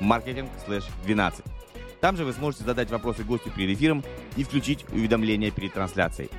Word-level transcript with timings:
marketing/12. 0.00 1.44
Там 2.00 2.16
же 2.16 2.24
вы 2.24 2.32
сможете 2.32 2.64
задать 2.64 2.90
вопросы 2.90 3.22
гостю 3.24 3.50
перед 3.50 3.76
эфиром 3.76 4.04
и 4.36 4.44
включить 4.44 4.84
уведомления 4.90 5.50
перед 5.50 5.72
трансляцией. 5.72 6.30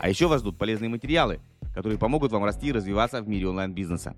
А 0.00 0.08
еще 0.08 0.26
вас 0.26 0.40
ждут 0.40 0.58
полезные 0.58 0.88
материалы, 0.88 1.40
которые 1.74 1.98
помогут 1.98 2.32
вам 2.32 2.44
расти 2.44 2.68
и 2.68 2.72
развиваться 2.72 3.20
в 3.22 3.28
мире 3.28 3.48
онлайн-бизнеса. 3.48 4.14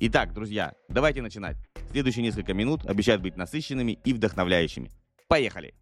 Итак, 0.00 0.32
друзья, 0.32 0.74
давайте 0.88 1.22
начинать. 1.22 1.56
Следующие 1.90 2.22
несколько 2.22 2.54
минут 2.54 2.86
обещают 2.86 3.22
быть 3.22 3.36
насыщенными 3.36 3.98
и 4.04 4.12
вдохновляющими. 4.12 4.90
Поехали! 5.28 5.74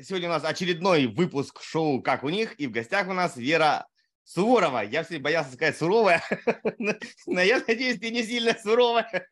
Сегодня 0.00 0.28
у 0.28 0.32
нас 0.32 0.44
очередной 0.44 1.06
выпуск 1.06 1.60
шоу 1.62 2.00
«Как 2.02 2.24
у 2.24 2.28
них», 2.28 2.58
и 2.58 2.66
в 2.66 2.70
гостях 2.70 3.08
у 3.08 3.12
нас 3.12 3.36
Вера 3.36 3.86
Суворова. 4.24 4.84
Я 4.84 5.02
все 5.02 5.18
боялся 5.18 5.52
сказать 5.52 5.76
суровая, 5.76 6.22
но 7.26 7.40
я 7.40 7.62
надеюсь, 7.66 7.98
ты 7.98 8.10
не 8.10 8.22
сильно 8.22 8.54
суровая. 8.62 9.28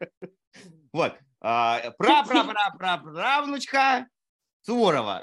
Вот. 0.92 1.16
А, 1.40 1.90
Пра-пра-пра-пра-правнучка 1.98 4.06
Суворова. 4.66 5.22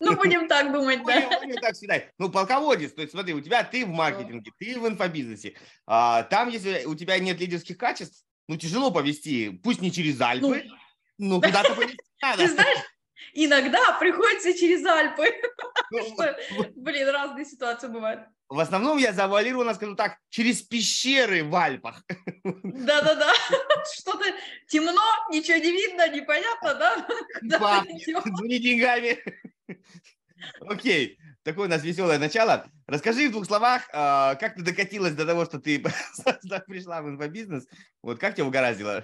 Ну, 0.00 0.16
будем 0.16 0.48
так 0.48 0.72
думать, 0.72 1.04
да. 1.04 1.20
Будем, 1.20 1.40
будем 1.40 1.60
так 1.60 1.76
считать. 1.76 2.10
Ну, 2.18 2.30
полководец, 2.30 2.94
то 2.94 3.02
есть 3.02 3.12
смотри, 3.12 3.34
у 3.34 3.40
тебя 3.40 3.64
ты 3.64 3.84
в 3.84 3.90
маркетинге, 3.90 4.50
ты 4.58 4.80
в 4.80 4.88
инфобизнесе. 4.88 5.54
А, 5.86 6.22
там, 6.22 6.48
если 6.48 6.84
у 6.86 6.94
тебя 6.94 7.18
нет 7.18 7.38
лидерских 7.38 7.76
качеств, 7.76 8.24
ну, 8.48 8.56
тяжело 8.56 8.90
повести, 8.90 9.60
пусть 9.62 9.82
не 9.82 9.92
через 9.92 10.18
Альпы, 10.20 10.64
ну, 11.18 11.36
ну 11.36 11.40
куда-то 11.42 11.74
повести 11.74 12.00
надо. 12.22 12.46
Ты 12.46 12.52
знаешь, 12.52 12.78
иногда 13.34 13.98
приходится 13.98 14.54
через 14.54 14.84
Альпы. 14.86 15.28
Ну, 15.90 16.00
блин, 16.76 17.08
разные 17.08 17.44
ситуации 17.44 17.88
бывают. 17.88 18.22
В 18.52 18.60
основном 18.60 18.98
я 18.98 19.14
завуалированно 19.14 19.72
скажу 19.72 19.96
так, 19.96 20.18
через 20.28 20.60
пещеры 20.60 21.42
в 21.42 21.56
Альпах. 21.56 22.04
Да-да-да, 22.44 23.32
что-то 23.94 24.26
темно, 24.68 25.00
ничего 25.30 25.56
не 25.56 25.72
видно, 25.72 26.06
непонятно, 26.10 26.74
да? 26.74 27.58
Пахнет, 27.58 28.26
не 28.42 28.58
деньгами. 28.58 29.18
Окей, 30.60 31.18
такое 31.44 31.66
у 31.66 31.70
нас 31.70 31.82
веселое 31.82 32.18
начало. 32.18 32.66
Расскажи 32.86 33.28
в 33.28 33.32
двух 33.32 33.46
словах, 33.46 33.88
а, 33.94 34.34
как 34.34 34.56
ты 34.56 34.62
докатилась 34.62 35.14
до 35.14 35.24
того, 35.24 35.46
что 35.46 35.58
ты 35.58 35.82
пришла 36.66 37.00
в 37.00 37.08
инфобизнес? 37.08 37.66
Вот 38.02 38.18
как 38.18 38.34
тебя 38.34 38.44
угораздило? 38.44 39.02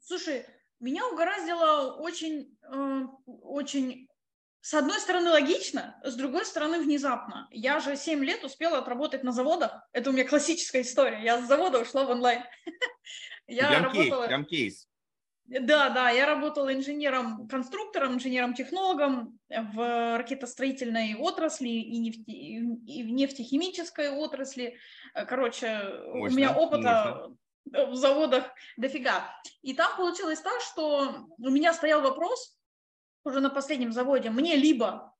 Слушай, 0.00 0.46
меня 0.78 1.04
угораздило 1.08 1.96
очень, 1.96 2.56
э, 2.72 3.02
очень 3.26 4.08
с 4.66 4.74
одной 4.74 4.98
стороны 4.98 5.30
логично, 5.30 5.96
с 6.02 6.16
другой 6.16 6.44
стороны 6.44 6.80
внезапно. 6.80 7.46
Я 7.52 7.78
же 7.78 7.94
7 7.94 8.24
лет 8.24 8.42
успела 8.42 8.78
отработать 8.78 9.22
на 9.22 9.30
заводах. 9.30 9.88
Это 9.92 10.10
у 10.10 10.12
меня 10.12 10.26
классическая 10.26 10.82
история. 10.82 11.22
Я 11.22 11.40
с 11.40 11.46
завода 11.46 11.78
ушла 11.78 12.04
в 12.04 12.10
онлайн. 12.10 12.42
Я 13.46 13.68
прям 13.68 13.84
работала... 13.84 14.26
кейс, 14.26 14.48
кейс. 14.48 14.88
Да, 15.44 15.90
да, 15.90 16.10
я 16.10 16.26
работала 16.26 16.74
инженером-конструктором, 16.74 18.14
инженером-технологом 18.14 19.38
в 19.48 20.18
ракетостроительной 20.18 21.14
отрасли 21.14 21.68
и, 21.68 21.98
нефти, 21.98 22.30
и 22.32 23.04
в 23.04 23.10
нефтехимической 23.12 24.10
отрасли. 24.10 24.78
Короче, 25.14 25.80
мощно, 26.12 26.34
у 26.34 26.36
меня 26.36 26.52
опыта 26.56 27.30
мощно. 27.64 27.86
в 27.92 27.94
заводах 27.94 28.50
дофига. 28.76 29.32
И 29.62 29.74
там 29.74 29.96
получилось 29.96 30.40
так, 30.40 30.60
что 30.60 31.28
у 31.38 31.50
меня 31.50 31.72
стоял 31.72 32.02
вопрос, 32.02 32.56
уже 33.26 33.40
на 33.40 33.50
последнем 33.50 33.92
заводе, 33.92 34.30
мне 34.30 34.56
либо, 34.56 35.14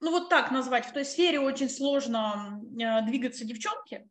ну 0.00 0.10
вот 0.10 0.28
так 0.28 0.50
назвать, 0.50 0.86
в 0.86 0.92
той 0.92 1.04
сфере 1.04 1.40
очень 1.40 1.68
сложно 1.68 2.60
э, 2.80 3.02
двигаться 3.06 3.44
девчонке, 3.44 4.08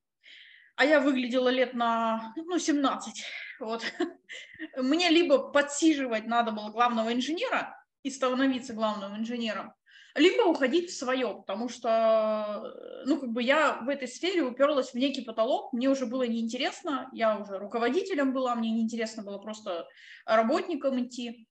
а 0.76 0.86
я 0.86 1.00
выглядела 1.00 1.50
лет 1.50 1.74
на, 1.74 2.34
ну, 2.36 2.60
17, 2.60 3.24
вот. 3.60 3.84
Мне 4.78 5.10
либо 5.10 5.52
подсиживать 5.52 6.26
надо 6.26 6.52
было 6.52 6.70
главного 6.70 7.14
инженера 7.14 7.76
и 8.04 8.10
становиться 8.10 8.74
главным 8.74 9.18
инженером, 9.18 9.74
либо 10.16 10.44
уходить 10.44 10.90
в 10.90 10.98
свое, 10.98 11.34
потому 11.34 11.70
что, 11.70 12.74
ну, 13.06 13.20
как 13.20 13.30
бы 13.32 13.44
я 13.44 13.80
в 13.82 13.90
этой 13.90 14.08
сфере 14.08 14.44
уперлась 14.44 14.92
в 14.92 14.96
некий 14.96 15.22
потолок, 15.22 15.74
мне 15.74 15.90
уже 15.90 16.06
было 16.06 16.24
неинтересно, 16.24 17.10
я 17.14 17.38
уже 17.38 17.58
руководителем 17.58 18.34
была, 18.34 18.56
мне 18.56 18.72
неинтересно 18.72 19.24
было 19.24 19.38
просто 19.38 19.88
работником 20.26 21.02
идти. 21.04 21.48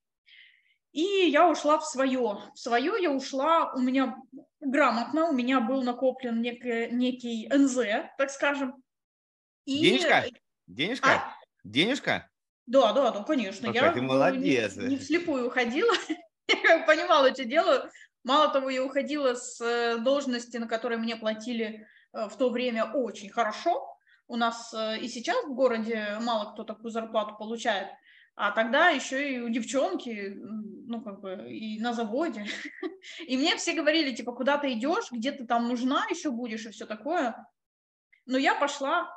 И 0.92 1.02
я 1.02 1.48
ушла 1.48 1.78
в 1.78 1.84
свое. 1.84 2.38
В 2.54 2.58
свое 2.58 2.94
я 3.00 3.10
ушла, 3.10 3.72
у 3.74 3.80
меня 3.80 4.16
грамотно, 4.60 5.28
у 5.28 5.32
меня 5.32 5.60
был 5.60 5.82
накоплен 5.82 6.40
некий, 6.40 6.88
некий 6.90 7.48
НЗ, 7.52 8.10
так 8.16 8.30
скажем. 8.30 8.82
И... 9.64 9.80
Денежка? 9.80 10.24
Денежка? 10.66 11.08
А? 11.08 11.34
Денежка? 11.62 12.30
Да, 12.66 12.92
да, 12.92 13.10
да, 13.10 13.22
конечно. 13.22 13.68
Какая 13.68 13.90
я 13.90 13.92
ты 13.92 14.02
молодец. 14.02 14.76
Не, 14.76 14.88
не 14.88 14.96
вслепую 14.98 15.46
уходила, 15.46 15.92
я 16.48 16.80
понимала, 16.80 17.32
что 17.32 17.44
делаю. 17.44 17.90
Мало 18.24 18.52
того, 18.52 18.68
я 18.68 18.84
уходила 18.84 19.34
с 19.34 19.60
э, 19.60 19.98
должности, 19.98 20.58
на 20.58 20.66
которой 20.66 20.98
мне 20.98 21.16
платили 21.16 21.86
э, 22.12 22.28
в 22.28 22.36
то 22.36 22.50
время 22.50 22.84
очень 22.92 23.30
хорошо. 23.30 23.96
У 24.26 24.36
нас 24.36 24.74
э, 24.74 24.98
и 24.98 25.08
сейчас 25.08 25.46
в 25.46 25.54
городе 25.54 26.18
мало 26.20 26.52
кто 26.52 26.64
такую 26.64 26.90
зарплату 26.90 27.36
получает. 27.36 27.88
А 28.40 28.52
тогда 28.52 28.90
еще 28.90 29.34
и 29.34 29.40
у 29.40 29.48
девчонки, 29.48 30.36
ну, 30.36 31.02
как 31.02 31.20
бы, 31.20 31.52
и 31.52 31.80
на 31.80 31.92
заводе. 31.92 32.46
И 33.26 33.36
мне 33.36 33.56
все 33.56 33.72
говорили, 33.72 34.14
типа, 34.14 34.32
куда 34.32 34.58
ты 34.58 34.74
идешь, 34.74 35.10
где 35.10 35.32
ты 35.32 35.44
там 35.44 35.66
нужна 35.66 36.06
еще 36.08 36.30
будешь 36.30 36.64
и 36.64 36.70
все 36.70 36.86
такое. 36.86 37.34
Но 38.26 38.38
я 38.38 38.54
пошла, 38.54 39.10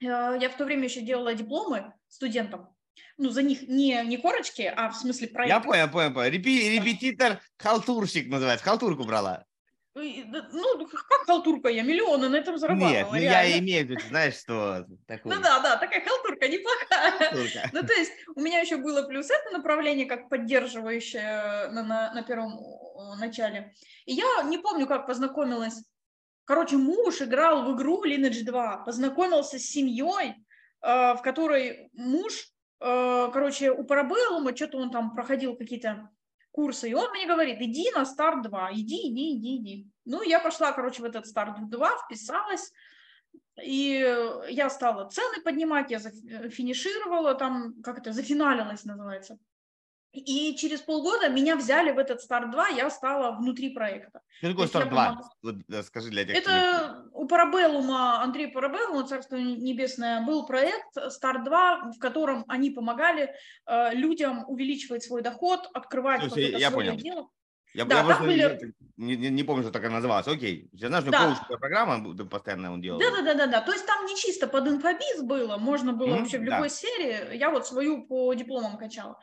э, 0.00 0.06
я 0.06 0.48
в 0.48 0.56
то 0.56 0.64
время 0.64 0.84
еще 0.84 1.00
делала 1.00 1.32
дипломы 1.34 1.92
студентам. 2.08 2.74
Ну, 3.18 3.30
за 3.30 3.42
них 3.44 3.62
не, 3.68 4.02
не 4.04 4.16
корочки, 4.16 4.62
а 4.62 4.90
в 4.90 4.96
смысле 4.96 5.28
проект. 5.28 5.50
Я 5.50 5.60
понял, 5.60 5.88
понял, 5.88 6.12
понял. 6.12 6.30
Репи, 6.32 6.76
репетитор, 6.76 7.40
халтурщик 7.56 8.28
называется, 8.28 8.64
халтурку 8.64 9.04
брала. 9.04 9.46
Ну, 9.94 10.86
как 10.86 11.26
халтурка, 11.26 11.68
я 11.68 11.82
миллионы 11.82 12.28
на 12.28 12.36
этом 12.36 12.58
зарабатывала. 12.58 12.92
Нет, 12.92 13.08
ну 13.10 13.16
я 13.16 13.58
имею 13.58 13.86
в 13.86 13.90
виду, 13.90 14.00
знаешь, 14.08 14.38
что 14.38 14.86
такое. 15.06 15.34
Ну 15.34 15.42
да, 15.42 15.60
да, 15.60 15.76
такая 15.76 16.04
халтурка 16.04 16.48
неплохая. 16.48 17.10
Халтурка. 17.18 17.70
Ну 17.72 17.82
то 17.82 17.92
есть 17.94 18.12
у 18.36 18.40
меня 18.40 18.60
еще 18.60 18.76
было 18.76 19.02
плюс 19.02 19.28
это 19.30 19.50
направление, 19.50 20.06
как 20.06 20.28
поддерживающее 20.28 21.68
на, 21.70 21.82
на, 21.82 22.14
на 22.14 22.22
первом 22.22 22.60
начале. 23.18 23.74
И 24.06 24.14
я 24.14 24.42
не 24.44 24.58
помню, 24.58 24.86
как 24.86 25.06
познакомилась. 25.06 25.82
Короче, 26.44 26.76
муж 26.76 27.20
играл 27.22 27.64
в 27.64 27.76
игру 27.76 28.04
Lineage 28.04 28.44
2, 28.44 28.78
познакомился 28.78 29.58
с 29.58 29.62
семьей, 29.62 30.34
э, 30.82 31.14
в 31.14 31.20
которой 31.22 31.90
муж, 31.92 32.48
э, 32.80 33.30
короче, 33.32 33.70
у 33.70 33.84
Парабеллума, 33.84 34.56
что-то 34.56 34.78
он 34.78 34.90
там 34.90 35.14
проходил 35.14 35.56
какие-то 35.56 36.10
курсы, 36.60 36.90
и 36.90 36.94
он 36.94 37.10
мне 37.12 37.26
говорит, 37.26 37.56
иди 37.60 37.90
на 37.92 38.04
старт 38.04 38.42
2, 38.42 38.70
иди, 38.72 39.08
иди, 39.08 39.36
иди, 39.36 39.56
иди. 39.56 39.86
Ну, 40.04 40.22
я 40.22 40.40
пошла, 40.40 40.72
короче, 40.72 41.00
в 41.00 41.06
этот 41.06 41.26
старт 41.26 41.56
2, 41.70 41.98
вписалась, 42.04 42.72
и 43.62 44.06
я 44.50 44.68
стала 44.68 45.08
цены 45.08 45.42
поднимать, 45.42 45.90
я 45.90 45.98
зафинишировала 45.98 47.34
там, 47.34 47.82
как 47.82 47.98
это, 47.98 48.12
зафиналилась 48.12 48.84
называется. 48.84 49.38
И 50.12 50.56
через 50.56 50.80
полгода 50.80 51.28
меня 51.28 51.54
взяли 51.54 51.92
в 51.92 51.98
этот 51.98 52.20
старт 52.20 52.50
2, 52.50 52.68
я 52.70 52.90
стала 52.90 53.30
внутри 53.36 53.70
проекта. 53.70 54.22
Что 54.38 54.48
такое 54.48 54.66
старт 54.66 54.88
2? 54.88 55.30
Вот, 55.42 55.54
скажи 55.86 56.10
для 56.10 56.24
тех, 56.24 56.36
Это 56.36 57.06
у 57.12 57.26
Парабеллума, 57.26 58.20
Андрея 58.20 58.50
Парабеллума, 58.50 59.06
Царство 59.06 59.36
Небесное, 59.36 60.26
был 60.26 60.46
проект 60.46 60.96
старт 61.10 61.44
2, 61.44 61.92
в 61.96 61.98
котором 61.98 62.44
они 62.48 62.70
помогали 62.70 63.32
э, 63.66 63.94
людям 63.94 64.44
увеличивать 64.48 65.04
свой 65.04 65.22
доход, 65.22 65.70
открывать 65.74 66.22
Слушай, 66.22 66.58
я 66.58 66.70
свое 66.70 66.90
понял. 66.90 67.02
дело. 67.02 67.28
Я, 67.72 67.84
да, 67.84 67.98
я 67.98 68.04
просто 68.04 68.24
были... 68.24 68.74
не, 68.96 69.16
не, 69.16 69.28
не 69.28 69.44
помню, 69.44 69.62
что 69.62 69.70
так 69.70 69.84
она 69.84 69.96
называлась. 69.96 70.26
Окей. 70.26 70.68
Я 70.72 70.88
знаю, 70.88 71.02
что 71.02 71.12
да. 71.12 71.24
коучная 71.24 71.58
программа 71.58 72.14
постоянно 72.26 72.72
он 72.72 72.80
делал. 72.80 72.98
Да, 72.98 73.10
да, 73.12 73.22
да, 73.22 73.34
да, 73.34 73.46
да. 73.46 73.60
То 73.60 73.72
есть 73.72 73.86
там 73.86 74.06
не 74.06 74.16
чисто 74.16 74.48
под 74.48 74.66
инфобиз 74.66 75.22
было, 75.22 75.56
можно 75.56 75.92
было 75.92 76.08
mm-hmm, 76.08 76.18
вообще 76.18 76.38
в 76.38 76.42
любой 76.42 76.68
да. 76.68 76.68
сфере. 76.68 77.30
Я 77.34 77.50
вот 77.50 77.68
свою 77.68 78.06
по 78.06 78.34
дипломам 78.34 78.76
качала. 78.76 79.20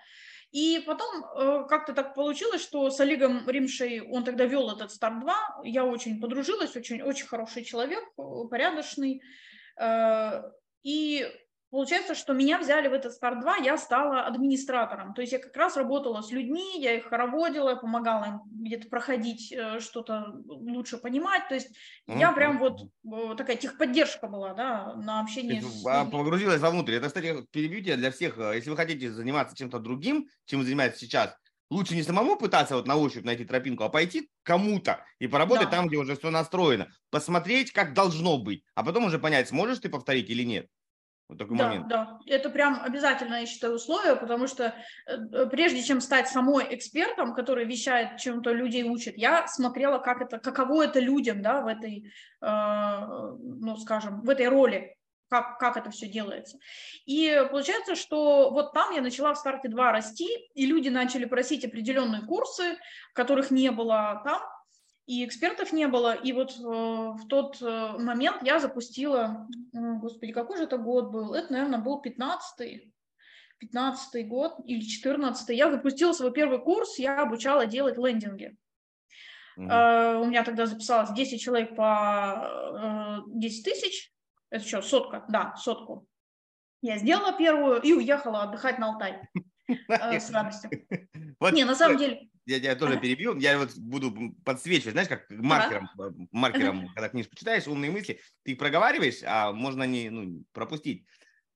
И 0.58 0.80
потом 0.88 1.24
э, 1.24 1.66
как-то 1.70 1.94
так 1.94 2.16
получилось, 2.16 2.64
что 2.64 2.90
с 2.90 3.00
Олегом 3.00 3.48
Римшей, 3.48 4.02
он 4.02 4.24
тогда 4.24 4.46
вел 4.46 4.72
этот 4.72 4.92
старт-2, 4.92 5.32
я 5.66 5.86
очень 5.86 6.20
подружилась, 6.20 6.76
очень, 6.76 7.04
очень 7.04 7.28
хороший 7.28 7.64
человек, 7.64 8.04
э, 8.18 8.22
порядочный. 8.50 9.22
Э, 9.80 10.42
и 10.82 11.28
получается, 11.78 12.16
что 12.16 12.34
меня 12.34 12.58
взяли 12.58 12.88
в 12.88 12.94
этот 12.94 13.14
старт 13.14 13.40
2, 13.42 13.58
я 13.58 13.78
стала 13.78 14.26
администратором. 14.26 15.14
То 15.14 15.22
есть 15.22 15.32
я 15.32 15.38
как 15.38 15.56
раз 15.56 15.78
работала 15.78 16.24
с 16.24 16.32
людьми, 16.32 16.82
я 16.82 16.96
их 16.96 17.06
хороводила, 17.06 17.76
помогала 17.76 18.24
им 18.26 18.40
где-то 18.46 18.90
проходить, 18.90 19.52
э, 19.52 19.80
что-то 19.80 20.34
лучше 20.48 20.98
понимать. 20.98 21.48
То 21.48 21.54
есть 21.54 21.68
mm-hmm. 22.10 22.20
я 22.20 22.32
прям 22.32 22.58
вот 22.58 22.82
э, 22.82 23.36
такая 23.38 23.58
техподдержка 23.58 24.28
была, 24.28 24.56
да, 24.56 24.96
на 24.96 25.22
общении 25.22 25.60
с 25.60 25.86
а. 25.86 26.06
Погрузилась 26.06 26.60
вовнутрь. 26.60 26.94
Это, 26.94 27.10
кстати, 27.10 27.46
перебью 27.52 27.96
для 27.96 28.10
всех. 28.10 28.40
Э, 28.40 28.54
если 28.56 28.72
вы 28.72 28.76
хотите 28.76 29.12
заниматься 29.12 29.56
чем-то 29.56 29.78
другим, 29.78 30.28
чем 30.46 30.62
вы 30.62 30.66
занимаетесь 30.66 30.98
сейчас, 30.98 31.38
лучше 31.70 31.94
не 31.94 32.02
самому 32.02 32.38
пытаться 32.38 32.76
вот 32.76 32.88
на 32.88 32.96
ощупь 32.96 33.24
найти 33.24 33.46
тропинку, 33.46 33.84
а 33.84 33.90
пойти 33.90 34.32
кому-то 34.42 35.06
и 35.20 35.28
поработать 35.28 35.70
да. 35.70 35.78
там, 35.78 35.90
где 35.90 35.98
уже 35.98 36.16
все 36.16 36.32
настроено. 36.32 36.88
Посмотреть, 37.12 37.72
как 37.72 37.94
должно 37.94 38.40
быть, 38.40 38.64
а 38.74 38.84
потом 38.84 39.06
уже 39.06 39.20
понять, 39.20 39.50
сможешь 39.50 39.78
ты 39.78 39.90
повторить 39.90 40.32
или 40.32 40.42
нет. 40.42 40.68
Вот 41.28 41.38
такой 41.38 41.58
да, 41.58 41.68
момент. 41.68 41.88
Да, 41.88 42.20
это 42.26 42.50
прям 42.50 42.82
обязательно, 42.82 43.42
я 43.42 43.46
считаю, 43.46 43.74
условие, 43.74 44.16
потому 44.16 44.48
что 44.48 44.74
э, 45.06 45.46
прежде 45.48 45.84
чем 45.84 46.00
стать 46.00 46.30
самой 46.30 46.74
экспертом, 46.74 47.34
который 47.34 47.66
вещает, 47.66 48.18
чем-то 48.18 48.52
людей 48.54 48.84
учит, 48.84 49.18
я 49.18 49.46
смотрела, 49.48 49.98
как 49.98 50.22
это, 50.22 50.40
каково 50.40 50.86
это 50.86 51.02
людям, 51.02 51.42
да, 51.42 51.62
в 51.62 51.68
этой, 51.68 52.14
э, 52.42 52.48
ну, 52.48 53.76
скажем, 53.76 54.22
в 54.22 54.30
этой 54.30 54.48
роли, 54.48 54.96
как, 55.30 55.60
как 55.60 55.76
это 55.76 55.92
все 55.92 56.08
делается. 56.08 56.60
И 57.06 57.46
получается, 57.52 57.96
что 57.96 58.50
вот 58.50 58.72
там 58.72 58.94
я 58.94 59.02
начала 59.02 59.34
в 59.34 59.38
старте 59.38 59.68
2 59.68 59.92
расти, 59.92 60.30
и 60.54 60.66
люди 60.66 60.88
начали 60.88 61.26
просить 61.26 61.66
определенные 61.66 62.22
курсы, 62.22 62.78
которых 63.14 63.52
не 63.52 63.72
было 63.72 64.22
там, 64.24 64.42
и 65.08 65.26
экспертов 65.26 65.72
не 65.72 65.88
было. 65.88 66.14
И 66.14 66.34
вот 66.34 66.52
э, 66.60 66.62
в 66.62 67.28
тот 67.28 67.62
э, 67.62 67.94
момент 67.98 68.44
я 68.44 68.60
запустила, 68.60 69.48
господи, 69.72 70.34
какой 70.34 70.58
же 70.58 70.64
это 70.64 70.78
год 70.78 71.12
был? 71.12 71.34
Это, 71.34 71.52
наверное, 71.54 71.80
был 71.80 72.02
15-й. 72.02 72.94
15 73.60 74.28
год 74.28 74.60
или 74.66 74.82
14 74.82 75.50
я 75.50 75.72
запустила 75.72 76.14
свой 76.14 76.32
первый 76.32 76.60
курс, 76.60 77.00
я 77.00 77.22
обучала 77.22 77.66
делать 77.66 77.98
лендинги. 77.98 78.56
Mm-hmm. 79.58 79.68
Uh, 79.68 80.22
у 80.22 80.26
меня 80.26 80.44
тогда 80.44 80.68
записалось 80.68 81.10
10 81.12 81.42
человек 81.42 81.76
по 81.76 83.24
uh, 83.26 83.40
10 83.40 83.66
тысяч. 83.66 84.12
Это 84.52 84.64
что, 84.64 84.84
сотка? 84.84 85.26
Да, 85.30 85.56
сотку. 85.56 86.06
Я 86.84 87.00
сделала 87.00 87.36
первую 87.36 87.82
и 87.82 87.94
уехала 87.94 88.44
отдыхать 88.44 88.78
на 88.78 88.90
Алтай 88.90 89.28
uh, 89.68 90.20
с 90.20 90.30
радостью. 90.30 90.70
Не, 91.52 91.64
на 91.64 91.74
самом 91.74 91.98
деле 91.98 92.30
я 92.48 92.60
тебя 92.60 92.76
тоже 92.76 92.98
перебью, 92.98 93.38
я 93.38 93.58
вот 93.58 93.76
буду 93.76 94.34
подсвечивать, 94.46 94.94
знаешь, 94.94 95.10
как 95.10 95.30
маркером, 95.30 95.90
ага. 95.98 96.14
маркером 96.32 96.88
когда 96.94 97.10
книжку 97.10 97.36
читаешь, 97.36 97.68
умные 97.68 97.92
мысли, 97.92 98.22
ты 98.44 98.54
их 98.54 98.58
проговариваешь, 98.58 99.22
а 99.26 99.52
можно 99.52 99.84
не 99.84 100.10
ну, 100.10 100.44
пропустить. 100.54 101.06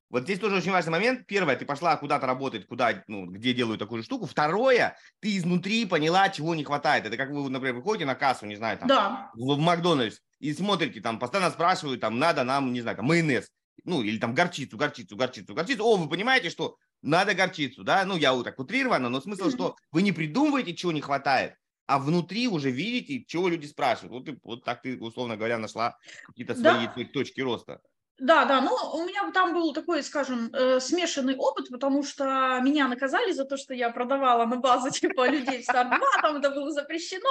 Вот 0.10 0.24
здесь 0.24 0.40
тоже 0.40 0.58
очень 0.58 0.72
важный 0.72 0.92
момент. 0.92 1.26
Первое, 1.26 1.56
ты 1.56 1.66
пошла 1.66 1.96
куда-то 1.96 2.28
работать, 2.28 2.68
куда, 2.68 3.02
ну, 3.08 3.28
где 3.28 3.54
делают 3.54 3.80
такую 3.80 4.02
же 4.02 4.06
штуку. 4.06 4.26
Второе, 4.26 4.98
ты 5.22 5.38
изнутри 5.38 5.86
поняла, 5.86 6.28
чего 6.28 6.54
не 6.54 6.66
хватает. 6.66 7.06
Это 7.06 7.16
как 7.16 7.30
вы, 7.30 7.50
например, 7.50 7.78
выходите 7.78 8.06
на 8.06 8.16
кассу, 8.16 8.46
не 8.46 8.58
знаю, 8.58 8.78
там, 8.78 8.90
да. 8.90 9.32
в, 9.34 9.56
в 9.56 9.60
Макдональдс 9.60 10.20
и 10.40 10.52
смотрите, 10.54 11.00
там, 11.00 11.18
постоянно 11.18 11.50
спрашивают, 11.52 12.02
там, 12.02 12.20
надо 12.20 12.44
нам, 12.44 12.74
не 12.74 12.82
знаю, 12.82 12.98
там, 12.98 13.06
майонез, 13.06 13.50
ну, 13.86 14.02
или 14.02 14.18
там 14.18 14.36
горчицу, 14.36 14.76
горчицу, 14.76 15.16
горчицу, 15.16 15.54
горчицу. 15.54 15.86
О, 15.86 15.96
вы 15.96 16.10
понимаете, 16.10 16.50
что 16.50 16.76
надо 17.02 17.34
горчицу, 17.34 17.84
да, 17.84 18.06
ну 18.06 18.16
я 18.16 18.34
вот 18.34 18.44
так 18.44 18.60
утрированно, 18.60 19.10
но 19.10 19.22
смысл, 19.22 19.50
что 19.50 19.76
вы 19.92 20.02
не 20.02 20.12
придумываете, 20.12 20.76
чего 20.76 20.92
не 20.92 21.02
хватает, 21.02 21.56
а 21.88 22.00
внутри 22.00 22.48
уже 22.48 22.72
видите, 22.72 23.26
чего 23.26 23.50
люди 23.50 23.66
спрашивают. 23.66 24.28
Вот, 24.28 24.38
вот 24.44 24.64
так 24.64 24.82
ты, 24.82 24.98
условно 24.98 25.36
говоря, 25.36 25.58
нашла 25.58 25.98
какие-то 26.28 26.56
свои 26.56 26.88
да. 26.88 27.12
точки 27.12 27.42
роста. 27.42 27.82
Да, 28.22 28.46
да, 28.46 28.62
но 28.62 28.92
у 28.94 29.04
меня 29.04 29.32
там 29.32 29.52
был 29.56 29.74
такой, 29.74 30.04
скажем, 30.04 30.52
э, 30.54 30.80
смешанный 30.80 31.36
опыт, 31.36 31.70
потому 31.72 32.04
что 32.04 32.60
меня 32.62 32.88
наказали 32.88 33.32
за 33.32 33.46
то, 33.46 33.58
что 33.58 33.74
я 33.74 33.90
продавала 33.90 34.46
на 34.46 34.58
базу 34.58 34.92
типа 35.00 35.28
людей 35.28 35.62
в 35.62 35.64
Стар-2, 35.64 36.00
там 36.22 36.38
это 36.38 36.52
было 36.52 36.70
запрещено, 36.70 37.30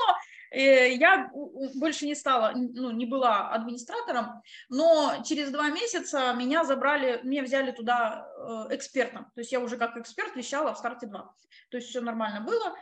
я 0.50 1.30
больше 1.76 2.06
не 2.06 2.16
стала, 2.16 2.54
ну, 2.56 2.90
не 2.90 3.06
была 3.06 3.50
администратором, 3.50 4.42
но 4.68 5.22
через 5.24 5.52
два 5.52 5.70
месяца 5.70 6.32
меня 6.32 6.64
забрали, 6.64 7.20
меня 7.22 7.44
взяли 7.44 7.70
туда 7.70 8.26
э, 8.36 8.74
экспертом, 8.74 9.26
то 9.32 9.42
есть 9.42 9.52
я 9.52 9.60
уже 9.60 9.76
как 9.76 9.96
эксперт 9.96 10.34
вещала 10.34 10.74
в 10.74 10.78
Старте 10.78 11.06
2, 11.06 11.34
то 11.70 11.76
есть 11.76 11.88
все 11.88 12.00
нормально 12.00 12.40
было, 12.40 12.74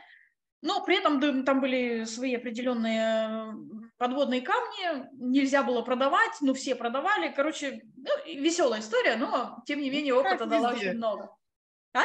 но 0.63 0.83
при 0.83 0.97
этом 0.97 1.45
там 1.45 1.61
были 1.61 2.05
свои 2.05 2.37
определенные 2.37 3.55
подводные 3.99 4.41
камни, 4.41 5.07
нельзя 5.19 5.63
было 5.63 5.83
продавать, 5.83 6.41
но 6.41 6.55
все 6.55 6.75
продавали. 6.75 7.33
Короче, 7.35 7.83
ну, 7.97 8.11
веселая 8.27 8.81
история, 8.81 9.17
но 9.17 9.63
тем 9.67 9.81
не 9.81 9.91
менее 9.91 10.15
опыта 10.15 10.47
дала 10.47 10.71
очень 10.71 10.95
много. 10.95 11.31
А? 11.93 12.03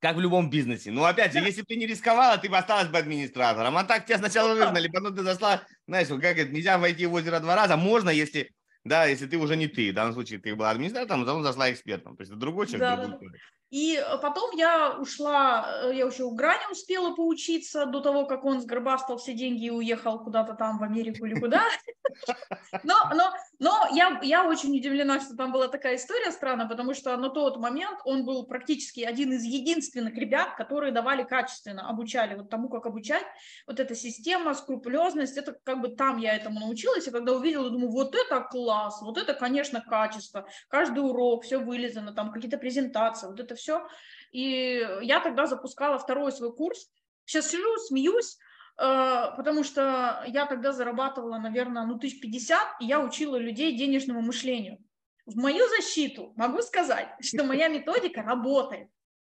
Как 0.00 0.16
в 0.16 0.20
любом 0.20 0.50
бизнесе. 0.50 0.90
Ну, 0.90 1.04
опять 1.04 1.32
же, 1.32 1.38
если 1.38 1.62
бы 1.62 1.66
ты 1.66 1.76
не 1.76 1.86
рисковала, 1.86 2.36
ты 2.36 2.50
бы 2.50 2.58
осталась 2.58 2.88
бы 2.88 2.98
администратором. 2.98 3.76
А 3.78 3.84
так 3.84 4.04
тебя 4.04 4.18
сначала 4.18 4.54
выгнали, 4.54 4.88
потом 4.88 5.16
ты 5.16 5.22
зашла, 5.22 5.62
знаешь, 5.88 6.08
как 6.08 6.38
это, 6.38 6.52
нельзя 6.52 6.76
войти 6.78 7.06
в 7.06 7.14
озеро 7.14 7.40
два 7.40 7.56
раза. 7.56 7.76
Можно, 7.76 8.10
если, 8.10 8.50
да, 8.84 9.06
если 9.06 9.26
ты 9.26 9.38
уже 9.38 9.56
не 9.56 9.66
ты. 9.66 9.92
В 9.92 9.94
данном 9.94 10.12
случае 10.12 10.40
ты 10.40 10.54
была 10.54 10.70
администратором, 10.70 11.22
а 11.22 11.24
потом 11.24 11.42
зашла 11.42 11.72
экспертом. 11.72 12.16
То 12.16 12.20
есть 12.22 12.32
это 12.32 12.38
другой 12.38 12.66
человек, 12.66 12.80
да, 12.80 12.96
другой 12.96 13.18
человек. 13.18 13.40
И 13.74 13.96
э, 13.96 14.18
потом 14.18 14.52
я 14.54 14.92
ушла, 15.00 15.66
э, 15.82 15.96
я 15.96 16.06
еще 16.06 16.22
у 16.22 16.30
Грани 16.30 16.70
успела 16.70 17.12
поучиться 17.12 17.86
до 17.86 17.98
того, 17.98 18.24
как 18.24 18.44
он 18.44 18.60
сгробастал 18.60 19.16
все 19.16 19.32
деньги 19.32 19.64
и 19.64 19.70
уехал 19.70 20.22
куда-то 20.22 20.54
там 20.54 20.78
в 20.78 20.84
Америку 20.84 21.26
или 21.26 21.40
куда. 21.40 21.64
Но, 22.84 22.94
но, 23.14 23.32
но 23.58 23.88
я, 23.92 24.20
я 24.22 24.46
очень 24.46 24.76
удивлена, 24.76 25.20
что 25.20 25.34
там 25.36 25.52
была 25.52 25.68
такая 25.68 25.96
история 25.96 26.30
странная, 26.30 26.68
потому 26.68 26.94
что 26.94 27.16
на 27.16 27.30
тот 27.30 27.56
момент 27.56 27.98
он 28.04 28.24
был 28.24 28.46
практически 28.46 29.00
один 29.00 29.32
из 29.32 29.42
единственных 29.42 30.14
ребят, 30.14 30.54
которые 30.56 30.92
давали 30.92 31.24
качественно, 31.24 31.88
обучали 31.88 32.34
вот 32.34 32.50
тому, 32.50 32.68
как 32.68 32.86
обучать. 32.86 33.24
Вот 33.66 33.80
эта 33.80 33.94
система, 33.94 34.54
скрупулезность, 34.54 35.36
это 35.36 35.56
как 35.64 35.80
бы 35.80 35.88
там 35.88 36.18
я 36.18 36.36
этому 36.36 36.60
научилась, 36.60 37.08
и 37.08 37.10
когда 37.10 37.32
увидела, 37.32 37.70
думаю, 37.70 37.90
вот 37.90 38.14
это 38.14 38.40
класс, 38.40 39.00
вот 39.02 39.18
это, 39.18 39.34
конечно, 39.34 39.80
качество. 39.80 40.46
Каждый 40.68 41.00
урок, 41.00 41.44
все 41.44 41.58
вылезано, 41.58 42.12
там 42.12 42.32
какие-то 42.32 42.58
презентации, 42.58 43.26
вот 43.26 43.40
это 43.40 43.54
все 43.54 43.63
все. 43.64 43.86
И 44.30 44.86
я 45.02 45.20
тогда 45.20 45.46
запускала 45.46 45.98
второй 45.98 46.32
свой 46.32 46.54
курс. 46.54 46.90
Сейчас 47.24 47.48
сижу, 47.48 47.76
смеюсь, 47.78 48.36
э, 48.78 49.30
потому 49.36 49.64
что 49.64 50.22
я 50.26 50.44
тогда 50.46 50.72
зарабатывала, 50.72 51.38
наверное, 51.38 51.86
ну, 51.86 51.98
тысяч 51.98 52.20
пятьдесят, 52.20 52.66
и 52.80 52.84
я 52.84 53.00
учила 53.00 53.36
людей 53.36 53.76
денежному 53.76 54.20
мышлению. 54.20 54.78
В 55.24 55.36
мою 55.36 55.66
защиту 55.68 56.34
могу 56.36 56.60
сказать, 56.60 57.08
что 57.20 57.44
моя 57.44 57.68
методика 57.68 58.22
работает. 58.22 58.88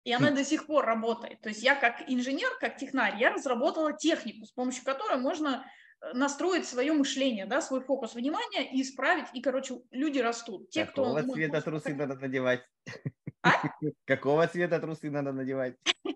И 0.06 0.14
она 0.14 0.32
до 0.32 0.46
сих 0.46 0.66
пор 0.66 0.86
работает. 0.86 1.42
То 1.42 1.50
есть 1.50 1.62
я 1.62 1.76
как 1.76 2.04
инженер, 2.08 2.50
как 2.60 2.78
технарь, 2.78 3.20
я 3.20 3.32
разработала 3.32 3.92
технику, 3.94 4.46
с 4.46 4.52
помощью 4.52 4.86
которой 4.86 5.20
можно 5.20 5.66
э, 6.02 6.14
настроить 6.14 6.66
свое 6.66 6.94
мышление, 6.94 7.46
да, 7.46 7.62
свой 7.62 7.82
фокус 7.82 8.16
внимания 8.16 8.72
и 8.72 8.82
исправить. 8.82 9.28
И, 9.34 9.42
короче, 9.42 9.82
люди 9.92 10.20
растут. 10.20 10.70
Те, 10.70 10.86
Какого 10.86 11.22
кто 11.22 11.34
цвета 11.34 11.62
трусы 11.62 11.94
надо 11.96 12.16
надевать? 12.16 12.62
А? 13.42 13.52
Какого 14.06 14.48
цвета 14.48 14.80
трусы 14.80 15.10
надо 15.10 15.32
надевать? 15.32 15.76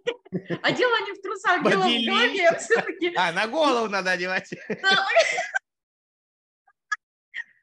А 0.64 0.72
дело 0.72 0.96
не 1.06 1.14
в 1.14 1.22
трусах, 1.22 1.64
дело 1.64 1.84
в 1.84 2.06
голове 2.06 2.58
все-таки. 2.58 3.14
А, 3.18 3.32
на 3.32 3.48
голову 3.48 3.88
надо 3.88 4.12
одевать. 4.12 4.52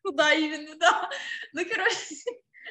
Куда 0.04 0.32
именно, 0.34 0.76
да. 0.76 1.10
Ну, 1.52 1.64
короче, 1.68 2.14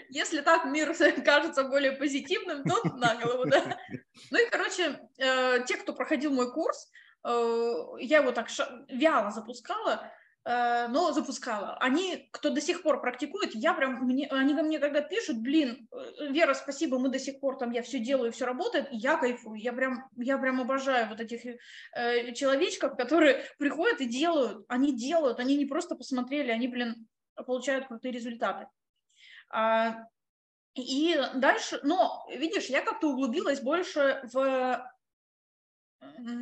если 0.10 0.40
так 0.40 0.64
мир 0.64 0.96
кажется 1.26 1.66
более 1.66 1.92
позитивным, 1.92 2.64
то 2.64 2.82
на 2.96 3.16
голову, 3.16 3.46
да. 3.46 3.78
Ну 4.32 4.42
и, 4.42 4.50
короче, 4.50 5.02
э, 5.18 5.66
те, 5.68 5.76
кто 5.76 5.94
проходил 5.94 6.32
мой 6.32 6.50
курс, 6.54 6.90
э, 7.26 7.74
я 8.00 8.20
его 8.20 8.32
так 8.32 8.48
вяло 8.88 9.32
запускала, 9.32 10.10
но 10.46 11.12
запускала. 11.12 11.78
Они, 11.80 12.30
кто 12.32 12.50
до 12.50 12.62
сих 12.62 12.82
пор 12.82 13.02
практикует, 13.02 13.54
я 13.54 13.74
прям, 13.74 14.06
мне, 14.06 14.28
они 14.28 14.56
ко 14.56 14.64
мне 14.64 14.80
когда 14.80 15.02
пишут, 15.02 15.38
блин, 15.42 15.88
э, 15.92 16.32
Вера, 16.32 16.54
спасибо, 16.54 16.98
мы 16.98 17.10
до 17.10 17.20
сих 17.20 17.40
пор 17.40 17.58
там, 17.58 17.72
я 17.72 17.84
все 17.84 18.00
делаю, 18.00 18.32
все 18.32 18.46
работает, 18.46 18.88
я 18.92 19.18
кайфую, 19.18 19.60
я 19.60 19.74
прям, 19.74 20.10
я 20.16 20.38
прям 20.38 20.62
обожаю 20.62 21.10
вот 21.10 21.20
этих 21.20 21.42
э, 21.46 22.34
человечков, 22.34 22.96
которые 22.96 23.44
приходят 23.58 24.02
и 24.02 24.06
делают, 24.06 24.66
они 24.70 24.96
делают, 24.96 25.40
они 25.40 25.58
не 25.58 25.66
просто 25.66 25.96
посмотрели, 25.96 26.52
они, 26.52 26.68
блин, 26.68 27.08
получают 27.46 27.88
крутые 27.88 28.14
результаты. 28.14 28.68
А, 29.52 30.06
и 30.74 31.20
дальше, 31.36 31.80
но, 31.84 32.26
видишь, 32.30 32.68
я 32.68 32.82
как-то 32.82 33.10
углубилась 33.10 33.60
больше 33.60 34.22
в 34.32 34.90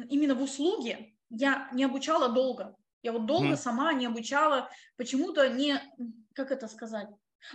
именно 0.09 0.35
в 0.35 0.43
услуги, 0.43 1.17
я 1.29 1.69
не 1.73 1.83
обучала 1.83 2.29
долго, 2.29 2.76
я 3.01 3.11
вот 3.11 3.25
долго 3.25 3.53
mm. 3.53 3.57
сама 3.57 3.93
не 3.93 4.05
обучала, 4.05 4.69
почему-то 4.95 5.47
не, 5.49 5.81
как 6.33 6.51
это 6.51 6.67
сказать, 6.67 7.07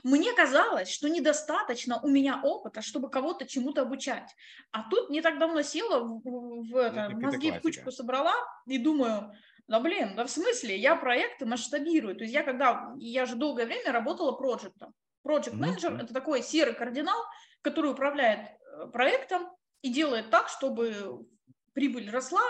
мне 0.02 0.32
казалось, 0.32 0.90
что 0.90 1.08
недостаточно 1.08 2.00
у 2.02 2.08
меня 2.08 2.40
опыта, 2.42 2.82
чтобы 2.82 3.10
кого-то 3.10 3.46
чему-то 3.46 3.82
обучать. 3.82 4.34
А 4.70 4.88
тут 4.88 5.10
не 5.10 5.20
так 5.20 5.38
давно 5.38 5.62
села 5.62 6.00
в, 6.00 6.22
в 6.22 6.76
это, 6.76 7.10
ну, 7.10 7.20
мозги 7.20 7.50
в 7.50 7.60
кучку 7.60 7.90
собрала 7.90 8.34
и 8.66 8.78
думаю, 8.78 9.32
да 9.68 9.80
блин, 9.80 10.14
да 10.16 10.24
в 10.24 10.30
смысле, 10.30 10.76
я 10.76 10.96
проекты 10.96 11.46
масштабирую. 11.46 12.16
То 12.16 12.24
есть 12.24 12.34
я 12.34 12.42
когда, 12.42 12.92
я 12.98 13.26
же 13.26 13.36
долгое 13.36 13.66
время 13.66 13.92
работала 13.92 14.32
проектом. 14.32 14.94
Project 15.26 15.54
Manager 15.54 15.90
mm-hmm. 15.90 16.02
это 16.02 16.14
такой 16.14 16.42
серый 16.42 16.74
кардинал, 16.74 17.20
который 17.60 17.92
управляет 17.92 18.40
э, 18.40 18.86
проектом 18.92 19.48
и 19.80 19.92
делает 19.92 20.30
так, 20.30 20.48
чтобы 20.48 21.26
прибыль 21.74 22.10
росла, 22.10 22.42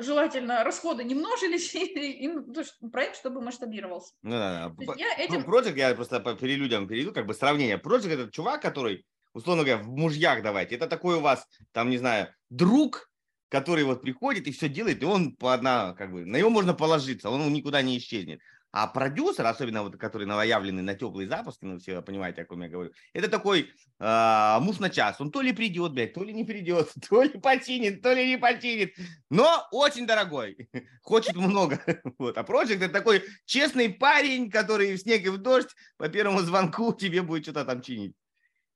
желательно 0.00 0.64
расходы 0.64 1.04
не 1.04 1.14
множились, 1.14 1.74
и, 1.74 2.28
ну, 2.28 2.52
то 2.52 2.60
есть 2.60 2.76
проект, 2.92 3.16
чтобы 3.16 3.40
масштабировался. 3.40 4.14
Ну 4.22 4.30
да, 4.30 4.72
да. 4.76 4.94
Я 4.96 5.14
этим... 5.18 5.42
Project, 5.42 5.76
я 5.76 5.94
просто 5.94 6.20
по 6.20 6.34
перелюдям 6.34 6.88
перейду, 6.88 7.12
как 7.12 7.26
бы 7.26 7.34
сравнение. 7.34 7.76
Project 7.76 8.12
это 8.12 8.30
чувак, 8.30 8.62
который, 8.62 9.04
условно 9.32 9.64
говоря, 9.64 9.82
в 9.82 9.88
мужьях 9.88 10.42
давайте, 10.42 10.76
это 10.76 10.86
такой 10.86 11.16
у 11.16 11.20
вас, 11.20 11.46
там, 11.72 11.90
не 11.90 11.98
знаю, 11.98 12.28
друг, 12.48 13.10
который 13.48 13.84
вот 13.84 14.02
приходит 14.02 14.46
и 14.46 14.52
все 14.52 14.68
делает, 14.68 15.02
и 15.02 15.06
он 15.06 15.36
по 15.36 15.52
одна, 15.52 15.94
как 15.94 16.12
бы, 16.12 16.24
на 16.24 16.36
него 16.36 16.50
можно 16.50 16.72
положиться, 16.72 17.30
он 17.30 17.52
никуда 17.52 17.82
не 17.82 17.98
исчезнет. 17.98 18.40
А 18.72 18.86
продюсер, 18.86 19.44
особенно 19.46 19.82
вот 19.82 19.96
который 19.96 20.26
новоявленный 20.26 20.82
на 20.82 20.94
теплый 20.94 21.26
запуск, 21.26 21.58
ну 21.62 21.78
все 21.78 22.02
понимаете, 22.02 22.42
о 22.42 22.44
ком 22.44 22.62
я 22.62 22.68
говорю, 22.68 22.92
это 23.12 23.28
такой 23.28 23.70
э, 23.98 24.58
муж 24.60 24.78
на 24.78 24.90
час. 24.90 25.20
Он 25.20 25.32
то 25.32 25.40
ли 25.40 25.52
придет, 25.52 25.92
блядь, 25.92 26.14
то 26.14 26.22
ли 26.22 26.32
не 26.32 26.44
придет, 26.44 26.92
то 27.08 27.22
ли 27.22 27.38
починит, 27.40 28.00
то 28.00 28.12
ли 28.12 28.28
не 28.28 28.38
починит. 28.38 28.94
Но 29.28 29.66
очень 29.72 30.06
дорогой, 30.06 30.68
хочет 31.02 31.34
много. 31.34 31.80
Вот. 32.18 32.36
А 32.36 32.42
Project 32.42 32.84
это 32.84 32.92
такой 32.92 33.22
честный 33.44 33.88
парень, 33.88 34.50
который 34.50 34.94
в 34.94 34.98
снег 34.98 35.24
и 35.24 35.30
в 35.30 35.38
дождь 35.38 35.74
по 35.96 36.08
первому 36.08 36.40
звонку 36.40 36.92
тебе 36.92 37.22
будет 37.22 37.44
что-то 37.44 37.64
там 37.64 37.82
чинить. 37.82 38.14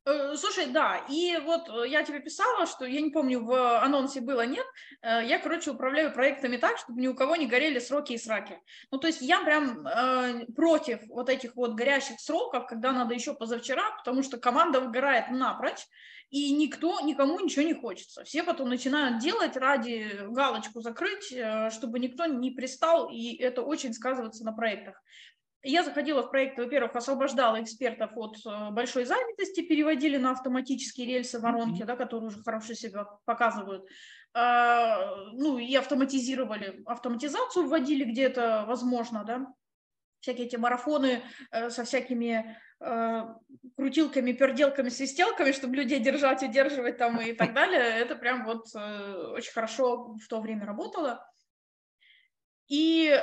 Э, 0.07 0.37
слушай, 0.37 0.67
да, 0.67 0.99
и 1.09 1.39
вот 1.39 1.67
э, 1.71 1.89
я 1.89 2.03
тебе 2.03 2.21
писала, 2.21 2.67
что 2.67 2.85
я 2.85 3.01
не 3.01 3.09
помню, 3.11 3.43
в 3.43 3.83
анонсе 3.83 4.21
было, 4.21 4.45
нет, 4.45 4.67
э, 5.01 5.23
я, 5.25 5.39
короче, 5.39 5.71
управляю 5.71 6.13
проектами 6.13 6.59
так, 6.59 6.77
чтобы 6.77 7.01
ни 7.01 7.07
у 7.07 7.15
кого 7.15 7.37
не 7.37 7.47
горели 7.47 7.79
сроки 7.79 8.13
и 8.13 8.19
сраки. 8.19 8.61
Ну, 8.91 8.99
то 8.99 9.07
есть 9.07 9.23
я 9.23 9.41
прям 9.43 9.87
э, 9.87 10.47
против 10.55 11.01
вот 11.09 11.31
этих 11.31 11.57
вот 11.57 11.73
горящих 11.75 12.21
сроков, 12.21 12.67
когда 12.67 12.93
надо 12.93 13.15
еще 13.15 13.33
позавчера, 13.33 13.97
потому 13.97 14.23
что 14.23 14.37
команда 14.37 14.81
выгорает 14.81 15.31
напрочь, 15.31 15.87
и 16.29 16.53
никто, 16.53 17.01
никому 17.01 17.41
ничего 17.41 17.65
не 17.65 17.75
хочется. 17.75 18.25
Все 18.25 18.43
потом 18.43 18.69
начинают 18.69 19.21
делать 19.21 19.57
ради 19.57 20.19
галочку 20.29 20.81
закрыть, 20.81 21.33
чтобы 21.73 21.99
никто 21.99 22.27
не 22.27 22.51
пристал, 22.51 23.09
и 23.09 23.37
это 23.37 23.63
очень 23.63 23.95
сказывается 23.95 24.45
на 24.45 24.53
проектах. 24.53 25.01
Я 25.67 25.83
заходила 25.83 26.23
в 26.23 26.31
проект, 26.31 26.59
во-первых, 26.59 26.95
освобождала 26.95 27.63
экспертов 27.63 28.11
от 28.17 28.37
э, 28.45 28.71
большой 28.71 29.07
занятости, 29.07 29.63
переводили 29.63 30.19
на 30.19 30.33
автоматические 30.33 31.07
рельсы 31.07 31.41
воронки, 31.41 31.81
mm-hmm. 31.81 31.87
да, 31.87 31.97
которые 31.97 32.29
уже 32.29 32.43
хорошо 32.43 32.75
себя 32.75 33.05
показывают. 33.25 33.89
А, 34.35 35.17
ну 35.33 35.57
и 35.57 35.75
автоматизировали, 35.75 36.83
автоматизацию 36.85 37.67
вводили 37.67 38.05
где 38.05 38.25
это 38.25 38.67
возможно, 38.69 39.25
да. 39.25 39.47
Всякие 40.21 40.47
эти 40.47 40.57
марафоны 40.57 41.23
э, 41.51 41.71
со 41.71 41.85
всякими 41.85 42.59
э, 42.81 43.23
крутилками, 43.79 44.33
перделками, 44.33 44.91
свистелками, 44.91 45.53
чтобы 45.53 45.77
людей 45.77 45.99
держать, 45.99 46.43
удерживать 46.43 46.99
там 46.99 47.19
и 47.23 47.33
так 47.33 47.55
далее. 47.55 47.81
Это 47.81 48.17
прям 48.17 48.45
вот 48.45 48.67
очень 48.75 49.53
хорошо 49.53 50.15
в 50.23 50.29
то 50.29 50.41
время 50.43 50.67
работало. 50.67 51.27
И 52.69 53.19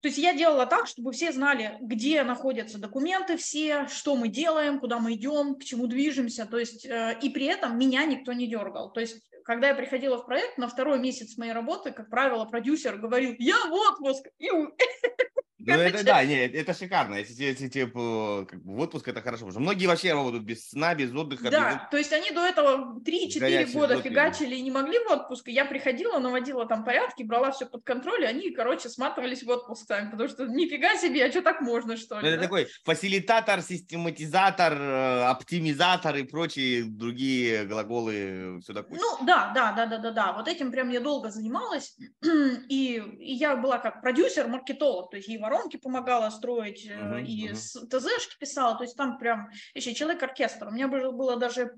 то 0.00 0.08
есть 0.08 0.18
я 0.18 0.32
делала 0.32 0.66
так, 0.66 0.86
чтобы 0.86 1.12
все 1.12 1.32
знали, 1.32 1.76
где 1.80 2.22
находятся 2.22 2.78
документы 2.78 3.36
все, 3.36 3.88
что 3.88 4.14
мы 4.14 4.28
делаем, 4.28 4.78
куда 4.78 5.00
мы 5.00 5.14
идем, 5.14 5.56
к 5.56 5.64
чему 5.64 5.88
движемся. 5.88 6.46
То 6.46 6.58
есть 6.58 6.86
э, 6.86 7.18
и 7.20 7.30
при 7.30 7.46
этом 7.46 7.76
меня 7.76 8.04
никто 8.04 8.32
не 8.32 8.46
дергал. 8.46 8.92
То 8.92 9.00
есть 9.00 9.28
когда 9.44 9.68
я 9.68 9.74
приходила 9.74 10.18
в 10.18 10.26
проект, 10.26 10.58
на 10.58 10.68
второй 10.68 11.00
месяц 11.00 11.38
моей 11.38 11.52
работы, 11.52 11.90
как 11.90 12.10
правило, 12.10 12.44
продюсер 12.44 12.98
говорил, 12.98 13.34
я 13.38 13.56
в 13.66 13.72
отпуск, 13.72 14.28
и 14.38 14.50
ну, 15.76 15.82
это 15.82 16.04
да, 16.04 16.24
нет, 16.24 16.54
это 16.54 16.74
шикарно. 16.74 17.16
Если, 17.16 17.42
если 17.42 17.68
типа, 17.68 18.46
как 18.48 18.62
бы, 18.62 18.76
в 18.76 18.80
отпуск, 18.80 19.08
это 19.08 19.20
хорошо. 19.20 19.46
Потому 19.46 19.52
что 19.52 19.60
многие 19.60 19.86
вообще 19.86 20.12
работают 20.12 20.44
без 20.44 20.68
сна, 20.68 20.94
без 20.94 21.14
отдыха. 21.14 21.50
Да, 21.50 21.74
без... 21.74 21.90
то 21.90 21.96
есть 21.96 22.12
они 22.12 22.30
до 22.30 22.46
этого 22.46 22.98
3-4 23.00 23.72
года 23.72 24.00
фигачили 24.00 24.56
и 24.56 24.62
не 24.62 24.70
могли 24.70 24.98
в 24.98 25.10
отпуск. 25.10 25.48
И 25.48 25.52
я 25.52 25.64
приходила, 25.64 26.18
наводила 26.18 26.66
там 26.66 26.84
порядки, 26.84 27.22
брала 27.22 27.50
все 27.50 27.66
под 27.66 27.84
контроль, 27.84 28.24
и 28.24 28.26
они, 28.26 28.50
короче, 28.50 28.88
сматывались 28.88 29.42
в 29.42 29.48
отпуск 29.48 29.86
сами. 29.86 30.10
Потому 30.10 30.28
что 30.28 30.46
нифига 30.46 30.96
себе, 30.96 31.24
а 31.26 31.30
что 31.30 31.42
так 31.42 31.60
можно, 31.60 31.96
что 31.96 32.20
ли? 32.20 32.28
Это 32.28 32.36
да? 32.36 32.42
такой 32.42 32.68
фасилитатор, 32.84 33.62
систематизатор, 33.62 34.72
э, 34.72 35.22
оптимизатор 35.24 36.16
и 36.16 36.22
прочие 36.22 36.84
другие 36.84 37.64
глаголы. 37.64 38.60
Все 38.62 38.72
такое. 38.72 38.98
Ну, 38.98 39.26
да, 39.26 39.52
да, 39.54 39.72
да, 39.72 39.86
да, 39.86 39.98
да, 39.98 40.10
да. 40.10 40.32
Вот 40.32 40.48
этим 40.48 40.70
прям 40.70 40.90
я 40.90 41.00
долго 41.00 41.30
занималась. 41.30 41.96
и, 42.68 43.02
и 43.18 43.34
я 43.34 43.56
была 43.56 43.78
как 43.78 44.00
продюсер, 44.00 44.48
маркетолог. 44.48 45.10
То 45.10 45.16
есть 45.16 45.28
и 45.28 45.38
воронки 45.58 45.76
помогала 45.76 46.30
строить, 46.30 46.86
uh-huh, 46.86 47.22
и 47.22 47.48
uh-huh. 47.48 47.88
ТЗшки 47.88 48.38
писала, 48.38 48.76
то 48.76 48.84
есть 48.84 48.96
там 48.96 49.18
прям 49.18 49.50
еще 49.74 49.94
человек-оркестр. 49.94 50.68
У 50.68 50.70
меня 50.70 50.88
было, 50.88 51.36
даже 51.36 51.74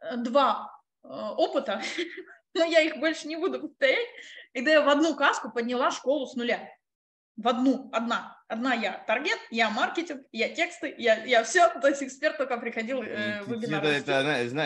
э, 0.00 0.16
два 0.16 0.70
э, 1.02 1.08
опыта, 1.08 1.82
но 2.54 2.64
я 2.64 2.80
их 2.80 2.98
больше 2.98 3.28
не 3.28 3.36
буду 3.36 3.60
повторять, 3.60 4.08
когда 4.54 4.72
я 4.72 4.82
в 4.82 4.88
одну 4.88 5.14
каску 5.14 5.50
подняла 5.50 5.90
школу 5.90 6.26
с 6.26 6.34
нуля. 6.34 6.68
В 7.36 7.48
одну, 7.48 7.90
одна. 7.92 8.40
Одна 8.46 8.74
я 8.74 9.02
таргет, 9.08 9.38
я 9.50 9.70
маркетинг, 9.70 10.22
я 10.30 10.54
тексты, 10.54 10.94
я, 10.96 11.24
я 11.24 11.42
все. 11.42 11.68
То 11.80 11.88
есть 11.88 12.02
эксперт 12.02 12.36
только 12.38 12.58
приходил 12.58 13.02
э, 13.02 13.42
в 13.42 13.50
вебинар. 13.50 13.84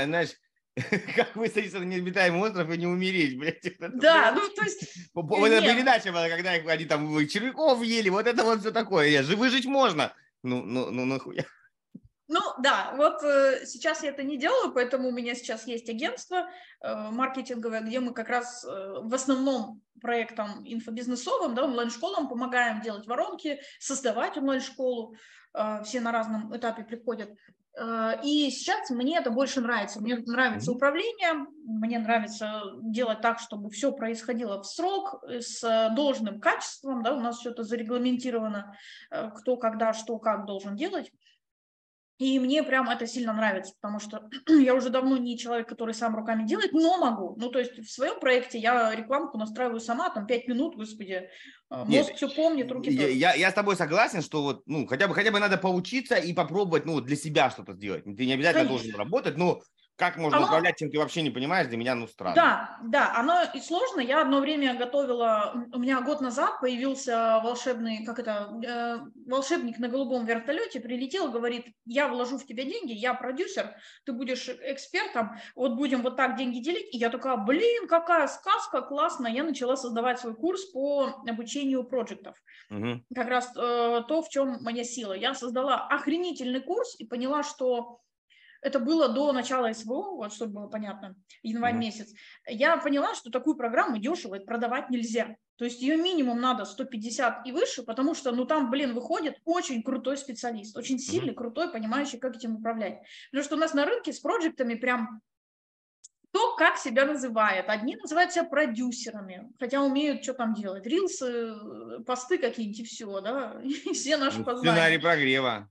Знаешь, 0.04 0.34
как 1.16 1.36
высадиться 1.36 1.78
на 1.78 1.84
необитаемый 1.84 2.40
остров 2.40 2.70
и 2.70 2.78
не 2.78 2.86
умереть, 2.86 3.38
блядь. 3.38 3.78
Да, 3.78 4.32
ну 4.32 4.48
то 4.48 4.62
есть... 4.62 4.84
Вот 5.14 5.48
эта 5.48 5.66
передача 5.66 6.12
была, 6.12 6.28
когда 6.28 6.50
они 6.50 6.84
там 6.84 7.26
червяков 7.26 7.82
ели, 7.82 8.08
вот 8.08 8.26
это 8.26 8.44
вот 8.44 8.60
все 8.60 8.70
такое. 8.70 9.22
Живы 9.22 9.50
жить 9.50 9.66
можно. 9.66 10.12
Ну, 10.42 10.62
ну, 10.62 10.90
ну, 10.90 11.04
нахуя. 11.04 11.44
Ну 12.28 12.40
да, 12.62 12.92
вот 12.96 13.22
э, 13.22 13.64
сейчас 13.64 14.02
я 14.02 14.10
это 14.10 14.22
не 14.22 14.36
делаю, 14.36 14.72
поэтому 14.72 15.08
у 15.08 15.12
меня 15.12 15.34
сейчас 15.34 15.66
есть 15.66 15.88
агентство 15.88 16.46
э, 16.82 17.10
маркетинговое, 17.10 17.80
где 17.80 18.00
мы 18.00 18.12
как 18.12 18.28
раз 18.28 18.64
э, 18.64 18.98
в 19.00 19.14
основном 19.14 19.80
проектам 20.02 20.62
инфобизнесовым, 20.66 21.54
да, 21.54 21.64
онлайн-школам 21.64 22.28
помогаем 22.28 22.82
делать 22.82 23.06
воронки, 23.06 23.60
создавать 23.80 24.36
онлайн-школу. 24.36 25.16
Э, 25.54 25.82
все 25.84 26.00
на 26.00 26.12
разном 26.12 26.54
этапе 26.56 26.84
приходят. 26.84 27.30
Э, 27.78 28.14
и 28.22 28.50
сейчас 28.50 28.90
мне 28.90 29.18
это 29.18 29.30
больше 29.30 29.60
нравится. 29.60 30.00
Мне 30.00 30.16
нравится 30.16 30.72
управление, 30.72 31.46
мне 31.64 31.98
нравится 31.98 32.62
делать 32.82 33.20
так, 33.20 33.38
чтобы 33.38 33.70
все 33.70 33.92
происходило 33.92 34.62
в 34.62 34.66
срок, 34.66 35.22
э, 35.28 35.40
с 35.40 35.90
должным 35.94 36.40
качеством. 36.40 37.02
Да, 37.02 37.14
у 37.14 37.20
нас 37.20 37.38
все 37.38 37.50
это 37.50 37.62
зарегламентировано, 37.62 38.76
кто, 39.36 39.56
когда, 39.56 39.92
что, 39.92 40.18
как 40.18 40.46
должен 40.46 40.76
делать. 40.76 41.12
И 42.18 42.40
мне 42.40 42.64
прям 42.64 42.90
это 42.90 43.06
сильно 43.06 43.32
нравится, 43.32 43.74
потому 43.80 44.00
что 44.00 44.28
я 44.48 44.74
уже 44.74 44.90
давно 44.90 45.16
не 45.16 45.38
человек, 45.38 45.68
который 45.68 45.94
сам 45.94 46.16
руками 46.16 46.46
делает, 46.46 46.72
но 46.72 46.98
могу. 46.98 47.36
Ну, 47.38 47.48
то 47.48 47.60
есть 47.60 47.78
в 47.78 47.90
своем 47.90 48.18
проекте 48.18 48.58
я 48.58 48.92
рекламку 48.94 49.38
настраиваю 49.38 49.80
сама, 49.80 50.10
там, 50.10 50.26
пять 50.26 50.48
минут, 50.48 50.76
господи, 50.76 51.28
а, 51.70 51.84
мозг 51.84 52.08
Нет, 52.08 52.16
все 52.16 52.28
помнит, 52.28 52.72
руки 52.72 52.90
я, 52.90 53.08
я, 53.08 53.34
я 53.34 53.50
с 53.50 53.54
тобой 53.54 53.76
согласен, 53.76 54.22
что 54.22 54.42
вот, 54.42 54.62
ну, 54.66 54.86
хотя 54.86 55.06
бы, 55.06 55.14
хотя 55.14 55.30
бы 55.30 55.38
надо 55.38 55.58
поучиться 55.58 56.16
и 56.16 56.32
попробовать, 56.32 56.86
ну, 56.86 57.00
для 57.00 57.14
себя 57.14 57.50
что-то 57.50 57.74
сделать. 57.74 58.04
Ты 58.04 58.26
не 58.26 58.32
обязательно 58.32 58.64
Конечно. 58.64 58.84
должен 58.84 58.98
работать, 58.98 59.36
но 59.36 59.60
как 59.98 60.16
можно 60.16 60.38
оно... 60.38 60.46
управлять, 60.46 60.76
чем 60.76 60.90
ты 60.90 60.98
вообще 60.98 61.22
не 61.22 61.30
понимаешь, 61.30 61.66
для 61.66 61.76
меня, 61.76 61.96
ну, 61.96 62.06
странно. 62.06 62.34
Да, 62.36 62.78
да, 62.84 63.18
оно 63.18 63.42
и 63.52 63.60
сложно. 63.60 64.00
Я 64.00 64.22
одно 64.22 64.40
время 64.40 64.74
готовила, 64.74 65.52
у 65.72 65.78
меня 65.78 66.00
год 66.00 66.20
назад 66.20 66.60
появился 66.60 67.40
волшебный, 67.42 68.04
как 68.04 68.20
это, 68.20 68.48
э, 68.64 68.98
волшебник 69.26 69.78
на 69.78 69.88
голубом 69.88 70.24
вертолете, 70.24 70.80
прилетел, 70.80 71.32
говорит, 71.32 71.66
я 71.84 72.06
вложу 72.06 72.38
в 72.38 72.46
тебя 72.46 72.62
деньги, 72.62 72.92
я 72.92 73.12
продюсер, 73.12 73.74
ты 74.04 74.12
будешь 74.12 74.48
экспертом, 74.48 75.32
вот 75.56 75.74
будем 75.74 76.02
вот 76.02 76.16
так 76.16 76.36
деньги 76.36 76.60
делить. 76.60 76.94
И 76.94 76.98
я 76.98 77.10
такая, 77.10 77.36
блин, 77.36 77.88
какая 77.88 78.28
сказка, 78.28 78.82
классно. 78.82 79.26
Я 79.26 79.42
начала 79.42 79.76
создавать 79.76 80.20
свой 80.20 80.36
курс 80.36 80.64
по 80.66 81.22
обучению 81.28 81.82
проектов. 81.82 82.36
Угу. 82.70 83.02
Как 83.14 83.26
раз 83.26 83.50
э, 83.56 84.02
то, 84.06 84.22
в 84.22 84.28
чем 84.28 84.62
моя 84.62 84.84
сила. 84.84 85.14
Я 85.14 85.34
создала 85.34 85.88
охренительный 85.88 86.60
курс 86.60 86.94
и 87.00 87.04
поняла, 87.04 87.42
что 87.42 88.00
это 88.60 88.80
было 88.80 89.08
до 89.08 89.32
начала 89.32 89.72
СВО, 89.72 90.16
вот 90.16 90.32
чтобы 90.32 90.54
было 90.54 90.66
понятно, 90.68 91.14
январь 91.42 91.74
mm-hmm. 91.74 91.78
месяц, 91.78 92.12
я 92.46 92.76
поняла, 92.76 93.14
что 93.14 93.30
такую 93.30 93.56
программу 93.56 93.98
дешево 93.98 94.38
продавать 94.38 94.90
нельзя. 94.90 95.36
То 95.56 95.64
есть 95.64 95.82
ее 95.82 95.96
минимум 95.96 96.40
надо 96.40 96.64
150 96.64 97.46
и 97.46 97.52
выше, 97.52 97.82
потому 97.82 98.14
что, 98.14 98.30
ну, 98.30 98.44
там, 98.44 98.70
блин, 98.70 98.94
выходит 98.94 99.34
очень 99.44 99.82
крутой 99.82 100.16
специалист, 100.16 100.76
очень 100.76 100.98
сильный, 100.98 101.32
mm-hmm. 101.32 101.34
крутой, 101.34 101.72
понимающий, 101.72 102.18
как 102.18 102.36
этим 102.36 102.56
управлять. 102.56 103.00
Потому 103.30 103.44
что 103.44 103.56
у 103.56 103.58
нас 103.58 103.74
на 103.74 103.84
рынке 103.84 104.12
с 104.12 104.20
проектами 104.20 104.74
прям 104.74 105.20
кто 106.30 106.54
как 106.56 106.76
себя 106.76 107.04
называет. 107.04 107.68
Одни 107.68 107.96
называют 107.96 108.32
себя 108.32 108.44
продюсерами, 108.44 109.50
хотя 109.58 109.82
умеют 109.82 110.22
что 110.22 110.34
там 110.34 110.54
делать. 110.54 110.86
Рилсы, 110.86 111.54
посты 112.06 112.38
какие-нибудь 112.38 112.80
и 112.80 112.84
все, 112.84 113.20
да, 113.20 113.60
и 113.64 113.92
все 113.92 114.16
наши 114.16 114.38
ну, 114.38 114.44
познания. 114.44 114.70
Сценарий 114.70 114.98
прогрева. 114.98 115.70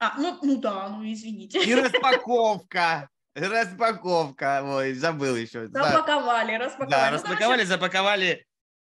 А, 0.00 0.18
ну, 0.18 0.38
ну 0.42 0.56
да, 0.56 0.88
ну 0.88 1.04
извините. 1.04 1.62
И 1.62 1.74
распаковка. 1.74 3.08
Распаковка. 3.34 4.62
Ой, 4.64 4.94
забыл 4.94 5.36
еще. 5.36 5.68
Запаковали, 5.68 6.56
распаковали. 6.56 6.90
Да, 6.90 7.10
распаковали, 7.10 7.64
запаковали 7.64 8.46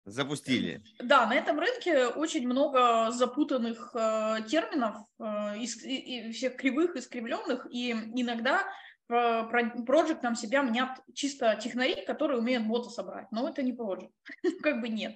Запустили. 0.06 0.82
Да, 1.00 1.26
на 1.26 1.34
этом 1.34 1.58
рынке 1.58 2.06
очень 2.06 2.46
много 2.46 3.10
запутанных 3.10 3.90
э, 3.92 4.36
терминов, 4.48 4.98
э, 5.18 5.58
и, 5.58 6.28
и, 6.28 6.32
всех 6.32 6.56
кривых, 6.56 6.94
искривленных, 6.94 7.66
и 7.72 7.90
иногда 7.90 8.62
проект 9.08 10.22
нам 10.22 10.34
себя 10.34 10.62
мнят 10.62 11.00
чисто 11.14 11.56
технари, 11.56 12.04
которые 12.04 12.38
умеют 12.38 12.66
бота 12.66 12.90
собрать. 12.90 13.26
Но 13.32 13.48
это 13.48 13.62
не 13.62 13.72
проект, 13.72 14.10
как 14.62 14.80
бы 14.80 14.88
нет. 14.88 15.14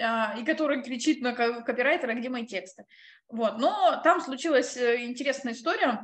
А, 0.00 0.36
и 0.38 0.44
который 0.44 0.82
кричит 0.82 1.22
на 1.22 1.32
копирайтера, 1.32 2.14
где 2.14 2.28
мои 2.28 2.46
тексты. 2.46 2.84
Вот. 3.28 3.58
Но 3.58 4.00
там 4.04 4.20
случилась 4.20 4.76
э, 4.76 5.04
интересная 5.04 5.54
история. 5.54 6.02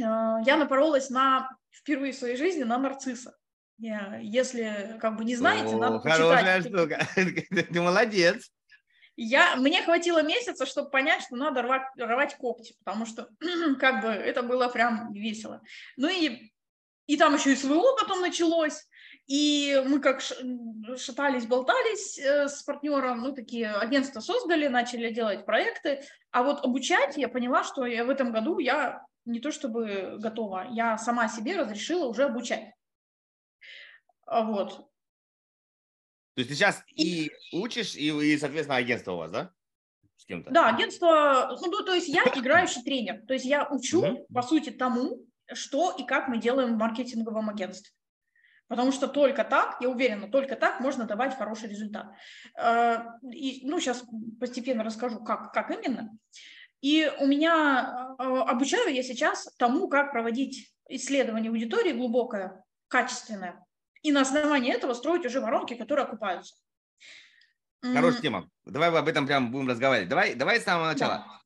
А, 0.00 0.40
я 0.44 0.56
напоролась 0.56 1.10
на 1.10 1.50
впервые 1.70 2.12
в 2.12 2.16
своей 2.16 2.36
жизни 2.36 2.62
на 2.62 2.78
нарцисса. 2.78 3.36
Если 3.78 4.96
как 5.00 5.16
бы 5.16 5.24
не 5.24 5.34
знаете, 5.34 5.74
О, 5.74 5.78
надо 5.78 5.98
хорошая 5.98 6.62
почитать. 6.62 6.72
штука. 6.72 7.64
Ты 7.72 7.80
молодец. 7.80 8.52
Я, 9.16 9.56
мне 9.56 9.82
хватило 9.82 10.22
месяца, 10.22 10.66
чтобы 10.66 10.90
понять, 10.90 11.22
что 11.22 11.36
надо 11.36 11.62
рвать, 11.62 11.82
рвать 11.98 12.36
когти, 12.36 12.74
потому 12.84 13.06
что 13.06 13.28
как 13.80 14.02
бы 14.02 14.08
это 14.08 14.42
было 14.42 14.68
прям 14.68 15.12
весело. 15.12 15.60
Ну 15.96 16.08
и, 16.08 16.52
и 17.06 17.16
там 17.16 17.34
еще 17.34 17.52
и 17.52 17.56
СВО 17.56 17.96
потом 18.00 18.20
началось, 18.20 18.86
и 19.26 19.82
мы 19.86 20.00
как 20.00 20.20
шатались, 20.20 21.46
болтались 21.46 22.18
э, 22.18 22.48
с 22.48 22.62
партнером, 22.62 23.22
ну 23.22 23.32
такие 23.32 23.70
агентства 23.70 24.20
создали, 24.20 24.66
начали 24.66 25.12
делать 25.12 25.46
проекты, 25.46 26.02
а 26.30 26.42
вот 26.42 26.64
обучать 26.64 27.16
я 27.16 27.28
поняла, 27.28 27.62
что 27.64 27.86
я 27.86 28.04
в 28.04 28.10
этом 28.10 28.32
году 28.32 28.58
я 28.58 29.04
не 29.24 29.40
то 29.40 29.52
чтобы 29.52 30.16
готова, 30.18 30.66
я 30.72 30.98
сама 30.98 31.28
себе 31.28 31.56
разрешила 31.56 32.06
уже 32.06 32.24
обучать. 32.24 32.72
А 34.26 34.42
вот. 34.44 34.88
То 36.34 36.38
есть 36.40 36.48
ты 36.48 36.56
сейчас 36.56 36.82
и 36.96 37.30
учишь, 37.52 37.94
и, 37.94 38.08
и 38.08 38.38
соответственно, 38.38 38.76
агентство 38.76 39.12
у 39.12 39.16
вас, 39.18 39.30
да? 39.30 39.52
С 40.16 40.24
кем-то? 40.24 40.50
Да, 40.50 40.74
агентство, 40.74 41.56
ну, 41.60 41.84
то 41.84 41.94
есть 41.94 42.08
я 42.08 42.22
играющий 42.34 42.82
тренер, 42.82 43.22
то 43.26 43.34
есть 43.34 43.44
я 43.44 43.68
учу, 43.68 44.26
по 44.32 44.42
сути, 44.42 44.70
тому, 44.70 45.24
что 45.52 45.94
и 45.96 46.04
как 46.04 46.28
мы 46.28 46.38
делаем 46.38 46.74
в 46.74 46.78
маркетинговом 46.78 47.50
агентстве. 47.50 47.92
Потому 48.68 48.92
что 48.92 49.06
только 49.06 49.44
так, 49.44 49.76
я 49.80 49.88
уверена, 49.88 50.28
только 50.28 50.56
так 50.56 50.80
можно 50.80 51.04
давать 51.04 51.36
хороший 51.36 51.68
результат. 51.68 52.06
Э, 52.56 52.98
и, 53.30 53.66
ну, 53.66 53.80
сейчас 53.80 54.04
постепенно 54.40 54.82
расскажу, 54.82 55.22
как, 55.22 55.52
как 55.52 55.70
именно. 55.70 56.10
И 56.80 57.10
у 57.20 57.26
меня 57.26 58.16
э, 58.18 58.22
обучаю 58.22 58.92
я 58.94 59.02
сейчас 59.02 59.52
тому, 59.58 59.88
как 59.88 60.12
проводить 60.12 60.72
исследование 60.88 61.50
аудитории 61.50 61.92
глубокое, 61.92 62.64
качественное, 62.88 63.64
и 64.02 64.10
на 64.10 64.22
основании 64.22 64.72
этого 64.72 64.94
строить 64.94 65.24
уже 65.26 65.40
воронки, 65.40 65.74
которые 65.74 66.06
окупаются. 66.06 66.56
Хорошая 67.82 68.22
тема. 68.22 68.48
Давай 68.64 68.90
об 68.90 69.08
этом 69.08 69.26
прям 69.26 69.50
будем 69.50 69.68
разговаривать. 69.68 70.08
Давай, 70.08 70.34
давай 70.34 70.60
с 70.60 70.64
самого 70.64 70.86
начала. 70.86 71.24
Да. 71.26 71.41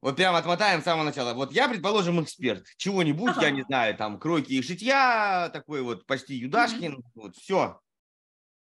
Вот 0.00 0.16
прям 0.16 0.34
отмотаем 0.34 0.80
с 0.80 0.84
самого 0.84 1.04
начала. 1.04 1.34
Вот 1.34 1.52
я, 1.52 1.68
предположим, 1.68 2.22
эксперт 2.22 2.66
чего-нибудь, 2.78 3.32
ага. 3.32 3.42
я 3.42 3.50
не 3.50 3.62
знаю, 3.62 3.96
там, 3.96 4.18
кройки 4.18 4.52
и 4.52 4.62
шитья, 4.62 5.50
такой 5.52 5.82
вот 5.82 6.06
почти 6.06 6.34
Юдашкин, 6.36 6.94
mm-hmm. 6.94 7.10
вот, 7.14 7.36
все. 7.36 7.80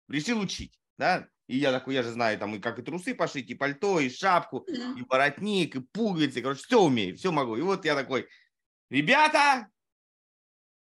Решил 0.07 0.39
учить, 0.39 0.79
да? 0.97 1.27
И 1.47 1.57
я 1.57 1.71
такой, 1.71 1.93
я 1.93 2.03
же 2.03 2.09
знаю, 2.09 2.39
там, 2.39 2.55
и 2.55 2.59
как 2.59 2.79
и 2.79 2.81
трусы 2.81 3.13
пошить, 3.13 3.49
и 3.49 3.55
пальто, 3.55 3.99
и 3.99 4.09
шапку, 4.09 4.65
mm-hmm. 4.67 4.99
и 4.99 5.05
воротник, 5.07 5.75
и 5.75 5.79
пуговицы, 5.79 6.41
короче, 6.41 6.63
все 6.63 6.81
умею, 6.81 7.15
все 7.15 7.31
могу. 7.31 7.55
И 7.55 7.61
вот 7.61 7.85
я 7.85 7.95
такой, 7.95 8.27
ребята, 8.89 9.67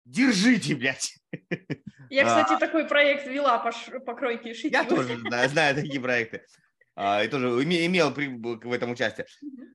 держите, 0.06 0.75
блядь. 0.75 1.13
Я, 2.10 2.24
кстати, 2.24 2.54
а, 2.54 2.58
такой 2.58 2.88
проект 2.88 3.27
вела 3.27 3.60
по, 3.60 3.72
по 4.00 4.16
кройке 4.16 4.51
и 4.51 4.54
шитью. 4.54 4.72
Я 4.72 4.86
тоже 4.86 5.20
да, 5.30 5.46
знаю 5.50 5.75
такие 5.75 6.00
проекты. 6.00 6.46
А, 6.96 7.22
и 7.22 7.27
тоже 7.27 7.48
имел 7.63 8.12
в 8.12 8.72
этом 8.72 8.92
участие. 8.92 9.27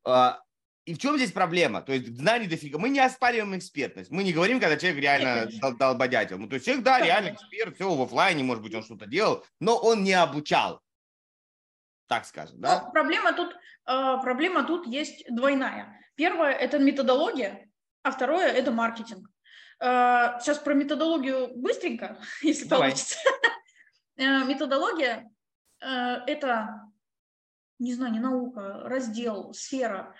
А, 0.04 0.40
и 0.84 0.94
в 0.94 0.98
чем 0.98 1.16
здесь 1.16 1.30
проблема? 1.30 1.80
То 1.80 1.92
есть 1.92 2.16
знаний 2.16 2.48
дофига. 2.48 2.78
Мы 2.78 2.88
не 2.88 2.98
оспариваем 2.98 3.56
экспертность. 3.56 4.10
Мы 4.10 4.24
не 4.24 4.32
говорим, 4.32 4.58
когда 4.58 4.76
человек 4.76 5.00
реально 5.00 5.48
дол- 5.60 5.76
долбодятел. 5.76 6.38
Ну, 6.38 6.48
то 6.48 6.54
есть 6.54 6.66
человек, 6.66 6.84
да, 6.84 7.00
реально 7.00 7.34
эксперт, 7.34 7.76
все, 7.76 7.94
в 7.94 8.02
офлайне, 8.02 8.42
может 8.42 8.62
быть, 8.62 8.74
он 8.74 8.82
что-то 8.82 9.06
делал, 9.06 9.44
но 9.60 9.76
он 9.76 10.02
не 10.02 10.12
обучал. 10.12 10.82
Так 12.08 12.26
скажем, 12.26 12.60
да? 12.60 12.82
Ну, 12.84 12.92
проблема 12.92 13.32
тут, 13.32 13.54
э, 13.54 14.16
проблема 14.22 14.64
тут 14.64 14.86
есть 14.86 15.24
двойная. 15.30 16.00
Первое– 16.16 16.52
это 16.52 16.78
методология, 16.78 17.70
а 18.02 18.10
второе– 18.10 18.48
это 18.48 18.72
маркетинг. 18.72 19.28
Сейчас 19.78 20.58
э, 20.58 20.64
про 20.64 20.74
методологию 20.74 21.56
быстренько, 21.56 22.18
если 22.42 22.66
Давай. 22.66 22.90
получится. 22.90 23.18
Э, 24.18 24.44
методология 24.44 25.30
это, 25.80 26.82
не 27.82 27.94
знаю, 27.94 28.12
не 28.12 28.20
наука, 28.20 28.82
раздел, 28.84 29.52
сфера, 29.52 30.14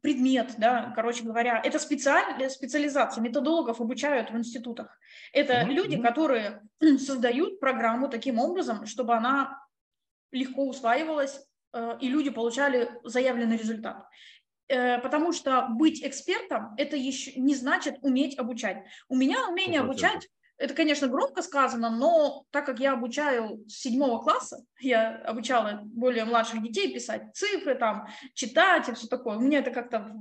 предмет, 0.00 0.54
да, 0.58 0.92
короче 0.94 1.24
говоря, 1.24 1.60
это 1.64 1.78
специаль, 1.78 2.48
специализация. 2.50 3.22
Методологов 3.22 3.80
обучают 3.80 4.30
в 4.30 4.36
институтах. 4.36 4.96
Это 5.32 5.54
mm-hmm. 5.54 5.72
люди, 5.72 6.00
которые 6.00 6.62
создают 6.98 7.58
программу 7.58 8.08
таким 8.08 8.38
образом, 8.38 8.86
чтобы 8.86 9.14
она 9.14 9.60
легко 10.30 10.68
усваивалась, 10.68 11.40
и 12.00 12.08
люди 12.08 12.30
получали 12.30 12.90
заявленный 13.04 13.56
результат. 13.56 14.06
Э, 14.68 14.98
потому 14.98 15.32
что 15.32 15.66
быть 15.70 16.04
экспертом– 16.04 16.74
это 16.76 16.96
еще 16.96 17.32
не 17.40 17.54
значит 17.54 17.96
уметь 18.02 18.38
обучать. 18.38 18.84
У 19.08 19.16
меня 19.16 19.48
умение 19.48 19.80
100%. 19.80 19.84
обучать 19.84 20.28
это, 20.58 20.74
конечно, 20.74 21.06
громко 21.06 21.42
сказано, 21.42 21.88
но 21.88 22.44
так 22.50 22.66
как 22.66 22.80
я 22.80 22.92
обучаю 22.92 23.64
с 23.68 23.80
седьмого 23.80 24.20
класса, 24.20 24.64
я 24.80 25.16
обучала 25.24 25.80
более 25.84 26.24
младших 26.24 26.62
детей 26.62 26.92
писать 26.92 27.34
цифры, 27.34 27.76
там, 27.76 28.08
читать 28.34 28.88
и 28.88 28.92
все 28.92 29.06
такое, 29.06 29.38
меня 29.38 29.60
это 29.60 29.70
как-то... 29.70 30.12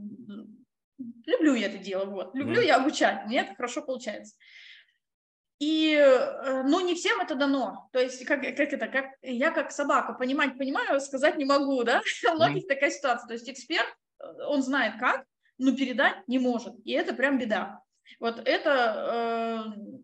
Люблю 1.26 1.56
я 1.56 1.67
это 1.67 1.78
дело, 1.78 2.06
вот. 2.06 2.36
Люблю 2.36 2.62
mm. 2.62 2.65
я 2.65 2.78
обучать, 2.78 3.26
мне 3.26 3.41
это 3.41 3.56
хорошо 3.56 3.82
получается. 3.82 4.36
И, 5.60 5.93
э, 5.93 6.63
но 6.63 6.82
не 6.82 6.93
всем 6.93 7.19
это 7.19 7.36
дано. 7.36 7.89
То 7.91 8.00
есть, 8.00 8.23
как, 8.26 8.41
как 8.41 8.60
это, 8.60 8.88
как 8.88 9.06
я 9.21 9.52
как 9.52 9.71
собака 9.71 10.13
понимать 10.13 10.58
понимаю, 10.58 11.02
сказать 11.02 11.38
не 11.38 11.45
могу, 11.45 11.84
да? 11.84 12.02
У 12.32 12.36
многих 12.36 12.65
mm. 12.65 12.67
такая 12.67 12.91
ситуация. 12.91 13.28
То 13.28 13.34
есть 13.34 13.50
эксперт 13.50 13.88
он 14.47 14.62
знает 14.62 15.00
как, 15.00 15.26
но 15.58 15.76
передать 15.76 16.28
не 16.28 16.39
может. 16.39 16.73
И 16.84 16.91
это 16.91 17.13
прям 17.13 17.39
беда. 17.39 17.82
Вот 18.19 18.39
это 18.45 19.73
э, 19.76 19.97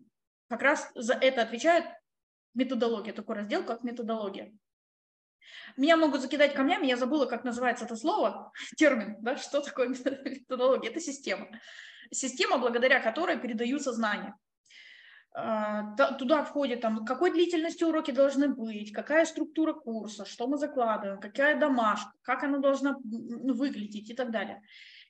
как 0.54 0.62
раз 0.62 0.88
за 0.94 1.14
это 1.14 1.42
отвечает 1.42 1.84
методология, 2.54 3.12
такой 3.12 3.34
раздел, 3.34 3.64
как 3.64 3.82
методология. 3.82 4.52
Меня 5.76 5.96
могут 5.96 6.20
закидать 6.20 6.54
камнями, 6.54 6.86
я 6.86 6.96
забыла, 6.96 7.26
как 7.26 7.42
называется 7.42 7.84
это 7.84 7.96
слово, 7.96 8.52
термин, 8.76 9.16
да, 9.20 9.36
что 9.36 9.60
такое 9.60 9.88
методология, 9.88 10.90
это 10.90 11.00
система. 11.00 11.48
Система, 12.12 12.58
благодаря 12.58 13.00
которой 13.00 13.36
передаются 13.36 13.92
знания. 13.92 14.36
А, 15.36 15.96
туда 16.12 16.44
входит, 16.44 16.82
там, 16.82 17.04
какой 17.04 17.32
длительности 17.32 17.82
уроки 17.82 18.12
должны 18.12 18.46
быть, 18.46 18.92
какая 18.92 19.24
структура 19.24 19.72
курса, 19.72 20.24
что 20.24 20.46
мы 20.46 20.56
закладываем, 20.56 21.20
какая 21.20 21.58
домашка, 21.58 22.12
как 22.22 22.44
она 22.44 22.58
должна 22.58 22.96
выглядеть 23.02 24.08
и 24.08 24.14
так 24.14 24.30
далее. 24.30 24.62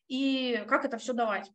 И 0.09 0.65
как 0.67 0.87
это 0.87 0.97
все 0.97 1.13
давать. 1.13 1.51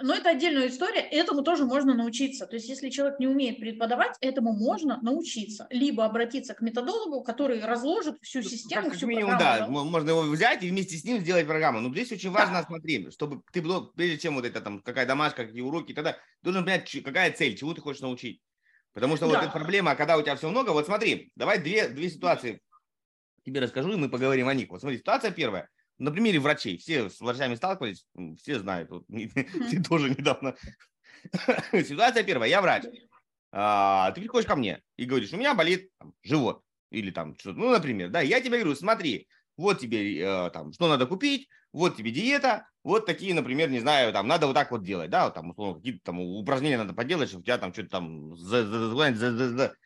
Но 0.00 0.14
это 0.14 0.30
отдельная 0.30 0.68
история, 0.68 1.00
этому 1.00 1.42
тоже 1.42 1.64
можно 1.64 1.94
научиться. 1.94 2.46
То 2.46 2.56
есть, 2.56 2.68
если 2.68 2.90
человек 2.90 3.20
не 3.20 3.26
умеет 3.26 3.60
преподавать, 3.60 4.16
этому 4.20 4.52
можно 4.52 5.00
научиться. 5.02 5.66
Либо 5.70 6.04
обратиться 6.04 6.54
к 6.54 6.60
методологу, 6.60 7.22
который 7.22 7.64
разложит 7.64 8.16
всю 8.22 8.40
ну, 8.40 8.48
систему, 8.48 8.88
как 8.88 8.96
всю 8.96 9.06
минимум, 9.06 9.36
программу. 9.36 9.74
Да, 9.74 9.84
можно 9.84 10.10
его 10.10 10.22
взять 10.22 10.62
и 10.62 10.70
вместе 10.70 10.96
с 10.96 11.04
ним 11.04 11.20
сделать 11.20 11.46
программу. 11.46 11.80
Но 11.80 11.90
здесь 11.90 12.10
очень 12.10 12.30
важно, 12.30 12.60
да. 12.60 12.64
смотри, 12.64 13.10
чтобы 13.10 13.42
ты, 13.52 13.62
прежде 13.94 14.18
чем 14.18 14.34
вот 14.34 14.44
это 14.44 14.60
там, 14.60 14.80
какая 14.80 15.06
домашка, 15.06 15.46
какие 15.46 15.62
уроки, 15.62 15.92
тогда 15.92 16.16
должен 16.42 16.64
понять, 16.64 16.90
какая 17.04 17.32
цель, 17.32 17.56
чего 17.56 17.74
ты 17.74 17.80
хочешь 17.80 18.02
научить. 18.02 18.40
Потому 18.94 19.16
что 19.16 19.26
да. 19.26 19.34
вот 19.34 19.42
эта 19.44 19.52
проблема, 19.52 19.94
когда 19.94 20.16
у 20.16 20.22
тебя 20.22 20.36
все 20.36 20.50
много, 20.50 20.70
вот 20.70 20.86
смотри, 20.86 21.30
давай 21.36 21.60
две, 21.60 21.88
две 21.88 22.10
ситуации 22.10 22.60
тебе 23.44 23.60
расскажу, 23.60 23.92
и 23.92 23.96
мы 23.96 24.08
поговорим 24.08 24.48
о 24.48 24.54
них. 24.54 24.68
Вот 24.70 24.80
смотри, 24.80 24.98
ситуация 24.98 25.30
первая– 25.30 25.68
на 26.02 26.10
примере 26.10 26.40
врачей. 26.40 26.76
Все 26.78 27.08
с 27.08 27.20
врачами 27.20 27.54
сталкивались, 27.54 28.04
все 28.40 28.58
знают. 28.58 28.90
Вот, 28.90 29.04
ты 29.08 29.82
тоже 29.82 30.10
недавно. 30.10 30.56
Ситуация 31.72 32.24
первая. 32.24 32.50
Я 32.50 32.60
врач. 32.60 32.84
А, 33.52 34.10
ты 34.12 34.20
приходишь 34.20 34.48
ко 34.48 34.56
мне 34.56 34.82
и 34.96 35.04
говоришь, 35.04 35.32
у 35.32 35.36
меня 35.36 35.54
болит 35.54 35.90
там, 35.98 36.12
живот. 36.22 36.62
Или 36.90 37.10
там 37.10 37.38
что-то, 37.38 37.58
ну, 37.58 37.70
например, 37.70 38.10
да, 38.10 38.20
я 38.20 38.40
тебе 38.40 38.58
говорю, 38.58 38.74
смотри, 38.74 39.26
вот 39.56 39.80
тебе 39.80 40.20
э, 40.20 40.50
там, 40.50 40.74
что 40.74 40.88
надо 40.88 41.06
купить, 41.06 41.48
вот 41.72 41.96
тебе 41.96 42.10
диета, 42.10 42.66
вот 42.84 43.06
такие, 43.06 43.32
например, 43.32 43.70
не 43.70 43.80
знаю, 43.80 44.12
там, 44.12 44.28
надо 44.28 44.46
вот 44.46 44.52
так 44.52 44.70
вот 44.70 44.82
делать, 44.82 45.08
да, 45.08 45.24
вот 45.24 45.34
там, 45.34 45.50
условно, 45.50 45.76
какие-то 45.76 46.00
там 46.04 46.20
упражнения 46.20 46.76
надо 46.76 46.92
поделать, 46.92 47.30
чтобы 47.30 47.42
у 47.42 47.44
тебя 47.44 47.56
там 47.56 47.72
что-то 47.72 47.88
там, 47.88 48.36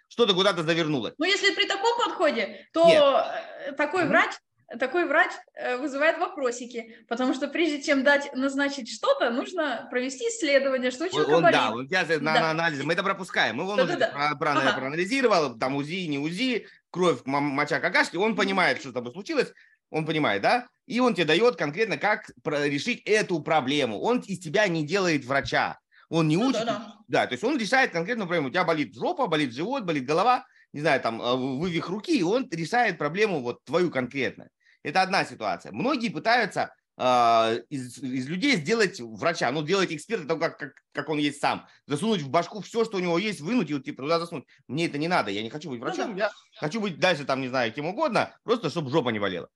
что-то 0.09 0.35
куда-то 0.35 0.65
завернулось. 0.65 1.15
Ну, 1.19 1.27
если 1.27 1.55
при 1.55 1.69
таком 1.69 1.97
подходе, 2.05 2.67
то 2.73 2.89
Нет. 2.89 3.77
такой 3.77 4.09
врач 4.09 4.33
такой 4.79 5.07
врач 5.07 5.31
э, 5.55 5.77
вызывает 5.77 6.19
вопросики, 6.19 6.97
потому 7.09 7.35
что 7.35 7.49
прежде 7.49 7.83
чем 7.83 8.03
дать 8.03 8.33
назначить 8.35 8.91
что-то, 8.91 9.31
нужно 9.31 9.87
провести 9.91 10.25
исследование, 10.25 10.91
что 10.91 11.05
у 11.05 11.09
человека 11.09 11.35
он, 11.35 11.43
болит. 11.43 11.59
Да, 11.59 11.73
он 11.73 11.89
сейчас 11.89 12.09
на, 12.09 12.35
да. 12.35 12.41
на 12.41 12.51
анализ, 12.51 12.83
мы 12.83 12.93
это 12.93 13.03
пропускаем. 13.03 13.57
Мы 13.57 13.65
вон 13.65 13.77
да, 13.77 13.87
да, 13.87 13.97
да. 13.97 14.37
Про, 14.39 14.53
ага. 14.53 14.73
проанализировал, 14.73 15.57
там 15.57 15.77
УЗИ, 15.77 16.07
не 16.07 16.19
УЗИ, 16.19 16.67
кровь, 16.91 17.21
моча, 17.25 17.79
какашки, 17.79 18.17
он 18.17 18.35
понимает, 18.35 18.81
что 18.81 18.91
с 18.91 18.93
тобой 18.93 19.13
случилось, 19.13 19.53
он 19.91 20.05
понимает, 20.05 20.43
да? 20.43 20.67
И 20.87 21.01
он 21.01 21.15
тебе 21.15 21.27
дает 21.27 21.57
конкретно, 21.57 21.97
как 21.97 22.31
решить 22.45 23.03
эту 23.05 23.41
проблему. 23.41 24.01
Он 24.01 24.21
из 24.21 24.39
тебя 24.41 24.67
не 24.69 24.85
делает 24.85 25.25
врача. 25.25 25.79
Он 26.09 26.29
не 26.29 26.37
ну, 26.37 26.47
учит. 26.47 26.65
Да, 26.65 26.65
да. 26.65 26.95
да, 27.09 27.27
то 27.27 27.33
есть 27.33 27.45
он 27.45 27.59
решает 27.59 27.91
конкретную 27.93 28.27
проблему. 28.27 28.49
У 28.49 28.51
тебя 28.51 28.65
болит 28.65 28.95
жопа, 28.95 29.27
болит 29.27 29.53
живот, 29.53 29.85
болит 29.85 30.05
голова, 30.05 30.45
не 30.73 30.81
знаю, 30.81 31.01
там, 31.01 31.21
э, 31.21 31.37
вывих 31.37 31.89
руки, 31.89 32.17
и 32.17 32.23
он 32.23 32.49
решает 32.51 32.99
проблему 32.99 33.41
вот 33.41 33.65
твою 33.65 33.91
конкретно. 33.91 34.49
Это 34.87 35.03
одна 35.03 35.25
ситуация. 35.25 35.73
Многие 35.73 36.11
пытаются 36.11 36.73
э, 36.97 37.61
из, 37.71 37.99
из 37.99 38.29
людей 38.29 38.55
сделать 38.55 39.01
врача, 39.01 39.51
ну, 39.51 39.65
делать 39.65 39.91
эксперта 39.91 40.29
того, 40.29 40.39
как, 40.39 40.59
как, 40.59 40.75
как 40.93 41.09
он 41.09 41.19
есть 41.19 41.41
сам. 41.41 41.67
Засунуть 41.87 42.21
в 42.21 42.31
башку 42.31 42.61
все, 42.61 42.85
что 42.85 42.99
у 42.99 43.01
него 43.01 43.19
есть, 43.19 43.41
вынуть 43.41 43.69
и 43.69 43.75
вот, 43.75 43.83
типа, 43.83 44.05
туда 44.05 44.21
засунуть. 44.21 44.45
Мне 44.69 44.87
это 44.87 44.97
не 44.97 45.09
надо, 45.09 45.33
я 45.33 45.43
не 45.43 45.51
хочу 45.51 45.71
быть 45.71 45.81
врачом, 45.81 46.13
ну, 46.13 46.19
да. 46.19 46.27
я 46.27 46.31
хочу 46.61 46.81
быть 46.81 47.01
дальше, 47.01 47.25
там, 47.25 47.41
не 47.41 47.49
знаю, 47.49 47.73
кем 47.73 47.87
угодно, 47.87 48.39
просто 48.45 48.71
чтобы 48.71 48.91
жопа 48.91 49.09
не 49.09 49.19
болела. 49.19 49.49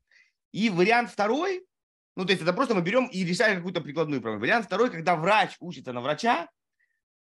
И 0.51 0.69
вариант 0.69 1.13
второй, 1.13 1.65
ну, 2.17 2.25
то 2.25 2.33
есть 2.33 2.43
это 2.43 2.53
просто 2.53 2.75
мы 2.75 2.83
берем 2.83 3.07
и 3.07 3.25
решаем 3.25 3.59
какую-то 3.59 3.83
прикладную 3.83 4.21
проблему. 4.21 4.43
Вариант 4.43 4.67
второй, 4.67 4.91
когда 4.91 5.15
врач 5.15 5.55
учится 5.61 5.93
на 5.93 6.01
врача, 6.01 6.49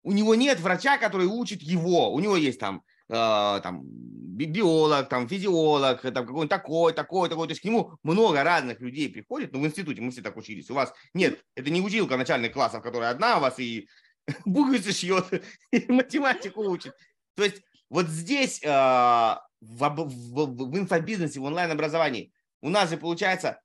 у 0.02 0.12
него 0.12 0.36
нет 0.36 0.60
врача, 0.60 0.98
который 0.98 1.28
учит 1.28 1.62
его. 1.62 2.14
У 2.14 2.20
него 2.20 2.36
есть 2.36 2.60
там, 2.60 2.84
там 3.08 3.84
биолог, 3.84 5.10
там 5.10 5.28
физиолог, 5.28 6.02
там 6.02 6.26
какой-нибудь 6.26 6.50
такой, 6.50 6.94
такой, 6.94 7.30
такой. 7.30 7.48
То 7.48 7.52
есть 7.52 7.62
к 7.62 7.66
нему 7.66 7.98
много 8.04 8.44
разных 8.44 8.80
людей 8.80 9.10
приходит. 9.10 9.54
Ну, 9.54 9.62
в 9.62 9.66
институте 9.66 10.02
мы 10.02 10.12
все 10.12 10.22
так 10.22 10.38
учились. 10.38 10.70
У 10.70 10.74
вас 10.74 10.94
нет, 11.14 11.44
это 11.56 11.70
не 11.70 11.82
училка 11.82 12.18
начальных 12.18 12.54
классов, 12.54 12.84
которая 12.84 13.12
одна 13.12 13.38
у 13.38 13.42
вас 13.42 13.60
и 13.60 13.88
буквицы 14.46 14.92
шьет, 14.92 15.26
и 15.72 15.92
математику 15.92 16.64
учит. 16.64 16.94
То 17.36 17.44
есть 17.44 17.62
вот 17.90 18.08
здесь 18.08 18.62
э, 18.64 18.68
в, 18.68 19.40
в, 19.62 20.46
в 20.46 20.78
инфобизнесе, 20.78 21.40
в 21.40 21.44
онлайн-образовании 21.44 22.32
у 22.62 22.70
нас 22.70 22.90
же 22.90 22.98
получается 22.98 23.62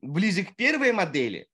ближе 0.00 0.44
к 0.44 0.54
первой 0.54 0.92
модели, 0.92 1.48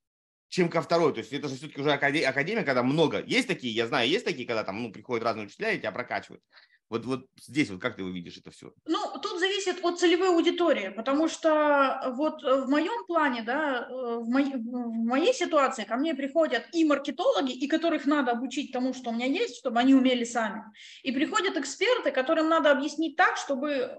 чем 0.49 0.69
ко 0.69 0.83
второй. 0.83 1.13
То 1.13 1.21
есть 1.21 1.33
это 1.33 1.49
же 1.49 1.57
все-таки 1.57 1.81
уже 1.81 1.93
академия, 1.93 2.65
когда 2.65 2.83
много. 2.83 3.23
Есть 3.25 3.49
такие, 3.49 3.73
я 3.75 3.87
знаю, 3.87 4.09
есть 4.09 4.25
такие, 4.25 4.47
когда 4.47 4.65
там 4.65 4.83
ну, 4.83 4.93
приходят 4.93 5.25
разные 5.25 5.47
учителя 5.47 5.73
и 5.73 5.79
тебя 5.79 5.93
прокачивают. 5.93 6.43
Вот, 6.91 7.07
вот 7.07 7.27
здесь 7.41 7.71
вот 7.71 7.81
как 7.81 7.95
ты 7.95 8.03
увидишь 8.03 8.37
это 8.37 8.51
все? 8.51 8.73
Ну, 8.85 8.99
тут 9.23 9.39
зависит 9.39 9.79
от 9.85 10.01
целевой 10.01 10.31
аудитории, 10.31 10.89
потому 10.89 11.29
что 11.29 12.13
вот 12.17 12.43
в 12.43 12.69
моем 12.69 13.07
плане, 13.07 13.43
да, 13.43 13.89
в, 13.89 14.29
моей, 14.29 14.57
в 14.57 15.05
моей 15.07 15.33
ситуации 15.33 15.85
ко 15.85 15.97
мне 15.97 16.15
приходят 16.17 16.67
и 16.73 16.85
маркетологи, 16.85 17.53
и 17.53 17.69
которых 17.69 18.07
надо 18.07 18.33
обучить 18.33 18.73
тому, 18.73 18.93
что 18.93 19.11
у 19.11 19.13
меня 19.13 19.27
есть, 19.27 19.59
чтобы 19.59 19.79
они 19.79 19.95
умели 19.95 20.25
сами. 20.25 20.65
И 21.05 21.13
приходят 21.13 21.57
эксперты, 21.57 22.11
которым 22.11 22.49
надо 22.49 22.73
объяснить 22.73 23.15
так, 23.17 23.37
чтобы 23.37 23.97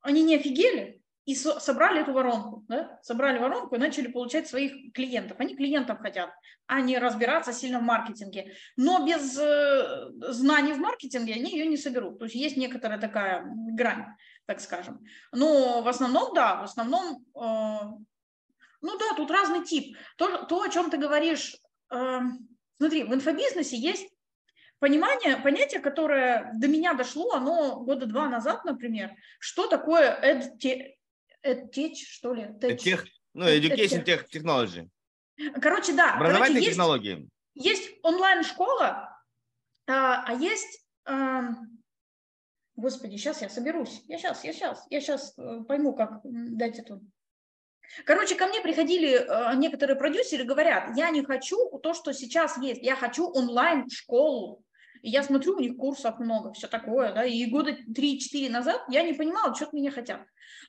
они 0.00 0.22
не 0.22 0.36
офигели, 0.36 0.99
и 1.30 1.34
собрали 1.36 2.00
эту 2.00 2.12
воронку, 2.12 2.64
да? 2.68 2.98
собрали 3.02 3.38
воронку 3.38 3.76
и 3.76 3.78
начали 3.78 4.08
получать 4.08 4.48
своих 4.48 4.92
клиентов. 4.92 5.38
Они 5.38 5.54
клиентов 5.54 6.00
хотят, 6.00 6.30
а 6.66 6.80
не 6.80 6.98
разбираться 6.98 7.52
сильно 7.52 7.78
в 7.78 7.84
маркетинге. 7.84 8.52
Но 8.76 9.06
без 9.06 9.38
э, 9.38 10.10
знаний 10.32 10.72
в 10.72 10.78
маркетинге 10.78 11.34
они 11.34 11.52
ее 11.52 11.66
не 11.66 11.76
соберут. 11.76 12.18
То 12.18 12.24
есть 12.24 12.34
есть 12.34 12.56
некоторая 12.56 12.98
такая 12.98 13.44
грань, 13.46 14.06
так 14.46 14.60
скажем. 14.60 15.04
Но 15.30 15.82
в 15.82 15.88
основном, 15.88 16.34
да, 16.34 16.56
в 16.56 16.64
основном, 16.64 17.24
э, 17.36 17.78
ну 18.82 18.98
да, 18.98 19.14
тут 19.16 19.30
разный 19.30 19.64
тип. 19.64 19.96
То, 20.16 20.44
то 20.46 20.62
о 20.62 20.68
чем 20.68 20.90
ты 20.90 20.96
говоришь, 20.96 21.56
э, 21.92 22.20
смотри, 22.78 23.04
в 23.04 23.14
инфобизнесе 23.14 23.76
есть 23.76 24.08
понимание, 24.80 25.36
понятие, 25.36 25.80
которое 25.80 26.50
до 26.54 26.66
меня 26.66 26.94
дошло, 26.94 27.34
оно 27.34 27.76
года 27.76 28.06
два 28.06 28.28
назад, 28.28 28.64
например, 28.64 29.12
что 29.38 29.68
такое 29.68 30.10
EdTech, 31.42 31.94
что 31.94 32.34
ли? 32.34 32.48
Тех, 32.76 33.06
ну, 33.34 33.46
Education 33.46 34.04
Tech 34.04 34.26
Technology. 34.30 34.88
Короче, 35.60 35.92
да. 35.94 36.14
Образовательные 36.14 36.60
короче, 36.60 36.70
технологии. 36.70 37.28
Есть, 37.54 37.82
есть 37.82 37.98
онлайн-школа, 38.02 39.22
а, 39.86 40.24
а 40.24 40.34
есть... 40.34 40.84
А, 41.04 41.50
господи, 42.76 43.16
сейчас 43.16 43.42
я 43.42 43.48
соберусь. 43.48 44.02
Я 44.06 44.18
сейчас, 44.18 44.44
я 44.44 44.52
сейчас, 44.52 44.86
я 44.90 45.00
сейчас 45.00 45.34
э, 45.38 45.62
пойму, 45.66 45.94
как 45.94 46.20
дать 46.24 46.78
эту... 46.78 47.00
Короче, 48.04 48.36
ко 48.36 48.46
мне 48.46 48.60
приходили 48.60 49.10
э, 49.10 49.56
некоторые 49.56 49.96
продюсеры, 49.96 50.44
говорят, 50.44 50.96
я 50.96 51.10
не 51.10 51.24
хочу 51.24 51.78
то, 51.78 51.94
что 51.94 52.12
сейчас 52.12 52.56
есть, 52.58 52.82
я 52.82 52.96
хочу 52.96 53.28
онлайн-школу. 53.30 54.64
И 55.02 55.10
я 55.10 55.22
смотрю, 55.22 55.56
у 55.56 55.60
них 55.60 55.76
курсов 55.76 56.18
много, 56.18 56.52
все 56.52 56.68
такое, 56.68 57.12
да, 57.12 57.24
и 57.24 57.44
года 57.46 57.72
3-4 57.72 58.50
назад 58.50 58.82
я 58.88 59.02
не 59.02 59.12
понимала, 59.12 59.54
что 59.54 59.66
от 59.66 59.72
меня 59.72 59.90
хотят. 59.90 60.20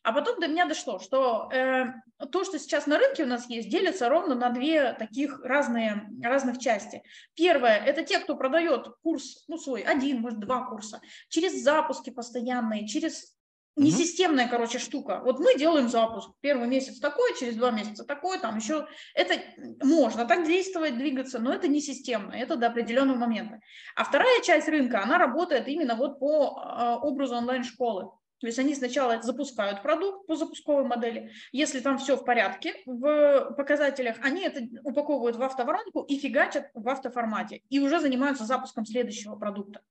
А 0.03 0.13
потом 0.13 0.39
до 0.39 0.47
меня 0.47 0.65
дошло, 0.65 0.99
что 0.99 1.49
э, 1.51 1.85
то, 2.31 2.43
что 2.43 2.57
сейчас 2.59 2.87
на 2.87 2.97
рынке 2.97 3.23
у 3.23 3.27
нас 3.27 3.49
есть, 3.49 3.69
делится 3.69 4.09
ровно 4.09 4.35
на 4.35 4.49
две 4.49 4.93
таких 4.93 5.39
разные, 5.43 6.09
разных 6.23 6.59
части. 6.59 7.03
Первое– 7.35 7.77
это 7.85 8.03
те, 8.03 8.19
кто 8.19 8.35
продает 8.35 8.87
курс, 9.03 9.43
ну, 9.47 9.57
свой, 9.57 9.81
один, 9.81 10.21
может, 10.21 10.39
два 10.39 10.65
курса, 10.67 11.01
через 11.29 11.61
запуски 11.61 12.09
постоянные, 12.09 12.87
через 12.87 13.35
Несистемная, 13.77 14.49
короче, 14.49 14.79
штука. 14.79 15.21
Вот 15.23 15.39
мы 15.39 15.57
делаем 15.57 15.87
запуск. 15.87 16.31
Первый 16.41 16.67
месяц 16.67 16.99
такой, 16.99 17.37
через 17.39 17.55
два 17.55 17.71
месяца 17.71 18.03
такой, 18.03 18.37
там 18.39 18.57
еще... 18.57 18.85
Это 19.13 19.35
можно 19.81 20.25
так 20.25 20.45
действовать, 20.45 20.97
двигаться, 20.97 21.39
но 21.39 21.53
это 21.53 21.69
не 21.69 21.79
системно, 21.79 22.33
это 22.33 22.57
до 22.57 22.67
определенного 22.67 23.17
момента. 23.17 23.61
А 23.95 24.03
вторая 24.03 24.41
часть 24.41 24.67
рынка, 24.67 25.01
она 25.01 25.17
работает 25.17 25.69
именно 25.69 25.95
вот 25.95 26.19
по 26.19 26.59
а, 26.59 26.97
образу 26.97 27.35
онлайн-школы. 27.35 28.11
То 28.41 28.47
есть 28.47 28.57
они 28.57 28.73
сначала 28.73 29.21
запускают 29.21 29.83
продукт 29.83 30.25
по 30.25 30.35
запусковой 30.35 30.83
модели. 30.83 31.31
Если 31.51 31.79
там 31.79 31.99
все 31.99 32.17
в 32.17 32.25
порядке 32.25 32.73
в 32.85 33.53
показателях, 33.55 34.17
они 34.21 34.43
это 34.43 34.61
упаковывают 34.83 35.37
в 35.37 35.43
автоворонку 35.43 36.01
и 36.01 36.17
фигачат 36.17 36.71
в 36.73 36.89
автоформате. 36.89 37.61
И 37.69 37.79
уже 37.79 37.99
занимаются 37.99 38.45
запуском 38.45 38.85
следующего 38.85 39.35
продукта. 39.35 39.81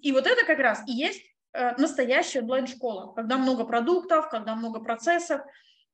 И 0.00 0.10
вот 0.10 0.26
это 0.26 0.44
как 0.46 0.58
раз 0.58 0.82
и 0.88 0.92
есть 0.92 1.22
настоящая 1.52 2.40
онлайн-школа, 2.40 3.14
когда 3.14 3.38
много 3.38 3.64
продуктов, 3.64 4.28
когда 4.28 4.54
много 4.54 4.80
процессов. 4.80 5.40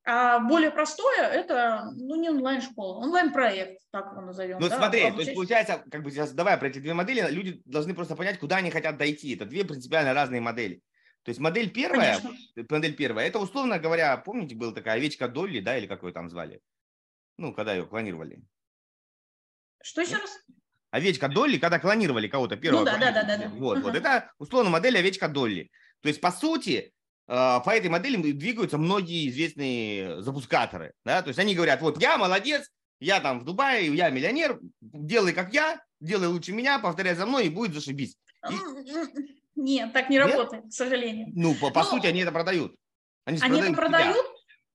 А 0.06 0.38
более 0.38 0.70
простое– 0.70 1.26
это 1.32 1.90
ну, 1.96 2.16
не 2.16 2.28
онлайн-школа, 2.28 2.98
онлайн-проект, 2.98 3.80
так 3.90 4.12
его 4.12 4.20
назовем. 4.20 4.58
Ну 4.58 4.68
да? 4.68 4.76
смотри, 4.76 5.10
то 5.10 5.20
есть 5.20 5.34
получается, 5.34 5.82
как 5.90 6.02
бы 6.02 6.10
сейчас 6.10 6.32
давай 6.32 6.58
про 6.58 6.68
эти 6.68 6.78
две 6.78 6.92
модели, 6.92 7.26
люди 7.30 7.62
должны 7.64 7.94
просто 7.94 8.14
понять, 8.14 8.38
куда 8.38 8.56
они 8.56 8.70
хотят 8.70 8.98
дойти. 8.98 9.34
Это 9.34 9.46
две 9.46 9.64
принципиально 9.64 10.12
разные 10.12 10.42
модели. 10.42 10.82
То 11.22 11.30
есть 11.30 11.40
модель 11.40 11.70
первая, 11.70 12.20
Конечно. 12.20 12.66
модель 12.68 12.94
первая, 12.94 13.26
это 13.26 13.38
условно 13.38 13.78
говоря, 13.78 14.14
помните, 14.18 14.54
была 14.54 14.74
такая 14.74 14.96
овечка 14.96 15.26
Долли, 15.26 15.60
да, 15.60 15.78
или 15.78 15.86
как 15.86 16.02
ее 16.02 16.12
там 16.12 16.28
звали? 16.28 16.60
Ну, 17.38 17.54
когда 17.54 17.72
ее 17.72 17.86
клонировали. 17.86 18.42
Что 19.82 20.02
еще 20.02 20.16
раз? 20.16 20.38
Овечка 20.94 21.28
Долли, 21.28 21.58
когда 21.58 21.80
клонировали 21.80 22.28
кого-то 22.28 22.56
первого. 22.56 22.80
Ну, 22.80 22.84
да, 22.84 22.96
да, 22.98 23.10
да, 23.10 23.36
да. 23.36 23.48
Вот, 23.48 23.82
вот 23.82 23.96
это 23.96 24.30
условно 24.38 24.70
модель 24.70 24.96
овечка 24.96 25.26
Долли. 25.26 25.68
То 26.02 26.08
есть, 26.08 26.20
по 26.20 26.30
сути, 26.30 26.92
э, 27.26 27.60
по 27.64 27.70
этой 27.70 27.88
модели 27.88 28.30
двигаются 28.30 28.78
многие 28.78 29.28
известные 29.28 30.22
запускаторы. 30.22 30.92
Да? 31.04 31.22
То 31.22 31.28
есть 31.28 31.40
они 31.40 31.56
говорят, 31.56 31.80
вот 31.80 32.00
я 32.00 32.16
молодец, 32.16 32.70
я 33.00 33.18
там 33.18 33.40
в 33.40 33.44
Дубае, 33.44 33.92
я 33.92 34.10
миллионер, 34.10 34.60
делай 34.80 35.32
как 35.32 35.52
я, 35.52 35.80
делай 36.00 36.28
лучше 36.28 36.52
меня, 36.52 36.78
повторяй 36.78 37.16
за 37.16 37.26
мной 37.26 37.46
и 37.46 37.50
будет 37.50 37.74
зашибись. 37.74 38.16
И... 38.48 38.54
Нет, 39.56 39.92
так 39.92 40.10
не 40.10 40.16
Нет? 40.18 40.30
работает, 40.30 40.68
к 40.68 40.72
сожалению. 40.72 41.26
Ну, 41.34 41.56
по, 41.56 41.70
по 41.70 41.82
но... 41.82 41.90
сути, 41.90 42.06
они 42.06 42.20
это 42.20 42.30
продают. 42.30 42.76
Они, 43.24 43.38
они 43.40 43.60
это 43.60 43.72
продают. 43.72 44.26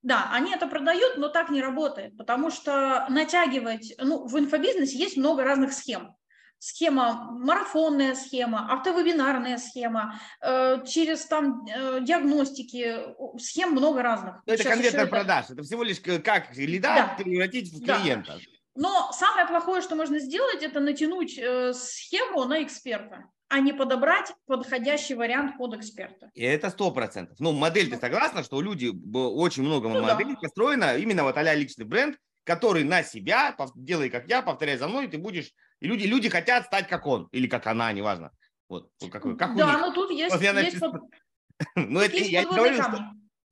Да, 0.02 0.30
они 0.32 0.54
это 0.54 0.68
продают, 0.68 1.18
но 1.18 1.28
так 1.28 1.50
не 1.50 1.62
работает, 1.62 2.16
потому 2.18 2.52
что 2.52 3.06
натягивать, 3.10 3.94
ну, 3.98 4.26
в 4.26 4.40
инфобизнесе 4.40 4.98
есть 4.98 5.18
много 5.18 5.44
разных 5.44 5.74
схем. 5.74 6.16
Схема, 6.62 7.32
марафонная 7.32 8.16
схема, 8.16 8.70
автовебинарная 8.70 9.58
схема, 9.58 10.20
э, 10.42 10.84
через 10.86 11.26
там 11.26 11.66
э, 11.66 12.00
диагностики, 12.02 12.98
схем 13.40 13.72
много 13.72 14.02
разных. 14.02 14.42
Но 14.46 14.54
это 14.54 14.64
конверсия 14.66 14.98
это... 14.98 15.08
продаж, 15.08 15.46
это 15.50 15.64
всего 15.64 15.84
лишь 15.84 16.02
как 16.02 16.56
лида 16.56 17.16
да. 17.18 17.24
превратить 17.24 17.72
в 17.74 17.84
клиента. 17.84 18.34
Да. 18.34 18.40
Но 18.76 19.12
самое 19.14 19.48
плохое, 19.48 19.82
что 19.82 19.96
можно 19.96 20.20
сделать, 20.20 20.62
это 20.62 20.82
натянуть 20.82 21.38
э, 21.38 21.74
схему 21.74 22.44
на 22.44 22.62
эксперта 22.62 23.26
а 23.50 23.60
не 23.60 23.74
подобрать 23.74 24.32
подходящий 24.46 25.16
вариант 25.16 25.58
под 25.58 25.76
эксперта. 25.76 26.30
И 26.36 26.44
это 26.44 26.70
сто 26.70 26.92
процентов. 26.92 27.40
Ну, 27.40 27.52
модель, 27.52 27.90
ты 27.90 27.98
согласна, 27.98 28.44
что 28.44 28.58
у 28.58 28.62
люди, 28.62 28.92
очень 29.14 29.64
много 29.64 29.90
ну, 29.90 30.02
моделей 30.02 30.36
да. 30.36 30.40
построено 30.40 30.98
именно 30.98 31.24
вот 31.24 31.36
а 31.36 31.54
личный 31.56 31.86
бренд, 31.86 32.18
который 32.44 32.84
на 32.84 33.04
себя, 33.04 33.56
делай 33.76 34.10
как 34.10 34.30
я, 34.30 34.42
повторяй 34.42 34.78
за 34.78 34.88
мной, 34.88 35.08
ты 35.08 35.18
будешь... 35.18 35.52
И 35.80 35.88
люди, 35.88 36.06
люди 36.06 36.30
хотят 36.30 36.66
стать 36.66 36.88
как 36.88 37.08
он, 37.08 37.28
или 37.32 37.48
как 37.48 37.66
она, 37.66 37.92
неважно. 37.92 38.32
Вот, 38.70 38.92
как, 39.12 39.24
как 39.38 39.56
да, 39.56 39.80
но 39.80 39.92
тут 39.92 40.12
есть... 40.12 40.32
Вот 40.32 40.42
я 40.42 40.58
есть 40.60 40.80
под... 40.80 41.02
ну, 41.76 42.00
это, 42.00 42.18
я 42.18 42.46
говорю, 42.46 42.76
что 42.76 43.00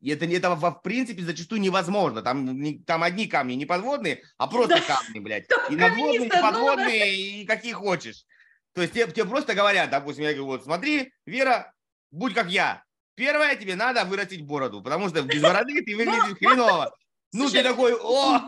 это, 0.05 0.25
это 0.25 0.55
в 0.55 0.81
принципе 0.83 1.23
зачастую 1.23 1.59
невозможно. 1.59 2.21
Там, 2.21 2.83
там 2.83 3.01
одни 3.01 3.25
камни 3.25 3.53
не 3.53 3.65
подводные, 3.65 4.21
а 4.37 4.47
просто 4.47 4.75
да. 4.75 4.81
камни, 4.81 5.19
блядь. 5.19 5.47
И 5.71 5.75
надводные, 5.75 6.27
и 6.27 6.29
подводные, 6.29 7.15
и 7.15 7.45
какие 7.45 7.73
хочешь. 7.73 8.25
То 8.77 8.83
есть 8.83 8.93
тебе, 8.93 9.07
тебе 9.07 9.25
просто 9.25 9.55
говорят, 9.55 9.89
допустим, 9.89 10.23
я 10.23 10.33
говорю, 10.33 10.45
вот 10.45 10.63
смотри, 10.63 11.11
Вера, 11.25 11.73
будь 12.11 12.35
как 12.35 12.47
я. 12.47 12.83
Первое, 13.15 13.55
тебе 13.55 13.75
надо 13.75 14.05
вырастить 14.05 14.45
бороду, 14.45 14.83
потому 14.83 15.09
что 15.09 15.23
без 15.23 15.41
бороды 15.41 15.81
ты 15.83 15.95
выглядишь 15.95 16.37
хреново. 16.37 16.95
Ну, 17.33 17.49
ты 17.49 17.63
такой, 17.63 17.95
о! 17.99 18.39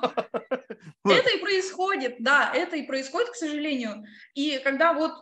Это 1.03 1.29
и 1.35 1.39
происходит, 1.39 2.17
да, 2.19 2.51
это 2.53 2.75
и 2.75 2.83
происходит, 2.83 3.31
к 3.31 3.35
сожалению. 3.35 4.05
И 4.35 4.59
когда 4.63 4.93
вот 4.93 5.13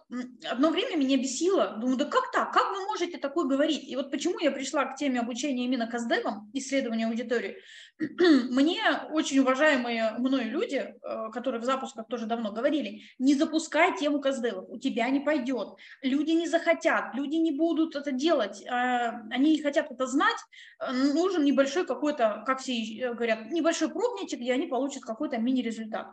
одно 0.44 0.72
время 0.72 0.98
меня 0.98 1.16
бесило, 1.16 1.78
думаю, 1.78 1.96
да 1.96 2.04
как 2.04 2.30
так, 2.34 2.52
как 2.52 2.70
вы 2.72 2.84
можете 2.88 3.18
такое 3.18 3.46
говорить? 3.46 3.88
И 3.88 3.96
вот 3.96 4.12
почему 4.12 4.40
я 4.40 4.52
пришла 4.52 4.84
к 4.86 4.98
теме 4.98 5.22
обучения 5.22 5.64
именно 5.64 5.88
каздевам, 5.88 6.52
исследования 6.54 7.08
аудитории, 7.08 7.58
мне 8.52 8.82
очень 9.10 9.40
уважаемые 9.40 10.12
мною 10.20 10.52
люди, 10.52 10.76
э, 10.76 11.30
которые 11.32 11.60
в 11.60 11.64
запусках 11.64 12.08
тоже 12.08 12.28
давно 12.28 12.52
говорили, 12.52 13.02
не 13.18 13.34
запускай 13.34 13.98
тему 13.98 14.22
каздевов, 14.22 14.66
у 14.70 14.78
тебя 14.78 15.10
не 15.10 15.20
пойдет, 15.20 15.70
люди 16.04 16.32
не 16.32 16.48
захотят, 16.48 17.16
люди 17.16 17.36
не 17.36 17.52
будут 17.52 17.96
это 17.96 18.12
делать, 18.12 18.64
а, 18.68 19.22
они 19.32 19.52
не 19.52 19.62
хотят 19.62 19.92
это 19.92 20.06
знать, 20.06 20.38
э, 20.80 20.92
нужен 20.92 21.44
небольшой 21.44 21.88
какой-то, 21.88 22.44
как 22.46 22.60
все 22.60 22.74
э, 22.74 23.14
говорят, 23.14 23.52
небольшой 23.52 23.90
пробничек, 23.90 24.40
где 24.40 24.54
они 24.54 24.68
получат 24.68 25.04
какой-то 25.04 25.38
мини-результат. 25.38 26.08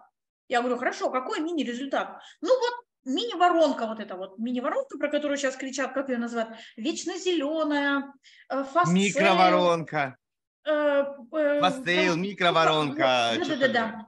Я 0.49 0.61
говорю, 0.61 0.79
хорошо, 0.79 1.11
какой 1.11 1.40
мини-результат? 1.40 2.18
Ну 2.40 2.49
вот 2.49 3.14
мини-воронка 3.14 3.87
вот 3.87 4.01
эта 4.01 4.16
вот, 4.16 4.38
мини-воронка, 4.38 4.97
про 4.97 5.09
которую 5.09 5.37
сейчас 5.37 5.57
кричат, 5.57 5.92
как 5.92 6.09
ее 6.09 6.16
назвать, 6.16 6.49
вечно 6.79 7.18
зеленая, 7.18 8.14
фаст 8.49 8.90
Микроворонка. 8.90 10.16
Пастейл, 10.64 12.14
э, 12.14 12.16
микроворонка. 12.16 13.33
Да-да-да. 13.48 14.07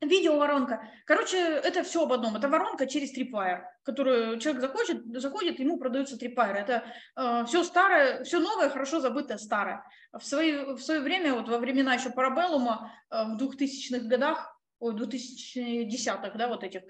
Видеоворонка. 0.00 0.82
Короче, 1.04 1.36
это 1.36 1.82
все 1.82 2.04
об 2.04 2.12
одном. 2.12 2.34
Это 2.34 2.48
воронка 2.48 2.86
через 2.86 3.14
Tripwire, 3.14 3.64
которую 3.82 4.38
человек 4.38 4.62
заходит, 4.62 5.20
заходит 5.20 5.60
ему 5.60 5.78
продается 5.78 6.16
Tripwire. 6.16 6.54
Это 6.54 6.84
э, 7.16 7.44
все 7.46 7.62
старое, 7.64 8.24
все 8.24 8.40
новое, 8.40 8.70
хорошо 8.70 9.00
забытое 9.00 9.36
старое. 9.36 9.84
В, 10.12 10.22
свои, 10.24 10.64
в 10.74 10.78
свое 10.78 11.00
время, 11.00 11.34
вот 11.34 11.48
во 11.48 11.58
времена 11.58 11.94
еще 11.94 12.08
Парабеллума, 12.08 12.90
э, 13.10 13.24
в 13.24 13.36
2000-х 13.36 14.06
годах, 14.06 14.58
ой, 14.78 14.94
2010-х, 14.94 16.30
да, 16.34 16.48
вот 16.48 16.64
этих, 16.64 16.80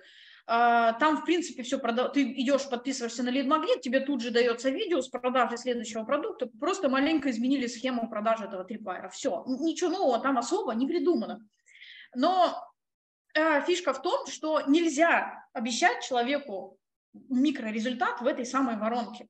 там, 0.51 1.17
в 1.17 1.25
принципе, 1.25 1.63
все 1.63 1.79
продав... 1.79 2.13
ты 2.13 2.25
идешь, 2.25 2.69
подписываешься 2.69 3.23
на 3.23 3.29
лид-магнит, 3.29 3.83
тебе 3.83 4.01
тут 4.01 4.21
же 4.21 4.33
дается 4.33 4.71
видео 4.71 5.01
с 5.01 5.09
продажи 5.09 5.57
следующего 5.57 6.03
продукта, 6.03 6.51
просто 6.59 6.89
маленько 6.89 7.31
изменили 7.31 7.69
схему 7.69 8.11
продажи 8.11 8.47
этого 8.47 8.65
трипайра. 8.65 9.09
Все, 9.11 9.45
ничего 9.47 9.91
нового 9.91 10.19
там 10.19 10.39
особо 10.39 10.75
не 10.75 10.89
придумано. 10.89 11.47
Но 12.17 12.61
э, 13.35 13.63
фишка 13.63 13.93
в 13.93 14.03
том, 14.03 14.27
что 14.27 14.63
нельзя 14.63 15.47
обещать 15.53 16.03
человеку 16.03 16.81
микрорезультат 17.13 18.21
в 18.21 18.27
этой 18.27 18.45
самой 18.45 18.77
воронке, 18.77 19.29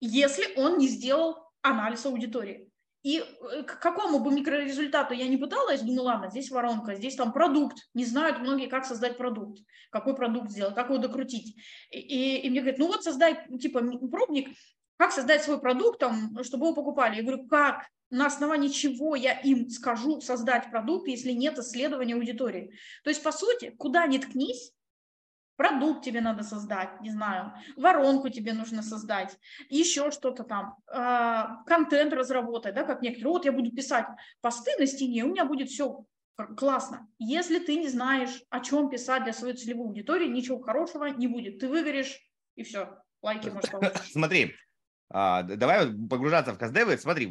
если 0.00 0.44
он 0.56 0.78
не 0.78 0.86
сделал 0.86 1.50
анализ 1.62 2.06
аудитории. 2.06 2.70
И 3.02 3.18
э, 3.18 3.62
к 3.64 3.80
какому 3.80 4.20
бы 4.20 4.32
микрорезультату 4.32 5.14
я 5.14 5.26
не 5.28 5.36
пыталась, 5.36 5.80
думаю, 5.80 6.04
ладно, 6.04 6.30
здесь 6.30 6.50
воронка, 6.50 6.94
здесь 6.94 7.16
там 7.16 7.32
продукт. 7.32 7.78
Не 7.94 8.04
знают 8.04 8.38
многие, 8.38 8.68
как 8.68 8.84
создать 8.84 9.16
продукт, 9.16 9.60
какой 9.90 10.14
продукт 10.14 10.50
сделать, 10.50 10.74
как 10.74 10.88
его 10.88 10.98
докрутить. 10.98 11.56
И, 11.90 11.98
и, 11.98 12.46
и 12.46 12.50
мне 12.50 12.60
говорят, 12.60 12.78
ну 12.78 12.86
вот 12.86 13.02
создай, 13.02 13.46
типа, 13.58 13.80
пробник, 14.10 14.56
как 14.96 15.10
создать 15.10 15.42
свой 15.42 15.60
продукт, 15.60 15.98
там, 15.98 16.42
чтобы 16.44 16.66
его 16.66 16.74
покупали. 16.74 17.16
Я 17.16 17.22
говорю, 17.22 17.48
как? 17.48 17.88
На 18.10 18.26
основании 18.26 18.68
чего 18.68 19.16
я 19.16 19.32
им 19.32 19.68
скажу 19.70 20.20
создать 20.20 20.70
продукт, 20.70 21.08
если 21.08 21.32
нет 21.32 21.58
исследования 21.58 22.14
аудитории? 22.14 22.72
То 23.02 23.10
есть, 23.10 23.22
по 23.22 23.32
сути, 23.32 23.70
куда 23.78 24.06
ни 24.06 24.18
ткнись, 24.18 24.72
продукт 25.62 26.04
тебе 26.04 26.20
надо 26.20 26.42
создать, 26.42 27.00
не 27.00 27.10
знаю, 27.10 27.52
воронку 27.76 28.28
тебе 28.28 28.52
нужно 28.52 28.82
создать, 28.82 29.38
еще 29.68 30.10
что-то 30.10 30.42
там, 30.42 30.74
э, 30.92 31.64
контент 31.66 32.12
разработать, 32.12 32.74
да, 32.74 32.82
как 32.82 33.00
некоторые. 33.00 33.32
Вот 33.32 33.44
я 33.44 33.52
буду 33.52 33.70
писать 33.70 34.06
посты 34.40 34.72
на 34.78 34.86
стене, 34.86 35.24
у 35.24 35.28
меня 35.28 35.44
будет 35.44 35.68
все 35.68 36.04
классно. 36.56 37.06
Если 37.20 37.60
ты 37.60 37.76
не 37.76 37.88
знаешь, 37.88 38.42
о 38.50 38.58
чем 38.58 38.90
писать 38.90 39.22
для 39.22 39.32
своей 39.32 39.54
целевой 39.54 39.86
аудитории, 39.86 40.26
ничего 40.26 40.60
хорошего 40.60 41.04
не 41.04 41.28
будет. 41.28 41.60
Ты 41.60 41.68
выгоришь, 41.68 42.18
и 42.56 42.64
все, 42.64 42.98
лайки 43.22 43.48
можешь 43.48 43.70
получить. 43.70 44.12
Смотри, 44.12 44.54
а, 45.10 45.44
давай 45.44 45.92
погружаться 46.10 46.54
в 46.54 46.58
каздевы. 46.58 46.98
Смотри, 46.98 47.30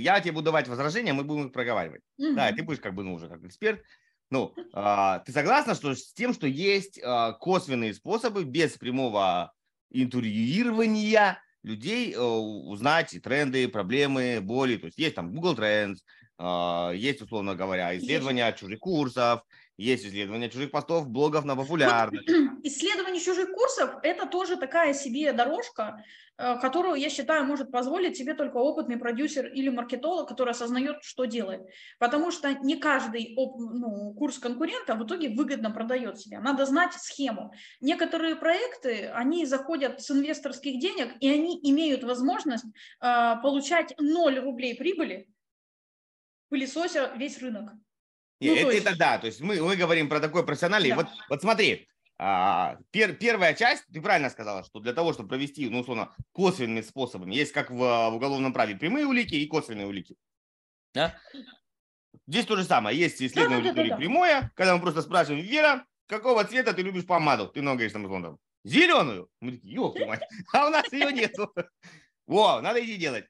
я 0.00 0.20
тебе 0.20 0.32
буду 0.32 0.46
давать 0.46 0.68
возражения, 0.68 1.12
мы 1.12 1.24
будем 1.24 1.48
их 1.48 1.52
проговаривать. 1.52 2.00
Угу. 2.16 2.36
Да, 2.36 2.52
ты 2.52 2.62
будешь 2.62 2.80
как 2.80 2.94
бы, 2.94 3.04
ну, 3.04 3.12
уже 3.12 3.28
как 3.28 3.44
эксперт. 3.44 3.82
Ну, 4.30 4.54
а, 4.72 5.20
ты 5.20 5.32
согласна 5.32 5.74
что, 5.74 5.94
с 5.94 6.12
тем, 6.12 6.34
что 6.34 6.46
есть 6.46 7.00
а, 7.02 7.32
косвенные 7.32 7.94
способы 7.94 8.44
без 8.44 8.72
прямого 8.72 9.52
интервьюирования 9.90 11.40
людей 11.62 12.14
а, 12.16 12.22
узнать 12.22 13.16
тренды, 13.22 13.68
проблемы, 13.68 14.40
боли. 14.40 14.76
То 14.76 14.86
есть 14.86 14.98
есть 14.98 15.14
там 15.14 15.32
Google 15.32 15.54
Trends, 15.54 15.98
а, 16.38 16.90
есть, 16.90 17.22
условно 17.22 17.54
говоря, 17.54 17.96
исследования 17.96 18.52
чужих 18.52 18.80
курсов, 18.80 19.42
есть 19.78 20.06
исследования 20.06 20.48
чужих 20.48 20.70
постов, 20.70 21.08
блогов 21.08 21.44
на 21.44 21.56
популярность. 21.56 22.28
Вот, 22.56 22.64
исследование 22.64 23.20
чужих 23.20 23.52
курсов– 23.52 23.90
это 24.02 24.26
тоже 24.26 24.56
такая 24.56 24.94
себе 24.94 25.32
дорожка, 25.32 26.02
э, 26.38 26.58
которую, 26.58 26.94
я 26.94 27.10
считаю, 27.10 27.44
может 27.44 27.70
позволить 27.70 28.16
себе 28.16 28.34
только 28.34 28.56
опытный 28.56 28.96
продюсер 28.96 29.46
или 29.46 29.68
маркетолог, 29.68 30.28
который 30.28 30.50
осознает, 30.50 31.02
что 31.02 31.26
делает. 31.26 31.62
Потому 31.98 32.30
что 32.30 32.54
не 32.54 32.76
каждый 32.76 33.34
ну, 33.36 34.14
курс 34.14 34.38
конкурента 34.38 34.94
в 34.94 35.04
итоге 35.04 35.28
выгодно 35.28 35.70
продает 35.70 36.18
себя. 36.18 36.40
Надо 36.40 36.64
знать 36.64 36.94
схему. 36.94 37.52
Некоторые 37.80 38.36
проекты, 38.36 39.10
они 39.14 39.46
заходят 39.46 40.00
с 40.00 40.10
инвесторских 40.10 40.80
денег, 40.80 41.14
и 41.20 41.28
они 41.28 41.60
имеют 41.62 42.02
возможность 42.02 42.64
э, 42.64 43.34
получать 43.42 43.94
0 43.98 44.38
рублей 44.40 44.74
прибыли, 44.74 45.28
пылесося 46.48 47.12
весь 47.16 47.38
рынок. 47.42 47.72
Нет, 48.40 48.54
ну, 48.54 48.68
это, 48.68 48.72
есть... 48.72 48.86
это 48.86 48.96
да, 48.96 49.18
то 49.18 49.26
есть 49.26 49.40
мы, 49.40 49.60
мы 49.62 49.76
говорим 49.76 50.08
про 50.08 50.20
такой 50.20 50.44
профессиональный. 50.44 50.90
Да. 50.90 50.96
Вот, 50.96 51.06
вот 51.28 51.40
смотри, 51.40 51.88
а, 52.18 52.76
пер, 52.90 53.14
первая 53.14 53.54
часть, 53.54 53.84
ты 53.92 54.00
правильно 54.00 54.30
сказала, 54.30 54.64
что 54.64 54.80
для 54.80 54.92
того, 54.92 55.12
чтобы 55.12 55.28
провести, 55.28 55.68
ну, 55.68 55.80
условно, 55.80 56.14
косвенными 56.32 56.80
способами, 56.80 57.34
есть 57.34 57.52
как 57.52 57.70
в, 57.70 57.76
в 57.76 58.14
уголовном 58.14 58.52
праве 58.52 58.76
прямые 58.76 59.06
улики 59.06 59.34
и 59.34 59.46
косвенные 59.46 59.86
улики. 59.86 60.16
Да? 60.94 61.18
Здесь 62.26 62.46
то 62.46 62.56
же 62.56 62.64
самое. 62.64 62.98
Есть 62.98 63.20
исследование 63.20 63.62
да, 63.62 63.68
аудитории 63.68 63.88
да, 63.90 63.94
да, 63.94 64.00
прямое, 64.00 64.52
когда 64.54 64.74
мы 64.74 64.80
просто 64.80 65.02
спрашиваем, 65.02 65.44
Вера, 65.44 65.84
какого 66.06 66.44
цвета 66.44 66.72
ты 66.72 66.82
любишь 66.82 67.06
помаду? 67.06 67.48
Ты 67.48 67.60
много 67.60 67.76
говоришь 67.76 67.92
там, 67.92 68.04
условно, 68.04 68.38
зеленую. 68.64 69.28
Мы 69.40 69.52
такие, 69.52 69.74
ёлки 69.74 70.02
мать, 70.04 70.22
а 70.52 70.66
у 70.66 70.70
нас 70.70 70.90
ее 70.92 71.12
нету. 71.12 71.52
Во, 72.26 72.60
надо 72.60 72.82
идти 72.82 72.96
делать. 72.96 73.26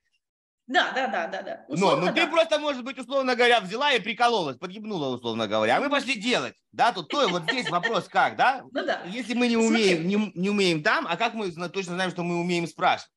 Да, 0.67 0.91
да, 0.93 1.07
да, 1.07 1.29
да, 1.29 1.43
да. 1.43 1.65
Условно, 1.69 1.97
но, 1.97 2.07
ну 2.07 2.13
да. 2.13 2.25
ты 2.25 2.31
просто, 2.31 2.59
может 2.59 2.83
быть, 2.83 2.99
условно 2.99 3.37
говоря, 3.37 3.61
взяла 3.61 3.93
и 3.93 4.01
прикололась, 4.01 4.57
подъебнула, 4.57 5.15
условно 5.15 5.47
говоря. 5.47 5.77
А 5.77 5.81
мы 5.81 5.89
пошли 5.89 6.17
делать. 6.17 6.55
Да, 6.73 6.93
тут 6.93 7.09
то, 7.09 7.29
вот 7.29 7.45
здесь 7.45 7.71
вопрос 7.71 8.09
как, 8.09 8.37
да? 8.37 8.63
Ну 8.73 8.85
да. 8.85 9.03
Если 9.07 9.35
мы 9.35 9.47
не 9.47 9.57
умеем, 9.57 10.09
не, 10.09 10.33
не 10.35 10.51
умеем 10.51 10.83
там, 10.83 11.07
а 11.09 11.17
как 11.17 11.35
мы 11.35 11.53
точно 11.53 11.95
знаем, 11.95 12.11
что 12.11 12.25
мы 12.25 12.41
умеем 12.41 12.67
спрашивать? 12.67 13.11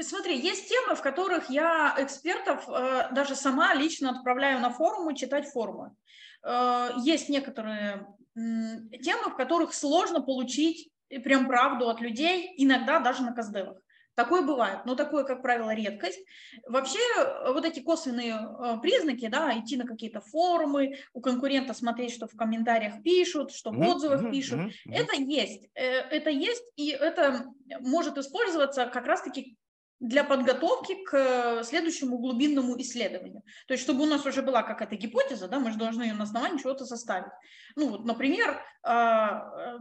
Смотри, 0.00 0.38
есть 0.38 0.68
темы, 0.68 0.94
в 0.94 1.02
которых 1.02 1.50
я 1.50 1.94
экспертов 1.98 2.66
э, 2.68 3.08
даже 3.12 3.34
сама 3.34 3.74
лично 3.74 4.10
отправляю 4.10 4.60
на 4.60 4.70
форумы 4.70 5.14
читать 5.14 5.46
форумы. 5.46 5.94
Э, 6.42 6.90
есть 6.98 7.28
некоторые 7.28 8.06
э, 8.36 8.98
темы, 9.02 9.30
в 9.30 9.36
которых 9.36 9.74
сложно 9.74 10.22
получить 10.22 10.90
прям 11.24 11.48
правду 11.48 11.88
от 11.88 12.00
людей, 12.00 12.54
иногда 12.56 13.00
даже 13.00 13.22
на 13.22 13.32
каздевах. 13.32 13.78
Такое 14.18 14.42
бывает, 14.42 14.80
но 14.84 14.96
такое, 14.96 15.22
как 15.22 15.42
правило, 15.42 15.72
редкость. 15.72 16.18
Вообще, 16.66 16.98
э, 17.18 17.52
вот 17.52 17.64
эти 17.64 17.78
косвенные 17.78 18.34
э, 18.34 18.78
признаки, 18.82 19.28
да, 19.28 19.56
идти 19.56 19.76
на 19.76 19.86
какие-то 19.86 20.20
форумы, 20.20 20.96
у 21.12 21.20
конкурента 21.20 21.72
смотреть, 21.72 22.14
что 22.14 22.26
в 22.26 22.34
комментариях 22.34 23.00
пишут, 23.04 23.52
что 23.52 23.70
в 23.70 23.80
отзывах 23.80 24.28
пишут, 24.32 24.72
это 24.86 25.14
есть. 25.14 25.68
Э, 25.76 26.00
это 26.10 26.30
есть, 26.30 26.64
и 26.74 26.88
это 26.88 27.44
может 27.78 28.18
использоваться 28.18 28.86
как 28.86 29.06
раз-таки 29.06 29.56
для 30.00 30.24
подготовки 30.24 30.96
к 31.04 31.62
следующему 31.62 32.18
глубинному 32.18 32.76
исследованию. 32.80 33.44
То 33.68 33.74
есть, 33.74 33.84
чтобы 33.84 34.02
у 34.02 34.06
нас 34.06 34.26
уже 34.26 34.42
была 34.42 34.64
какая-то 34.64 34.96
гипотеза, 34.96 35.46
да, 35.46 35.60
мы 35.60 35.70
же 35.70 35.78
должны 35.78 36.02
ее 36.02 36.14
на 36.14 36.24
основании 36.24 36.58
чего-то 36.58 36.86
составить. 36.86 37.30
Ну, 37.76 37.90
вот, 37.90 38.04
например, 38.04 38.60
а, 38.82 39.78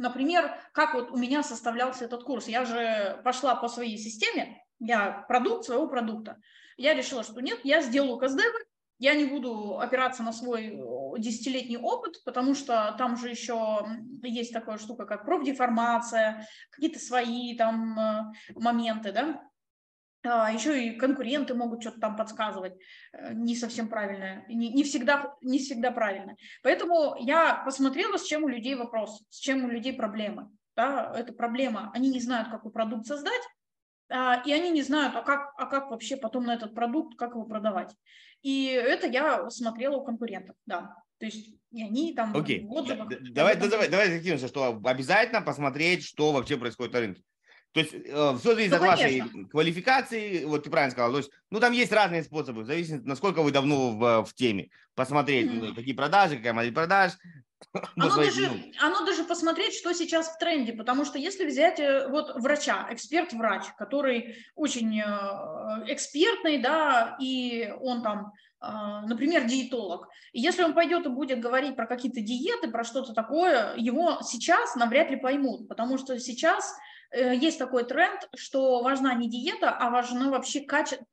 Например, 0.00 0.56
как 0.72 0.94
вот 0.94 1.10
у 1.10 1.16
меня 1.18 1.42
составлялся 1.42 2.06
этот 2.06 2.24
курс. 2.24 2.48
Я 2.48 2.64
же 2.64 3.20
пошла 3.22 3.54
по 3.54 3.68
своей 3.68 3.98
системе, 3.98 4.64
я 4.78 5.26
продукт 5.28 5.66
своего 5.66 5.86
продукта. 5.88 6.38
Я 6.78 6.94
решила, 6.94 7.22
что 7.22 7.38
нет, 7.42 7.60
я 7.64 7.82
сделаю 7.82 8.16
КСДВ, 8.16 8.46
я 8.98 9.12
не 9.14 9.26
буду 9.26 9.78
опираться 9.78 10.22
на 10.22 10.32
свой 10.32 10.80
десятилетний 11.18 11.76
опыт, 11.76 12.24
потому 12.24 12.54
что 12.54 12.94
там 12.96 13.18
же 13.18 13.28
еще 13.28 13.86
есть 14.22 14.54
такая 14.54 14.78
штука, 14.78 15.04
как 15.04 15.26
профдеформация, 15.26 16.48
какие-то 16.70 16.98
свои 16.98 17.54
там 17.54 18.00
э, 18.00 18.22
моменты, 18.54 19.12
да. 19.12 19.49
А, 20.22 20.52
еще 20.52 20.86
и 20.86 20.96
конкуренты 20.96 21.54
могут 21.54 21.82
что-то 21.82 22.00
там 22.00 22.16
подсказывать 22.16 22.74
э, 23.12 23.32
не 23.32 23.56
совсем 23.56 23.88
правильное, 23.88 24.44
не, 24.48 24.68
не, 24.70 24.84
всегда, 24.84 25.34
не 25.40 25.58
всегда 25.58 25.90
правильно. 25.90 26.36
Поэтому 26.62 27.16
я 27.18 27.62
посмотрела, 27.64 28.18
с 28.18 28.24
чем 28.24 28.44
у 28.44 28.48
людей 28.48 28.74
вопрос, 28.74 29.22
с 29.30 29.38
чем 29.38 29.64
у 29.64 29.68
людей 29.68 29.92
проблемы. 29.94 30.50
Да, 30.76 31.12
это 31.16 31.32
проблема. 31.32 31.90
Они 31.94 32.10
не 32.10 32.20
знают, 32.20 32.50
какой 32.50 32.70
продукт 32.70 33.06
создать, 33.06 33.42
а, 34.10 34.42
и 34.44 34.52
они 34.52 34.70
не 34.70 34.82
знают, 34.82 35.16
а 35.16 35.22
как, 35.22 35.52
а 35.56 35.66
как 35.66 35.90
вообще 35.90 36.16
потом 36.16 36.44
на 36.44 36.54
этот 36.54 36.74
продукт, 36.74 37.16
как 37.16 37.30
его 37.30 37.44
продавать. 37.44 37.94
И 38.42 38.66
это 38.66 39.06
я 39.06 39.48
смотрела 39.50 39.96
у 39.96 40.04
конкурентов, 40.04 40.56
да. 40.66 40.96
То 41.18 41.26
есть 41.26 41.54
и 41.70 41.82
они 41.82 42.14
там 42.14 42.36
Окей. 42.36 42.64
в 42.64 42.72
отзывах... 42.72 43.08
Давай, 43.32 43.56
давай, 43.56 43.88
давай 43.88 44.10
закинемся, 44.10 44.48
что 44.48 44.80
обязательно 44.84 45.40
посмотреть, 45.40 46.04
что 46.04 46.32
вообще 46.32 46.56
происходит 46.56 46.92
на 46.92 47.00
рынке. 47.00 47.22
То 47.72 47.80
есть 47.80 47.94
э, 47.94 48.36
все 48.40 48.54
зависит 48.54 48.70
ну, 48.72 48.76
от 48.76 48.82
вашей 48.82 49.22
квалификации, 49.48 50.44
вот 50.44 50.64
ты 50.64 50.70
правильно 50.70 50.90
сказал. 50.90 51.12
То 51.12 51.18
есть, 51.18 51.30
ну 51.50 51.60
там 51.60 51.72
есть 51.72 51.92
разные 51.92 52.24
способы, 52.24 52.64
зависит, 52.64 53.04
насколько 53.04 53.42
вы 53.42 53.52
давно 53.52 53.92
в, 53.92 54.24
в 54.24 54.34
теме. 54.34 54.70
Посмотреть, 54.96 55.46
mm-hmm. 55.46 55.74
какие 55.76 55.94
продажи, 55.94 56.36
какая 56.36 56.52
модель 56.52 56.74
продаж. 56.74 57.12
Оно 57.96 58.16
даже, 58.16 58.50
оно 58.80 59.04
даже 59.04 59.22
посмотреть, 59.22 59.74
что 59.74 59.92
сейчас 59.92 60.28
в 60.28 60.38
тренде, 60.38 60.72
потому 60.72 61.04
что 61.04 61.18
если 61.18 61.44
взять 61.44 61.78
э, 61.78 62.08
вот 62.08 62.34
врача, 62.36 62.88
эксперт-врач, 62.90 63.64
который 63.76 64.36
очень 64.54 64.98
э, 64.98 65.04
экспертный, 65.86 66.58
да, 66.58 67.16
и 67.20 67.72
он 67.80 68.02
там 68.02 68.32
например, 68.62 69.46
диетолог. 69.46 70.06
И 70.34 70.40
если 70.42 70.62
он 70.62 70.74
пойдет 70.74 71.06
и 71.06 71.08
будет 71.08 71.40
говорить 71.40 71.76
про 71.76 71.86
какие-то 71.86 72.20
диеты, 72.20 72.70
про 72.70 72.84
что-то 72.84 73.14
такое, 73.14 73.74
его 73.78 74.18
сейчас 74.22 74.74
навряд 74.74 75.08
ли 75.08 75.16
поймут, 75.16 75.66
потому 75.66 75.96
что 75.96 76.20
сейчас 76.20 76.70
Э, 76.70 76.89
есть 77.12 77.58
такой 77.58 77.84
тренд, 77.84 78.28
что 78.36 78.82
важна 78.82 79.14
не 79.14 79.28
диета, 79.28 79.70
а 79.70 79.90
важна 79.90 80.30
вообще 80.30 80.60
качество, 80.60 81.04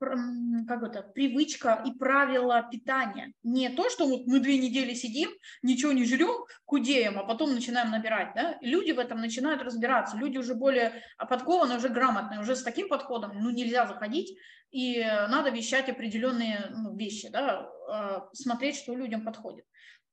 как 0.67 0.83
это, 0.83 1.01
привычка 1.01 1.81
и 1.85 1.91
правила 1.91 2.67
питания. 2.71 3.33
Не 3.43 3.69
то, 3.69 3.89
что 3.89 4.05
вот 4.05 4.27
мы 4.27 4.39
две 4.39 4.57
недели 4.57 4.93
сидим, 4.93 5.29
ничего 5.63 5.91
не 5.91 6.05
жрем, 6.05 6.45
худеем, 6.65 7.17
а 7.17 7.23
потом 7.23 7.53
начинаем 7.53 7.89
набирать. 7.89 8.33
Да? 8.35 8.57
Люди 8.61 8.91
в 8.91 8.99
этом 8.99 9.19
начинают 9.19 9.61
разбираться. 9.63 10.17
Люди 10.17 10.37
уже 10.37 10.53
более 10.53 11.01
подкованы, 11.17 11.77
уже 11.77 11.89
грамотные, 11.89 12.39
уже 12.39 12.55
с 12.55 12.63
таким 12.63 12.89
подходом 12.89 13.31
ну, 13.41 13.49
нельзя 13.49 13.87
заходить, 13.87 14.37
и 14.69 14.99
надо 15.29 15.49
вещать 15.49 15.89
определенные 15.89 16.71
ну, 16.75 16.95
вещи, 16.95 17.29
да? 17.29 17.69
А, 17.89 18.27
смотреть, 18.33 18.75
что 18.75 18.95
людям 18.95 19.23
подходит 19.23 19.65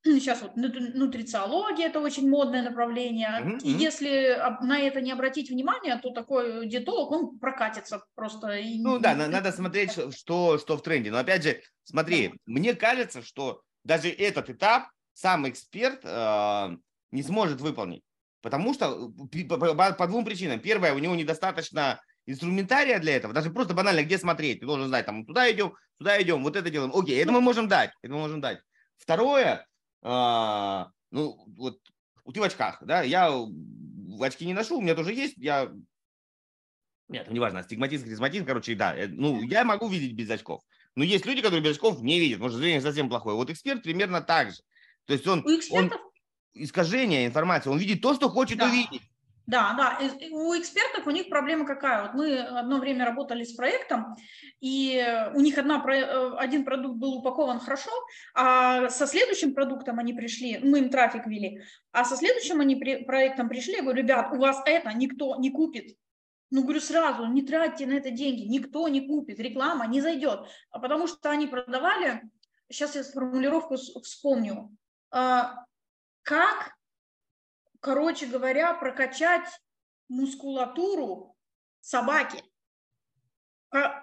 сейчас 0.04 0.42
вот 0.42 0.56
нутрициология 0.56 1.86
это 1.86 2.00
очень 2.00 2.28
модное 2.28 2.62
направление. 2.62 3.40
Mm-hmm. 3.42 3.62
И 3.62 3.70
если 3.70 4.38
на 4.62 4.78
это 4.78 5.00
не 5.00 5.12
обратить 5.12 5.50
внимание, 5.50 5.96
то 5.96 6.10
такой 6.10 6.66
диетолог, 6.66 7.10
он 7.10 7.38
прокатится 7.38 8.04
просто. 8.14 8.60
Ну 8.78 8.98
да, 8.98 9.14
надо 9.14 9.52
смотреть, 9.52 9.92
что, 10.14 10.58
что 10.58 10.76
в 10.76 10.82
тренде. 10.82 11.10
Но 11.10 11.18
опять 11.18 11.42
же, 11.42 11.60
смотри, 11.84 12.28
да. 12.28 12.34
мне 12.46 12.74
кажется, 12.74 13.22
что 13.22 13.62
даже 13.82 14.08
этот 14.08 14.50
этап 14.50 14.88
сам 15.14 15.48
эксперт 15.48 16.00
э, 16.02 16.76
не 17.10 17.22
сможет 17.22 17.60
выполнить. 17.60 18.02
Потому 18.42 18.74
что 18.74 19.08
по, 19.48 19.56
по, 19.56 19.92
по 19.92 20.06
двум 20.06 20.24
причинам. 20.24 20.60
Первое, 20.60 20.92
у 20.92 20.98
него 20.98 21.14
недостаточно 21.14 22.00
инструментария 22.26 22.98
для 22.98 23.16
этого, 23.16 23.32
даже 23.32 23.50
просто 23.50 23.74
банально, 23.74 24.02
где 24.02 24.18
смотреть. 24.18 24.60
Ты 24.60 24.66
должен 24.66 24.88
знать, 24.88 25.06
там, 25.06 25.24
туда 25.24 25.50
идем, 25.50 25.74
туда 25.98 26.20
идем, 26.20 26.42
вот 26.42 26.56
это 26.56 26.70
делаем. 26.70 26.92
Окей, 26.94 27.22
это 27.22 27.32
мы 27.32 27.40
можем 27.40 27.68
дать, 27.68 27.90
это 28.02 28.12
мы 28.12 28.20
можем 28.20 28.40
дать. 28.40 28.58
Второе, 28.96 29.66
а, 30.04 30.90
ну, 31.10 31.42
вот 31.56 31.80
ты 32.32 32.40
в 32.40 32.42
очках, 32.42 32.78
да, 32.82 33.02
я 33.02 33.30
в 33.30 34.22
очки 34.22 34.46
не 34.46 34.52
ношу, 34.52 34.78
у 34.78 34.80
меня 34.82 34.94
тоже 34.94 35.14
есть, 35.14 35.34
я, 35.38 35.72
нет, 37.08 37.30
не 37.30 37.40
важно, 37.40 37.60
астигматизм, 37.60 38.04
харизматизм, 38.04 38.44
короче, 38.44 38.74
да, 38.74 38.94
э, 38.94 39.08
ну, 39.08 39.42
я 39.42 39.64
могу 39.64 39.88
видеть 39.88 40.14
без 40.14 40.30
очков, 40.30 40.62
но 40.94 41.04
есть 41.04 41.24
люди, 41.24 41.40
которые 41.40 41.62
без 41.62 41.72
очков 41.72 42.02
не 42.02 42.20
видят, 42.20 42.38
может, 42.38 42.58
зрение 42.58 42.82
совсем 42.82 43.08
плохое, 43.08 43.34
вот 43.34 43.50
эксперт 43.50 43.82
примерно 43.82 44.20
так 44.20 44.50
же, 44.50 44.58
то 45.06 45.14
есть 45.14 45.26
он, 45.26 45.44
он 45.70 45.90
искажение 46.52 47.26
информации, 47.26 47.70
он 47.70 47.78
видит 47.78 48.02
то, 48.02 48.14
что 48.14 48.28
хочет 48.28 48.58
да. 48.58 48.68
увидеть, 48.68 49.02
да, 49.46 49.74
да. 49.76 49.98
У 50.30 50.54
экспертов 50.58 51.06
у 51.06 51.10
них 51.10 51.28
проблема 51.28 51.66
какая? 51.66 52.02
Вот 52.02 52.14
мы 52.14 52.38
одно 52.38 52.78
время 52.78 53.04
работали 53.04 53.44
с 53.44 53.52
проектом, 53.52 54.16
и 54.60 55.04
у 55.34 55.40
них 55.40 55.58
одна, 55.58 55.84
э, 55.86 56.36
один 56.38 56.64
продукт 56.64 56.96
был 56.96 57.18
упакован 57.18 57.60
хорошо, 57.60 57.90
а 58.34 58.88
со 58.88 59.06
следующим 59.06 59.54
продуктом 59.54 59.98
они 59.98 60.14
пришли, 60.14 60.58
мы 60.58 60.78
им 60.78 60.88
трафик 60.88 61.26
вели, 61.26 61.60
а 61.92 62.04
со 62.04 62.16
следующим 62.16 62.60
они 62.60 62.76
при, 62.76 63.04
проектом 63.04 63.50
пришли, 63.50 63.74
я 63.74 63.82
говорю, 63.82 64.02
ребят, 64.02 64.32
у 64.32 64.36
вас 64.36 64.62
это 64.64 64.92
никто 64.94 65.36
не 65.36 65.50
купит. 65.50 65.94
Ну, 66.50 66.62
говорю 66.62 66.80
сразу, 66.80 67.26
не 67.26 67.42
тратьте 67.42 67.86
на 67.86 67.94
это 67.94 68.10
деньги, 68.10 68.42
никто 68.42 68.88
не 68.88 69.06
купит, 69.06 69.40
реклама 69.40 69.86
не 69.86 70.00
зайдет. 70.00 70.46
А 70.70 70.78
потому 70.78 71.06
что 71.06 71.30
они 71.30 71.46
продавали, 71.48 72.22
сейчас 72.70 72.94
я 72.94 73.02
формулировку 73.02 73.76
вспомню, 73.76 74.74
а, 75.10 75.64
как 76.22 76.73
короче 77.84 78.26
говоря, 78.26 78.72
прокачать 78.74 79.46
мускулатуру 80.08 81.36
собаки, 81.80 82.42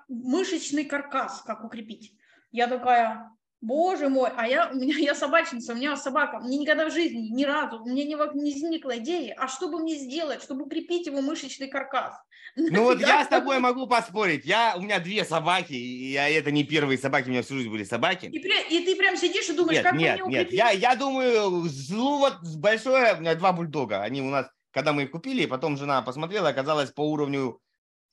мышечный 0.07 0.85
каркас, 0.85 1.41
как 1.41 1.63
укрепить. 1.63 2.15
Я 2.51 2.67
такая, 2.67 3.31
Боже 3.59 4.07
мой, 4.07 4.29
а 4.37 4.47
я, 4.47 4.69
у 4.69 4.75
меня, 4.75 4.95
я 4.97 5.15
собачница, 5.15 5.73
у 5.73 5.75
меня 5.75 5.95
собака, 5.95 6.39
мне 6.39 6.59
никогда 6.59 6.87
в 6.89 6.93
жизни, 6.93 7.29
ни 7.29 7.43
разу, 7.43 7.81
у 7.81 7.87
меня 7.87 8.03
не, 8.03 8.09
не 8.09 8.15
возникла 8.55 8.99
идеи, 8.99 9.33
а 9.35 9.47
что 9.47 9.67
бы 9.67 9.79
мне 9.79 9.95
сделать, 9.95 10.43
чтобы 10.43 10.65
укрепить 10.65 11.07
его 11.07 11.21
мышечный 11.21 11.67
каркас? 11.67 12.13
Ну 12.55 12.83
вот 12.83 12.99
я 13.01 13.23
с 13.23 13.27
тобой 13.27 13.59
могу 13.59 13.87
поспорить, 13.87 14.45
я, 14.45 14.75
у 14.77 14.81
меня 14.81 14.99
две 14.99 15.23
собаки, 15.25 15.73
и 15.73 16.11
я, 16.11 16.29
это 16.29 16.51
не 16.51 16.63
первые 16.63 16.97
собаки, 16.97 17.27
у 17.27 17.31
меня 17.31 17.43
всю 17.43 17.55
жизнь 17.55 17.69
были 17.69 17.83
собаки. 17.83 18.25
И, 18.25 18.37
и 18.37 18.85
ты 18.85 18.95
прям 18.95 19.15
сидишь 19.17 19.49
и 19.49 19.53
думаешь, 19.53 19.77
нет, 19.77 19.83
как 19.83 19.95
нет, 19.95 20.13
мне 20.15 20.23
укрепить? 20.23 20.51
Нет, 20.51 20.53
я, 20.53 20.71
я 20.71 20.95
думаю, 20.95 21.69
ну 21.89 22.17
вот 22.17 22.37
большое, 22.57 23.15
у 23.15 23.21
меня 23.21 23.35
два 23.35 23.53
бульдога, 23.53 24.01
они 24.01 24.21
у 24.21 24.29
нас, 24.29 24.47
когда 24.71 24.93
мы 24.93 25.03
их 25.03 25.11
купили, 25.11 25.45
потом 25.45 25.77
жена 25.77 26.01
посмотрела, 26.01 26.49
оказалось 26.49 26.91
по 26.91 27.01
уровню 27.01 27.59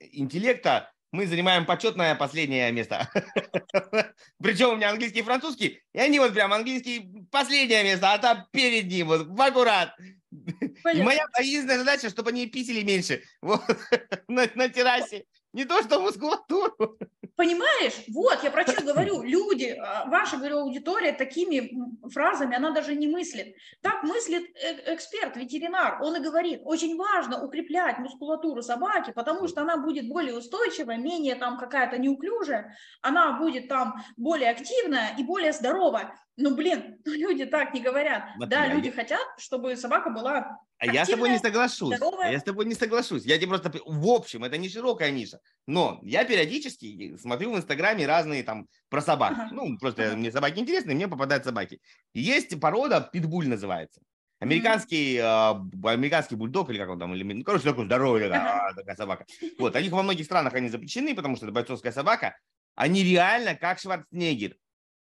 интеллекта, 0.00 0.92
мы 1.10 1.26
занимаем 1.26 1.64
почетное 1.64 2.14
последнее 2.14 2.70
место. 2.70 3.10
Причем 4.42 4.70
у 4.70 4.76
меня 4.76 4.90
английский 4.90 5.20
и 5.20 5.22
французский, 5.22 5.80
и 5.94 5.98
они 5.98 6.18
вот 6.18 6.34
прям 6.34 6.52
английский 6.52 7.26
последнее 7.30 7.82
место, 7.82 8.12
а 8.12 8.18
там 8.18 8.46
перед 8.52 8.86
ним, 8.86 9.08
вот 9.08 9.26
в 9.26 9.40
аккурат. 9.40 9.96
И 10.30 11.02
моя 11.02 11.26
единственная 11.38 11.78
задача, 11.78 12.10
чтобы 12.10 12.30
они 12.30 12.46
писали 12.46 12.82
меньше 12.82 13.22
вот, 13.40 13.62
на, 14.28 14.46
на 14.54 14.68
террасе. 14.68 15.24
Не 15.54 15.64
то, 15.64 15.82
что 15.82 16.00
мускулатуру. 16.00 16.98
Понимаешь? 17.34 17.94
Вот, 18.08 18.42
я 18.42 18.50
про 18.50 18.66
что 18.66 18.82
говорю. 18.84 19.22
Люди, 19.22 19.76
а, 19.80 20.06
ваша, 20.06 20.36
говорю, 20.36 20.58
аудитория 20.58 21.12
такими 21.12 21.72
фразами, 22.10 22.54
она 22.54 22.72
даже 22.72 22.94
не 22.94 23.06
мыслит. 23.06 23.56
Так 23.80 24.02
мыслит 24.02 24.44
э, 24.56 24.94
эксперт, 24.94 25.36
ветеринар. 25.36 26.02
Он 26.02 26.16
и 26.16 26.20
говорит, 26.20 26.60
очень 26.64 26.96
важно 26.96 27.42
укреплять 27.42 27.98
мускулатуру 27.98 28.60
собаки, 28.60 29.12
потому 29.12 29.48
что 29.48 29.62
она 29.62 29.78
будет 29.78 30.08
более 30.08 30.36
устойчивая, 30.36 30.98
менее 30.98 31.36
там 31.36 31.58
какая-то 31.58 31.96
неуклюжая, 31.96 32.76
она 33.00 33.38
будет 33.38 33.68
там 33.68 34.02
более 34.16 34.50
активная 34.50 35.14
и 35.16 35.22
более 35.22 35.52
здоровая. 35.52 36.14
Ну, 36.38 36.54
блин, 36.54 36.98
ну, 37.04 37.12
люди 37.12 37.44
так 37.44 37.74
не 37.74 37.80
говорят. 37.80 38.30
Вот 38.38 38.48
да, 38.48 38.66
люди 38.66 38.86
я... 38.86 38.92
хотят, 38.92 39.26
чтобы 39.38 39.76
собака 39.76 40.10
была 40.10 40.58
а 40.78 40.86
я 40.86 41.04
с 41.04 41.08
тобой 41.08 41.30
не 41.30 41.38
соглашусь. 41.38 41.96
Здоровая. 41.96 42.30
Я 42.30 42.38
с 42.38 42.44
тобой 42.44 42.64
не 42.64 42.74
соглашусь. 42.74 43.24
Я 43.24 43.36
тебе 43.36 43.48
просто... 43.48 43.72
В 43.84 44.06
общем, 44.06 44.44
это 44.44 44.56
не 44.58 44.68
широкая 44.68 45.10
ниша. 45.10 45.40
Но 45.66 45.98
я 46.02 46.24
периодически 46.24 47.16
смотрю 47.16 47.52
в 47.52 47.56
Инстаграме 47.56 48.06
разные 48.06 48.44
там 48.44 48.68
про 48.88 49.00
собак. 49.00 49.32
Ага. 49.32 49.48
Ну, 49.50 49.76
просто 49.78 50.06
ага. 50.06 50.16
мне 50.16 50.30
собаки 50.30 50.60
интересны, 50.60 50.94
мне 50.94 51.08
попадают 51.08 51.44
собаки. 51.44 51.80
Есть 52.14 52.58
порода, 52.60 53.00
питбуль 53.00 53.48
называется. 53.48 54.00
Американский, 54.38 55.16
mm-hmm. 55.16 55.70
э, 55.82 55.88
американский 55.88 56.36
бульдог, 56.36 56.70
или 56.70 56.78
как 56.78 56.90
он 56.90 57.00
там, 57.00 57.12
или, 57.12 57.24
ну, 57.24 57.42
короче, 57.42 57.64
такой 57.64 57.86
здоровый, 57.86 58.22
такая, 58.22 58.72
такая 58.72 58.94
собака. 58.94 59.26
Вот, 59.58 59.74
они 59.74 59.88
во 59.88 60.04
многих 60.04 60.26
странах 60.26 60.54
они 60.54 60.68
запрещены, 60.68 61.16
потому 61.16 61.34
что 61.34 61.46
это 61.46 61.52
бойцовская 61.52 61.90
собака. 61.90 62.38
Они 62.76 63.02
реально 63.02 63.56
как 63.56 63.80
Шварценеггер 63.80 64.54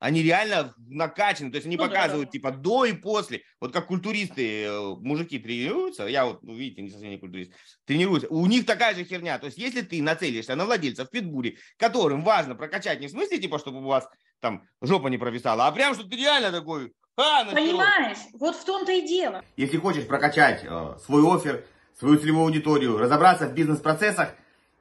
они 0.03 0.21
реально 0.21 0.75
накачаны, 0.77 1.53
то 1.53 1.57
есть 1.59 1.67
они 1.67 1.77
ну, 1.77 1.85
показывают 1.85 2.27
да, 2.27 2.31
да. 2.31 2.33
типа 2.33 2.51
до 2.51 2.85
и 2.87 2.93
после, 2.93 3.43
вот 3.61 3.73
как 3.73 3.87
культуристы, 3.87 4.65
э, 4.65 4.95
мужики 4.97 5.39
тренируются, 5.39 6.09
я 6.09 6.27
вот, 6.27 6.43
ну, 6.43 6.57
видите, 6.57 6.83
не 6.83 6.91
совсем 6.91 7.11
не 7.11 7.19
культурист, 7.19 7.53
тренируются, 7.85 8.29
у 8.29 8.45
них 8.47 8.67
такая 8.67 8.97
же 8.97 9.05
херня, 9.05 9.39
то 9.39 9.47
есть 9.47 9.59
если 9.59 9.83
ты 9.83 10.03
нацелишься 10.03 10.57
на 10.57 10.65
владельцев 10.65 11.09
питбули, 11.09 11.57
которым 11.77 12.25
важно 12.25 12.57
прокачать 12.57 12.99
не 12.99 13.07
в 13.07 13.11
смысле 13.11 13.39
типа, 13.39 13.61
чтобы 13.61 13.79
у 13.79 13.87
вас 13.87 14.09
там 14.41 14.65
жопа 14.81 15.07
не 15.07 15.19
провисала, 15.19 15.69
а 15.69 15.73
прям, 15.73 15.95
что 15.95 16.03
ты 16.03 16.17
реально 16.17 16.51
такой, 16.51 16.93
а, 17.17 17.45
Понимаешь, 17.45 18.19
вот 18.33 18.57
в 18.57 18.65
том-то 18.65 18.91
и 18.91 19.07
дело. 19.07 19.45
Если 19.57 19.77
хочешь 19.77 20.09
прокачать 20.09 20.65
э, 20.65 20.97
свой 21.05 21.23
офер, 21.23 21.65
свою 21.97 22.19
целевую 22.19 22.47
аудиторию, 22.47 22.99
разобраться 22.99 23.47
в 23.47 23.55
бизнес-процессах, 23.55 24.35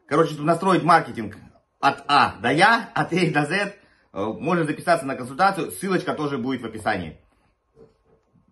короче, 0.08 0.34
тут 0.34 0.46
настроить 0.46 0.82
маркетинг 0.82 1.36
от 1.80 2.04
А 2.08 2.38
до 2.42 2.52
Я, 2.52 2.90
от 2.96 3.14
А 3.14 3.32
до 3.32 3.46
З, 3.46 3.74
Э, 3.74 3.81
можно 4.14 4.66
записаться 4.66 5.06
на 5.06 5.16
консультацию, 5.16 5.72
ссылочка 5.72 6.14
тоже 6.14 6.38
будет 6.38 6.62
в 6.62 6.66
описании. 6.66 7.18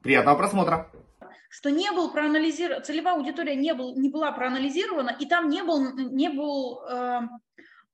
Приятного 0.01 0.38
просмотра! 0.38 0.89
Что 1.49 1.72
не 1.72 1.91
был 1.91 2.12
проанализирован, 2.12 2.84
целевая 2.84 3.16
аудитория 3.16 3.55
не, 3.55 3.74
был, 3.74 3.95
не 3.95 4.10
была 4.10 4.32
проанализирована, 4.32 5.16
и 5.20 5.26
там 5.26 5.49
не 5.49 5.64
был, 5.64 5.93
не 5.95 6.30
был 6.30 6.84
э, 6.88 7.22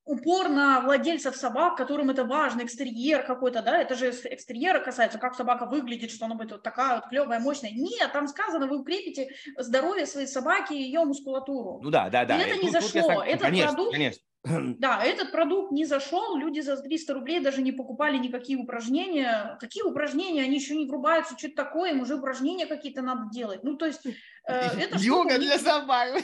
упор 0.04 0.50
на 0.50 0.82
владельцев 0.82 1.36
собак, 1.36 1.78
которым 1.78 2.10
это 2.10 2.26
важно, 2.26 2.64
экстерьер 2.64 3.24
какой-то, 3.26 3.62
да, 3.62 3.82
это 3.82 3.96
же 3.96 4.12
экстерьера 4.12 4.80
касается, 4.80 5.18
как 5.18 5.36
собака 5.36 5.66
выглядит, 5.66 6.12
что 6.12 6.26
она 6.26 6.36
будет 6.36 6.52
вот 6.52 6.64
такая 6.64 6.96
вот 6.96 7.08
клевая, 7.10 7.40
мощная. 7.40 7.72
Нет, 7.72 8.12
там 8.12 8.28
сказано, 8.28 8.68
вы 8.68 8.80
укрепите 8.80 9.30
здоровье 9.58 10.06
своей 10.06 10.28
собаки 10.28 10.74
и 10.74 10.84
ее 10.84 11.04
мускулатуру. 11.06 11.80
Ну 11.82 11.90
да, 11.90 12.10
да, 12.10 12.26
да. 12.26 12.38
И 12.38 12.42
это 12.42 12.58
не 12.58 12.72
Тут- 12.72 12.82
тут 12.82 12.94
я 12.94 13.02
зашло. 13.02 13.24
Этот 13.24 13.42
конечно, 13.42 13.74
продукт 13.74 13.94
конечно. 13.94 14.22
Да, 14.80 15.04
этот 15.04 15.32
продукт 15.32 15.72
не 15.72 15.86
зашел, 15.86 16.38
люди 16.38 16.60
за 16.60 16.78
300 16.78 17.14
рублей 17.14 17.40
даже 17.40 17.62
не 17.62 17.72
покупали 17.72 18.18
никакие 18.18 18.58
упражнения. 18.58 19.58
Какие 19.60 19.84
упражнения? 19.84 20.44
Они 20.44 20.56
еще 20.56 20.76
не 20.76 20.86
врубаются, 20.86 21.38
что-то 21.38 21.56
такое, 21.56 21.92
им 21.92 22.02
уже 22.02 22.16
упражнения 22.16 22.66
какие-то 22.66 23.02
надо 23.02 23.30
делать. 23.32 23.64
Ну, 23.64 23.76
то 23.78 23.86
есть, 23.86 24.06
э, 24.06 24.12
это 24.48 24.98
Йога 24.98 25.32
штука 25.32 25.40
для 25.40 25.58
собак. 25.60 26.22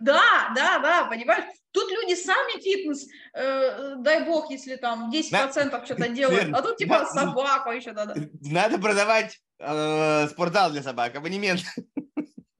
Да, 0.00 0.52
да, 0.54 0.78
да, 0.78 1.04
понимаешь? 1.06 1.44
Тут 1.72 1.90
люди 1.90 2.14
сами 2.14 2.60
фитнес, 2.60 3.06
э, 3.34 3.96
дай 3.98 4.24
бог, 4.24 4.50
если 4.50 4.76
там 4.76 5.10
10% 5.10 5.84
что-то 5.84 6.08
делают, 6.20 6.54
а 6.54 6.62
тут 6.62 6.76
типа 6.76 7.00
Да. 7.00 7.06
собаку 7.06 7.70
еще 7.70 7.92
надо. 7.92 8.14
Надо 8.40 8.78
продавать 8.78 9.38
э, 9.58 10.28
спортзал 10.28 10.70
для 10.70 10.82
собак, 10.82 11.16
абонемент. 11.16 11.60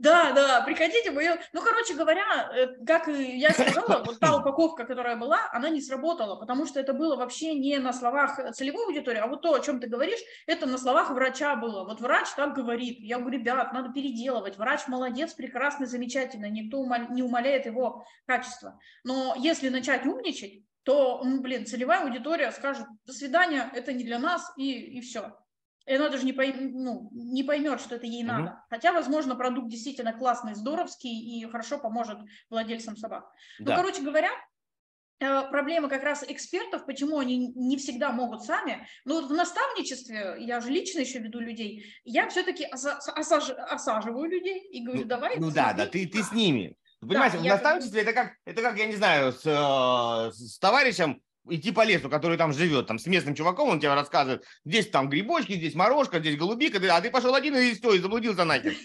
Да, 0.06 0.32
да, 0.32 0.60
приходите, 0.62 1.10
мы... 1.10 1.22
её- 1.22 1.36
Ну, 1.52 1.60
короче 1.62 1.94
говоря, 1.94 2.24
э, 2.54 2.66
как 2.86 3.08
я 3.08 3.50
сказала, 3.50 4.02
вот 4.06 4.18
та 4.20 4.36
упаковка, 4.36 4.84
которая 4.84 5.16
была, 5.16 5.40
она 5.52 5.68
не 5.68 5.80
сработала, 5.80 6.36
потому 6.36 6.66
что 6.66 6.78
это 6.80 6.92
было 6.92 7.16
вообще 7.16 7.54
не 7.54 7.78
на 7.78 7.92
словах 7.92 8.38
целевой 8.54 8.84
аудитории, 8.86 9.18
а 9.18 9.26
вот 9.26 9.42
то, 9.42 9.54
о 9.54 9.60
чем 9.60 9.80
ты 9.80 9.88
говоришь, 9.88 10.20
это 10.46 10.66
на 10.66 10.78
словах 10.78 11.10
врача 11.10 11.56
было. 11.56 11.84
Вот 11.84 12.00
врач 12.00 12.28
так 12.36 12.54
говорит. 12.54 12.98
Я 13.00 13.18
говорю, 13.18 13.38
ребят, 13.38 13.72
надо 13.72 13.92
переделывать. 13.92 14.56
Врач 14.58 14.86
молодец, 14.88 15.34
прекрасный, 15.34 15.86
замечательный, 15.86 16.50
никто 16.50 16.84
не 17.10 17.22
умаляет 17.22 17.66
его 17.66 18.04
качество. 18.26 18.78
Но 19.04 19.34
если 19.38 19.68
начать 19.68 20.06
умничать, 20.06 20.62
то, 20.84 21.20
блин, 21.24 21.66
целевая 21.66 22.04
аудитория 22.04 22.52
скажет, 22.52 22.86
до 23.06 23.12
свидания, 23.12 23.68
это 23.74 23.92
не 23.92 24.04
для 24.04 24.20
нас, 24.20 24.52
и, 24.56 24.70
и 24.72 25.00
все. 25.00 25.36
И 25.86 25.94
она 25.94 26.08
даже 26.08 26.24
не, 26.26 26.32
пойм- 26.32 26.70
ну, 26.72 27.10
не 27.12 27.44
поймет, 27.44 27.80
что 27.80 27.94
это 27.94 28.06
ей 28.06 28.24
Мгм. 28.24 28.32
надо. 28.36 28.64
Хотя, 28.68 28.92
возможно, 28.92 29.36
продукт 29.36 29.68
действительно 29.68 30.12
классный, 30.12 30.54
здоровский 30.54 31.10
и 31.10 31.48
хорошо 31.48 31.78
поможет 31.78 32.18
владельцам 32.50 32.96
собак. 32.96 33.30
Ну, 33.60 33.66
Да. 33.66 33.76
короче 33.76 34.02
говоря, 34.02 34.30
э, 35.20 35.48
проблема 35.48 35.88
как 35.88 36.02
раз 36.02 36.24
экспертов, 36.26 36.86
почему 36.86 37.18
они 37.18 37.52
не 37.54 37.76
всегда 37.76 38.10
могут 38.10 38.42
сами. 38.44 38.86
Но 39.04 39.20
вот 39.20 39.30
в 39.30 39.32
наставничестве, 39.32 40.36
я 40.40 40.60
же 40.60 40.70
лично 40.70 40.98
еще 41.00 41.20
веду 41.20 41.38
людей, 41.38 41.84
я 42.04 42.28
все-таки 42.28 42.64
осаживаю 42.64 44.28
людей 44.28 44.68
и 44.68 44.84
говорю, 44.84 45.04
давай. 45.04 45.38
Ну 45.38 45.52
да, 45.52 45.72
да, 45.72 45.86
ты, 45.86 46.06
ты 46.06 46.22
с 46.22 46.32
ними. 46.32 46.76
Ты 47.00 47.06
Понимаешь, 47.08 47.34
в 47.34 47.42
я 47.42 47.52
наставничестве 47.52 48.02
это 48.02 48.12
как, 48.12 48.32
это 48.44 48.62
как, 48.62 48.76
я 48.78 48.86
не 48.86 48.96
знаю, 48.96 49.32
с, 49.32 49.42
э, 49.46 50.32
с 50.32 50.58
товарищем 50.58 51.22
идти 51.48 51.72
по 51.72 51.84
лесу, 51.84 52.08
который 52.08 52.36
там 52.36 52.52
живет, 52.52 52.86
там 52.86 52.98
с 52.98 53.06
местным 53.06 53.34
чуваком, 53.34 53.68
он 53.68 53.80
тебе 53.80 53.94
рассказывает, 53.94 54.44
здесь 54.64 54.88
там 54.88 55.08
грибочки, 55.08 55.54
здесь 55.54 55.74
морожка, 55.74 56.18
здесь 56.18 56.36
голубика, 56.36 56.78
а 56.94 57.00
ты 57.00 57.10
пошел 57.10 57.34
один 57.34 57.56
и 57.56 57.74
все, 57.74 57.94
и 57.94 57.98
заблудился 57.98 58.44
нахер. 58.44 58.74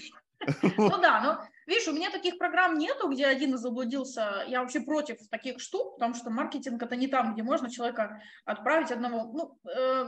Ну 0.78 1.00
да, 1.00 1.22
но 1.22 1.48
видишь, 1.68 1.88
у 1.88 1.94
меня 1.94 2.10
таких 2.10 2.40
программ 2.40 2.80
нету, 2.80 3.10
где 3.10 3.28
один 3.28 3.56
заблудился. 3.60 4.44
Я 4.48 4.62
вообще 4.62 4.82
против 4.82 5.18
таких 5.30 5.60
штук, 5.60 5.96
потому 5.96 6.16
что 6.16 6.32
маркетинг 6.32 6.82
это 6.82 6.96
не 6.96 7.08
там, 7.08 7.34
где 7.34 7.44
можно 7.44 7.70
человека 7.70 8.24
отправить 8.44 8.92
одного. 8.92 9.32
Ну, 9.32 9.70
э, 9.70 10.06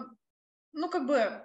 ну 0.74 0.90
как 0.90 1.06
бы, 1.06 1.44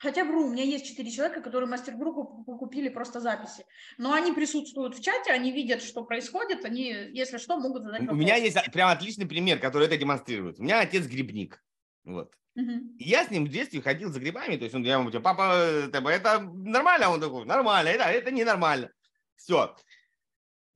хотя 0.00 0.24
вру, 0.24 0.46
у 0.46 0.50
меня 0.50 0.64
есть 0.64 0.86
четыре 0.86 1.10
человека, 1.10 1.42
которые 1.42 1.68
мастер-группу 1.68 2.24
купили 2.56 2.88
просто 2.88 3.20
записи. 3.20 3.64
Но 3.98 4.12
они 4.12 4.32
присутствуют 4.32 4.96
в 4.96 5.02
чате, 5.02 5.30
они 5.30 5.52
видят, 5.52 5.82
что 5.82 6.02
происходит, 6.02 6.64
они, 6.64 6.88
если 7.12 7.38
что, 7.38 7.58
могут 7.58 7.84
задать 7.84 8.00
У 8.00 8.04
вопрос. 8.04 8.20
меня 8.20 8.36
есть 8.36 8.56
прям 8.72 8.88
отличный 8.88 9.26
пример, 9.26 9.60
который 9.60 9.86
это 9.86 9.96
демонстрирует. 9.96 10.58
У 10.58 10.62
меня 10.62 10.80
отец 10.80 11.06
грибник. 11.06 11.62
Вот. 12.04 12.32
И 12.56 13.04
я 13.04 13.24
с 13.24 13.30
ним 13.30 13.44
в 13.44 13.48
детстве 13.48 13.80
ходил 13.80 14.10
за 14.10 14.20
грибами, 14.20 14.56
то 14.56 14.64
есть 14.64 14.74
он, 14.74 14.82
я 14.82 14.94
ему 14.94 15.04
говорю, 15.04 15.20
папа, 15.22 15.54
это, 15.54 15.98
это 16.08 16.40
нормально? 16.40 17.06
А 17.06 17.10
Он 17.10 17.20
такой, 17.20 17.44
нормально, 17.44 17.88
это, 17.88 18.04
это 18.04 18.30
ненормально. 18.30 18.90
Все. 19.36 19.76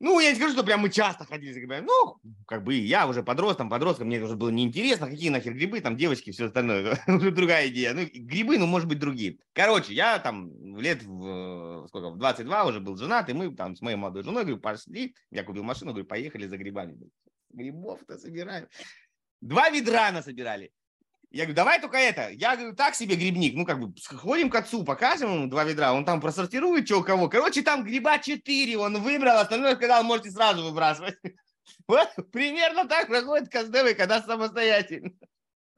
Ну, 0.04 0.20
я 0.20 0.28
не 0.28 0.36
скажу, 0.36 0.52
что 0.52 0.64
прям 0.64 0.80
мы 0.80 0.90
часто 0.90 1.24
ходили 1.24 1.54
за 1.54 1.60
грибами. 1.60 1.86
Ну, 1.86 2.20
как 2.46 2.62
бы 2.62 2.74
я 2.74 3.08
уже 3.08 3.22
подростом, 3.22 3.70
подростком, 3.70 4.08
мне 4.08 4.20
уже 4.20 4.36
было 4.36 4.50
неинтересно, 4.50 5.08
какие 5.08 5.30
нахер 5.30 5.54
грибы, 5.54 5.80
там 5.80 5.96
девочки, 5.96 6.30
все 6.30 6.44
остальное. 6.44 7.02
Уже 7.06 7.30
другая 7.30 7.68
идея. 7.68 7.94
Ну, 7.94 8.02
грибы, 8.12 8.58
ну, 8.58 8.66
может 8.66 8.86
быть, 8.86 8.98
другие. 8.98 9.38
Короче, 9.54 9.94
я 9.94 10.18
там 10.18 10.76
лет 10.76 11.02
в, 11.02 11.84
э, 11.84 11.88
сколько, 11.88 12.10
в 12.10 12.18
22 12.18 12.64
уже 12.66 12.80
был 12.80 12.98
женат, 12.98 13.30
и 13.30 13.32
мы 13.32 13.56
там 13.56 13.76
с 13.76 13.80
моей 13.80 13.96
молодой 13.96 14.24
женой, 14.24 14.42
говорю, 14.42 14.60
пошли, 14.60 15.14
я 15.30 15.42
купил 15.42 15.62
машину, 15.62 15.92
говорю, 15.92 16.06
поехали 16.06 16.46
за 16.48 16.58
грибами. 16.58 16.98
Грибов-то 17.54 18.18
собираем. 18.18 18.68
Два 19.40 19.70
ведра 19.70 20.12
насобирали. 20.12 20.70
Я 21.34 21.46
говорю, 21.46 21.56
давай 21.56 21.80
только 21.80 21.96
это. 21.96 22.30
Я 22.30 22.54
говорю, 22.54 22.76
так 22.76 22.94
себе 22.94 23.16
грибник. 23.16 23.56
Ну, 23.56 23.66
как 23.66 23.80
бы, 23.80 23.92
сходим 24.00 24.48
к 24.48 24.54
отцу, 24.54 24.84
покажем 24.84 25.34
ему 25.34 25.50
два 25.50 25.64
ведра, 25.64 25.92
он 25.92 26.04
там 26.04 26.20
просортирует, 26.20 26.86
что 26.86 27.00
у 27.00 27.02
кого. 27.02 27.28
Короче, 27.28 27.62
там 27.62 27.82
гриба 27.82 28.20
четыре, 28.20 28.78
он 28.78 29.02
выбрал, 29.02 29.38
остальное 29.38 29.74
сказал, 29.74 30.04
можете 30.04 30.30
сразу 30.30 30.64
выбрасывать. 30.64 31.18
Вот 31.88 32.08
примерно 32.30 32.86
так 32.86 33.08
проходит 33.08 33.50
каздевы, 33.50 33.94
когда 33.94 34.22
самостоятельно. 34.22 35.10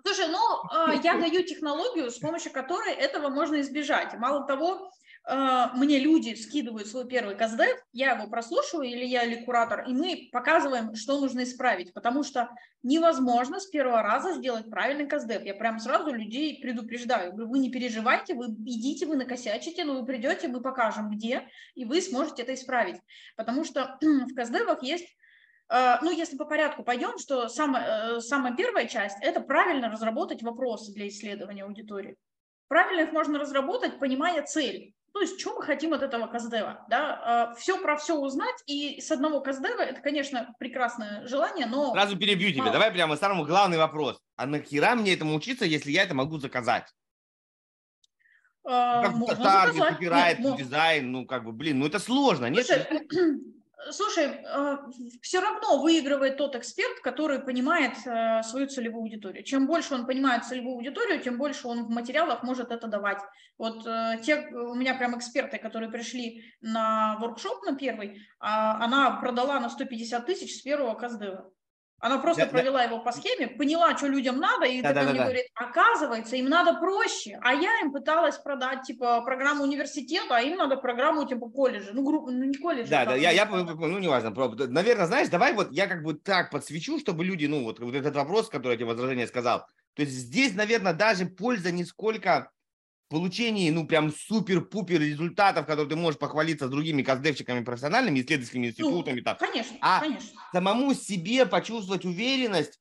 Слушай, 0.04 0.28
ну, 0.28 0.92
э, 0.92 1.00
я 1.02 1.14
даю 1.14 1.42
технологию, 1.42 2.10
с 2.10 2.18
помощью 2.18 2.52
которой 2.52 2.92
этого 2.92 3.28
можно 3.28 3.60
избежать. 3.60 4.14
Мало 4.14 4.46
того, 4.46 4.92
мне 5.28 5.98
люди 5.98 6.34
скидывают 6.34 6.86
свой 6.86 7.06
первый 7.08 7.34
каздев, 7.34 7.76
я 7.92 8.12
его 8.12 8.28
прослушиваю, 8.30 8.88
или 8.88 9.04
я, 9.04 9.24
или 9.24 9.44
куратор, 9.44 9.84
и 9.88 9.92
мы 9.92 10.28
показываем, 10.30 10.94
что 10.94 11.18
нужно 11.18 11.42
исправить, 11.42 11.92
потому 11.92 12.22
что 12.22 12.48
невозможно 12.84 13.58
с 13.58 13.66
первого 13.66 14.02
раза 14.02 14.34
сделать 14.34 14.70
правильный 14.70 15.08
каздев. 15.08 15.42
Я 15.42 15.54
прям 15.54 15.80
сразу 15.80 16.12
людей 16.12 16.60
предупреждаю. 16.60 17.32
Говорю, 17.32 17.50
вы 17.50 17.58
не 17.58 17.70
переживайте, 17.70 18.34
вы 18.34 18.46
идите, 18.46 19.06
вы 19.06 19.16
накосячите, 19.16 19.84
но 19.84 19.98
вы 19.98 20.06
придете, 20.06 20.46
мы 20.46 20.60
покажем, 20.60 21.10
где, 21.10 21.48
и 21.74 21.84
вы 21.84 22.00
сможете 22.00 22.42
это 22.42 22.54
исправить. 22.54 23.00
Потому 23.36 23.64
что 23.64 23.98
в 24.00 24.34
каздевах 24.34 24.84
есть 24.84 25.16
Э, 25.68 25.96
ну, 26.02 26.10
если 26.10 26.36
по 26.36 26.44
порядку 26.44 26.82
пойдем, 26.84 27.18
что 27.18 27.48
самая, 27.48 28.16
э, 28.16 28.20
самая 28.20 28.54
первая 28.54 28.86
часть– 28.86 29.16
это 29.20 29.40
правильно 29.40 29.90
разработать 29.90 30.42
вопросы 30.42 30.92
для 30.92 31.08
исследования 31.08 31.64
аудитории. 31.64 32.16
Правильно 32.68 33.02
их 33.02 33.12
можно 33.12 33.38
разработать, 33.38 33.98
понимая 33.98 34.42
цель. 34.42 34.94
То 35.16 35.22
есть, 35.22 35.40
что 35.40 35.54
мы 35.54 35.62
хотим 35.62 35.94
от 35.94 36.02
этого 36.02 36.26
каздева, 36.26 36.84
да? 36.90 37.54
Все 37.56 37.80
про 37.80 37.96
все 37.96 38.16
узнать, 38.18 38.62
и 38.66 39.00
с 39.00 39.10
одного 39.10 39.40
каздева, 39.40 39.80
это, 39.80 40.02
конечно, 40.02 40.54
прекрасное 40.58 41.26
желание, 41.26 41.64
но... 41.64 41.90
Сразу 41.94 42.18
перебью 42.18 42.52
тебя. 42.52 42.70
Давай 42.70 42.92
прямо 42.92 43.16
самый 43.16 43.46
главный 43.46 43.78
вопрос. 43.78 44.20
А 44.36 44.44
нахера 44.44 44.94
мне 44.94 45.14
этому 45.14 45.34
учиться, 45.34 45.64
если 45.64 45.90
я 45.90 46.02
это 46.02 46.12
могу 46.12 46.36
заказать? 46.36 46.92
э, 48.64 48.68
Как 48.68 49.14
можно 49.14 49.42
таргет, 49.42 49.76
заказать. 49.76 49.94
копирайт, 49.94 50.38
Нет, 50.38 50.50
мо- 50.50 50.56
дизайн, 50.58 51.10
ну, 51.10 51.24
как 51.24 51.44
бы, 51.44 51.52
блин, 51.52 51.78
ну 51.78 51.86
это 51.86 51.98
сложно, 51.98 52.50
нет? 52.50 52.66
Слушай, 53.90 54.16
слушай, 54.16 55.18
все 55.22 55.40
равно 55.40 55.80
выигрывает 55.82 56.36
тот 56.36 56.56
эксперт, 56.56 57.00
который 57.00 57.40
понимает 57.40 57.92
э, 58.06 58.42
свою 58.42 58.66
целевую 58.68 59.02
аудиторию. 59.02 59.44
Чем 59.44 59.66
больше 59.66 59.94
он 59.94 60.06
понимает 60.06 60.44
целевую 60.44 60.76
аудиторию, 60.76 61.20
тем 61.20 61.36
больше 61.36 61.68
он 61.68 61.84
в 61.84 61.90
материалах 61.90 62.42
может 62.42 62.72
это 62.72 62.86
давать. 62.86 63.18
Вот 63.58 63.86
э, 63.86 64.18
те 64.24 64.48
у 64.48 64.74
меня 64.74 64.94
прям 64.94 65.16
эксперты, 65.16 65.58
которые 65.58 65.90
пришли 65.90 66.42
на 66.60 67.16
воркшоп 67.20 67.64
на 67.64 67.76
первый, 67.76 68.22
а, 68.38 68.82
она 68.82 69.10
продала 69.20 69.60
на 69.60 69.68
150 69.68 70.24
тысяч 70.26 70.58
с 70.58 70.62
первого 70.62 70.94
каздева. 70.94 71.52
Она 71.98 72.18
просто 72.18 72.44
Да, 72.44 72.52
да. 72.52 72.52
провела 72.52 72.82
его 72.82 72.98
по 73.00 73.10
схеме, 73.10 73.48
поняла, 73.48 73.96
что 73.96 74.06
людям 74.06 74.38
надо, 74.38 74.66
и 74.66 74.82
Да, 74.82 74.88
такая 74.88 75.04
да, 75.06 75.10
мне 75.12 75.14
да, 75.14 75.18
да. 75.18 75.24
говорит, 75.24 75.46
оказывается, 75.54 76.36
им 76.36 76.48
надо 76.48 76.78
проще, 76.78 77.38
а 77.42 77.54
я 77.54 77.80
им 77.80 77.90
пыталась 77.92 78.36
продать, 78.38 78.82
типа, 78.82 79.22
программу 79.22 79.64
университета, 79.64 80.36
а 80.36 80.40
им 80.42 80.56
надо 80.58 80.76
программу, 80.76 81.26
типа, 81.26 81.48
колледжа, 81.48 81.90
ну, 81.94 82.04
группу, 82.04 82.30
ну, 82.30 82.44
не 82.44 82.54
колледжа. 82.54 82.90
Да, 82.90 83.06
да, 83.06 83.16
я, 83.16 83.30
я, 83.32 83.46
п- 83.46 83.56
ну, 83.56 83.98
неважно, 83.98 84.30
наверное, 84.68 85.06
знаешь, 85.06 85.28
давай 85.28 85.54
вот 85.54 85.72
я 85.72 85.86
как 85.86 86.02
бы 86.02 86.14
так 86.14 86.50
подсвечу, 86.50 86.98
чтобы 86.98 87.24
люди, 87.24 87.46
ну, 87.46 87.64
вот, 87.64 87.80
вот 87.80 87.94
этот 87.94 88.14
вопрос, 88.14 88.48
который 88.48 88.72
я 88.72 88.76
тебе 88.76 88.86
возражение 88.86 89.26
сказал, 89.26 89.66
то 89.94 90.02
есть 90.02 90.12
здесь, 90.12 90.54
наверное, 90.54 90.92
даже 90.92 91.24
польза 91.26 91.72
не 91.72 91.84
сколько 91.84 92.52
получении, 93.08 93.70
ну, 93.70 93.86
прям 93.86 94.12
супер-пупер 94.12 95.00
результатов, 95.00 95.66
которые 95.66 95.88
ты 95.88 95.96
можешь 95.96 96.18
похвалиться 96.18 96.66
с 96.66 96.70
другими 96.70 97.02
каздевчиками 97.02 97.64
профессиональными, 97.64 98.20
исследовательскими 98.20 98.68
институтами, 98.68 99.20
там, 99.20 99.36
Конечно, 99.38 99.76
А, 99.80 100.00
конечно. 100.00 100.40
самому 100.52 100.94
себе 100.94 101.46
почувствовать 101.46 102.04
уверенность, 102.04 102.80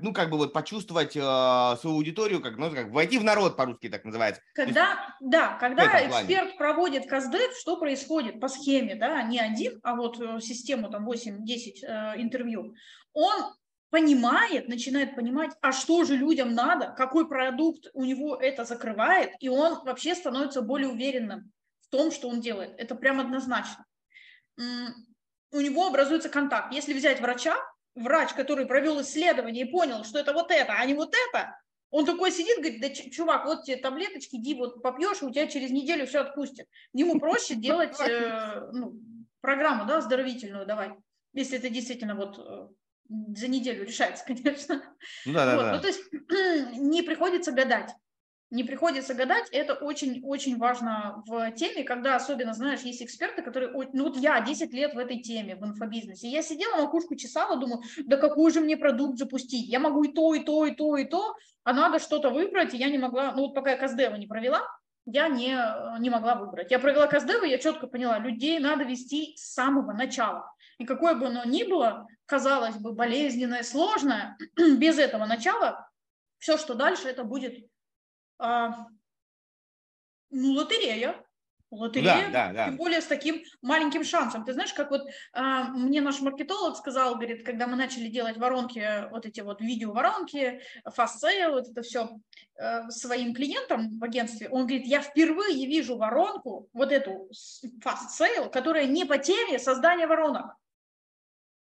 ну, 0.00 0.12
как 0.12 0.30
бы 0.30 0.36
вот 0.36 0.52
почувствовать 0.52 1.16
э, 1.16 1.20
свою 1.20 1.96
аудиторию, 1.96 2.42
как, 2.42 2.58
ну, 2.58 2.70
как 2.70 2.90
войти 2.90 3.18
в 3.18 3.24
народ 3.24 3.56
по-русски 3.56 3.88
так 3.88 4.04
называется. 4.04 4.42
Когда, 4.54 5.16
да, 5.20 5.56
когда 5.58 6.06
эксперт 6.06 6.58
проводит 6.58 7.06
КАЗДЕФ, 7.06 7.56
что 7.58 7.78
происходит 7.78 8.38
по 8.38 8.48
схеме, 8.48 8.96
да, 8.96 9.22
не 9.22 9.38
один, 9.38 9.80
а 9.82 9.94
вот 9.96 10.20
э, 10.20 10.40
систему 10.40 10.90
там 10.90 11.08
8-10 11.08 11.40
э, 11.86 12.20
интервью, 12.20 12.74
он 13.14 13.54
понимает, 13.92 14.68
начинает 14.68 15.14
понимать, 15.14 15.50
а 15.60 15.70
что 15.70 16.04
же 16.04 16.16
людям 16.16 16.54
надо, 16.54 16.94
какой 16.96 17.28
продукт 17.28 17.90
у 17.92 18.06
него 18.06 18.36
это 18.36 18.64
закрывает, 18.64 19.34
и 19.38 19.50
он 19.50 19.84
вообще 19.84 20.14
становится 20.14 20.62
более 20.62 20.88
уверенным 20.88 21.52
в 21.82 21.88
том, 21.90 22.10
что 22.10 22.30
он 22.30 22.40
делает. 22.40 22.72
Это 22.78 22.94
прям 22.94 23.20
однозначно. 23.20 23.84
У 24.56 25.60
него 25.60 25.86
образуется 25.86 26.30
контакт. 26.30 26.72
Если 26.72 26.94
взять 26.94 27.20
врача, 27.20 27.54
врач, 27.94 28.32
который 28.32 28.64
провел 28.64 29.02
исследование 29.02 29.66
и 29.66 29.70
понял, 29.70 30.04
что 30.04 30.18
это 30.18 30.32
вот 30.32 30.50
это, 30.50 30.72
а 30.72 30.86
не 30.86 30.94
вот 30.94 31.14
это, 31.28 31.54
он 31.90 32.06
такой 32.06 32.32
сидит, 32.32 32.60
говорит, 32.60 32.80
да, 32.80 32.88
чувак, 32.88 33.44
вот 33.44 33.64
тебе 33.64 33.76
таблеточки, 33.76 34.36
иди 34.36 34.54
вот 34.54 34.82
попьешь, 34.82 35.20
и 35.20 35.26
у 35.26 35.30
тебя 35.30 35.46
через 35.46 35.70
неделю 35.70 36.06
все 36.06 36.20
отпустит. 36.20 36.66
Ему 36.94 37.20
проще 37.20 37.56
делать 37.56 38.00
э, 38.00 38.70
ну, 38.72 38.98
программу, 39.42 39.84
да, 39.84 39.98
оздоровительную 39.98 40.64
давай, 40.64 40.94
если 41.34 41.58
это 41.58 41.68
действительно 41.68 42.14
вот 42.14 42.38
э, 42.38 42.68
за 43.36 43.48
неделю 43.48 43.84
решается, 43.84 44.24
конечно. 44.26 44.82
Ну, 45.26 45.32
да, 45.32 45.46
да, 45.46 45.56
вот, 45.56 45.62
да. 45.62 45.74
Ну, 45.74 45.80
то 45.80 45.86
есть 45.88 46.00
не 46.78 47.02
приходится 47.02 47.52
гадать 47.52 47.90
не 48.52 48.64
приходится 48.64 49.14
гадать, 49.14 49.48
это 49.50 49.72
очень-очень 49.72 50.58
важно 50.58 51.22
в 51.26 51.50
теме, 51.52 51.84
когда 51.84 52.16
особенно, 52.16 52.52
знаешь, 52.52 52.80
есть 52.80 53.02
эксперты, 53.02 53.40
которые, 53.40 53.72
ну 53.94 54.04
вот 54.04 54.18
я 54.18 54.42
10 54.42 54.74
лет 54.74 54.92
в 54.92 54.98
этой 54.98 55.20
теме, 55.20 55.56
в 55.56 55.64
инфобизнесе, 55.64 56.28
я 56.28 56.42
сидела, 56.42 56.76
макушку 56.76 57.16
чесала, 57.16 57.56
думаю, 57.56 57.82
да 58.04 58.18
какой 58.18 58.52
же 58.52 58.60
мне 58.60 58.76
продукт 58.76 59.18
запустить, 59.18 59.68
я 59.68 59.80
могу 59.80 60.04
и 60.04 60.12
то, 60.12 60.34
и 60.34 60.40
то, 60.40 60.66
и 60.66 60.74
то, 60.74 60.98
и 60.98 61.06
то, 61.06 61.34
а 61.64 61.72
надо 61.72 61.98
что-то 61.98 62.28
выбрать, 62.28 62.74
и 62.74 62.76
я 62.76 62.90
не 62.90 62.98
могла, 62.98 63.32
ну 63.32 63.46
вот 63.46 63.54
пока 63.54 63.70
я 63.70 63.78
Каздева 63.78 64.16
не 64.16 64.26
провела, 64.26 64.60
я 65.06 65.28
не, 65.28 65.58
не 66.00 66.10
могла 66.10 66.34
выбрать. 66.34 66.70
Я 66.70 66.78
провела 66.78 67.06
Каздева, 67.06 67.44
я 67.44 67.56
четко 67.56 67.86
поняла, 67.86 68.18
людей 68.18 68.58
надо 68.58 68.84
вести 68.84 69.34
с 69.36 69.54
самого 69.54 69.92
начала. 69.92 70.52
И 70.78 70.84
какое 70.84 71.14
бы 71.14 71.26
оно 71.26 71.44
ни 71.44 71.64
было, 71.64 72.06
казалось 72.26 72.76
бы, 72.76 72.92
болезненное, 72.92 73.62
сложное, 73.62 74.36
без 74.56 74.98
этого 74.98 75.26
начала, 75.26 75.88
все, 76.38 76.56
что 76.56 76.74
дальше, 76.74 77.08
это 77.08 77.24
будет 77.24 77.66
а, 78.38 78.86
ну, 80.30 80.52
лотерея. 80.52 81.24
Лотерея, 81.72 82.30
да, 82.30 82.48
да, 82.48 82.52
да. 82.52 82.64
тем 82.66 82.76
более 82.76 83.00
с 83.00 83.06
таким 83.06 83.42
маленьким 83.62 84.04
шансом. 84.04 84.44
Ты 84.44 84.52
знаешь, 84.52 84.72
как 84.72 84.90
вот 84.90 85.02
а, 85.32 85.64
мне 85.64 86.00
наш 86.00 86.20
маркетолог 86.20 86.76
сказал, 86.76 87.14
говорит, 87.14 87.44
когда 87.44 87.66
мы 87.66 87.76
начали 87.76 88.08
делать 88.08 88.36
воронки, 88.36 89.08
вот 89.10 89.26
эти 89.26 89.40
вот 89.40 89.60
видео-воронки, 89.60 90.60
sale, 90.86 91.50
вот 91.50 91.68
это 91.68 91.82
все 91.82 92.10
а, 92.58 92.90
своим 92.90 93.34
клиентам 93.34 93.98
в 93.98 94.04
агентстве, 94.04 94.48
он 94.48 94.66
говорит, 94.66 94.86
я 94.86 95.00
впервые 95.00 95.66
вижу 95.66 95.96
воронку, 95.96 96.68
вот 96.72 96.92
эту 96.92 97.30
sale, 97.32 98.50
которая 98.50 98.86
не 98.86 99.04
по 99.04 99.18
теме 99.18 99.58
создания 99.58 100.06
воронок. 100.06 100.54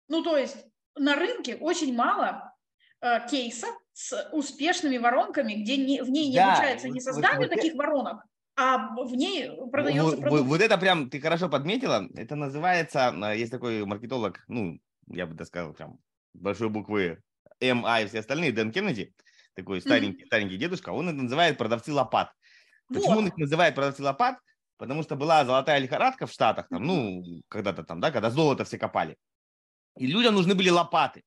Ну, 0.08 0.22
то 0.22 0.36
есть 0.36 0.56
на 0.94 1.16
рынке 1.16 1.56
очень 1.56 1.94
мало 1.94 2.54
э, 3.00 3.26
кейсов, 3.28 3.76
с 3.96 4.28
успешными 4.32 4.98
воронками, 4.98 5.54
где 5.54 5.78
не, 5.78 6.02
в 6.02 6.10
ней 6.10 6.28
не 6.28 6.36
да, 6.36 6.52
обучается 6.52 6.90
не 6.90 7.00
созданию 7.00 7.48
вот, 7.48 7.50
таких 7.50 7.72
вот, 7.72 7.78
воронок, 7.78 8.26
а 8.56 8.78
в 8.94 9.14
ней 9.14 9.50
продается 9.70 10.02
вот, 10.02 10.20
продукт. 10.20 10.42
Вот 10.44 10.60
это 10.60 10.78
прям 10.78 11.10
ты 11.10 11.20
хорошо 11.20 11.48
подметила. 11.48 12.08
Это 12.14 12.36
называется, 12.36 13.08
а, 13.08 13.34
есть 13.34 13.52
такой 13.52 13.84
маркетолог, 13.84 14.42
ну, 14.48 14.78
я 15.08 15.26
бы 15.26 15.36
так 15.36 15.46
сказал, 15.46 15.74
прям 15.74 15.98
большой 16.34 16.68
буквы 16.68 17.22
М, 17.60 17.84
А 17.86 18.00
и 18.00 18.06
все 18.06 18.20
остальные, 18.20 18.52
Дэн 18.52 18.72
Кеннеди, 18.72 19.14
такой 19.54 19.80
старенький, 19.80 20.22
mm-hmm. 20.22 20.26
старенький 20.26 20.56
дедушка, 20.56 20.90
он 20.90 21.08
это 21.08 21.18
называет 21.18 21.58
продавцы 21.58 21.92
лопат. 21.92 22.32
Почему 22.88 23.14
вот. 23.14 23.18
он 23.18 23.26
их 23.28 23.36
называет 23.36 23.74
продавцы 23.74 24.02
лопат? 24.02 24.38
Потому 24.78 25.02
что 25.02 25.16
была 25.16 25.44
золотая 25.44 25.78
лихорадка 25.78 26.26
в 26.26 26.32
Штатах, 26.32 26.68
там, 26.68 26.84
ну, 26.84 27.22
когда-то 27.48 27.82
там, 27.82 28.00
да, 28.00 28.10
когда 28.10 28.30
золото 28.30 28.64
все 28.64 28.78
копали. 28.78 29.16
И 29.96 30.06
людям 30.06 30.34
нужны 30.34 30.54
были 30.54 30.68
лопаты 30.68 31.22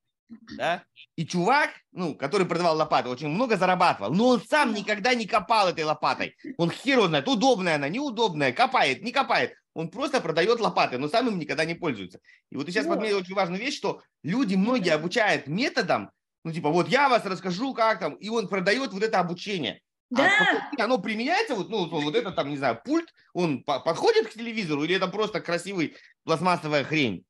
да, 0.57 0.83
и 1.15 1.25
чувак, 1.25 1.71
ну, 1.91 2.15
который 2.15 2.45
продавал 2.45 2.77
лопаты, 2.77 3.09
очень 3.09 3.29
много 3.29 3.57
зарабатывал, 3.57 4.13
но 4.13 4.27
он 4.27 4.41
сам 4.41 4.73
никогда 4.73 5.13
не 5.13 5.25
копал 5.25 5.69
этой 5.69 5.83
лопатой. 5.83 6.35
Он 6.57 6.69
хер 6.69 7.05
знает, 7.07 7.27
удобная 7.27 7.75
она, 7.75 7.89
неудобная, 7.89 8.51
копает, 8.51 9.01
не 9.03 9.11
копает. 9.11 9.53
Он 9.73 9.89
просто 9.89 10.21
продает 10.21 10.59
лопаты, 10.59 10.97
но 10.97 11.07
сам 11.07 11.27
им 11.29 11.39
никогда 11.39 11.65
не 11.65 11.75
пользуется. 11.75 12.19
И 12.51 12.55
вот 12.55 12.65
ты 12.65 12.71
сейчас 12.71 12.85
вот. 12.85 12.95
подметил 12.95 13.17
очень 13.17 13.35
важную 13.35 13.59
вещь, 13.59 13.77
что 13.77 14.01
люди 14.23 14.55
многие 14.55 14.93
обучают 14.93 15.47
методом, 15.47 16.11
ну, 16.43 16.51
типа, 16.51 16.69
вот 16.69 16.87
я 16.87 17.09
вас 17.09 17.25
расскажу, 17.25 17.73
как 17.73 17.99
там, 17.99 18.13
и 18.15 18.29
он 18.29 18.47
продает 18.47 18.93
вот 18.93 19.03
это 19.03 19.19
обучение. 19.19 19.81
А 20.11 20.17
да. 20.17 20.69
А 20.79 20.83
оно 20.85 20.97
применяется, 20.97 21.55
вот, 21.55 21.69
ну, 21.69 21.85
вот 21.87 22.15
это 22.15 22.31
там, 22.31 22.49
не 22.49 22.57
знаю, 22.57 22.81
пульт, 22.83 23.13
он 23.33 23.63
подходит 23.63 24.27
к 24.27 24.33
телевизору 24.33 24.83
или 24.83 24.95
это 24.95 25.07
просто 25.07 25.39
красивый 25.39 25.95
пластмассовая 26.23 26.83
хрень? 26.83 27.25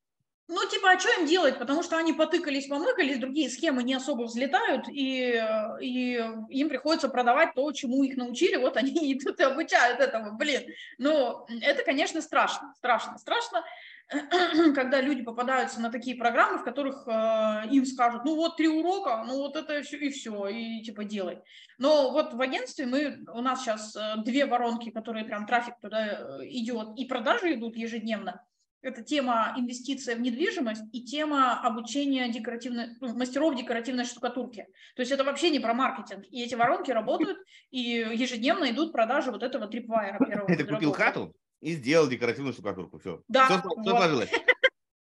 Ну, 0.52 0.68
типа, 0.68 0.90
а 0.90 1.00
что 1.00 1.10
им 1.20 1.28
делать? 1.28 1.60
Потому 1.60 1.84
что 1.84 1.96
они 1.96 2.12
потыкались, 2.12 2.66
помыкались, 2.66 3.20
другие 3.20 3.52
схемы 3.52 3.84
не 3.84 3.94
особо 3.94 4.24
взлетают, 4.24 4.88
и, 4.90 5.40
и 5.80 6.14
им 6.50 6.70
приходится 6.70 7.08
продавать 7.08 7.54
то, 7.54 7.72
чему 7.72 8.04
их 8.04 8.18
научили, 8.18 8.56
вот 8.56 8.76
они 8.76 9.14
идут 9.14 9.40
и 9.40 9.44
обучают 9.44 10.00
этому, 10.00 10.38
блин. 10.38 10.64
Ну, 10.98 11.46
это, 11.62 11.84
конечно, 11.84 12.20
страшно, 12.20 12.74
страшно, 12.78 13.20
страшно, 13.20 13.64
когда 14.74 15.02
люди 15.02 15.22
попадаются 15.22 15.80
на 15.80 15.92
такие 15.92 16.18
программы, 16.18 16.58
в 16.58 16.64
которых 16.64 17.08
э, 17.08 17.68
им 17.70 17.86
скажут, 17.86 18.26
ну 18.26 18.36
вот 18.36 18.58
три 18.58 18.68
урока, 18.68 19.24
ну 19.28 19.38
вот 19.38 19.56
это 19.56 19.84
все 19.84 19.98
и 19.98 20.10
все, 20.10 20.48
и 20.48 20.82
типа 20.82 21.04
делай. 21.04 21.44
Но 21.78 22.10
вот 22.10 22.34
в 22.34 22.42
агентстве 22.42 22.88
мы, 22.88 23.20
у 23.32 23.42
нас 23.42 23.62
сейчас 23.62 23.96
э, 23.96 24.16
две 24.26 24.48
воронки, 24.48 24.90
которые 24.90 25.26
прям 25.26 25.46
трафик 25.46 25.76
туда 25.80 26.08
э, 26.08 26.48
идет, 26.48 26.98
и 26.98 27.06
продажи 27.06 27.54
идут 27.54 27.78
ежедневно, 27.78 28.44
это 28.82 29.02
тема 29.02 29.54
инвестиция 29.58 30.16
в 30.16 30.22
недвижимость 30.22 30.84
и 30.94 31.04
тема 31.04 31.60
обучения 31.60 32.30
декоративной, 32.32 32.98
ну, 33.02 33.16
мастеров 33.16 33.56
декоративной 33.56 34.06
штукатурки. 34.06 34.68
То 34.96 35.02
есть 35.02 35.12
это 35.12 35.24
вообще 35.24 35.50
не 35.50 35.60
про 35.60 35.74
маркетинг. 35.74 36.26
И 36.30 36.44
эти 36.44 36.56
воронки 36.56 36.92
работают, 36.92 37.40
и 37.72 37.80
ежедневно 37.80 38.70
идут 38.72 38.94
продажи 38.94 39.32
вот 39.32 39.44
этого 39.44 39.68
трипвайера 39.68 40.24
первого. 40.24 40.48
Ты 40.48 40.64
купил 40.64 40.94
хату 40.94 41.36
и 41.62 41.74
сделал 41.74 42.08
декоративную 42.08 42.54
штукатурку. 42.54 43.00
Все. 43.00 43.22
Да. 43.28 43.46
Все, 43.46 43.62
вот. 43.64 43.82
все 43.82 43.92
сложилось. 43.92 44.30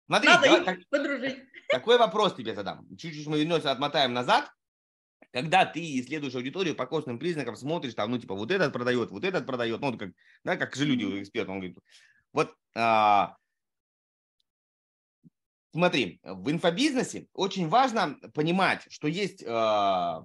Смотри, 0.07 0.29
Надо 0.29 0.43
давай, 0.43 0.65
так, 0.65 0.79
подружить. 0.89 1.37
Такой 1.69 1.99
вопрос 1.99 2.33
тебе 2.33 2.55
задам. 2.55 2.87
Чуть-чуть 2.97 3.27
мы 3.27 3.39
вернемся, 3.39 3.71
отмотаем 3.71 4.13
назад. 4.13 4.51
Когда 5.31 5.65
ты 5.65 5.99
исследуешь 5.99 6.33
аудиторию 6.33 6.73
по 6.73 6.87
костным 6.87 7.19
признакам, 7.19 7.55
смотришь, 7.55 7.93
там, 7.93 8.09
ну, 8.09 8.17
типа, 8.17 8.33
вот 8.33 8.49
этот 8.49 8.73
продает, 8.73 9.11
вот 9.11 9.23
этот 9.23 9.45
продает, 9.45 9.79
ну, 9.79 9.95
как, 9.95 10.09
да, 10.43 10.57
как 10.57 10.75
же 10.75 10.85
люди, 10.85 11.21
эксперты, 11.21 11.51
он 11.51 11.59
говорит, 11.59 11.77
вот 12.33 12.55
а, 12.75 13.35
Смотри, 15.71 16.19
в 16.23 16.49
инфобизнесе 16.49 17.27
очень 17.33 17.67
важно 17.67 18.17
понимать, 18.33 18.87
что 18.89 19.07
есть 19.07 19.43
э, 19.43 19.45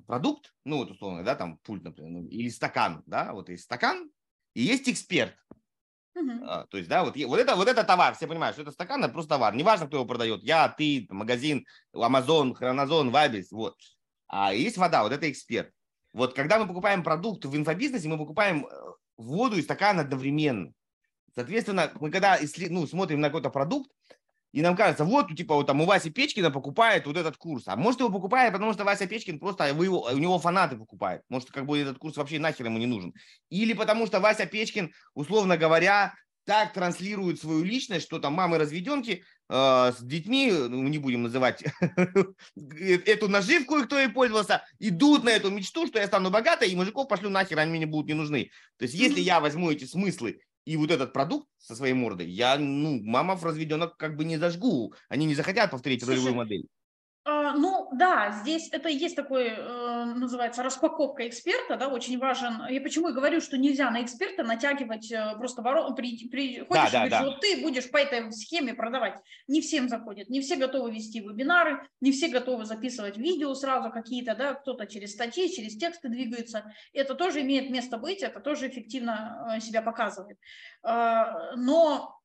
продукт, 0.06 0.54
ну 0.64 0.78
вот 0.78 0.90
условно, 0.90 1.22
да, 1.22 1.34
там 1.34 1.58
пульт, 1.58 1.84
например, 1.84 2.12
ну, 2.12 2.26
или 2.28 2.48
стакан, 2.48 3.02
да, 3.06 3.34
вот 3.34 3.50
есть 3.50 3.64
стакан, 3.64 4.10
и 4.54 4.62
есть 4.62 4.88
эксперт. 4.88 5.34
Uh-huh. 6.16 6.44
А, 6.46 6.66
то 6.66 6.78
есть, 6.78 6.88
да, 6.88 7.04
вот, 7.04 7.16
вот, 7.16 7.38
это, 7.38 7.56
вот 7.56 7.68
это 7.68 7.84
товар, 7.84 8.14
все 8.14 8.26
понимают, 8.26 8.54
что 8.54 8.62
это 8.62 8.70
стакан, 8.70 9.04
это 9.04 9.12
просто 9.12 9.30
товар. 9.30 9.54
Неважно, 9.54 9.86
кто 9.86 9.98
его 9.98 10.06
продает, 10.06 10.42
я, 10.44 10.68
ты, 10.68 11.06
магазин, 11.10 11.66
Amazon, 11.92 12.54
Хронозон, 12.54 13.10
Вабис, 13.10 13.50
вот. 13.50 13.76
А 14.28 14.54
есть 14.54 14.78
вода, 14.78 15.02
вот 15.02 15.12
это 15.12 15.30
эксперт. 15.30 15.72
Вот 16.12 16.34
когда 16.34 16.58
мы 16.58 16.68
покупаем 16.68 17.02
продукт 17.02 17.44
в 17.44 17.56
инфобизнесе, 17.56 18.08
мы 18.08 18.16
покупаем 18.16 18.66
э, 18.66 18.70
воду 19.16 19.56
и 19.56 19.62
стакан 19.62 19.98
одновременно. 19.98 20.72
Соответственно, 21.34 21.90
мы 22.00 22.12
когда 22.12 22.38
ну, 22.70 22.86
смотрим 22.86 23.20
на 23.20 23.28
какой-то 23.28 23.50
продукт, 23.50 23.90
и 24.54 24.62
нам 24.62 24.76
кажется, 24.76 25.04
вот, 25.04 25.34
типа, 25.34 25.56
вот 25.56 25.66
там 25.66 25.80
у 25.80 25.84
Васи 25.84 26.10
Печкина 26.10 26.48
покупает 26.48 27.06
вот 27.06 27.16
этот 27.16 27.36
курс. 27.36 27.64
А 27.66 27.74
может, 27.74 27.98
его 27.98 28.08
покупает, 28.08 28.52
потому 28.52 28.72
что 28.72 28.84
Вася 28.84 29.08
Печкин 29.08 29.40
просто 29.40 29.74
вы 29.74 29.86
его, 29.86 30.02
у 30.02 30.16
него 30.16 30.38
фанаты 30.38 30.76
покупают. 30.76 31.22
Может, 31.28 31.50
как 31.50 31.66
бы 31.66 31.76
этот 31.76 31.98
курс 31.98 32.16
вообще 32.16 32.38
нахер 32.38 32.66
ему 32.66 32.78
не 32.78 32.86
нужен. 32.86 33.12
Или 33.50 33.72
потому 33.72 34.06
что 34.06 34.20
Вася 34.20 34.46
Печкин, 34.46 34.92
условно 35.14 35.56
говоря, 35.56 36.14
так 36.44 36.72
транслирует 36.72 37.40
свою 37.40 37.64
личность, 37.64 38.06
что 38.06 38.20
там 38.20 38.34
мамы 38.34 38.58
разведенки 38.58 39.24
э, 39.48 39.92
с 39.98 40.00
детьми, 40.00 40.52
ну, 40.52 40.86
не 40.86 40.98
будем 40.98 41.24
называть 41.24 41.64
эту 42.54 43.28
наживку, 43.28 43.82
кто 43.82 43.98
ей 43.98 44.08
пользовался, 44.08 44.62
идут 44.78 45.24
на 45.24 45.30
эту 45.30 45.50
мечту, 45.50 45.88
что 45.88 45.98
я 45.98 46.06
стану 46.06 46.30
богатой, 46.30 46.70
и 46.70 46.76
мужиков 46.76 47.08
пошлю 47.08 47.28
нахер, 47.28 47.58
они 47.58 47.72
мне 47.72 47.86
будут 47.86 48.06
не 48.06 48.14
нужны. 48.14 48.52
То 48.76 48.84
есть, 48.84 48.94
если 48.94 49.18
я 49.18 49.40
возьму 49.40 49.72
эти 49.72 49.84
смыслы 49.84 50.38
и 50.64 50.76
вот 50.76 50.90
этот 50.90 51.12
продукт 51.12 51.48
со 51.58 51.74
своей 51.76 51.94
мордой, 51.94 52.28
я, 52.28 52.58
ну, 52.58 53.02
мамов 53.02 53.44
разведенок 53.44 53.96
как 53.96 54.16
бы 54.16 54.24
не 54.24 54.38
зажгу. 54.38 54.94
Они 55.08 55.26
не 55.26 55.34
захотят 55.34 55.70
повторить 55.70 56.02
Слушай, 56.02 56.16
ролевую 56.16 56.34
модель. 56.34 56.68
А, 57.26 57.54
ну 57.54 57.88
да, 57.94 58.32
здесь 58.42 58.68
это 58.70 58.90
и 58.90 58.96
есть 58.96 59.16
такой, 59.16 59.46
э, 59.46 60.04
называется, 60.04 60.62
распаковка 60.62 61.26
эксперта, 61.26 61.76
да, 61.76 61.88
очень 61.88 62.18
важен. 62.18 62.66
Я 62.68 62.82
почему 62.82 63.08
и 63.08 63.14
говорю, 63.14 63.40
что 63.40 63.56
нельзя 63.56 63.90
на 63.90 64.02
эксперта 64.02 64.42
натягивать 64.42 65.10
э, 65.10 65.34
просто 65.38 65.62
ворон, 65.62 65.94
при, 65.94 66.28
приходишь 66.28 66.90
да, 66.92 67.00
да, 67.00 67.06
и 67.06 67.08
говоришь, 67.08 67.10
да. 67.10 67.24
вот 67.24 67.40
ты 67.40 67.62
будешь 67.62 67.90
по 67.90 67.96
этой 67.96 68.30
схеме 68.30 68.74
продавать. 68.74 69.14
Не 69.48 69.62
всем 69.62 69.88
заходит, 69.88 70.28
не 70.28 70.42
все 70.42 70.56
готовы 70.56 70.90
вести 70.90 71.20
вебинары, 71.20 71.88
не 72.02 72.12
все 72.12 72.28
готовы 72.28 72.66
записывать 72.66 73.16
видео 73.16 73.54
сразу 73.54 73.90
какие-то, 73.90 74.34
да, 74.34 74.52
кто-то 74.52 74.86
через 74.86 75.14
статьи, 75.14 75.50
через 75.50 75.78
тексты 75.78 76.10
двигается. 76.10 76.74
Это 76.92 77.14
тоже 77.14 77.40
имеет 77.40 77.70
место 77.70 77.96
быть, 77.96 78.22
это 78.22 78.38
тоже 78.40 78.68
эффективно 78.68 79.54
э, 79.56 79.60
себя 79.60 79.80
показывает. 79.80 80.36
А, 80.82 81.56
но 81.56 82.20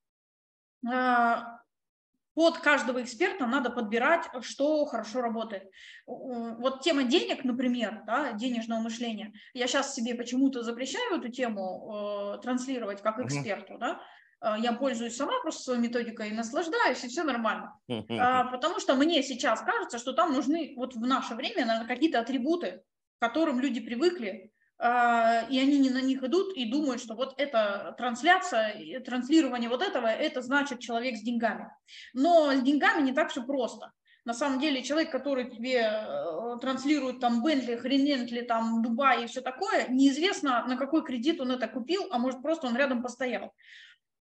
под 2.39 2.59
каждого 2.59 3.03
эксперта 3.03 3.45
надо 3.45 3.69
подбирать, 3.69 4.29
что 4.43 4.85
хорошо 4.85 5.19
работает. 5.19 5.69
Вот 6.05 6.79
тема 6.79 7.03
денег, 7.03 7.43
например, 7.43 8.03
да, 8.07 8.31
денежного 8.31 8.79
мышления, 8.79 9.33
я 9.53 9.67
сейчас 9.67 9.93
себе 9.93 10.15
почему-то 10.15 10.63
запрещаю 10.63 11.19
эту 11.19 11.27
тему 11.27 12.37
э, 12.37 12.41
транслировать 12.41 13.01
как 13.01 13.19
эксперту, 13.19 13.77
да, 13.77 13.99
а, 14.39 14.57
я 14.57 14.71
пользуюсь 14.71 15.17
сама 15.17 15.33
просто 15.41 15.63
своей 15.63 15.81
методикой 15.81 16.29
и 16.29 16.33
наслаждаюсь, 16.33 17.03
и 17.03 17.09
все 17.09 17.23
нормально. 17.23 17.77
А, 18.09 18.45
потому 18.45 18.79
что 18.79 18.95
мне 18.95 19.21
сейчас 19.21 19.59
кажется, 19.59 19.99
что 19.99 20.13
там 20.13 20.31
нужны 20.31 20.75
вот 20.77 20.95
в 20.95 21.01
наше 21.01 21.35
время 21.35 21.65
наверное, 21.65 21.93
какие-то 21.93 22.21
атрибуты, 22.21 22.83
к 23.17 23.21
которым 23.21 23.59
люди 23.59 23.81
привыкли, 23.81 24.53
и 24.81 25.59
они 25.59 25.77
не 25.77 25.89
на 25.89 26.01
них 26.01 26.23
идут 26.23 26.55
и 26.55 26.63
думают, 26.63 27.01
что 27.01 27.13
вот 27.13 27.33
эта 27.37 27.93
трансляция, 27.97 29.01
транслирование 29.01 29.69
вот 29.69 29.81
этого, 29.81 30.07
это 30.07 30.41
значит 30.41 30.79
человек 30.79 31.17
с 31.17 31.21
деньгами. 31.21 31.69
Но 32.13 32.53
с 32.53 32.61
деньгами 32.61 33.01
не 33.01 33.11
так 33.11 33.29
все 33.29 33.43
просто. 33.43 33.91
На 34.25 34.33
самом 34.33 34.59
деле 34.59 34.83
человек, 34.83 35.11
который 35.11 35.49
тебе 35.49 35.81
э, 35.81 36.57
транслирует 36.61 37.19
там 37.19 37.41
Бентли, 37.41 37.75
Хренентли, 37.77 38.41
там 38.41 38.81
Дубай 38.81 39.23
и 39.23 39.27
все 39.27 39.41
такое, 39.41 39.87
неизвестно, 39.87 40.65
на 40.67 40.77
какой 40.77 41.03
кредит 41.03 41.41
он 41.41 41.51
это 41.51 41.67
купил, 41.67 42.07
а 42.11 42.19
может 42.19 42.41
просто 42.41 42.67
он 42.67 42.75
рядом 42.75 43.01
постоял. 43.01 43.53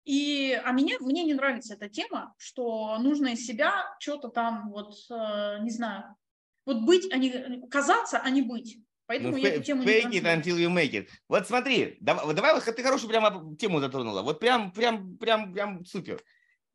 И, 0.04 0.62
а 0.64 0.72
меня, 0.74 0.98
мне 1.00 1.24
не 1.24 1.34
нравится 1.34 1.74
эта 1.74 1.90
тема, 1.90 2.36
что 2.38 2.98
нужно 3.00 3.30
из 3.30 3.48
себя 3.48 3.96
что-то 4.00 4.28
там, 4.28 4.70
вот, 4.70 4.94
э, 5.10 5.58
не 5.62 5.72
знаю, 5.72 6.16
вот 6.66 6.82
быть, 6.82 7.12
а 7.12 7.18
не, 7.18 7.68
казаться, 7.68 8.20
а 8.20 8.30
не 8.30 8.42
быть. 8.42 8.78
Поэтому 9.08 9.32
ну, 9.32 9.38
я 9.38 9.50
эту 9.50 9.64
тему 9.64 9.84
fake 9.84 10.10
не 10.10 10.20
it 10.20 10.24
until 10.24 10.58
you 10.58 10.74
make 10.74 10.92
it. 10.92 11.10
Вот 11.30 11.48
смотри, 11.48 11.98
давай, 12.00 12.34
давай 12.34 12.54
вот 12.54 12.64
ты 12.64 12.84
хорошую 12.84 13.10
прямо 13.10 13.56
тему 13.58 13.80
затронула. 13.80 14.24
Вот 14.24 14.40
прям, 14.40 14.72
прям, 14.72 15.18
прям, 15.18 15.54
прям 15.54 15.86
супер. 15.86 16.22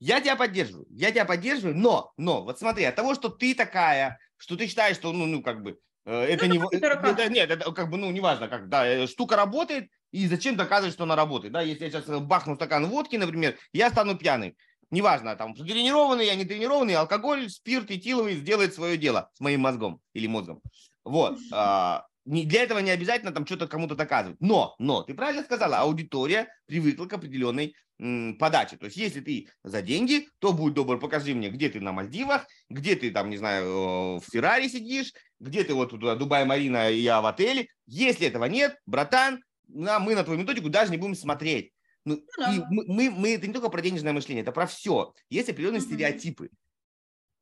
Я 0.00 0.20
тебя 0.20 0.34
поддерживаю, 0.34 0.86
я 0.90 1.10
тебя 1.10 1.26
поддерживаю, 1.26 1.76
но, 1.76 2.12
но, 2.16 2.42
вот 2.42 2.58
смотри, 2.58 2.84
от 2.84 2.96
того, 2.96 3.14
что 3.14 3.28
ты 3.28 3.54
такая, 3.54 4.18
что 4.38 4.56
ты 4.56 4.66
считаешь, 4.66 4.96
что, 4.96 5.12
ну, 5.12 5.26
ну 5.26 5.42
как 5.42 5.62
бы, 5.62 5.78
э, 6.06 6.22
это 6.22 6.46
ну, 6.46 6.54
не, 6.54 6.76
это, 6.76 7.28
нет, 7.28 7.50
это 7.50 7.70
как 7.72 7.90
бы, 7.90 7.98
ну, 7.98 8.10
неважно, 8.10 8.48
как, 8.48 8.70
да, 8.70 8.86
э, 8.86 9.06
штука 9.06 9.36
работает, 9.36 9.90
и 10.10 10.26
зачем 10.26 10.56
доказывать, 10.56 10.94
что 10.94 11.04
она 11.04 11.16
работает, 11.16 11.52
да, 11.52 11.60
если 11.60 11.84
я 11.84 11.90
сейчас 11.90 12.06
бахну 12.06 12.56
стакан 12.56 12.86
водки, 12.86 13.16
например, 13.16 13.58
я 13.74 13.90
стану 13.90 14.16
пьяный, 14.16 14.56
неважно, 14.90 15.36
там, 15.36 15.54
тренированный, 15.54 16.24
я 16.24 16.34
не 16.34 16.46
тренированный, 16.46 16.94
алкоголь, 16.94 17.50
спирт 17.50 17.90
этиловый 17.90 18.36
сделает 18.36 18.72
свое 18.72 18.96
дело 18.96 19.28
с 19.34 19.40
моим 19.40 19.60
мозгом 19.60 20.00
или 20.14 20.26
мозгом, 20.26 20.62
вот, 21.04 21.36
а, 21.52 22.06
не, 22.24 22.44
для 22.44 22.62
этого 22.62 22.78
не 22.78 22.90
обязательно 22.90 23.32
там 23.32 23.46
что-то 23.46 23.66
кому-то 23.66 23.94
доказывать. 23.94 24.40
Но, 24.40 24.74
но, 24.78 25.02
ты 25.02 25.14
правильно 25.14 25.42
сказала, 25.42 25.78
аудитория 25.78 26.48
привыкла 26.66 27.06
к 27.06 27.12
определенной 27.12 27.74
м, 27.98 28.36
подаче. 28.38 28.76
То 28.76 28.86
есть, 28.86 28.96
если 28.96 29.20
ты 29.20 29.48
за 29.64 29.82
деньги, 29.82 30.28
то 30.38 30.52
будь 30.52 30.74
добр, 30.74 30.98
покажи 30.98 31.34
мне, 31.34 31.50
где 31.50 31.68
ты 31.68 31.80
на 31.80 31.92
Мальдивах, 31.92 32.46
где 32.68 32.94
ты 32.94 33.10
там, 33.10 33.30
не 33.30 33.36
знаю, 33.36 34.18
в 34.18 34.24
Феррари 34.30 34.68
сидишь, 34.68 35.12
где 35.38 35.64
ты 35.64 35.74
вот 35.74 35.90
туда, 35.90 36.14
Дубай 36.14 36.44
Марина, 36.44 36.90
и 36.90 37.00
я 37.00 37.20
в 37.20 37.26
отеле. 37.26 37.68
Если 37.86 38.26
этого 38.26 38.44
нет, 38.44 38.76
братан, 38.86 39.42
на, 39.68 39.98
мы 39.98 40.14
на 40.14 40.24
твою 40.24 40.40
методику 40.40 40.68
даже 40.68 40.90
не 40.90 40.98
будем 40.98 41.14
смотреть. 41.14 41.72
Ну, 42.04 42.22
ну, 42.38 42.52
и 42.52 42.58
мы, 42.70 42.84
мы, 42.86 43.10
мы, 43.10 43.34
это 43.34 43.46
не 43.46 43.52
только 43.52 43.68
про 43.68 43.82
денежное 43.82 44.12
мышление, 44.12 44.42
это 44.42 44.52
про 44.52 44.66
все. 44.66 45.12
Есть 45.28 45.50
определенные 45.50 45.80
mm-hmm. 45.80 45.84
стереотипы 45.84 46.50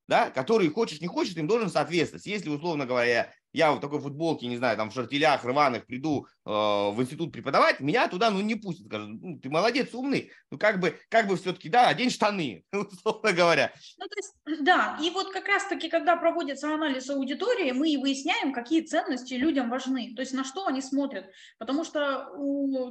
да, 0.09 0.31
которые 0.31 0.70
хочешь, 0.70 1.01
не 1.01 1.07
хочешь, 1.07 1.37
им 1.37 1.47
должен 1.47 1.68
соответствовать. 1.68 2.26
Если, 2.26 2.49
условно 2.49 2.87
говоря, 2.87 3.33
я 3.53 3.73
в 3.73 3.81
такой 3.81 4.01
футболке, 4.01 4.47
не 4.47 4.57
знаю, 4.57 4.77
там 4.77 4.91
в 4.91 4.95
шартелях 4.95 5.45
рваных 5.45 5.87
приду 5.87 6.27
э, 6.45 6.51
в 6.51 6.95
институт 6.99 7.33
преподавать, 7.33 7.81
меня 7.81 8.09
туда, 8.09 8.31
ну, 8.31 8.41
не 8.41 8.55
пустят. 8.55 8.87
Скажут, 8.87 9.23
ну, 9.23 9.39
ты 9.39 9.49
молодец, 9.51 9.95
умный, 9.95 10.31
ну, 10.51 10.59
как 10.59 10.81
бы, 10.81 10.99
как 11.09 11.27
бы 11.27 11.37
все-таки, 11.37 11.69
да, 11.69 11.89
одень 11.89 12.11
штаны, 12.11 12.65
условно 12.73 13.33
говоря. 13.33 13.73
Ну, 13.99 14.07
то 14.07 14.17
есть, 14.17 14.35
да, 14.65 14.99
и 15.03 15.11
вот 15.11 15.33
как 15.33 15.49
раз-таки, 15.49 15.89
когда 15.89 16.17
проводится 16.17 16.73
анализ 16.73 17.09
аудитории, 17.11 17.73
мы 17.73 17.91
и 17.91 17.97
выясняем, 17.97 18.53
какие 18.53 18.83
ценности 18.83 19.35
людям 19.35 19.71
важны, 19.71 20.15
то 20.15 20.21
есть 20.21 20.35
на 20.35 20.45
что 20.45 20.67
они 20.67 20.83
смотрят. 20.83 21.31
Потому 21.59 21.85
что 21.85 22.29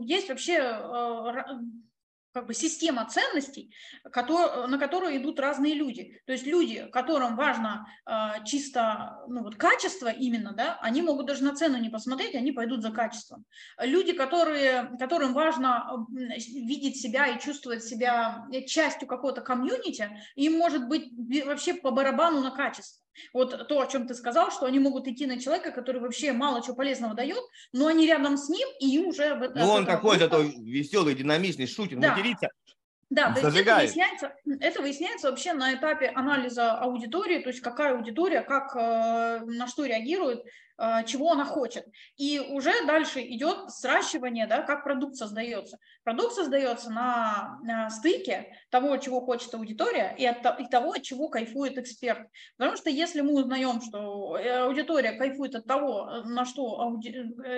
есть 0.02 0.30
вообще 0.30 0.56
э, 0.56 1.44
как 2.38 2.46
бы 2.46 2.54
система 2.54 3.04
ценностей, 3.06 3.74
на 4.04 4.78
которую 4.78 5.18
идут 5.18 5.40
разные 5.40 5.74
люди. 5.74 6.22
То 6.28 6.34
есть 6.34 6.46
люди, 6.46 6.88
которым 6.94 7.36
важно 7.36 7.88
э, 8.06 8.44
чисто 8.46 9.24
ну, 9.28 9.42
вот, 9.42 9.56
качество 9.56 10.08
именно, 10.08 10.52
да, 10.52 10.78
они 10.84 11.02
могут 11.02 11.26
даже 11.26 11.44
на 11.44 11.56
цену 11.56 11.80
не 11.80 11.90
посмотреть, 11.90 12.36
они 12.36 12.52
пойдут 12.52 12.84
за 12.84 12.92
качеством. 12.92 13.44
Люди, 13.82 14.14
которые, 14.14 14.96
которым 15.00 15.34
важно 15.34 16.06
видеть 16.12 17.02
себя 17.02 17.26
и 17.26 17.40
чувствовать 17.40 17.84
себя 17.84 18.46
частью 18.68 19.08
какого-то 19.08 19.42
комьюнити, 19.42 20.08
им 20.36 20.60
может 20.60 20.88
быть 20.88 21.10
вообще 21.44 21.74
по 21.74 21.90
барабану 21.90 22.42
на 22.42 22.52
качество. 22.52 23.02
Вот 23.34 23.68
то, 23.68 23.82
о 23.82 23.88
чем 23.88 24.08
ты 24.08 24.14
сказал, 24.14 24.52
что 24.52 24.66
они 24.66 24.80
могут 24.80 25.08
идти 25.08 25.26
на 25.26 25.40
человека, 25.40 25.72
который 25.72 26.02
вообще 26.02 26.34
мало 26.34 26.62
чего 26.62 26.76
полезного 26.76 27.14
дает, 27.14 27.44
но 27.74 27.88
они 27.88 28.08
рядом 28.08 28.38
с 28.38 28.50
ним, 28.50 28.68
и 28.80 28.96
им 28.96 29.08
уже... 29.08 29.36
Ну, 29.56 29.70
он 29.70 29.86
такой 29.86 30.18
зато 30.18 30.42
веселый, 30.42 31.16
динамичный, 31.16 31.68
шутит, 31.68 32.00
да. 32.00 32.16
матерится. 32.16 32.50
Да, 33.10 33.32
то 33.32 33.40
есть 33.40 33.58
это 33.58 33.76
выясняется, 33.76 34.34
это 34.60 34.82
выясняется 34.82 35.30
вообще 35.30 35.54
на 35.54 35.74
этапе 35.74 36.08
анализа 36.08 36.74
аудитории, 36.74 37.40
то 37.40 37.50
есть 37.50 37.62
какая 37.62 37.96
аудитория, 37.96 38.42
как, 38.42 38.76
э, 38.76 39.46
на 39.46 39.68
что 39.68 39.86
реагирует, 39.86 40.44
э, 40.78 41.06
чего 41.06 41.32
она 41.32 41.46
хочет. 41.46 41.86
И 42.18 42.40
уже 42.40 42.74
дальше 42.86 43.22
идет 43.22 43.72
сращивание, 43.72 44.46
да, 44.46 44.62
как 44.62 44.84
продукт 44.84 45.16
создается. 45.16 45.78
Продукт 46.08 46.36
создается 46.36 46.90
на, 46.90 47.60
на 47.64 47.90
стыке 47.90 48.56
того, 48.70 48.96
чего 48.96 49.20
хочет 49.20 49.54
аудитория, 49.54 50.16
и, 50.18 50.26
от, 50.26 50.38
и 50.58 50.66
того, 50.68 50.94
от 50.94 51.04
чего 51.04 51.28
кайфует 51.28 51.78
эксперт. 51.78 52.30
Потому 52.56 52.78
что 52.78 52.90
если 52.90 53.20
мы 53.20 53.34
узнаем, 53.34 53.82
что 53.82 54.38
э, 54.38 54.64
аудитория 54.64 55.12
кайфует 55.18 55.56
от 55.56 55.66
того, 55.66 56.10
на 56.24 56.46
что 56.46 56.80
ауди... 56.80 57.10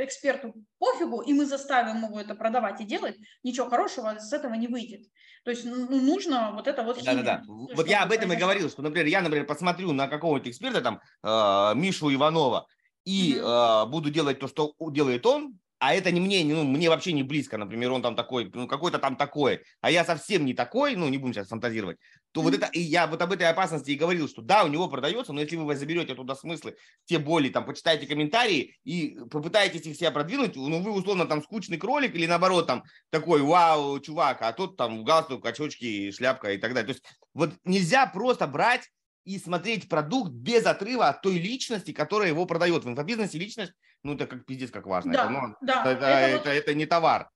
эксперту 0.01 0.55
пофигу, 0.79 1.21
и 1.21 1.31
мы 1.31 1.45
заставим 1.45 2.03
его 2.03 2.19
это 2.19 2.33
продавать 2.33 2.81
и 2.81 2.85
делать, 2.85 3.17
ничего 3.43 3.69
хорошего 3.69 4.17
с 4.17 4.33
этого 4.33 4.55
не 4.55 4.67
выйдет. 4.67 5.03
То 5.45 5.51
есть 5.51 5.65
ну, 5.65 6.01
нужно 6.01 6.51
вот 6.55 6.67
это 6.67 6.81
вот... 6.81 7.03
Да-да-да. 7.03 7.43
Вот 7.45 7.87
я 7.87 8.01
об 8.01 8.11
этом 8.11 8.33
и 8.33 8.35
говорил, 8.35 8.67
что, 8.71 8.81
например, 8.81 9.05
я, 9.05 9.21
например, 9.21 9.45
посмотрю 9.45 9.91
на 9.91 10.07
какого-то 10.07 10.49
эксперта, 10.49 10.81
там, 10.81 11.01
э, 11.21 11.75
Мишу 11.75 12.11
Иванова, 12.11 12.65
и 13.05 13.35
mm-hmm. 13.35 13.85
э, 13.85 13.89
буду 13.91 14.09
делать 14.09 14.39
то, 14.39 14.47
что 14.47 14.73
делает 14.89 15.23
он, 15.27 15.59
а 15.79 15.93
это 15.93 16.11
не 16.11 16.19
мне, 16.19 16.43
ну, 16.43 16.63
мне 16.63 16.89
вообще 16.89 17.13
не 17.13 17.23
близко, 17.23 17.57
например, 17.57 17.91
он 17.91 18.01
там 18.01 18.15
такой, 18.15 18.51
ну, 18.53 18.67
какой-то 18.67 18.99
там 18.99 19.15
такой, 19.15 19.61
а 19.79 19.89
я 19.89 20.03
совсем 20.03 20.45
не 20.45 20.53
такой, 20.53 20.95
ну, 20.95 21.07
не 21.07 21.17
будем 21.17 21.33
сейчас 21.33 21.47
фантазировать, 21.47 21.97
то 22.31 22.41
mm-hmm. 22.41 22.43
вот 22.43 22.53
это, 22.53 22.65
и 22.67 22.81
я 22.81 23.07
вот 23.07 23.21
об 23.21 23.31
этой 23.31 23.47
опасности 23.47 23.91
и 23.91 23.95
говорил, 23.95 24.27
что 24.27 24.41
да, 24.41 24.65
у 24.65 24.67
него 24.67 24.89
продается, 24.89 25.31
но 25.31 25.39
если 25.39 25.55
вы 25.55 25.75
заберете 25.75 26.15
туда 26.15 26.35
смыслы, 26.35 26.75
те 27.05 27.17
боли, 27.17 27.49
там, 27.49 27.65
почитайте 27.65 28.07
комментарии 28.07 28.77
и 28.83 29.17
попытаетесь 29.31 29.85
их 29.85 29.95
себя 29.95 30.11
продвинуть, 30.11 30.57
ну, 30.57 30.81
вы 30.81 30.91
условно 30.91 31.25
там 31.25 31.41
скучный 31.41 31.77
кролик 31.77 32.13
или 32.13 32.25
наоборот 32.25 32.67
там 32.67 32.83
такой, 33.09 33.41
вау, 33.41 33.99
чувак, 34.01 34.41
а 34.41 34.51
тот 34.51 34.75
там 34.75 35.05
галстук, 35.05 35.45
очочки, 35.45 36.11
шляпка 36.11 36.51
и 36.51 36.57
так 36.57 36.73
далее. 36.73 36.93
То 36.93 36.99
есть 36.99 37.05
вот 37.33 37.53
нельзя 37.63 38.05
просто 38.05 38.47
брать 38.47 38.89
и 39.23 39.37
смотреть 39.37 39.87
продукт 39.87 40.31
без 40.31 40.65
отрыва 40.65 41.09
от 41.09 41.21
той 41.21 41.37
личности, 41.37 41.93
которая 41.93 42.29
его 42.29 42.45
продает. 42.45 42.83
В 42.83 42.89
инфобизнесе 42.89 43.37
личность 43.37 43.73
ну 44.03 44.13
это 44.13 44.27
как 44.27 44.45
пиздец, 44.45 44.71
как 44.71 44.85
важно. 44.85 45.13
Да, 45.13 45.23
это, 45.23 45.31
ну, 45.31 45.55
да, 45.61 45.81
это, 45.81 45.89
это, 45.89 46.05
это, 46.05 46.37
вот... 46.37 46.47
это 46.47 46.73
не 46.73 46.85
товар. 46.85 47.29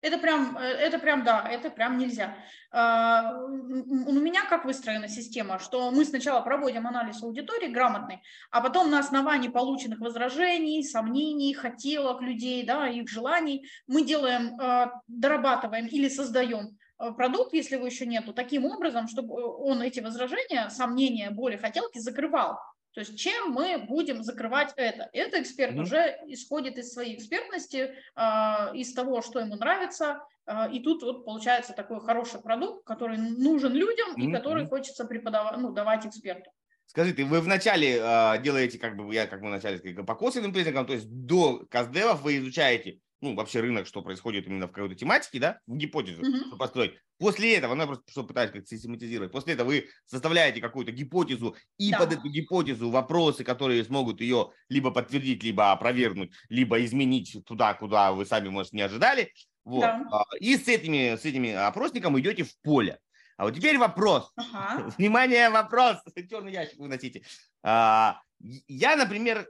Это 0.00 0.18
прям, 0.18 0.56
э, 0.56 0.62
это 0.62 0.98
прям, 0.98 1.24
да, 1.24 1.48
это 1.48 1.70
прям 1.70 1.98
нельзя. 1.98 2.36
А, 2.70 3.34
у 3.36 4.12
меня 4.12 4.44
как 4.44 4.64
выстроена 4.64 5.08
система, 5.08 5.58
что 5.58 5.90
мы 5.90 6.04
сначала 6.04 6.40
проводим 6.40 6.86
анализ 6.86 7.22
аудитории 7.22 7.68
грамотный, 7.68 8.22
а 8.50 8.60
потом 8.60 8.90
на 8.90 9.00
основании 9.00 9.48
полученных 9.48 9.98
возражений, 9.98 10.84
сомнений, 10.84 11.52
хотелок 11.52 12.22
людей, 12.22 12.64
да, 12.64 12.86
их 12.86 13.08
желаний, 13.08 13.68
мы 13.88 14.04
делаем, 14.04 14.56
а, 14.60 15.00
дорабатываем 15.08 15.86
или 15.86 16.08
создаем 16.08 16.78
э, 17.00 17.10
продукт, 17.12 17.52
если 17.52 17.74
его 17.74 17.86
еще 17.86 18.06
нету, 18.06 18.32
таким 18.32 18.66
образом, 18.66 19.08
чтобы 19.08 19.34
он 19.34 19.82
эти 19.82 19.98
возражения, 19.98 20.70
сомнения, 20.70 21.30
боли, 21.30 21.56
хотелки 21.56 21.98
закрывал. 21.98 22.58
То 22.92 23.00
есть 23.00 23.18
чем 23.18 23.52
мы 23.52 23.78
будем 23.78 24.22
закрывать 24.22 24.72
это? 24.76 25.08
Это 25.12 25.40
эксперт 25.40 25.74
mm-hmm. 25.74 25.82
уже 25.82 26.18
исходит 26.26 26.78
из 26.78 26.92
своей 26.92 27.16
экспертности, 27.16 27.94
э, 28.16 28.76
из 28.76 28.92
того, 28.94 29.22
что 29.22 29.40
ему 29.40 29.56
нравится, 29.56 30.20
э, 30.46 30.72
и 30.72 30.80
тут 30.80 31.02
вот 31.02 31.24
получается 31.24 31.74
такой 31.74 32.00
хороший 32.00 32.40
продукт, 32.40 32.84
который 32.84 33.18
нужен 33.18 33.72
людям 33.72 34.16
mm-hmm. 34.16 34.22
и 34.22 34.32
который 34.32 34.66
хочется 34.66 35.04
преподавать, 35.04 35.58
ну, 35.58 35.72
давать 35.72 36.06
эксперту. 36.06 36.50
Скажите, 36.86 37.24
вы 37.24 37.40
вначале 37.40 37.98
э, 38.00 38.42
делаете, 38.42 38.78
как 38.78 38.96
бы, 38.96 39.14
я 39.14 39.26
как 39.26 39.42
бы 39.42 39.48
вначале 39.48 39.78
сказал, 39.78 40.04
по 40.04 40.14
косвенным 40.14 40.52
признакам, 40.52 40.86
то 40.86 40.94
есть 40.94 41.06
до 41.08 41.66
каздевов 41.70 42.22
вы 42.22 42.38
изучаете 42.38 43.00
ну, 43.20 43.34
вообще 43.34 43.60
рынок, 43.60 43.86
что 43.86 44.02
происходит 44.02 44.46
именно 44.46 44.66
в 44.68 44.72
какой-то 44.72 44.94
тематике, 44.94 45.38
да, 45.38 45.60
в 45.66 45.76
гипотезу 45.76 46.22
mm-hmm. 46.22 46.56
построить. 46.56 46.94
После 47.18 47.56
этого, 47.56 47.74
ну, 47.74 47.82
я 47.82 47.86
просто 47.86 48.10
что 48.10 48.22
пытаюсь 48.22 48.52
как 48.52 48.66
систематизировать, 48.66 49.32
после 49.32 49.54
этого 49.54 49.68
вы 49.68 49.88
составляете 50.06 50.60
какую-то 50.60 50.92
гипотезу, 50.92 51.56
и 51.78 51.90
да. 51.90 51.98
под 51.98 52.12
эту 52.12 52.28
гипотезу 52.28 52.90
вопросы, 52.90 53.42
которые 53.42 53.84
смогут 53.84 54.20
ее 54.20 54.52
либо 54.68 54.90
подтвердить, 54.90 55.42
либо 55.42 55.72
опровергнуть, 55.72 56.32
либо 56.48 56.84
изменить 56.84 57.44
туда, 57.44 57.74
куда 57.74 58.12
вы 58.12 58.24
сами, 58.24 58.48
может, 58.48 58.72
не 58.72 58.82
ожидали. 58.82 59.32
Вот. 59.64 59.82
Да. 59.82 60.02
А, 60.12 60.24
и 60.38 60.56
с 60.56 60.68
этими, 60.68 61.16
с 61.16 61.24
этими 61.24 61.52
опросником 61.52 62.18
идете 62.18 62.44
в 62.44 62.56
поле. 62.62 63.00
А 63.36 63.44
вот 63.44 63.54
теперь 63.54 63.78
вопрос. 63.78 64.32
Ага. 64.36 64.90
Внимание, 64.98 65.50
вопрос. 65.50 65.98
Черный 66.30 66.52
ящик 66.52 66.78
выносите. 66.78 67.22
А, 67.62 68.20
я, 68.40 68.96
например, 68.96 69.48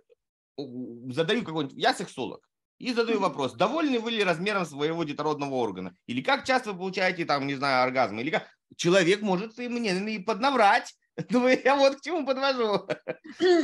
задаю 0.57 1.43
какой-нибудь... 1.45 1.77
Я 1.79 1.95
сексолог. 1.95 2.49
И 2.79 2.93
задаю 2.93 3.21
вопрос, 3.21 3.55
довольны 3.55 3.99
вы 3.99 4.13
ли 4.13 4.25
размером 4.25 4.65
своего 4.65 5.05
детородного 5.05 5.55
органа? 5.55 5.95
Или 6.07 6.23
как 6.23 6.45
часто 6.45 6.73
вы 6.73 6.79
получаете, 6.79 7.25
там, 7.25 7.47
не 7.47 7.55
знаю, 7.55 7.83
оргазм? 7.85 8.19
Или 8.19 8.31
как... 8.31 8.47
Человек 8.77 9.23
может 9.23 9.59
и 9.59 9.69
мне 9.69 9.93
и 10.15 10.19
поднаврать. 10.19 10.95
Ну, 11.31 11.49
я 11.49 11.77
вот 11.77 11.97
к 11.97 12.01
чему 12.01 12.25
подвожу. 12.25 12.87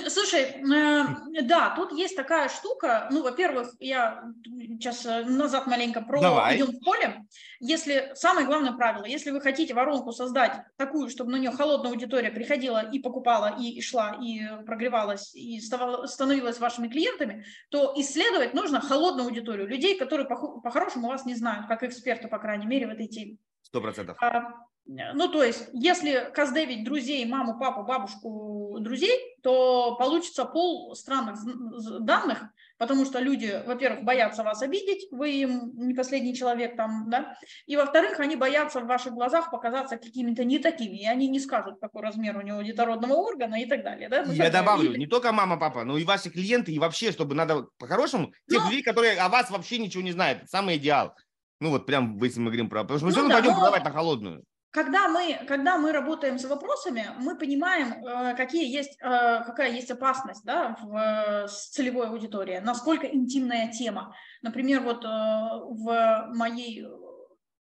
Слушай, 0.08 0.42
э, 0.42 1.42
да, 1.42 1.74
тут 1.76 1.92
есть 1.92 2.16
такая 2.16 2.48
штука. 2.48 3.08
Ну, 3.10 3.22
во-первых, 3.22 3.74
я 3.80 4.24
сейчас 4.44 5.06
э, 5.06 5.24
назад 5.24 5.66
маленько 5.66 6.00
про 6.02 6.20
Давай. 6.20 6.56
идем 6.56 6.66
в 6.66 6.80
поле. 6.80 7.24
Если 7.60 8.12
самое 8.14 8.46
главное 8.46 8.72
правило, 8.72 9.04
если 9.04 9.30
вы 9.30 9.40
хотите 9.40 9.74
воронку 9.74 10.12
создать 10.12 10.62
такую, 10.76 11.08
чтобы 11.10 11.30
на 11.32 11.36
нее 11.36 11.50
холодная 11.50 11.90
аудитория 11.90 12.30
приходила 12.30 12.82
и 12.82 12.98
покупала, 12.98 13.56
и, 13.58 13.70
и 13.70 13.80
шла, 13.80 14.18
и 14.20 14.40
прогревалась, 14.66 15.34
и 15.34 15.60
становилась 15.60 16.58
вашими 16.58 16.88
клиентами, 16.88 17.44
то 17.70 17.94
исследовать 17.96 18.54
нужно 18.54 18.80
холодную 18.80 19.26
аудиторию, 19.26 19.66
людей, 19.66 19.96
которые 19.98 20.26
по-хорошему 20.26 21.08
вас 21.08 21.24
не 21.24 21.34
знают, 21.34 21.66
как 21.66 21.82
эксперты, 21.82 22.28
по 22.28 22.38
крайней 22.38 22.66
мере, 22.66 22.86
в 22.86 22.90
этой 22.90 23.06
теме. 23.06 23.38
Сто 23.62 23.80
процентов. 23.80 24.16
А, 24.86 25.14
ну, 25.14 25.28
то 25.28 25.42
есть, 25.42 25.68
если 25.72 26.30
каздевить 26.34 26.84
друзей, 26.84 27.24
маму, 27.24 27.58
папу, 27.58 27.84
бабушку, 27.84 28.76
друзей, 28.80 29.18
то 29.42 29.96
получится 29.96 30.44
пол 30.44 30.94
странных 30.94 31.38
данных, 32.00 32.44
потому 32.76 33.06
что 33.06 33.18
люди, 33.20 33.62
во-первых, 33.66 34.04
боятся 34.04 34.42
вас 34.42 34.60
обидеть, 34.60 35.08
вы 35.10 35.30
им 35.32 35.72
не 35.74 35.94
последний 35.94 36.34
человек 36.34 36.76
там, 36.76 37.08
да, 37.08 37.38
и, 37.66 37.76
во-вторых, 37.76 38.20
они 38.20 38.36
боятся 38.36 38.80
в 38.80 38.86
ваших 38.86 39.14
глазах 39.14 39.50
показаться 39.50 39.96
какими-то 39.96 40.44
не 40.44 40.58
такими, 40.58 40.98
и 40.98 41.06
они 41.06 41.28
не 41.28 41.40
скажут, 41.40 41.78
какой 41.80 42.02
размер 42.02 42.36
у 42.36 42.42
него 42.42 42.60
детородного 42.60 43.14
органа 43.14 43.62
и 43.62 43.66
так 43.66 43.82
далее, 43.84 44.10
да. 44.10 44.24
Ну, 44.26 44.32
Я 44.32 44.50
добавлю, 44.50 44.92
и... 44.92 44.98
не 44.98 45.06
только 45.06 45.32
мама, 45.32 45.56
папа, 45.56 45.84
но 45.84 45.96
и 45.96 46.04
ваши 46.04 46.28
клиенты, 46.28 46.72
и 46.72 46.78
вообще, 46.78 47.10
чтобы 47.10 47.34
надо 47.34 47.68
по-хорошему, 47.78 48.32
тех 48.50 48.62
но... 48.62 48.68
людей, 48.68 48.82
которые 48.82 49.18
о 49.18 49.30
вас 49.30 49.50
вообще 49.50 49.78
ничего 49.78 50.02
не 50.02 50.12
знают, 50.12 50.50
самый 50.50 50.76
идеал. 50.76 51.14
Ну 51.60 51.70
вот 51.70 51.86
прям, 51.86 52.22
если 52.22 52.40
мы 52.40 52.46
говорим 52.46 52.68
про... 52.68 52.82
Потому 52.82 52.98
что 52.98 53.06
мы 53.06 53.12
ну, 53.12 53.16
все 53.16 53.20
равно 53.22 53.34
да, 53.34 53.40
пойдем 53.40 53.52
но... 53.52 53.60
продавать 53.60 53.84
на 53.84 53.90
холодную 53.90 54.44
когда 54.74 55.08
мы, 55.08 55.38
когда 55.46 55.78
мы 55.78 55.92
работаем 55.92 56.36
с 56.36 56.44
вопросами, 56.46 57.06
мы 57.20 57.38
понимаем, 57.38 58.04
э, 58.04 58.34
какие 58.34 58.68
есть, 58.68 58.98
э, 59.00 59.44
какая 59.46 59.70
есть 59.70 59.92
опасность 59.92 60.44
да, 60.44 60.76
в, 60.82 61.46
с 61.46 61.68
целевой 61.68 62.08
аудиторией, 62.08 62.60
насколько 62.60 63.06
интимная 63.06 63.70
тема. 63.70 64.16
Например, 64.42 64.80
вот 64.80 65.04
э, 65.04 65.08
в 65.08 66.28
моей 66.34 66.84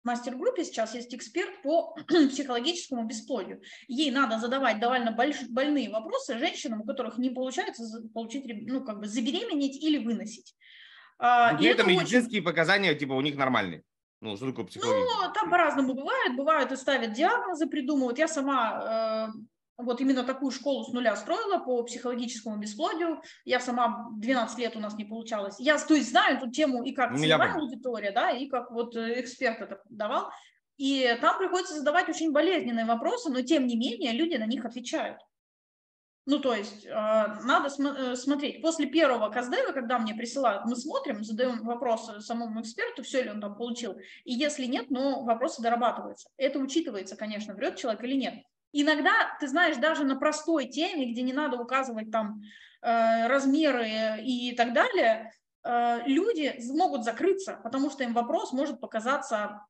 мастер-группе 0.02 0.64
сейчас 0.64 0.96
есть 0.96 1.14
эксперт 1.14 1.62
по 1.62 1.94
психологическому 2.08 3.06
бесплодию. 3.06 3.62
Ей 3.86 4.10
надо 4.10 4.40
задавать 4.40 4.80
довольно 4.80 5.12
больш, 5.12 5.36
больные 5.50 5.90
вопросы 5.90 6.36
женщинам, 6.36 6.80
у 6.80 6.84
которых 6.84 7.16
не 7.16 7.30
получается 7.30 7.84
получить, 8.12 8.42
ну, 8.66 8.84
как 8.84 8.98
бы 8.98 9.06
забеременеть 9.06 9.80
или 9.80 10.04
выносить. 10.04 10.52
А, 11.20 11.56
и 11.60 11.64
это, 11.64 11.82
это 11.82 11.90
медицинские 11.90 12.40
очень... 12.40 12.44
показания, 12.44 12.92
типа, 12.96 13.12
у 13.12 13.20
них 13.20 13.36
нормальные. 13.36 13.84
Ну, 14.20 14.36
что 14.36 14.46
такое 14.46 14.64
психология? 14.64 15.04
Ну, 15.04 15.32
там 15.32 15.50
по-разному 15.50 15.94
бывает. 15.94 16.36
Бывают 16.36 16.72
и 16.72 16.76
ставят 16.76 17.12
диагнозы, 17.12 17.66
придумывают. 17.66 18.18
Я 18.18 18.26
сама 18.26 19.28
э, 19.28 19.38
вот 19.78 20.00
именно 20.00 20.24
такую 20.24 20.50
школу 20.50 20.84
с 20.84 20.92
нуля 20.92 21.14
строила 21.14 21.58
по 21.58 21.82
психологическому 21.84 22.56
бесплодию. 22.58 23.22
Я 23.44 23.60
сама 23.60 24.08
12 24.16 24.58
лет 24.58 24.76
у 24.76 24.80
нас 24.80 24.94
не 24.94 25.04
получалось. 25.04 25.56
Я, 25.60 25.78
то 25.78 25.94
есть, 25.94 26.10
знаю 26.10 26.36
эту 26.36 26.50
тему 26.50 26.82
и 26.82 26.92
как 26.92 27.12
ну, 27.12 27.18
целевая 27.18 27.54
аудитория, 27.54 28.10
да, 28.10 28.30
и 28.30 28.48
как 28.48 28.72
вот 28.72 28.96
э, 28.96 29.20
эксперт 29.20 29.60
это 29.60 29.80
давал. 29.88 30.30
И 30.78 31.16
там 31.20 31.38
приходится 31.38 31.74
задавать 31.74 32.08
очень 32.08 32.32
болезненные 32.32 32.86
вопросы, 32.86 33.30
но 33.30 33.42
тем 33.42 33.66
не 33.66 33.76
менее 33.76 34.12
люди 34.12 34.36
на 34.36 34.46
них 34.46 34.64
отвечают. 34.64 35.18
Ну, 36.28 36.40
то 36.40 36.54
есть 36.54 36.84
э, 36.84 36.90
надо 36.90 37.68
э, 37.68 38.14
смотреть. 38.14 38.60
После 38.60 38.84
первого 38.84 39.30
каздева, 39.30 39.72
когда 39.72 39.98
мне 39.98 40.14
присылают, 40.14 40.66
мы 40.66 40.76
смотрим, 40.76 41.24
задаем 41.24 41.64
вопросы 41.64 42.20
самому 42.20 42.60
эксперту, 42.60 43.02
все 43.02 43.22
ли 43.22 43.30
он 43.30 43.40
там 43.40 43.56
получил. 43.56 43.98
И 44.24 44.34
если 44.34 44.66
нет, 44.66 44.90
ну, 44.90 45.24
вопросы 45.24 45.62
дорабатываются. 45.62 46.28
Это 46.36 46.58
учитывается, 46.58 47.16
конечно, 47.16 47.54
врет 47.54 47.76
человек 47.76 48.04
или 48.04 48.12
нет. 48.12 48.34
Иногда, 48.74 49.38
ты 49.40 49.48
знаешь, 49.48 49.78
даже 49.78 50.04
на 50.04 50.16
простой 50.16 50.66
теме, 50.66 51.10
где 51.10 51.22
не 51.22 51.32
надо 51.32 51.56
указывать 51.56 52.10
там 52.10 52.42
э, 52.82 53.26
размеры 53.26 54.20
и 54.22 54.54
так 54.54 54.74
далее, 54.74 55.32
э, 55.64 56.02
люди 56.04 56.60
могут 56.76 57.04
закрыться, 57.04 57.58
потому 57.64 57.88
что 57.90 58.04
им 58.04 58.12
вопрос 58.12 58.52
может 58.52 58.82
показаться 58.82 59.62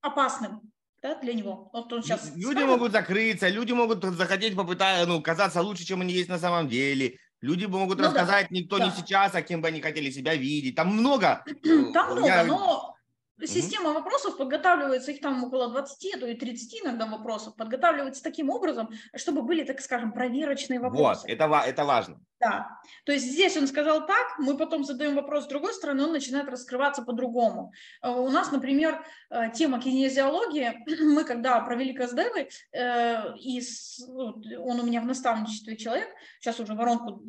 опасным 0.00 0.70
да, 1.02 1.14
для 1.20 1.34
него. 1.34 1.70
Вот 1.72 1.92
он 1.92 2.02
сейчас 2.02 2.32
люди 2.34 2.52
ставит. 2.52 2.68
могут 2.68 2.92
закрыться, 2.92 3.48
люди 3.48 3.72
могут 3.72 4.02
захотеть 4.02 4.56
попытаться, 4.56 5.06
ну, 5.06 5.20
казаться 5.22 5.62
лучше, 5.62 5.84
чем 5.84 6.00
они 6.00 6.12
есть 6.12 6.28
на 6.28 6.38
самом 6.38 6.68
деле. 6.68 7.18
Люди 7.40 7.66
могут 7.66 7.98
ну, 7.98 8.04
рассказать, 8.04 8.48
да, 8.50 8.56
никто 8.56 8.78
да. 8.78 8.86
не 8.86 8.90
сейчас, 8.90 9.34
а 9.34 9.42
кем 9.42 9.62
бы 9.62 9.68
они 9.68 9.80
хотели 9.80 10.10
себя 10.10 10.34
видеть. 10.34 10.74
Там 10.74 10.88
много. 10.88 11.44
Там 11.94 12.12
много, 12.12 12.26
Я... 12.26 12.44
но 12.44 12.96
Система 13.44 13.92
вопросов 13.92 14.36
подготавливается, 14.36 15.12
их 15.12 15.20
там 15.20 15.44
около 15.44 15.70
20, 15.70 16.14
а 16.14 16.18
то 16.18 16.26
и 16.26 16.34
30 16.34 16.82
иногда 16.82 17.06
вопросов, 17.06 17.54
подготавливается 17.56 18.22
таким 18.22 18.50
образом, 18.50 18.90
чтобы 19.14 19.42
были, 19.42 19.64
так 19.64 19.80
скажем, 19.80 20.12
проверочные 20.12 20.80
вопросы. 20.80 21.22
Вот, 21.22 21.30
это, 21.30 21.62
это 21.66 21.84
важно. 21.84 22.20
Да, 22.40 22.68
то 23.04 23.10
есть 23.12 23.26
здесь 23.26 23.56
он 23.56 23.66
сказал 23.66 24.06
так, 24.06 24.38
мы 24.38 24.56
потом 24.56 24.84
задаем 24.84 25.16
вопрос 25.16 25.44
с 25.44 25.48
другой 25.48 25.74
стороны, 25.74 26.04
он 26.04 26.12
начинает 26.12 26.48
раскрываться 26.48 27.02
по-другому. 27.02 27.72
Э, 28.00 28.10
у 28.10 28.30
нас, 28.30 28.52
например, 28.52 29.04
э, 29.30 29.50
тема 29.52 29.80
кинезиологии, 29.80 30.84
мы 31.02 31.24
когда 31.24 31.60
провели 31.60 31.92
КСДВы, 31.92 32.48
э, 32.72 33.36
и 33.38 33.60
он 34.56 34.80
у 34.80 34.84
меня 34.84 35.00
в 35.00 35.06
наставничестве 35.06 35.76
человек, 35.76 36.08
сейчас 36.38 36.60
уже 36.60 36.74
воронку 36.74 37.24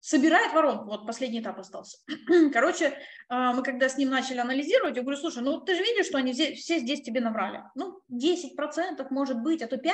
собирает 0.00 0.52
воронку, 0.52 0.86
вот 0.86 1.06
последний 1.06 1.40
этап 1.40 1.58
остался. 1.58 1.98
Короче, 2.52 2.98
а, 3.28 3.52
мы 3.52 3.62
когда 3.62 3.88
с 3.88 3.96
ним 3.96 4.10
начали 4.10 4.38
анализировать, 4.38 4.96
я 4.96 5.02
говорю, 5.02 5.18
слушай, 5.18 5.42
ну 5.42 5.60
ты 5.60 5.74
же 5.74 5.82
видишь, 5.82 6.06
что 6.06 6.18
они 6.18 6.32
все, 6.32 6.78
здесь 6.78 7.02
тебе 7.02 7.20
наврали. 7.20 7.62
Ну, 7.74 8.00
10% 8.10 9.06
может 9.10 9.40
быть, 9.42 9.62
а 9.62 9.66
то 9.66 9.76
5% 9.76 9.92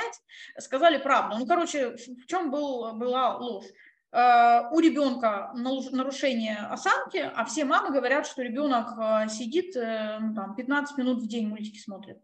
сказали 0.59 0.97
правду. 0.97 1.37
Ну, 1.37 1.45
короче, 1.45 1.95
в 1.95 2.25
чем 2.27 2.51
был, 2.51 2.93
была 2.93 3.37
ложь? 3.37 3.65
А, 4.11 4.69
у 4.71 4.79
ребенка 4.79 5.51
нарушение 5.53 6.57
осанки, 6.57 7.17
а 7.17 7.43
все 7.45 7.65
мамы 7.65 7.91
говорят, 7.91 8.25
что 8.25 8.41
ребенок 8.41 8.93
а, 8.97 9.27
сидит 9.27 9.75
э, 9.75 10.17
ну, 10.19 10.33
там, 10.33 10.55
15 10.55 10.97
минут 10.97 11.21
в 11.21 11.27
день 11.27 11.47
мультики 11.47 11.79
смотрит. 11.79 12.17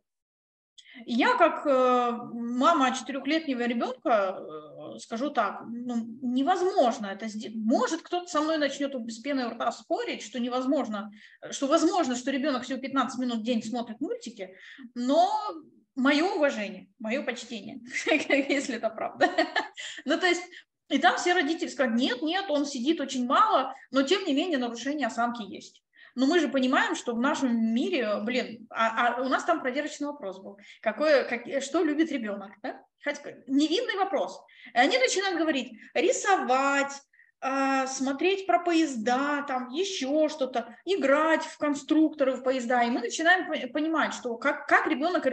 Я, 1.05 1.35
как 1.37 1.65
э, 1.65 2.11
мама 2.33 2.95
четырехлетнего 2.95 3.61
ребенка, 3.61 4.37
э, 4.37 4.99
скажу 4.99 5.31
так, 5.31 5.63
ну, 5.67 5.95
невозможно 6.21 7.07
это 7.07 7.27
сделать. 7.27 7.57
Может, 7.57 8.01
кто-то 8.03 8.27
со 8.27 8.41
мной 8.41 8.57
начнет 8.57 8.95
без 9.01 9.19
пены 9.19 9.49
рта 9.49 9.71
спорить, 9.71 10.21
что 10.21 10.39
невозможно, 10.39 11.11
что 11.51 11.67
возможно, 11.67 12.15
что 12.15 12.31
ребенок 12.31 12.63
всего 12.63 12.79
15 12.79 13.19
минут 13.19 13.39
в 13.39 13.43
день 13.43 13.63
смотрит 13.63 14.01
мультики, 14.01 14.55
но 14.93 15.31
мое 15.95 16.25
уважение, 16.25 16.89
мое 16.99 17.23
почтение, 17.23 17.81
если 18.49 18.75
это 18.75 18.89
правда. 18.89 19.29
Ну, 20.05 20.19
то 20.19 20.27
есть, 20.27 20.43
и 20.89 20.99
там 20.99 21.17
все 21.17 21.33
родители 21.33 21.69
скажут, 21.69 21.95
нет, 21.95 22.21
нет, 22.21 22.45
он 22.49 22.65
сидит 22.65 23.01
очень 23.01 23.25
мало, 23.25 23.73
но 23.91 24.03
тем 24.03 24.25
не 24.25 24.33
менее 24.33 24.59
нарушение 24.59 25.07
осанки 25.07 25.41
есть. 25.41 25.83
Но 26.15 26.25
мы 26.27 26.39
же 26.39 26.47
понимаем, 26.47 26.95
что 26.95 27.13
в 27.13 27.19
нашем 27.19 27.73
мире, 27.73 28.19
блин, 28.23 28.67
а, 28.69 29.15
а 29.17 29.21
у 29.21 29.29
нас 29.29 29.43
там 29.43 29.61
проверочный 29.61 30.07
вопрос 30.07 30.39
был. 30.39 30.57
Какое, 30.81 31.23
как, 31.23 31.41
что 31.63 31.83
любит 31.83 32.11
ребенок? 32.11 32.51
Да? 32.61 32.83
Невинный 33.47 33.97
вопрос. 33.97 34.39
И 34.73 34.77
они 34.77 34.97
начинают 34.97 35.37
говорить, 35.37 35.73
рисовать, 35.93 36.93
а, 37.45 37.87
смотреть 37.87 38.47
про 38.47 38.59
поезда, 38.59 39.43
там 39.45 39.67
еще 39.67 40.29
что-то, 40.29 40.77
играть 40.85 41.43
в 41.43 41.57
конструкторы, 41.57 42.35
в 42.35 42.41
поезда. 42.43 42.83
И 42.83 42.89
мы 42.89 43.01
начинаем 43.01 43.71
понимать, 43.73 44.13
что 44.13 44.37
как, 44.37 44.65
как 44.65 44.87
ребенок 44.87 45.25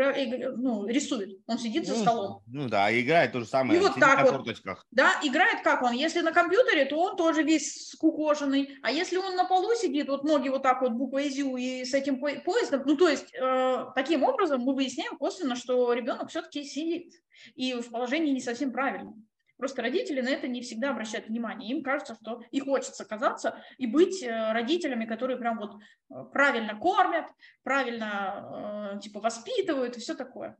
ну, 0.56 0.86
рисует. 0.88 1.38
Он 1.46 1.56
сидит 1.56 1.86
ну, 1.86 1.94
за 1.94 2.00
столом. 2.00 2.42
Ну 2.48 2.68
да, 2.68 3.00
играет 3.00 3.30
то 3.30 3.38
же 3.38 3.46
самое. 3.46 3.78
И 3.78 3.82
вот 3.82 3.94
так 4.00 4.28
вот. 4.28 4.44
Да, 4.90 5.12
играет 5.22 5.62
как 5.62 5.82
он. 5.82 5.92
Если 5.92 6.20
на 6.20 6.32
компьютере, 6.32 6.84
то 6.86 6.98
он 6.98 7.16
тоже 7.16 7.44
весь 7.44 7.90
скукоженный. 7.90 8.76
А 8.82 8.90
если 8.90 9.16
он 9.16 9.36
на 9.36 9.44
полу 9.44 9.72
сидит, 9.76 10.08
вот 10.08 10.24
ноги 10.24 10.48
вот 10.48 10.64
так 10.64 10.82
вот 10.82 10.90
буквой 10.90 11.30
ЗЮ 11.30 11.56
и 11.56 11.84
с 11.84 11.94
этим 11.94 12.18
поездом, 12.18 12.82
ну 12.86 12.96
то 12.96 13.08
есть 13.08 13.32
э, 13.34 13.84
таким 13.94 14.24
образом 14.24 14.62
мы 14.62 14.74
выясняем 14.74 15.16
косвенно, 15.16 15.54
что 15.54 15.92
ребенок 15.92 16.30
все-таки 16.30 16.64
сидит 16.64 17.14
и 17.54 17.74
в 17.74 17.88
положении 17.90 18.32
не 18.32 18.40
совсем 18.40 18.72
правильном. 18.72 19.26
Просто 19.60 19.82
родители 19.82 20.22
на 20.22 20.30
это 20.30 20.48
не 20.48 20.62
всегда 20.62 20.90
обращают 20.90 21.28
внимание. 21.28 21.70
Им 21.70 21.84
кажется, 21.84 22.16
что 22.20 22.42
и 22.50 22.60
хочется 22.60 23.04
казаться 23.04 23.62
и 23.76 23.86
быть 23.86 24.22
э, 24.22 24.52
родителями, 24.52 25.04
которые 25.04 25.36
прям 25.36 25.58
вот 25.58 25.74
э, 25.74 26.14
правильно 26.32 26.74
кормят, 26.78 27.26
правильно 27.62 28.94
э, 28.94 29.00
типа 29.00 29.20
воспитывают 29.20 29.98
и 29.98 30.00
все 30.00 30.14
такое. 30.14 30.56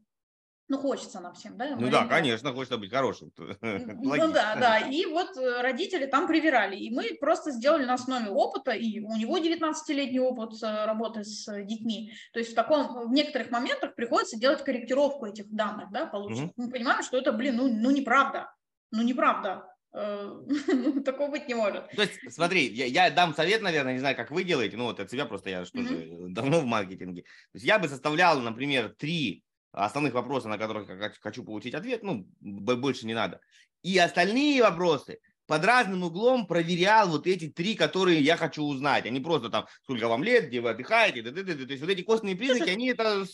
Ну, 0.68 0.78
хочется 0.78 1.18
нам 1.18 1.32
всем, 1.32 1.57
да? 1.57 1.74
Ну 1.76 1.90
да, 1.90 2.07
конечно, 2.07 2.53
хочется 2.53 2.76
быть 2.76 2.92
хорошим. 2.92 3.32
Ну 3.62 4.32
да, 4.32 4.55
да. 4.55 4.78
И 4.78 5.07
вот 5.07 5.30
родители 5.36 6.07
там 6.07 6.28
привирали. 6.28 6.76
И 6.76 6.94
мы 6.94 7.16
просто 7.18 7.51
сделали 7.51 7.86
на 7.86 7.94
основе 7.94 8.28
опыта, 8.28 8.72
и 8.72 9.01
у 9.01 9.16
него 9.16 9.38
19-летний 9.38 10.20
опыт 10.20 10.62
работы 10.62 11.24
с 11.24 11.64
детьми. 11.64 12.12
То 12.32 12.38
есть 12.38 12.53
в, 12.53 12.55
таком, 12.55 13.09
в 13.09 13.12
некоторых 13.12 13.51
моментах 13.51 13.94
приходится 13.94 14.38
делать 14.38 14.62
корректировку 14.62 15.24
этих 15.26 15.51
данных, 15.51 15.90
да, 15.90 16.07
получить. 16.07 16.53
Мы 16.57 16.70
понимаем, 16.70 17.03
что 17.03 17.16
это, 17.16 17.32
блин, 17.32 17.57
ну, 17.57 17.66
ну 17.66 17.90
неправда 17.90 18.53
ну 18.91 19.03
неправда. 19.03 19.66
Э, 19.93 20.41
такого 21.05 21.30
быть 21.30 21.49
не 21.49 21.55
может. 21.55 21.88
То 21.91 22.03
есть, 22.03 22.32
смотри, 22.32 22.66
я, 22.68 22.86
я 22.86 23.11
дам 23.11 23.34
совет, 23.34 23.62
наверное, 23.62 23.95
не 23.95 23.99
знаю, 23.99 24.16
как 24.16 24.30
вы 24.30 24.45
делаете, 24.45 24.76
ну 24.76 24.84
вот 24.84 25.01
от 25.01 25.11
себя 25.11 25.26
просто 25.26 25.51
я 25.51 25.64
что 25.64 25.78
mm-hmm. 25.78 26.28
давно 26.28 26.61
в 26.61 26.64
маркетинге. 26.64 27.22
То 27.22 27.55
есть 27.55 27.66
я 27.66 27.78
бы 27.78 27.88
составлял, 27.88 28.41
например, 28.41 28.95
три 28.97 29.43
основных 29.72 30.14
вопроса, 30.14 30.49
на 30.49 30.59
которых 30.59 30.88
я 30.88 31.12
хочу 31.20 31.45
получить 31.45 31.74
ответ, 31.74 32.03
ну, 32.03 32.26
больше 32.41 33.07
не 33.07 33.14
надо. 33.14 33.41
И 33.82 33.97
остальные 33.99 34.62
вопросы 34.62 35.18
под 35.47 35.64
разным 35.64 36.05
углом 36.05 36.47
проверял 36.47 37.09
вот 37.09 37.26
эти 37.26 37.49
три, 37.49 37.74
которые 37.74 38.20
я 38.20 38.36
хочу 38.36 38.62
узнать. 38.62 39.07
Они 39.07 39.20
просто 39.20 39.49
там, 39.49 39.66
сколько 39.82 40.09
вам 40.09 40.22
лет, 40.22 40.47
где 40.47 40.61
вы 40.61 40.70
отдыхаете, 40.70 41.22
т 41.22 41.30
-т 41.30 41.43
-т 41.43 41.55
-т. 41.55 41.66
то 41.66 41.72
есть 41.72 41.82
вот 41.82 41.91
эти 41.91 42.03
костные 42.03 42.36
признаки, 42.36 42.70
они 42.70 42.91
это 42.91 43.26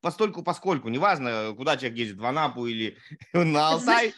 постольку 0.00 0.42
поскольку, 0.42 0.88
неважно, 0.88 1.52
куда 1.56 1.76
человек 1.76 1.98
ездит, 1.98 2.18
в 2.18 2.24
Анапу 2.24 2.66
или 2.66 2.96
на 3.34 3.68
Алтай. 3.70 4.14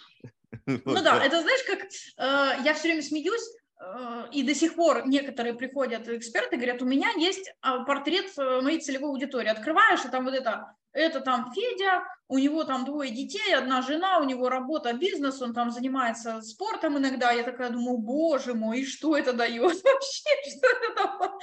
Ну 0.67 1.03
да, 1.03 1.25
это 1.25 1.41
знаешь, 1.41 1.63
как 1.67 1.83
э, 1.83 2.63
я 2.65 2.75
все 2.75 2.89
время 2.89 3.03
смеюсь, 3.03 3.43
э, 3.81 4.25
и 4.33 4.43
до 4.43 4.55
сих 4.55 4.75
пор 4.75 5.07
некоторые 5.07 5.55
приходят 5.55 6.09
эксперты, 6.09 6.57
говорят, 6.57 6.83
у 6.83 6.87
меня 6.87 7.11
есть 7.17 7.53
а, 7.61 7.85
портрет 7.85 8.27
э, 8.37 8.61
моей 8.61 8.81
целевой 8.81 9.11
аудитории. 9.11 9.49
Открываешь, 9.49 10.05
и 10.05 10.09
там 10.09 10.25
вот 10.25 10.35
это, 10.35 10.75
это 10.93 11.21
там 11.21 11.53
Федя, 11.53 12.05
у 12.29 12.39
него 12.39 12.65
там 12.65 12.85
двое 12.85 13.11
детей, 13.11 13.55
одна 13.55 13.83
жена, 13.83 14.19
у 14.19 14.25
него 14.25 14.49
работа, 14.49 14.93
бизнес, 14.93 15.41
он 15.43 15.55
там 15.55 15.71
занимается 15.71 16.43
спортом 16.43 16.99
иногда. 16.99 17.33
Я 17.33 17.43
такая 17.43 17.71
думаю, 17.71 17.99
боже 17.99 18.55
мой, 18.55 18.81
и 18.81 18.87
что 18.87 19.17
это 19.17 19.33
дает 19.33 19.61
вообще? 19.85 20.31
Что 20.51 20.69
это 20.69 20.95
там? 20.95 21.39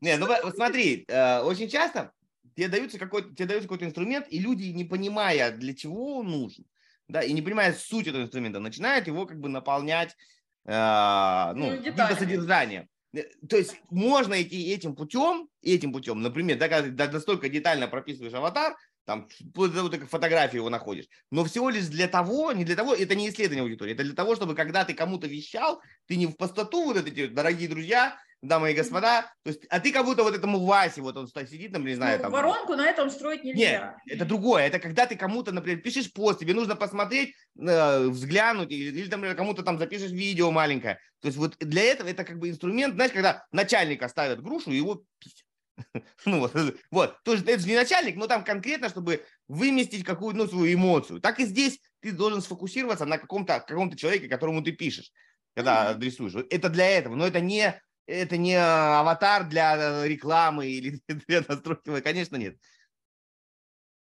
Не, 0.00 0.16
ну 0.16 0.26
смотри, 0.54 1.06
очень 1.42 1.68
часто 1.68 2.12
тебе 2.54 2.68
дается 2.68 2.98
какой-то, 2.98 3.34
тебе 3.34 3.46
дается 3.46 3.68
какой-то 3.68 3.84
инструмент, 3.84 4.26
и 4.30 4.38
люди, 4.38 4.64
не 4.64 4.84
понимая, 4.84 5.50
для 5.50 5.74
чего 5.74 6.18
он 6.18 6.28
нужен, 6.28 6.64
да, 7.08 7.22
и 7.22 7.32
не 7.32 7.42
понимая 7.42 7.72
суть 7.72 8.06
этого 8.06 8.22
инструмента, 8.22 8.60
начинает 8.60 9.06
его 9.06 9.26
как 9.26 9.38
бы 9.38 9.48
наполнять, 9.48 10.16
э, 10.64 11.52
ну, 11.54 11.70
ну 11.70 11.76
каким-то 11.76 12.16
содержанием. 12.16 12.88
Э, 13.14 13.22
то 13.48 13.56
есть 13.56 13.76
можно 13.90 14.40
идти 14.42 14.72
этим 14.72 14.94
путем, 14.94 15.48
этим 15.62 15.92
путем, 15.92 16.20
например, 16.20 16.58
да, 16.58 16.68
когда 16.68 17.10
настолько 17.10 17.48
детально 17.48 17.88
прописываешь 17.88 18.34
аватар, 18.34 18.76
там, 19.04 19.28
фотографии 20.10 20.56
его 20.56 20.68
находишь, 20.68 21.06
но 21.30 21.44
всего 21.44 21.70
лишь 21.70 21.86
для 21.86 22.08
того, 22.08 22.52
не 22.52 22.64
для 22.64 22.74
того, 22.74 22.92
это 22.92 23.14
не 23.14 23.28
исследование 23.28 23.62
аудитории, 23.62 23.94
это 23.94 24.02
для 24.02 24.14
того, 24.14 24.34
чтобы 24.34 24.56
когда 24.56 24.84
ты 24.84 24.94
кому-то 24.94 25.28
вещал, 25.28 25.80
ты 26.06 26.16
не 26.16 26.26
в 26.26 26.36
пустоту 26.36 26.86
вот 26.86 26.96
эти, 26.96 27.28
дорогие 27.28 27.68
друзья, 27.68 28.18
дамы 28.42 28.72
и 28.72 28.74
господа. 28.74 29.22
То 29.42 29.50
есть, 29.50 29.64
а 29.70 29.80
ты 29.80 29.92
как 29.92 30.04
будто 30.04 30.22
вот 30.22 30.34
этому 30.34 30.64
Васе, 30.64 31.00
вот 31.00 31.16
он 31.16 31.28
сидит 31.28 31.72
там, 31.72 31.84
не 31.84 31.94
знаю, 31.94 32.18
ну, 32.18 32.22
там. 32.24 32.32
Воронку 32.32 32.74
на 32.74 32.86
этом 32.86 33.10
строить 33.10 33.44
нельзя. 33.44 33.96
Нет, 34.06 34.18
это 34.18 34.24
другое. 34.24 34.66
Это 34.66 34.78
когда 34.78 35.06
ты 35.06 35.16
кому-то, 35.16 35.52
например, 35.52 35.80
пишешь 35.80 36.12
пост, 36.12 36.40
тебе 36.40 36.54
нужно 36.54 36.76
посмотреть, 36.76 37.34
э, 37.58 38.08
взглянуть, 38.08 38.70
или, 38.70 38.90
или 38.90 39.08
например, 39.08 39.36
кому-то 39.36 39.62
там 39.62 39.78
запишешь 39.78 40.10
видео 40.10 40.50
маленькое. 40.50 40.98
То 41.20 41.28
есть 41.28 41.38
вот 41.38 41.56
для 41.58 41.82
этого 41.82 42.08
это 42.08 42.24
как 42.24 42.38
бы 42.38 42.48
инструмент, 42.48 42.94
знаешь, 42.94 43.12
когда 43.12 43.44
начальника 43.52 44.08
ставят 44.08 44.42
грушу, 44.42 44.70
его 44.70 45.02
писят. 45.18 45.46
Ну 46.24 46.40
вот, 46.40 46.52
вот, 46.90 47.22
тоже 47.22 47.44
это 47.44 47.58
же 47.58 47.68
не 47.68 47.76
начальник, 47.76 48.16
но 48.16 48.26
там 48.26 48.44
конкретно, 48.44 48.88
чтобы 48.88 49.24
выместить 49.48 50.04
какую-то 50.04 50.38
ну, 50.38 50.46
свою 50.46 50.74
эмоцию. 50.74 51.20
Так 51.20 51.38
и 51.38 51.44
здесь 51.44 51.78
ты 52.00 52.12
должен 52.12 52.40
сфокусироваться 52.40 53.04
на 53.04 53.18
каком-то 53.18 53.60
каком 53.60 53.94
человеке, 53.94 54.28
которому 54.28 54.62
ты 54.62 54.72
пишешь, 54.72 55.12
когда 55.54 55.90
адресуешь. 55.90 56.34
Это 56.50 56.68
для 56.68 56.88
этого, 56.88 57.14
но 57.14 57.26
это 57.26 57.40
не 57.40 57.80
это 58.06 58.36
не 58.36 58.54
аватар 58.54 59.48
для 59.48 59.76
э, 59.76 60.08
рекламы 60.08 60.66
или 60.66 61.00
для 61.28 61.42
настройки, 61.46 62.00
конечно, 62.00 62.36
нет. 62.36 62.56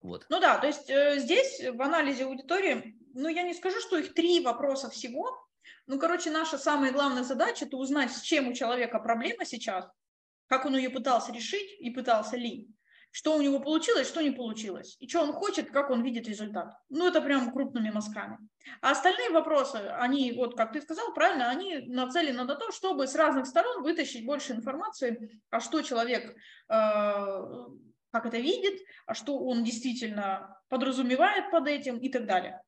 Вот. 0.01 0.25
Ну 0.29 0.39
да, 0.39 0.57
то 0.57 0.67
есть 0.67 0.89
э, 0.89 1.19
здесь 1.19 1.61
в 1.61 1.81
анализе 1.81 2.25
аудитории, 2.25 2.97
ну 3.13 3.29
я 3.29 3.43
не 3.43 3.53
скажу, 3.53 3.79
что 3.79 3.97
их 3.97 4.13
три 4.13 4.39
вопроса 4.39 4.89
всего, 4.89 5.41
ну, 5.87 5.99
короче, 5.99 6.31
наша 6.31 6.57
самая 6.57 6.91
главная 6.91 7.23
задача– 7.23 7.65
это 7.65 7.77
узнать, 7.77 8.11
с 8.11 8.21
чем 8.21 8.47
у 8.47 8.53
человека 8.53 8.99
проблема 8.99 9.45
сейчас, 9.45 9.85
как 10.47 10.65
он 10.65 10.77
ее 10.77 10.89
пытался 10.89 11.33
решить 11.33 11.79
и 11.79 11.89
пытался 11.89 12.37
ли, 12.37 12.69
что 13.11 13.35
у 13.35 13.41
него 13.41 13.59
получилось, 13.59 14.07
что 14.07 14.21
не 14.21 14.31
получилось, 14.31 14.95
и 14.99 15.07
что 15.07 15.21
он 15.21 15.33
хочет, 15.33 15.69
как 15.69 15.89
он 15.89 16.01
видит 16.01 16.27
результат. 16.27 16.73
Ну, 16.89 17.07
это 17.07 17.21
прям 17.21 17.51
крупными 17.51 17.89
мазками. 17.89 18.37
А 18.81 18.91
остальные 18.91 19.31
вопросы, 19.31 19.77
они, 19.99 20.31
вот 20.31 20.55
как 20.55 20.71
ты 20.71 20.81
сказал 20.81 21.13
правильно, 21.13 21.49
они 21.49 21.79
нацелены 21.87 22.43
на 22.43 22.55
то, 22.55 22.71
чтобы 22.71 23.07
с 23.07 23.15
разных 23.15 23.47
сторон 23.47 23.83
вытащить 23.83 24.25
больше 24.25 24.53
информации, 24.53 25.41
а 25.49 25.59
что 25.59 25.81
человек, 25.81 26.33
э, 26.33 26.35
как 26.69 28.25
это 28.25 28.37
видит, 28.37 28.79
а 29.05 29.13
что 29.13 29.37
он 29.37 29.63
действительно 29.63 30.57
подразумевает 30.69 31.51
под 31.51 31.67
этим 31.67 31.97
и 31.97 32.09
так 32.09 32.25
далее. 32.25 32.61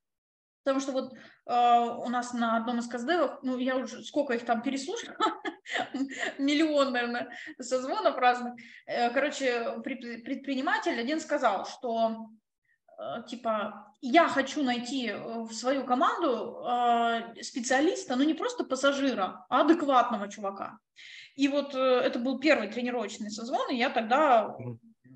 Потому 0.64 0.80
что 0.80 0.92
вот 0.94 1.14
э, 1.14 1.20
у 1.54 2.10
нас 2.10 2.34
на 2.34 2.58
одном 2.58 2.80
из 2.80 2.88
каздевов, 2.88 3.40
ну, 3.44 3.58
я 3.58 3.78
уже 3.78 4.02
сколько 4.04 4.34
их 4.34 4.46
там 4.46 4.62
переслушала, 4.62 5.16
миллион, 6.40 6.92
наверное, 6.92 7.30
созвонов 7.60 8.18
разных. 8.18 8.54
Э, 8.86 9.10
короче, 9.12 9.80
предприниматель 9.84 11.00
один 11.00 11.20
сказал, 11.20 11.66
что 11.66 12.30
э, 12.98 13.28
типа 13.28 13.94
я 14.02 14.28
хочу 14.28 14.64
найти 14.64 15.10
э, 15.10 15.18
в 15.18 15.54
свою 15.54 15.86
команду 15.86 16.64
специалиста, 17.42 18.16
но 18.16 18.24
не 18.24 18.34
просто 18.34 18.64
пассажира, 18.64 19.46
а 19.50 19.62
адекватного 19.62 20.30
чувака. 20.30 20.78
И 21.36 21.48
вот 21.48 21.74
это 21.74 22.20
был 22.20 22.40
первый 22.40 22.68
тренировочный 22.68 23.32
созвон, 23.32 23.72
и 23.72 23.76
я 23.76 23.90
тогда 23.90 24.56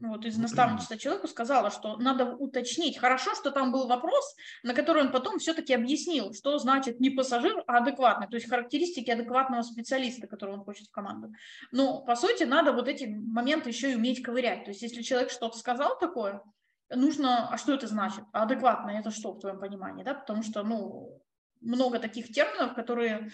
вот 0.02 0.26
из 0.26 0.38
наставничества 0.38 0.98
человеку 0.98 1.28
сказала, 1.28 1.72
что 1.72 1.98
надо 1.98 2.36
уточнить. 2.36 2.98
Хорошо, 2.98 3.36
что 3.36 3.52
там 3.52 3.72
был 3.72 3.88
вопрос, 3.88 4.36
на 4.64 4.74
который 4.74 5.04
он 5.04 5.12
потом 5.12 5.40
все-таки 5.40 5.74
объяснил, 5.74 6.34
что 6.34 6.58
значит 6.58 7.00
не 7.00 7.10
пассажир, 7.10 7.64
а 7.68 7.78
адекватный, 7.78 8.28
то 8.28 8.36
есть 8.36 8.50
характеристики 8.50 9.10
адекватного 9.10 9.62
специалиста, 9.62 10.28
которого 10.28 10.56
он 10.56 10.64
хочет 10.64 10.88
в 10.88 10.92
команду. 10.92 11.34
Но, 11.72 12.02
по 12.02 12.16
сути, 12.16 12.44
надо 12.44 12.74
вот 12.74 12.88
эти 12.88 13.06
моменты 13.06 13.70
еще 13.70 13.92
и 13.92 13.96
уметь 13.96 14.22
ковырять. 14.22 14.66
То 14.66 14.72
есть 14.72 14.82
если 14.82 15.02
человек 15.02 15.32
что-то 15.32 15.58
сказал 15.58 15.98
такое, 16.00 16.42
нужно, 16.90 17.50
а 17.50 17.58
что 17.58 17.74
это 17.74 17.88
значит? 17.88 18.24
А 18.34 18.44
адекватно 18.44 18.92
это 18.92 19.12
что 19.12 19.34
в 19.34 19.40
твоем 19.40 19.60
понимании? 19.60 20.04
Да? 20.04 20.14
Потому 20.14 20.44
что, 20.44 20.64
ну, 20.64 21.22
много 21.62 22.00
таких 22.00 22.32
терминов, 22.32 22.76
которые 22.76 23.30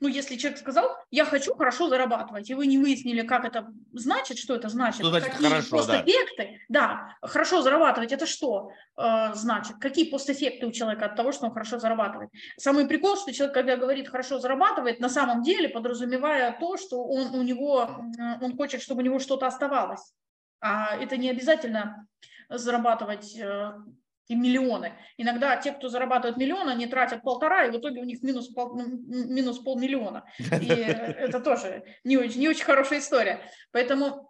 ну, 0.00 0.08
если 0.08 0.36
человек 0.36 0.58
сказал, 0.58 0.96
я 1.10 1.24
хочу 1.24 1.54
хорошо 1.54 1.88
зарабатывать, 1.88 2.50
и 2.50 2.54
вы 2.54 2.66
не 2.66 2.78
выяснили, 2.78 3.22
как 3.22 3.44
это 3.44 3.72
значит, 3.92 4.38
что 4.38 4.54
это 4.54 4.68
значит, 4.68 5.00
что 5.00 5.10
значит 5.10 5.32
какие 5.32 5.48
хорошо, 5.48 5.76
постэффекты, 5.76 6.60
да. 6.68 7.16
да, 7.20 7.28
хорошо 7.28 7.62
зарабатывать, 7.62 8.12
это 8.12 8.26
что 8.26 8.72
э, 8.96 9.34
значит, 9.34 9.76
какие 9.80 10.10
постэффекты 10.10 10.66
у 10.66 10.72
человека 10.72 11.06
от 11.06 11.16
того, 11.16 11.32
что 11.32 11.46
он 11.46 11.52
хорошо 11.52 11.78
зарабатывает. 11.78 12.30
Самый 12.56 12.86
прикол, 12.86 13.16
что 13.16 13.32
человек, 13.32 13.54
когда 13.54 13.76
говорит 13.76 14.08
хорошо 14.08 14.38
зарабатывает, 14.38 15.00
на 15.00 15.08
самом 15.08 15.42
деле 15.42 15.68
подразумевая 15.68 16.56
то, 16.58 16.76
что 16.76 17.04
он 17.04 17.34
у 17.34 17.42
него, 17.42 18.04
он 18.40 18.56
хочет, 18.56 18.82
чтобы 18.82 19.02
у 19.02 19.04
него 19.04 19.18
что-то 19.18 19.46
оставалось. 19.46 20.12
А 20.60 20.96
это 20.96 21.16
не 21.16 21.30
обязательно 21.30 22.06
зарабатывать 22.48 23.36
э, 23.38 23.72
и 24.30 24.36
миллионы. 24.36 24.92
Иногда 25.16 25.56
те, 25.56 25.72
кто 25.72 25.88
зарабатывает 25.88 26.36
миллион, 26.38 26.68
они 26.68 26.86
тратят 26.86 27.22
полтора, 27.22 27.66
и 27.66 27.72
в 27.72 27.76
итоге 27.76 28.00
у 28.00 28.04
них 28.04 28.22
минус, 28.22 28.48
пол, 28.48 28.76
минус 28.76 29.58
полмиллиона. 29.58 30.24
И 30.38 30.68
это 30.68 31.40
тоже 31.40 31.82
не 32.04 32.16
очень, 32.16 32.40
не 32.40 32.48
очень 32.48 32.64
хорошая 32.64 33.00
история. 33.00 33.40
Поэтому 33.72 34.29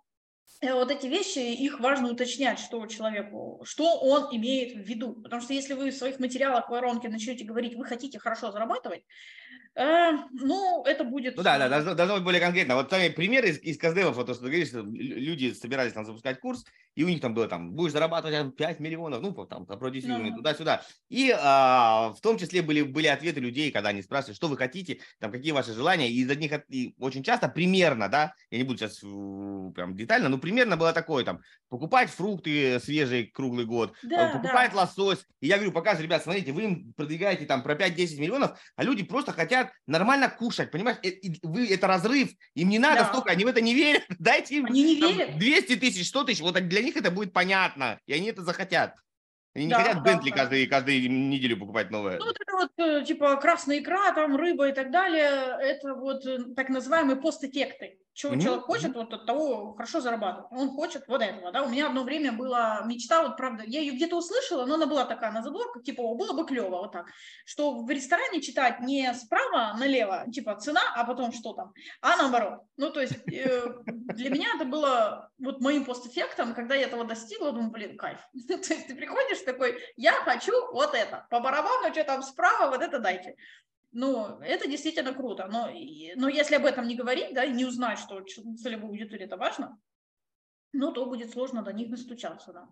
вот 0.62 0.90
эти 0.90 1.06
вещи, 1.06 1.38
их 1.38 1.80
важно 1.80 2.11
уточнять, 2.11 2.58
что 2.58 2.86
человеку, 2.86 3.62
что 3.64 3.98
он 4.00 4.34
имеет 4.36 4.74
в 4.74 4.86
виду. 4.86 5.14
Потому 5.14 5.40
что 5.40 5.54
если 5.54 5.74
вы 5.74 5.90
в 5.90 5.96
своих 5.96 6.18
материалах 6.18 6.68
воронки 6.68 7.06
начнете 7.06 7.44
говорить, 7.44 7.74
вы 7.74 7.84
хотите 7.84 8.18
хорошо 8.18 8.52
зарабатывать, 8.52 9.02
Э, 9.76 10.12
ну, 10.32 10.84
это 10.84 11.04
будет... 11.04 11.36
Ну 11.36 11.42
да, 11.42 11.58
да, 11.58 11.68
должно, 11.68 11.94
должно 11.94 12.16
быть 12.16 12.24
более 12.24 12.40
конкретно. 12.40 12.74
Вот 12.74 12.90
сами 12.90 13.08
примеры 13.08 13.50
из, 13.50 13.58
из 13.62 13.78
Каздевов, 13.78 14.16
вот 14.16 14.26
то, 14.26 14.34
что 14.34 14.44
ты 14.44 14.50
говоришь, 14.50 14.72
люди 14.72 15.52
собирались 15.52 15.92
там 15.92 16.04
запускать 16.04 16.40
курс, 16.40 16.64
и 16.96 17.04
у 17.04 17.08
них 17.08 17.20
там 17.20 17.34
было 17.34 17.46
там, 17.46 17.72
будешь 17.72 17.92
зарабатывать 17.92 18.56
5 18.56 18.80
миллионов, 18.80 19.22
ну, 19.22 19.32
там, 19.46 19.64
продюсирование, 19.64 20.32
ну, 20.32 20.38
туда-сюда. 20.38 20.82
И 21.08 21.34
а, 21.38 22.12
в 22.16 22.20
том 22.20 22.36
числе 22.36 22.62
были, 22.62 22.82
были 22.82 23.06
ответы 23.06 23.38
людей, 23.38 23.70
когда 23.70 23.90
они 23.90 24.02
спрашивают, 24.02 24.36
что 24.36 24.48
вы 24.48 24.56
хотите, 24.56 24.98
там, 25.20 25.30
какие 25.30 25.52
ваши 25.52 25.72
желания, 25.72 26.11
и 26.11 26.20
из 26.20 26.30
одних, 26.30 26.52
и 26.68 26.94
очень 26.98 27.22
часто 27.22 27.48
примерно, 27.48 28.08
да, 28.08 28.34
я 28.50 28.58
не 28.58 28.64
буду 28.64 28.78
сейчас 28.78 28.98
прям 28.98 29.94
детально, 29.94 30.28
но 30.28 30.38
примерно 30.38 30.49
было 30.76 30.92
такое, 30.92 31.24
там, 31.24 31.40
покупать 31.68 32.11
фрукты 32.11 32.78
свежие 32.80 33.26
круглый 33.26 33.64
год, 33.64 33.94
да, 34.03 34.30
покупать 34.30 34.72
да. 34.72 34.80
лосось. 34.80 35.24
И 35.40 35.46
я 35.46 35.57
говорю, 35.57 35.72
покажи, 35.72 36.03
ребят, 36.03 36.22
смотрите, 36.22 36.53
вы 36.53 36.64
им 36.64 36.92
продвигаете 36.94 37.46
там 37.46 37.62
про 37.62 37.74
5-10 37.74 38.20
миллионов, 38.20 38.59
а 38.76 38.84
люди 38.84 39.03
просто 39.03 39.32
хотят 39.32 39.70
нормально 39.86 40.28
кушать, 40.28 40.70
понимаешь? 40.70 40.98
Вы, 41.42 41.68
это 41.68 41.86
разрыв, 41.86 42.30
им 42.55 42.68
не 42.68 42.78
надо 42.78 43.03
да. 43.03 43.09
столько, 43.09 43.30
они 43.30 43.44
в 43.44 43.48
это 43.48 43.61
не 43.61 43.74
верят. 43.74 44.05
Дайте 44.18 44.57
им 44.57 44.66
они 44.66 44.96
не 44.96 45.01
там, 45.01 45.12
верят. 45.12 45.38
200 45.38 45.76
тысяч, 45.76 46.09
100 46.09 46.24
тысяч, 46.24 46.40
вот 46.40 46.55
для 46.55 46.82
них 46.82 46.96
это 46.96 47.11
будет 47.11 47.32
понятно, 47.32 47.98
и 48.07 48.12
они 48.12 48.28
это 48.28 48.42
захотят. 48.42 48.94
Они 49.55 49.68
да, 49.68 49.78
не 49.78 49.82
хотят 49.82 50.03
да, 50.03 50.12
Бентли 50.12 50.30
да. 50.30 50.36
каждый, 50.36 50.66
каждую 50.66 51.11
неделю 51.11 51.59
покупать 51.59 51.90
новое. 51.90 52.18
Ну, 52.18 52.26
вот 52.26 52.36
это 52.40 52.53
вот, 52.53 52.70
э, 52.78 53.05
типа, 53.05 53.36
красная 53.36 53.80
икра, 53.80 54.12
там, 54.12 54.36
рыба 54.36 54.68
и 54.68 54.72
так 54.72 54.92
далее, 54.92 55.57
это 55.61 55.94
вот 55.94 56.24
э, 56.24 56.55
так 56.55 56.68
называемые 56.68 57.16
постэффекты. 57.16 57.98
Чего 58.12 58.34
mm-hmm. 58.34 58.42
человек 58.42 58.64
хочет, 58.64 58.94
вот 58.94 59.14
от 59.14 59.26
того 59.26 59.74
хорошо 59.74 60.00
зарабатывать. 60.00 60.48
Он 60.50 60.70
хочет 60.70 61.04
вот 61.06 61.22
этого, 61.22 61.52
да. 61.52 61.62
У 61.62 61.68
меня 61.68 61.86
одно 61.86 62.02
время 62.02 62.32
была 62.32 62.82
мечта, 62.84 63.22
вот 63.22 63.36
правда, 63.36 63.62
я 63.66 63.80
ее 63.80 63.92
где-то 63.92 64.16
услышала, 64.16 64.66
но 64.66 64.74
она 64.74 64.86
была 64.86 65.04
такая 65.04 65.30
на 65.30 65.42
задворках, 65.42 65.84
типа, 65.84 66.02
было 66.14 66.32
бы 66.32 66.44
клево 66.46 66.78
вот 66.78 66.92
так, 66.92 67.06
что 67.44 67.82
в 67.82 67.90
ресторане 67.90 68.40
читать 68.40 68.80
не 68.80 69.12
справа 69.14 69.76
налево, 69.78 70.24
типа, 70.32 70.56
цена, 70.56 70.80
а 70.96 71.04
потом 71.04 71.32
что 71.32 71.52
там, 71.52 71.72
а 72.00 72.16
наоборот. 72.16 72.62
Ну, 72.76 72.90
то 72.90 73.00
есть 73.00 73.14
э, 73.32 73.74
для 73.86 74.30
меня 74.30 74.48
это 74.56 74.64
было 74.64 75.30
вот 75.38 75.61
моим 75.61 75.84
постэффектом, 75.84 76.54
когда 76.54 76.74
я 76.74 76.86
этого 76.86 77.04
достигла, 77.04 77.52
думаю, 77.52 77.70
блин, 77.70 77.96
кайф. 77.96 78.18
то 78.48 78.54
есть 78.54 78.86
ты 78.88 78.94
приходишь 78.94 79.40
такой, 79.42 79.78
я 79.96 80.12
хочу 80.12 80.52
вот 80.72 80.94
это, 80.94 81.26
по 81.30 81.40
барабану, 81.40 81.92
что 81.92 82.04
там 82.04 82.22
справа, 82.22 82.70
вот 82.70 82.82
это 82.82 82.98
дайте. 82.98 83.36
Ну, 83.93 84.38
это 84.41 84.68
действительно 84.68 85.12
круто, 85.12 85.49
но, 85.51 85.68
но 86.16 86.28
если 86.28 86.55
об 86.55 86.64
этом 86.64 86.86
не 86.86 86.95
говорить, 86.95 87.34
да, 87.34 87.45
и 87.45 87.53
не 87.53 87.64
узнать, 87.64 87.99
что 87.99 88.22
целевой 88.22 88.91
аудитории 88.91 89.24
это 89.24 89.36
важно, 89.36 89.80
ну, 90.72 90.93
то 90.93 91.07
будет 91.07 91.30
сложно 91.30 91.62
до 91.62 91.72
них 91.72 91.91
достучаться, 91.91 92.53
да. 92.53 92.68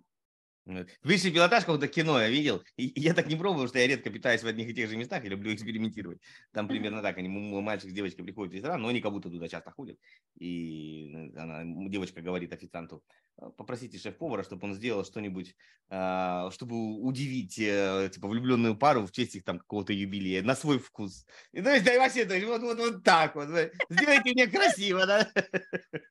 Высший 1.02 1.30
пилотаж 1.30 1.64
какого-то 1.64 1.88
кино 1.88 2.20
я 2.20 2.28
видел. 2.28 2.62
И 2.76 2.92
я 3.00 3.14
так 3.14 3.26
не 3.26 3.36
пробовал, 3.36 3.68
что 3.68 3.78
я 3.78 3.86
редко 3.86 4.10
питаюсь 4.10 4.42
в 4.42 4.46
одних 4.46 4.68
и 4.68 4.74
тех 4.74 4.88
же 4.88 4.96
местах, 4.96 5.24
я 5.24 5.30
люблю 5.30 5.52
экспериментировать. 5.54 6.20
Там 6.52 6.68
примерно 6.68 7.02
так, 7.02 7.16
они, 7.18 7.28
мальчик 7.28 7.90
с 7.90 7.92
девочкой 7.92 8.24
приходят 8.24 8.52
в 8.52 8.56
ресторан, 8.56 8.82
но 8.82 8.88
они 8.88 9.00
как 9.00 9.12
будто 9.12 9.30
туда 9.30 9.48
часто 9.48 9.70
ходят. 9.70 9.98
И 10.38 11.32
она, 11.36 11.62
девочка 11.88 12.20
говорит 12.20 12.52
официанту, 12.52 13.02
«А, 13.36 13.50
попросите 13.50 13.98
шеф-повара, 13.98 14.42
чтобы 14.42 14.66
он 14.66 14.74
сделал 14.74 15.04
что-нибудь, 15.04 15.56
а, 15.88 16.50
чтобы 16.50 16.76
удивить 17.00 17.58
э, 17.58 18.10
типа 18.12 18.28
влюбленную 18.28 18.76
пару 18.76 19.06
в 19.06 19.12
честь 19.12 19.36
их 19.36 19.44
там 19.44 19.58
какого-то 19.58 19.92
юбилея 19.92 20.42
на 20.42 20.54
свой 20.54 20.78
вкус. 20.78 21.24
И, 21.52 21.62
то 21.62 21.72
есть, 21.72 21.84
да, 21.84 21.98
вообще, 21.98 22.26
то 22.26 22.34
есть, 22.34 22.46
вот, 22.46 22.60
вот, 22.60 22.78
вот 22.78 23.02
так 23.02 23.34
вот. 23.34 23.48
Сделайте 23.88 24.32
мне 24.32 24.46
красиво, 24.46 25.06
да? 25.06 25.30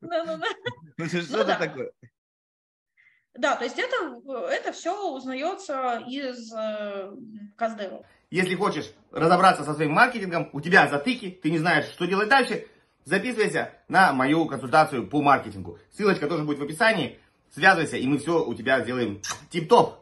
Ну, 0.02 0.42
что-то 1.08 1.58
такое. 1.58 1.92
Да, 3.38 3.56
то 3.56 3.64
есть 3.64 3.78
это, 3.78 4.20
это 4.50 4.72
все 4.72 5.14
узнается 5.14 6.04
из 6.08 6.52
э, 6.54 7.12
Каздева. 7.56 8.04
Если 8.32 8.56
хочешь 8.56 8.92
разобраться 9.12 9.64
со 9.64 9.74
своим 9.74 9.92
маркетингом, 9.92 10.50
у 10.54 10.60
тебя 10.60 10.88
затыки, 10.88 11.40
ты 11.42 11.52
не 11.52 11.60
знаешь, 11.60 11.86
что 11.86 12.06
делать 12.06 12.30
дальше, 12.30 12.68
записывайся 13.06 13.74
на 13.88 14.12
мою 14.12 14.46
консультацию 14.48 15.08
по 15.08 15.22
маркетингу. 15.22 15.80
Ссылочка 15.94 16.28
тоже 16.28 16.44
будет 16.44 16.60
в 16.60 16.64
описании. 16.64 17.20
Связывайся, 17.54 17.98
и 17.98 18.08
мы 18.08 18.18
все 18.18 18.44
у 18.44 18.54
тебя 18.56 18.82
сделаем 18.82 19.22
тип-топ. 19.50 19.96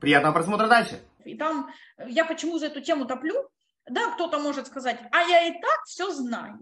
Приятного 0.00 0.34
просмотра 0.34 0.66
дальше. 0.66 1.00
И 1.24 1.36
там 1.36 1.70
я 2.06 2.24
почему 2.24 2.58
за 2.58 2.66
эту 2.66 2.80
тему 2.80 3.04
топлю? 3.04 3.48
Да, 3.88 4.12
кто-то 4.12 4.38
может 4.38 4.66
сказать, 4.66 4.98
а 5.12 5.22
я 5.22 5.48
и 5.48 5.52
так 5.52 5.84
все 5.84 6.10
знаю 6.10 6.58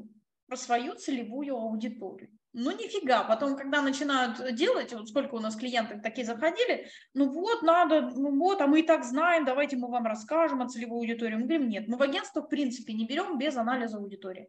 про 0.49 0.57
свою 0.57 0.95
целевую 0.97 1.57
аудиторию. 1.57 2.29
Ну, 2.55 2.71
нифига. 2.71 3.25
Потом, 3.25 3.57
когда 3.57 3.81
начинают 3.81 4.55
делать, 4.55 4.93
вот 4.93 5.09
сколько 5.09 5.35
у 5.35 5.41
нас 5.41 5.57
клиентов 5.57 6.03
такие 6.03 6.27
заходили, 6.27 6.87
ну 7.15 7.31
вот, 7.33 7.63
надо, 7.63 8.11
ну 8.15 8.39
вот, 8.39 8.61
а 8.61 8.67
мы 8.67 8.81
и 8.81 8.87
так 8.87 9.05
знаем, 9.05 9.45
давайте 9.45 9.77
мы 9.77 9.91
вам 9.91 10.05
расскажем 10.05 10.61
о 10.61 10.69
целевой 10.69 10.99
аудитории. 10.99 11.37
Мы 11.37 11.43
говорим, 11.43 11.69
нет, 11.69 11.89
мы 11.89 11.97
в 11.97 12.03
агентство 12.03 12.43
в 12.43 12.49
принципе 12.49 12.93
не 12.93 13.07
берем 13.07 13.39
без 13.39 13.57
анализа 13.57 13.97
аудитории 13.97 14.49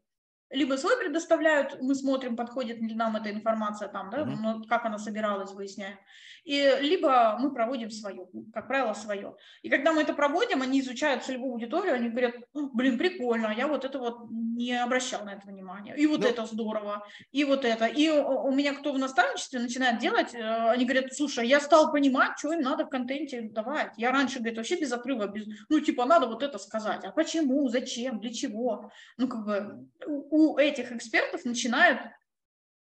либо 0.54 0.76
свой 0.76 0.98
предоставляют, 0.98 1.82
мы 1.82 1.96
смотрим, 1.96 2.36
подходит 2.36 2.80
ли 2.80 2.96
нам 2.96 3.16
эта 3.16 3.32
информация 3.32 3.88
там, 3.88 4.10
да, 4.10 4.20
mm-hmm. 4.20 4.68
как 4.68 4.86
она 4.86 4.98
собиралась, 4.98 5.52
выясняем. 5.52 5.98
И 6.44 6.78
либо 6.82 7.38
мы 7.40 7.54
проводим 7.54 7.90
свое, 7.90 8.28
как 8.54 8.68
правило, 8.68 8.94
свое. 8.94 9.36
И 9.62 9.70
когда 9.70 9.94
мы 9.94 10.02
это 10.02 10.14
проводим, 10.14 10.62
они 10.62 10.82
изучают 10.82 11.24
целевую 11.24 11.54
аудиторию, 11.54 11.96
они 11.96 12.10
говорят, 12.10 12.36
блин, 12.54 12.98
прикольно, 12.98 13.54
я 13.56 13.68
вот 13.68 13.86
это 13.86 13.98
вот 13.98 14.30
не 14.30 14.74
обращал 14.74 15.24
на 15.24 15.34
это 15.34 15.48
внимания. 15.48 15.96
И 15.96 16.06
вот. 16.06 16.20
Ну 16.20 16.28
это 16.28 16.46
здорово, 16.46 17.08
и 17.32 17.46
вот 17.46 17.64
это. 17.64 17.86
И 17.86 18.10
у 18.10 18.52
меня 18.52 18.74
кто 18.74 18.92
в 18.92 19.00
наставничестве 19.00 19.60
начинает 19.60 20.00
делать, 20.00 20.34
э, 20.34 20.70
они 20.70 20.86
говорят, 20.86 21.14
слушай, 21.14 21.48
я 21.48 21.62
стал 21.62 21.92
понимать, 21.92 22.38
что 22.38 22.52
им 22.52 22.62
надо 22.62 22.86
в 22.86 22.90
контенте 22.90 23.42
давать. 23.42 23.94
Я 23.98 24.12
раньше, 24.12 24.40
говорит, 24.40 24.58
вообще 24.58 24.80
без 24.80 24.92
отрыва, 24.92 25.28
без, 25.28 25.48
ну, 25.70 25.80
типа, 25.80 26.06
надо 26.06 26.28
вот 26.28 26.44
это 26.44 26.58
сказать. 26.58 27.06
А 27.06 27.12
почему, 27.12 27.70
зачем, 27.70 28.20
для 28.20 28.34
чего? 28.34 28.92
Ну, 29.18 29.28
как 29.30 29.46
бы 29.46 29.88
у 30.06 30.43
у 30.52 30.58
этих 30.58 30.92
экспертов 30.92 31.46
начинает, 31.46 32.00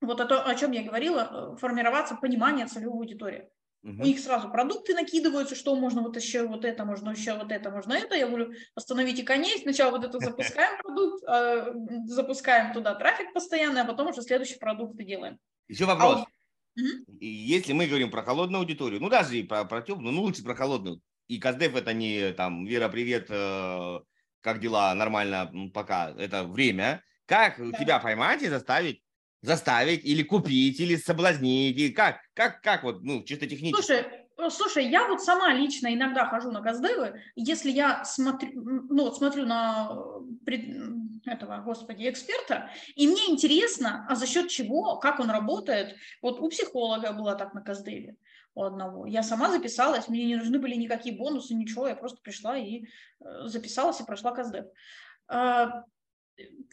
вот 0.01 0.19
о, 0.21 0.25
то, 0.25 0.45
о 0.45 0.55
чем 0.55 0.71
я 0.71 0.83
говорила, 0.83 1.53
э, 1.53 1.57
формироваться 1.57 2.15
понимание 2.15 2.67
целевой 2.67 2.99
аудитории. 2.99 3.49
Угу. 3.83 4.01
У 4.01 4.05
них 4.05 4.19
сразу 4.19 4.49
продукты 4.49 4.93
накидываются, 4.93 5.55
что 5.55 5.75
можно 5.75 6.01
вот 6.01 6.15
еще 6.15 6.47
вот 6.47 6.63
это, 6.65 6.85
можно 6.85 7.11
еще 7.11 7.37
вот 7.37 7.51
это, 7.51 7.69
можно 7.69 7.93
это. 7.93 8.15
Я 8.15 8.27
говорю, 8.27 8.53
остановите 8.75 9.23
коней, 9.23 9.59
сначала 9.61 9.91
вот 9.91 10.05
это 10.05 10.19
запускаем 10.19 10.81
продукт, 10.81 11.23
э, 11.27 11.73
запускаем 12.05 12.73
туда 12.73 12.95
трафик 12.95 13.33
постоянный, 13.33 13.81
а 13.81 13.85
потом 13.85 14.07
уже 14.07 14.21
следующий 14.21 14.57
продукт 14.57 14.99
и 14.99 15.03
делаем. 15.03 15.39
Еще 15.67 15.85
вопрос. 15.85 16.21
А 16.21 16.25
Угу. 16.75 17.17
Если 17.19 17.73
мы 17.73 17.87
говорим 17.87 18.09
про 18.09 18.23
холодную 18.23 18.61
аудиторию, 18.61 18.99
ну 18.99 19.09
даже 19.09 19.37
и 19.37 19.43
про, 19.43 19.63
про 19.65 19.81
теплую, 19.81 20.11
ну 20.11 20.21
лучше 20.21 20.43
про 20.43 20.55
холодную. 20.55 21.01
И 21.27 21.39
Каздев 21.39 21.75
это 21.75 21.93
не 21.93 22.33
там 22.33 22.65
Вера, 22.65 22.89
привет, 22.89 23.27
э, 23.29 23.99
как 24.41 24.59
дела, 24.59 24.93
нормально, 24.93 25.51
пока. 25.73 26.11
Это 26.17 26.43
время. 26.43 27.03
Как 27.25 27.55
да. 27.57 27.77
тебя 27.77 27.99
поймать 27.99 28.41
и 28.41 28.49
заставить? 28.49 29.01
Заставить 29.41 30.05
или 30.05 30.23
купить, 30.23 30.79
или 30.79 30.95
соблазнить, 30.95 31.77
и 31.77 31.89
как, 31.89 32.19
как, 32.33 32.61
как 32.61 32.83
вот, 32.83 33.03
ну, 33.03 33.23
чисто 33.23 33.45
технически? 33.45 33.81
Слушай, 33.81 34.05
э, 34.37 34.49
Слушай, 34.49 34.87
я 34.87 35.07
вот 35.07 35.21
сама 35.21 35.53
лично 35.53 35.93
иногда 35.93 36.25
хожу 36.25 36.51
на 36.51 36.61
газдевы, 36.61 37.21
если 37.35 37.69
я 37.69 38.03
смотрю, 38.05 38.51
ну, 38.55 39.03
вот 39.03 39.17
смотрю 39.17 39.45
на 39.45 39.97
этого, 41.25 41.57
господи, 41.59 42.09
эксперта, 42.09 42.69
и 42.95 43.07
мне 43.07 43.29
интересно, 43.29 44.05
а 44.09 44.15
за 44.15 44.25
счет 44.25 44.49
чего, 44.49 44.97
как 44.97 45.19
он 45.19 45.29
работает. 45.29 45.95
Вот 46.21 46.39
у 46.39 46.49
психолога 46.49 47.13
была 47.13 47.35
так 47.35 47.53
на 47.53 47.61
газдеве 47.61 48.17
у 48.55 48.63
одного. 48.63 49.05
Я 49.05 49.23
сама 49.23 49.51
записалась, 49.51 50.07
мне 50.07 50.25
не 50.25 50.35
нужны 50.35 50.59
были 50.59 50.75
никакие 50.75 51.15
бонусы, 51.15 51.53
ничего, 51.53 51.87
я 51.87 51.95
просто 51.95 52.21
пришла 52.21 52.57
и 52.57 52.83
э, 52.83 52.85
записалась 53.45 53.99
и 53.99 54.05
прошла 54.05 54.31
каздев. 54.31 54.65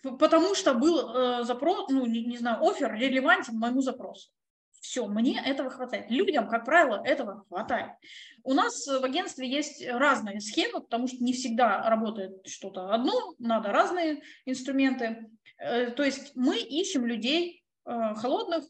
Потому 0.02 0.54
что 0.54 0.74
был 0.74 1.14
э, 1.14 1.44
запрос, 1.44 1.88
ну, 1.90 2.06
не, 2.06 2.24
не 2.24 2.38
знаю, 2.38 2.62
офер 2.62 2.94
релевантен 2.94 3.58
моему 3.58 3.82
запросу. 3.82 4.30
Все, 4.80 5.06
мне 5.06 5.40
этого 5.44 5.68
хватает. 5.68 6.10
Людям, 6.10 6.48
как 6.48 6.64
правило, 6.64 7.02
этого 7.04 7.44
хватает. 7.48 7.92
У 8.44 8.54
нас 8.54 8.86
в 8.86 9.04
агентстве 9.04 9.46
есть 9.46 9.86
разные 9.86 10.40
схемы, 10.40 10.80
потому 10.80 11.06
что 11.06 11.22
не 11.22 11.34
всегда 11.34 11.88
работает 11.88 12.46
что-то 12.46 12.92
одно, 12.94 13.34
надо 13.38 13.72
разные 13.72 14.22
инструменты. 14.46 15.28
Э, 15.58 15.90
то 15.90 16.02
есть 16.02 16.34
мы 16.34 16.58
ищем 16.58 17.04
людей 17.04 17.62
э, 17.84 18.14
холодных, 18.14 18.64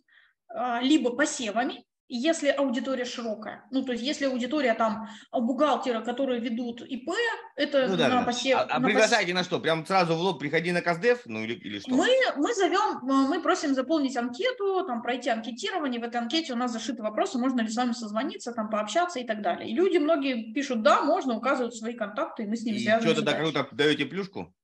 э, 0.52 0.80
либо 0.82 1.14
посевами, 1.14 1.84
если 2.16 2.48
аудитория 2.48 3.04
широкая, 3.04 3.64
ну, 3.70 3.84
то 3.84 3.92
есть 3.92 4.04
если 4.04 4.26
аудитория 4.26 4.74
там 4.74 5.08
бухгалтера, 5.32 6.00
которые 6.00 6.40
ведут 6.40 6.82
ИП, 6.82 7.10
это 7.56 7.86
ну, 7.88 7.96
да, 7.96 8.08
на 8.08 8.22
посев... 8.24 8.58
А, 8.58 8.66
а 8.68 8.80
на 8.80 8.86
приглашайте 8.86 9.32
на 9.32 9.44
что? 9.44 9.60
Прям 9.60 9.86
сразу 9.86 10.14
в 10.14 10.20
лоб 10.20 10.40
приходи 10.40 10.72
на 10.72 10.82
Каздев, 10.82 11.22
ну 11.26 11.42
или, 11.42 11.54
или 11.54 11.78
что? 11.78 11.90
Мы, 11.90 12.08
мы 12.36 12.54
зовем, 12.54 13.00
мы 13.02 13.40
просим 13.42 13.74
заполнить 13.74 14.16
анкету, 14.16 14.84
там 14.86 15.02
пройти 15.02 15.30
анкетирование, 15.30 16.00
в 16.00 16.04
этой 16.04 16.16
анкете 16.16 16.52
у 16.52 16.56
нас 16.56 16.72
зашиты 16.72 17.02
вопросы, 17.02 17.38
можно 17.38 17.60
ли 17.60 17.68
с 17.68 17.76
вами 17.76 17.92
созвониться, 17.92 18.52
там 18.52 18.70
пообщаться 18.70 19.20
и 19.20 19.24
так 19.24 19.42
далее. 19.42 19.70
И 19.70 19.74
люди 19.74 19.98
многие 19.98 20.52
пишут, 20.52 20.82
да, 20.82 21.02
можно, 21.02 21.36
указывают 21.36 21.74
свои 21.74 21.94
контакты, 21.94 22.42
и 22.42 22.46
мы 22.46 22.56
с 22.56 22.64
ними 22.64 22.76
и 22.76 22.84
связываемся. 22.84 23.22
что 23.22 23.24
тогда 23.24 23.40
круто 23.40 23.68
даете 23.72 24.06
плюшку? 24.06 24.54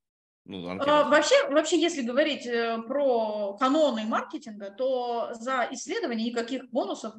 Ну, 0.48 0.78
а, 0.80 1.08
вообще, 1.08 1.34
вообще, 1.50 1.80
если 1.80 2.02
говорить 2.02 2.46
э, 2.46 2.80
про 2.86 3.54
каноны 3.54 4.04
маркетинга, 4.04 4.70
то 4.70 5.30
за 5.32 5.66
исследование 5.72 6.30
никаких 6.30 6.70
бонусов 6.70 7.14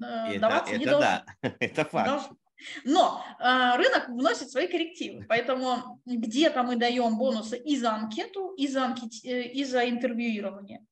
это, 0.00 0.40
даваться 0.40 0.72
это 0.74 0.80
не 0.80 0.86
да. 0.86 1.24
Это 1.40 1.84
факт. 1.84 2.08
Должно. 2.08 2.36
Но 2.84 3.24
э, 3.38 3.76
рынок 3.76 4.08
вносит 4.08 4.50
свои 4.50 4.66
коррективы, 4.66 5.24
поэтому 5.28 6.00
где-то 6.06 6.62
мы 6.62 6.76
даем 6.76 7.16
бонусы 7.16 7.56
и 7.58 7.76
за 7.76 7.92
анкету, 7.92 8.54
и 8.56 8.66
за, 8.66 8.86
анкет, 8.86 9.12
э, 9.24 9.42
и 9.42 9.64
за 9.64 9.88
интервьюирование. 9.88 10.84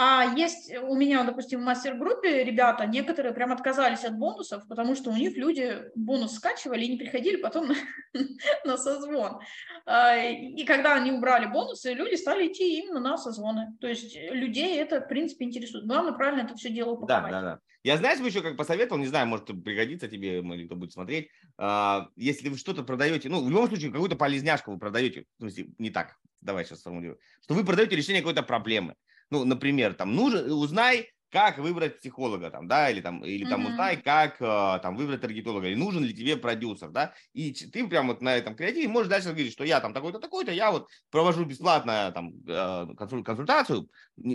А 0.00 0.32
есть 0.36 0.72
у 0.80 0.94
меня, 0.94 1.24
допустим, 1.24 1.60
в 1.60 1.64
мастер-группе 1.64 2.44
ребята, 2.44 2.86
некоторые 2.86 3.34
прям 3.34 3.50
отказались 3.50 4.04
от 4.04 4.16
бонусов, 4.16 4.62
потому 4.68 4.94
что 4.94 5.10
у 5.10 5.16
них 5.16 5.36
люди 5.36 5.76
бонус 5.96 6.36
скачивали 6.36 6.84
и 6.84 6.92
не 6.92 6.96
приходили 6.96 7.34
потом 7.34 7.66
на, 7.66 7.74
на 8.64 8.76
созвон. 8.76 9.40
А, 9.86 10.16
и 10.16 10.64
когда 10.64 10.94
они 10.94 11.10
убрали 11.10 11.46
бонусы, 11.46 11.94
люди 11.94 12.14
стали 12.14 12.46
идти 12.46 12.78
именно 12.78 13.00
на 13.00 13.18
созвоны. 13.18 13.76
То 13.80 13.88
есть 13.88 14.16
людей 14.30 14.80
это, 14.80 15.00
в 15.00 15.08
принципе, 15.08 15.46
интересует. 15.46 15.84
Главное 15.84 16.12
правильно 16.12 16.42
это 16.42 16.54
все 16.54 16.70
дело 16.70 16.92
упаковать. 16.92 17.32
Да, 17.32 17.40
да, 17.40 17.54
да. 17.54 17.60
Я, 17.82 17.96
знаешь, 17.96 18.20
еще 18.20 18.40
как 18.40 18.56
посоветовал, 18.56 19.00
не 19.00 19.08
знаю, 19.08 19.26
может 19.26 19.46
пригодится 19.46 20.06
тебе, 20.06 20.38
или 20.38 20.66
кто 20.66 20.76
будет 20.76 20.92
смотреть, 20.92 21.28
а, 21.56 22.06
если 22.14 22.50
вы 22.50 22.56
что-то 22.56 22.84
продаете, 22.84 23.28
ну, 23.28 23.44
в 23.44 23.50
любом 23.50 23.66
случае, 23.66 23.90
какую-то 23.90 24.14
полезняшку 24.14 24.70
вы 24.70 24.78
продаете, 24.78 25.24
в 25.38 25.40
смысле, 25.40 25.70
не 25.78 25.90
так, 25.90 26.14
давай 26.40 26.64
сейчас 26.64 26.82
сформулирую, 26.82 27.18
что 27.42 27.54
вы 27.54 27.64
продаете 27.64 27.96
решение 27.96 28.22
какой-то 28.22 28.44
проблемы. 28.44 28.94
Ну, 29.30 29.44
например, 29.44 29.94
там, 29.94 30.14
нужен, 30.14 30.50
узнай, 30.50 31.10
как 31.30 31.58
выбрать 31.58 31.98
психолога 31.98 32.50
там, 32.50 32.68
да, 32.68 32.90
или 32.90 33.00
там, 33.00 33.22
или 33.24 33.44
там 33.48 33.66
mm-hmm. 33.66 33.70
узнай, 33.70 33.96
как 33.98 34.40
э, 34.40 34.80
там 34.82 34.96
выбрать 34.96 35.20
таргетолога, 35.20 35.66
или 35.66 35.74
нужен 35.74 36.02
ли 36.02 36.14
тебе 36.14 36.36
продюсер, 36.36 36.88
да, 36.88 37.12
и 37.34 37.52
ты 37.52 37.86
прям 37.86 38.08
вот 38.08 38.22
на 38.22 38.36
этом 38.36 38.56
креативе 38.56 38.88
можешь 38.88 39.10
дальше 39.10 39.28
говорить, 39.28 39.52
что 39.52 39.64
я 39.64 39.80
там 39.80 39.92
такой-то, 39.92 40.20
такой-то, 40.20 40.52
я 40.52 40.70
вот 40.70 40.88
провожу 41.10 41.44
бесплатно 41.44 42.10
там 42.14 42.32
э, 42.46 42.86
консультацию, 42.96 43.90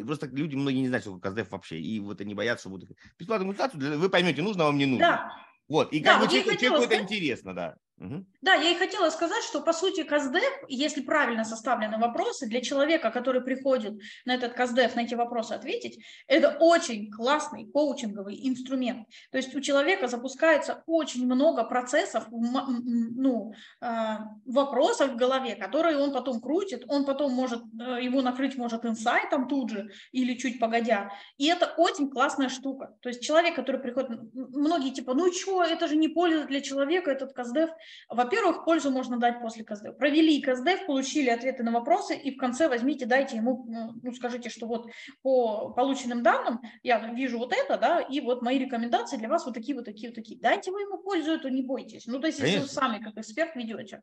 просто 0.06 0.28
люди 0.28 0.56
многие 0.56 0.82
не 0.82 0.88
знают, 0.88 1.04
что 1.04 1.18
такое 1.18 1.32
КСДФ 1.32 1.52
вообще, 1.52 1.80
и 1.80 2.00
вот 2.00 2.22
они 2.22 2.36
боятся, 2.36 2.64
что 2.64 2.70
будут 2.70 2.92
бесплатную 3.18 3.56
консультацию, 3.56 4.00
вы 4.00 4.10
поймете, 4.10 4.44
нужно 4.44 4.66
вам, 4.66 4.78
не 4.78 4.86
нужно. 4.86 5.08
Да. 5.08 5.32
Вот, 5.70 5.94
и 5.94 6.02
как 6.02 6.20
да, 6.20 6.26
бы 6.26 6.32
человеку, 6.32 6.60
человеку 6.60 6.94
это 6.94 7.02
интересно, 7.02 7.56
да. 7.56 7.76
Да, 8.42 8.56
я 8.56 8.72
и 8.72 8.76
хотела 8.76 9.10
сказать, 9.10 9.44
что 9.44 9.62
по 9.62 9.72
сути 9.72 10.04
КАЗДЕФ, 10.04 10.64
если 10.68 11.02
правильно 11.02 11.46
составлены 11.46 11.98
вопросы, 11.98 12.48
для 12.48 12.60
человека, 12.60 13.12
который 13.12 13.42
приходит 13.42 13.94
на 14.26 14.34
этот 14.34 14.54
КАЗДЕФ, 14.54 14.96
на 14.96 15.02
эти 15.02 15.14
вопросы 15.14 15.54
ответить, 15.54 16.04
это 16.28 16.58
очень 16.60 17.12
классный 17.12 17.66
коучинговый 17.66 18.38
инструмент. 18.50 19.08
То 19.32 19.38
есть 19.38 19.56
у 19.56 19.62
человека 19.62 20.08
запускается 20.08 20.84
очень 20.88 21.26
много 21.26 21.64
процессов, 21.64 22.26
ну, 22.30 23.54
а, 23.80 24.26
вопросов 24.46 25.12
в 25.12 25.16
голове, 25.16 25.56
которые 25.56 25.98
он 25.98 26.12
потом 26.12 26.42
крутит, 26.42 26.84
он 26.88 27.06
потом 27.06 27.32
может, 27.32 27.62
э, 27.80 28.04
его 28.04 28.22
накрыть 28.22 28.58
может 28.58 28.86
инсайтом 28.86 29.48
тут 29.48 29.70
же 29.70 29.92
или 30.12 30.36
чуть 30.36 30.60
погодя. 30.60 31.12
И 31.38 31.48
это 31.48 31.74
очень 31.78 32.10
классная 32.10 32.50
штука. 32.50 32.96
То 33.02 33.10
есть 33.10 33.22
человек, 33.22 33.56
который 33.56 33.80
приходит, 33.80 34.20
многие 34.34 34.92
типа, 34.92 35.14
ну 35.14 35.32
что, 35.32 35.64
это 35.64 35.88
же 35.88 35.96
не 35.96 36.10
польза 36.10 36.46
для 36.46 36.60
человека, 36.60 37.12
этот 37.12 37.34
КАЗДЕФ. 37.34 37.70
Во-первых, 38.10 38.66
пользу 38.66 38.92
можно 38.92 39.18
дать 39.18 39.42
после 39.42 39.64
КСДФ. 39.64 39.98
Провели 39.98 40.42
КСДФ, 40.42 40.86
получили 40.86 41.30
ответы 41.30 41.64
на 41.64 41.72
вопросы, 41.72 42.16
и 42.16 42.36
в 42.36 42.38
конце 42.38 42.68
возьмите, 42.68 43.06
дайте 43.06 43.38
ему, 43.38 43.66
ну, 43.68 43.94
ну, 44.02 44.14
скажите, 44.14 44.50
что 44.50 44.68
вот 44.68 44.90
по 45.22 45.70
полученным 45.70 46.24
данным 46.24 46.62
я 46.84 47.00
вижу 47.14 47.38
вот 47.38 47.54
это, 47.54 47.78
да, 47.78 48.00
и 48.00 48.22
вот 48.22 48.42
мои 48.42 48.60
рекомендации 48.60 49.18
для 49.18 49.30
вас 49.30 49.46
вот 49.46 49.54
такие, 49.54 49.76
вот 49.76 49.86
такие, 49.86 50.10
вот 50.10 50.16
такие. 50.16 50.40
Дайте 50.40 50.72
вы 50.72 50.82
ему 50.82 50.98
пользу 50.98 51.32
эту, 51.32 51.50
не 51.50 51.62
бойтесь. 51.62 52.06
Ну, 52.06 52.20
то 52.20 52.28
есть, 52.28 52.40
Конечно. 52.40 52.62
если 52.62 52.68
вы 52.68 52.74
сами 52.74 53.04
как 53.04 53.18
эксперт 53.18 53.56
ведете. 53.56 54.02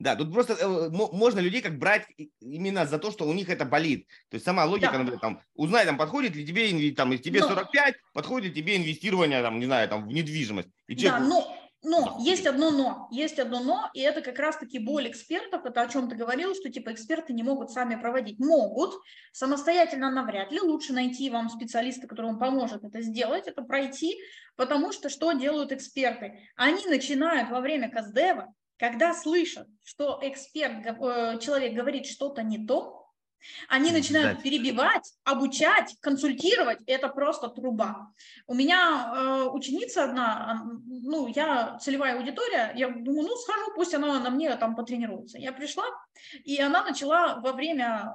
Да, 0.00 0.16
тут 0.16 0.32
просто 0.32 0.54
э, 0.54 0.90
можно 0.90 1.38
людей 1.38 1.62
как 1.62 1.78
брать 1.78 2.06
именно 2.40 2.84
за 2.84 2.98
то, 2.98 3.12
что 3.12 3.26
у 3.26 3.32
них 3.32 3.48
это 3.48 3.64
болит. 3.64 4.08
То 4.28 4.34
есть 4.34 4.44
сама 4.44 4.64
логика, 4.64 4.92
да. 4.92 4.98
например, 4.98 5.20
там, 5.20 5.40
узнай, 5.54 5.86
там, 5.86 5.96
подходит 5.96 6.34
ли 6.34 6.44
тебе, 6.44 6.92
там, 6.92 7.16
тебе 7.18 7.40
Но... 7.40 7.48
45, 7.48 7.94
подходит 8.12 8.48
ли 8.48 8.62
тебе 8.62 8.76
инвестирование, 8.76 9.40
там, 9.40 9.60
не 9.60 9.66
знаю, 9.66 9.88
там, 9.88 10.08
в 10.08 10.12
недвижимость. 10.12 10.68
И 10.88 10.96
человек... 10.96 11.20
Да, 11.20 11.26
но 11.26 11.56
но 11.84 12.16
есть 12.20 12.46
одно 12.46 12.70
но, 12.70 13.08
есть 13.10 13.38
одно 13.38 13.60
но, 13.60 13.90
и 13.92 14.00
это 14.00 14.22
как 14.22 14.38
раз-таки 14.38 14.78
боль 14.78 15.08
экспертов, 15.08 15.64
это 15.64 15.82
о 15.82 15.88
чем 15.88 16.08
ты 16.08 16.16
говорил, 16.16 16.54
что 16.54 16.70
типа 16.70 16.92
эксперты 16.92 17.32
не 17.32 17.42
могут 17.42 17.70
сами 17.70 17.94
проводить. 17.96 18.38
Могут, 18.38 18.94
самостоятельно 19.32 20.10
навряд 20.10 20.50
ли, 20.50 20.60
лучше 20.60 20.92
найти 20.92 21.30
вам 21.30 21.48
специалиста, 21.48 22.06
который 22.06 22.26
вам 22.26 22.38
поможет 22.38 22.84
это 22.84 23.02
сделать, 23.02 23.46
это 23.46 23.62
пройти, 23.62 24.18
потому 24.56 24.92
что 24.92 25.08
что 25.08 25.32
делают 25.32 25.72
эксперты? 25.72 26.48
Они 26.56 26.84
начинают 26.86 27.50
во 27.50 27.60
время 27.60 27.90
КАЗДЕВа, 27.90 28.52
когда 28.78 29.14
слышат, 29.14 29.68
что 29.84 30.18
эксперт, 30.22 30.84
э, 30.86 31.38
человек 31.40 31.74
говорит 31.74 32.06
что-то 32.06 32.42
не 32.42 32.66
то, 32.66 33.03
они 33.68 33.92
начинают 33.92 34.42
перебивать, 34.42 35.12
обучать, 35.24 35.96
консультировать. 36.00 36.78
Это 36.86 37.08
просто 37.08 37.48
труба. 37.48 38.12
У 38.46 38.54
меня 38.54 39.12
э, 39.14 39.42
ученица 39.50 40.04
одна, 40.04 40.64
ну, 40.86 41.26
я 41.28 41.78
целевая 41.78 42.16
аудитория, 42.16 42.72
я 42.76 42.88
думаю, 42.88 43.28
ну, 43.28 43.36
схожу, 43.36 43.72
пусть 43.74 43.94
она 43.94 44.18
на 44.20 44.30
мне 44.30 44.54
там 44.56 44.76
потренируется. 44.76 45.38
Я 45.38 45.52
пришла, 45.52 45.84
и 46.44 46.60
она 46.60 46.84
начала 46.84 47.40
во 47.40 47.52
время 47.52 48.12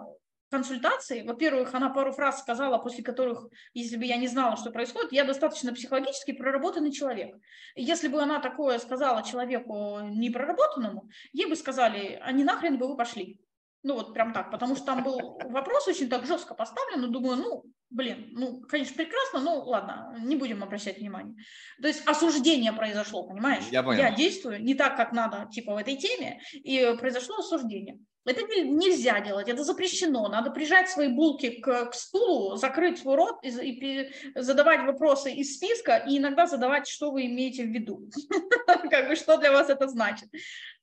консультации, 0.49 1.21
во-первых, 1.21 1.73
она 1.73 1.89
пару 1.89 2.11
фраз 2.11 2.39
сказала, 2.39 2.77
после 2.77 3.03
которых, 3.03 3.47
если 3.73 3.97
бы 3.97 4.05
я 4.05 4.17
не 4.17 4.27
знала, 4.27 4.57
что 4.57 4.71
происходит, 4.71 5.11
я 5.11 5.23
достаточно 5.23 5.73
психологически 5.73 6.31
проработанный 6.31 6.91
человек. 6.91 7.35
Если 7.75 8.07
бы 8.07 8.21
она 8.21 8.39
такое 8.39 8.79
сказала 8.79 9.23
человеку 9.23 9.99
непроработанному, 10.01 11.09
ей 11.33 11.47
бы 11.47 11.55
сказали, 11.55 12.19
а 12.21 12.31
не 12.31 12.43
нахрен 12.43 12.77
бы 12.77 12.87
вы 12.87 12.97
пошли. 12.97 13.39
Ну 13.83 13.93
вот 13.95 14.13
прям 14.13 14.33
так, 14.33 14.51
потому 14.51 14.75
что 14.75 14.85
там 14.85 15.03
был 15.03 15.37
вопрос 15.49 15.87
очень 15.87 16.09
так 16.09 16.25
жестко 16.25 16.53
поставлен, 16.53 17.01
но 17.01 17.07
думаю, 17.07 17.37
ну, 17.37 17.63
блин, 17.89 18.29
ну, 18.31 18.61
конечно, 18.61 18.95
прекрасно, 18.95 19.39
но 19.39 19.63
ладно, 19.63 20.15
не 20.23 20.35
будем 20.35 20.63
обращать 20.63 20.99
внимания. 20.99 21.35
То 21.81 21.87
есть 21.87 22.07
осуждение 22.07 22.73
произошло, 22.73 23.23
понимаешь? 23.23 23.63
Я, 23.71 23.83
понял. 23.83 23.99
Я 23.99 24.11
действую 24.11 24.61
не 24.63 24.75
так, 24.75 24.95
как 24.95 25.11
надо, 25.11 25.47
типа, 25.51 25.73
в 25.73 25.77
этой 25.77 25.95
теме, 25.95 26.41
и 26.53 26.95
произошло 26.99 27.37
осуждение. 27.37 27.99
Это 28.25 28.41
нельзя 28.41 29.21
делать, 29.21 29.47
это 29.47 29.63
запрещено. 29.63 30.27
Надо 30.27 30.51
прижать 30.51 30.89
свои 30.89 31.07
булки 31.07 31.61
к, 31.61 31.85
к 31.85 31.93
стулу, 31.95 32.57
закрыть 32.57 32.99
свой 32.99 33.15
рот 33.15 33.39
и, 33.41 33.49
и 33.49 34.11
задавать 34.35 34.85
вопросы 34.85 35.31
из 35.31 35.55
списка, 35.55 35.97
и 35.97 36.17
иногда 36.17 36.45
задавать, 36.45 36.87
что 36.87 37.11
вы 37.11 37.25
имеете 37.25 37.63
в 37.63 37.69
виду, 37.69 38.09
как 38.91 39.07
бы 39.07 39.15
что 39.15 39.37
для 39.37 39.51
вас 39.51 39.69
это 39.69 39.87
значит 39.87 40.29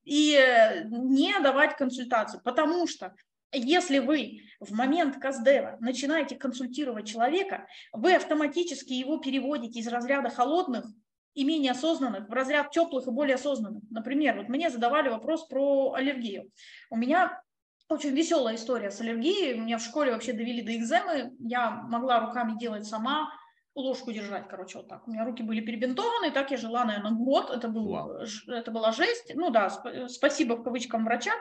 и 0.06 0.34
э, 0.34 0.84
не 0.84 1.38
давать 1.40 1.76
консультацию, 1.76 2.40
потому 2.42 2.86
что 2.86 3.14
если 3.58 3.98
вы 3.98 4.42
в 4.60 4.72
момент 4.72 5.18
КАЗДЕВа 5.18 5.78
начинаете 5.80 6.36
консультировать 6.36 7.06
человека, 7.06 7.66
вы 7.92 8.14
автоматически 8.14 8.92
его 8.92 9.18
переводите 9.18 9.80
из 9.80 9.88
разряда 9.88 10.30
холодных 10.30 10.86
и 11.34 11.44
менее 11.44 11.72
осознанных 11.72 12.28
в 12.28 12.32
разряд 12.32 12.70
теплых 12.70 13.06
и 13.06 13.10
более 13.10 13.34
осознанных. 13.34 13.82
Например, 13.90 14.36
вот 14.36 14.48
мне 14.48 14.70
задавали 14.70 15.08
вопрос 15.08 15.46
про 15.46 15.92
аллергию. 15.92 16.50
У 16.90 16.96
меня 16.96 17.42
очень 17.88 18.10
веселая 18.10 18.56
история 18.56 18.90
с 18.90 19.00
аллергией. 19.00 19.58
Меня 19.58 19.78
в 19.78 19.82
школе 19.82 20.12
вообще 20.12 20.32
довели 20.32 20.62
до 20.62 20.74
экземы. 20.74 21.34
Я 21.38 21.70
могла 21.70 22.20
руками 22.20 22.58
делать 22.58 22.86
сама, 22.86 23.30
ложку 23.76 24.12
держать, 24.12 24.48
короче, 24.48 24.78
вот 24.78 24.88
так. 24.88 25.06
У 25.06 25.10
меня 25.12 25.24
руки 25.24 25.42
были 25.42 25.60
перебинтованы, 25.60 26.30
так 26.32 26.50
я 26.50 26.56
жила, 26.56 26.84
наверное, 26.84 27.12
год. 27.12 27.50
Это, 27.50 27.68
был, 27.68 27.94
wow. 27.94 28.26
это 28.48 28.70
была 28.70 28.92
жесть. 28.92 29.32
Ну 29.34 29.50
да, 29.50 29.68
сп- 29.68 30.08
спасибо 30.08 30.54
в 30.54 30.62
кавычкам 30.62 31.04
врача. 31.04 31.32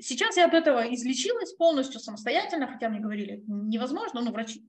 Сейчас 0.00 0.36
я 0.36 0.46
от 0.46 0.54
этого 0.54 0.82
излечилась 0.94 1.52
полностью 1.52 2.00
самостоятельно, 2.00 2.66
хотя 2.66 2.88
мне 2.88 3.00
говорили, 3.00 3.42
невозможно, 3.46 4.22
ну, 4.22 4.32
врачи. 4.32 4.66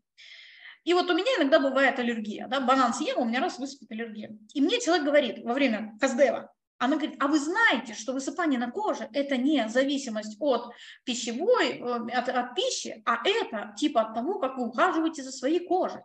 И 0.83 0.93
вот 0.93 1.09
у 1.09 1.15
меня 1.15 1.31
иногда 1.39 1.59
бывает 1.59 1.97
аллергия, 1.97 2.47
да, 2.47 2.59
банан 2.59 2.93
съем, 2.93 3.17
у 3.17 3.25
меня 3.25 3.39
раз 3.39 3.57
высыпет 3.57 3.91
аллергия. 3.91 4.37
И 4.53 4.61
мне 4.61 4.79
человек 4.79 5.05
говорит 5.05 5.43
во 5.43 5.53
время 5.53 5.97
Каздева, 5.99 6.53
она 6.77 6.97
говорит, 6.97 7.15
а 7.19 7.27
вы 7.27 7.39
знаете, 7.39 7.93
что 7.93 8.13
высыпание 8.13 8.59
на 8.59 8.69
коже– 8.69 9.09
это 9.13 9.37
не 9.37 9.67
зависимость 9.69 10.35
от 10.39 10.73
пищевой, 11.05 11.79
э, 11.79 12.11
от, 12.11 12.29
от 12.29 12.55
пищи, 12.55 13.01
а 13.05 13.27
это 13.27 13.73
типа 13.77 14.01
от 14.01 14.13
того, 14.13 14.39
как 14.39 14.57
вы 14.57 14.67
ухаживаете 14.67 15.23
за 15.23 15.31
своей 15.31 15.65
кожей. 15.65 16.01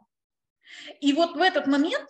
И 1.01 1.13
вот 1.13 1.37
в 1.37 1.41
этот 1.41 1.67
момент 1.67 2.07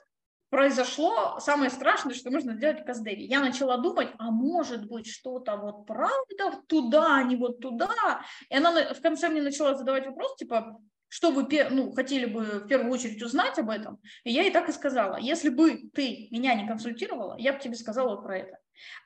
произошло 0.51 1.39
самое 1.41 1.71
страшное, 1.71 2.15
что 2.15 2.31
можно 2.31 2.55
сделать 2.55 2.81
в 2.81 2.85
Каздеве. 2.85 3.25
Я 3.25 3.41
начала 3.41 3.79
думать, 3.79 4.09
а 4.19 4.31
может 4.31 4.87
быть 4.87 5.07
что-то 5.07 5.57
вот 5.57 5.87
правда 5.87 6.63
туда, 6.67 7.17
а 7.17 7.23
не 7.23 7.37
вот 7.37 7.61
туда. 7.61 8.23
И 8.49 8.57
она 8.57 8.93
в 8.93 9.01
конце 9.01 9.29
мне 9.29 9.43
начала 9.43 9.75
задавать 9.77 10.07
вопрос, 10.07 10.37
типа, 10.37 10.81
что 11.09 11.31
вы 11.31 11.47
ну, 11.71 11.93
хотели 11.93 12.27
бы 12.27 12.43
в 12.43 12.67
первую 12.67 12.93
очередь 12.93 13.23
узнать 13.23 13.59
об 13.59 13.71
этом. 13.71 14.01
И 14.25 14.33
я 14.33 14.43
ей 14.43 14.51
так 14.51 14.69
и 14.69 14.73
сказала, 14.73 15.17
если 15.17 15.49
бы 15.49 15.91
ты 15.95 16.29
меня 16.31 16.55
не 16.55 16.67
консультировала, 16.67 17.37
я 17.39 17.53
бы 17.53 17.61
тебе 17.61 17.77
сказала 17.77 18.17
про 18.17 18.39
это. 18.39 18.59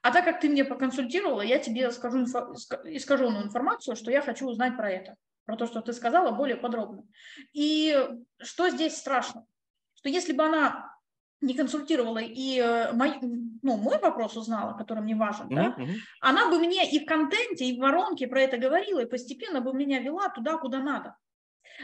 А 0.02 0.12
так 0.12 0.24
как 0.24 0.40
ты 0.40 0.48
мне 0.48 0.64
поконсультировала, 0.64 1.42
я 1.42 1.58
тебе 1.58 1.90
скажу 1.90 2.24
инфо- 2.24 2.54
искаженную 2.84 3.44
информацию, 3.44 3.96
что 3.96 4.10
я 4.10 4.22
хочу 4.22 4.46
узнать 4.46 4.76
про 4.76 4.90
это 4.90 5.16
про 5.44 5.56
то, 5.56 5.66
что 5.66 5.80
ты 5.80 5.92
сказала, 5.92 6.30
более 6.30 6.56
подробно. 6.56 7.06
И 7.52 7.96
что 8.42 8.70
здесь 8.70 8.96
страшно? 8.96 9.46
Что 9.94 10.08
если 10.08 10.32
бы 10.32 10.44
она 10.44 10.94
не 11.40 11.54
консультировала 11.54 12.18
и 12.18 12.58
э, 12.58 12.92
мой, 12.92 13.18
ну, 13.20 13.76
мой 13.76 13.98
вопрос 13.98 14.36
узнала, 14.36 14.76
который 14.76 15.02
мне 15.02 15.14
важен, 15.14 15.48
mm-hmm. 15.48 15.54
да, 15.54 15.76
она 16.20 16.48
бы 16.48 16.58
мне 16.58 16.90
и 16.90 17.00
в 17.00 17.06
контенте, 17.06 17.66
и 17.66 17.76
в 17.76 17.80
воронке 17.80 18.26
про 18.26 18.40
это 18.40 18.56
говорила, 18.56 19.00
и 19.00 19.06
постепенно 19.06 19.60
бы 19.60 19.74
меня 19.74 20.00
вела 20.00 20.28
туда, 20.30 20.56
куда 20.56 20.78
надо. 20.78 21.16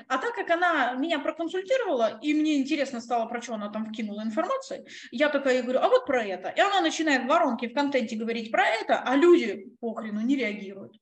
А 0.06 0.18
так 0.18 0.34
как 0.34 0.48
она 0.50 0.92
меня 0.92 1.18
проконсультировала, 1.18 2.20
и 2.22 2.32
мне 2.32 2.60
интересно 2.60 3.00
стало, 3.00 3.26
про 3.26 3.42
что 3.42 3.54
она 3.54 3.70
там 3.70 3.86
вкинула 3.86 4.22
информацию, 4.22 4.86
я 5.10 5.28
такая 5.28 5.62
говорю, 5.62 5.80
а 5.80 5.88
вот 5.88 6.06
про 6.06 6.24
это. 6.24 6.48
И 6.48 6.60
она 6.60 6.80
начинает 6.80 7.24
в 7.24 7.26
воронке, 7.26 7.68
в 7.68 7.74
контенте 7.74 8.16
говорить 8.16 8.50
про 8.50 8.64
это, 8.66 9.00
а 9.00 9.16
люди 9.16 9.68
похрену 9.80 10.20
не 10.20 10.36
реагируют, 10.36 10.96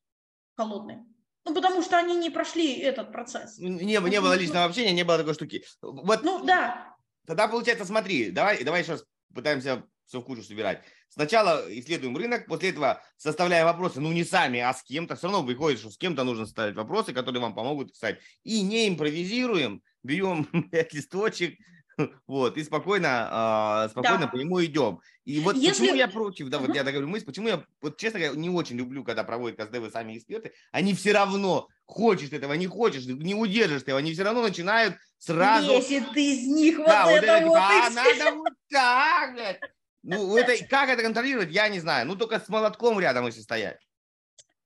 холодные. 0.57 1.05
Ну, 1.49 1.55
потому 1.55 1.83
что 1.83 1.97
они 1.97 2.15
не 2.15 2.29
прошли 2.29 2.79
этот 2.79 3.11
процесс. 3.11 3.59
Не, 3.59 3.97
не 3.97 4.21
было 4.21 4.35
личного 4.35 4.67
общения, 4.67 4.93
не 4.93 5.05
было 5.05 5.17
такой 5.17 5.33
штуки. 5.33 5.65
Вот, 5.81 6.23
ну, 6.23 6.45
да. 6.45 6.95
Тогда, 7.27 7.49
получается, 7.49 7.87
смотри, 7.87 8.31
давай, 8.31 8.63
давай 8.65 8.85
сейчас 8.85 9.03
пытаемся 9.35 9.83
все 10.07 10.21
в 10.21 10.25
кучу 10.25 10.43
собирать. 10.43 10.83
Сначала 11.09 11.65
исследуем 11.71 12.17
рынок, 12.17 12.47
после 12.47 12.71
этого 12.71 13.03
составляем 13.17 13.67
вопросы, 13.67 14.01
ну 14.01 14.13
не 14.13 14.25
сами, 14.25 14.61
а 14.61 14.75
с 14.75 14.83
кем-то. 14.83 15.17
Все 15.17 15.29
равно 15.29 15.43
выходит, 15.43 15.81
что 15.81 15.91
с 15.91 15.97
кем-то 15.97 16.25
нужно 16.25 16.45
ставить 16.45 16.77
вопросы, 16.77 17.15
которые 17.15 17.41
вам 17.41 17.55
помогут 17.55 17.93
писать. 17.93 18.19
И 18.43 18.61
не 18.63 18.89
импровизируем, 18.89 19.83
берем 20.03 20.45
5 20.45 20.93
листочек, 20.95 21.59
вот, 22.27 22.57
и 22.57 22.65
спокойно, 22.65 23.87
э, 23.87 23.91
спокойно 23.91 24.21
да. 24.21 24.27
по 24.29 24.37
нему 24.37 24.65
идем. 24.65 25.01
И 25.25 25.41
вот 25.41 25.57
Если... 25.57 25.83
почему 25.83 25.97
я 25.97 26.09
против, 26.09 26.49
да, 26.49 26.59
вот 26.59 26.71
uh-huh. 26.71 26.77
я 26.77 26.85
говорю 26.85 27.09
мысль, 27.09 27.27
почему 27.27 27.49
я, 27.49 27.65
вот 27.81 27.97
честно 27.99 28.21
говоря, 28.21 28.39
не 28.39 28.51
очень 28.51 28.77
люблю, 28.77 29.05
когда 29.05 29.25
проводят 29.25 29.59
КСДВ 29.59 29.91
сами 29.93 30.17
эксперты, 30.17 30.53
они 30.73 30.95
все 30.95 31.13
равно, 31.13 31.69
хочешь 31.87 32.33
этого, 32.33 32.53
не 32.55 32.67
хочешь, 32.67 33.07
не 33.07 33.35
удержишь 33.35 33.83
ты, 33.83 33.93
они 33.93 34.13
все 34.13 34.23
равно 34.23 34.43
начинают 34.43 34.97
сразу... 35.19 35.73
Если 35.73 36.01
ты 36.01 36.35
из 36.35 36.47
них 36.47 36.79
да, 36.79 37.05
вот, 37.05 37.13
вот 37.13 37.25
это, 37.25 37.47
вот, 37.47 37.57
а, 37.57 37.91
надо 37.95 38.37
вот 38.37 38.53
так, 38.71 39.35
блядь. 39.35 39.61
Ну, 40.05 40.37
это, 40.37 40.65
как 40.67 40.89
это 40.89 41.03
контролировать, 41.03 41.51
я 41.51 41.69
не 41.69 41.81
знаю. 41.81 42.07
Ну, 42.07 42.17
только 42.17 42.41
с 42.41 42.49
молотком 42.49 42.99
рядом 43.01 43.27
если 43.27 43.41
стоять. 43.41 43.79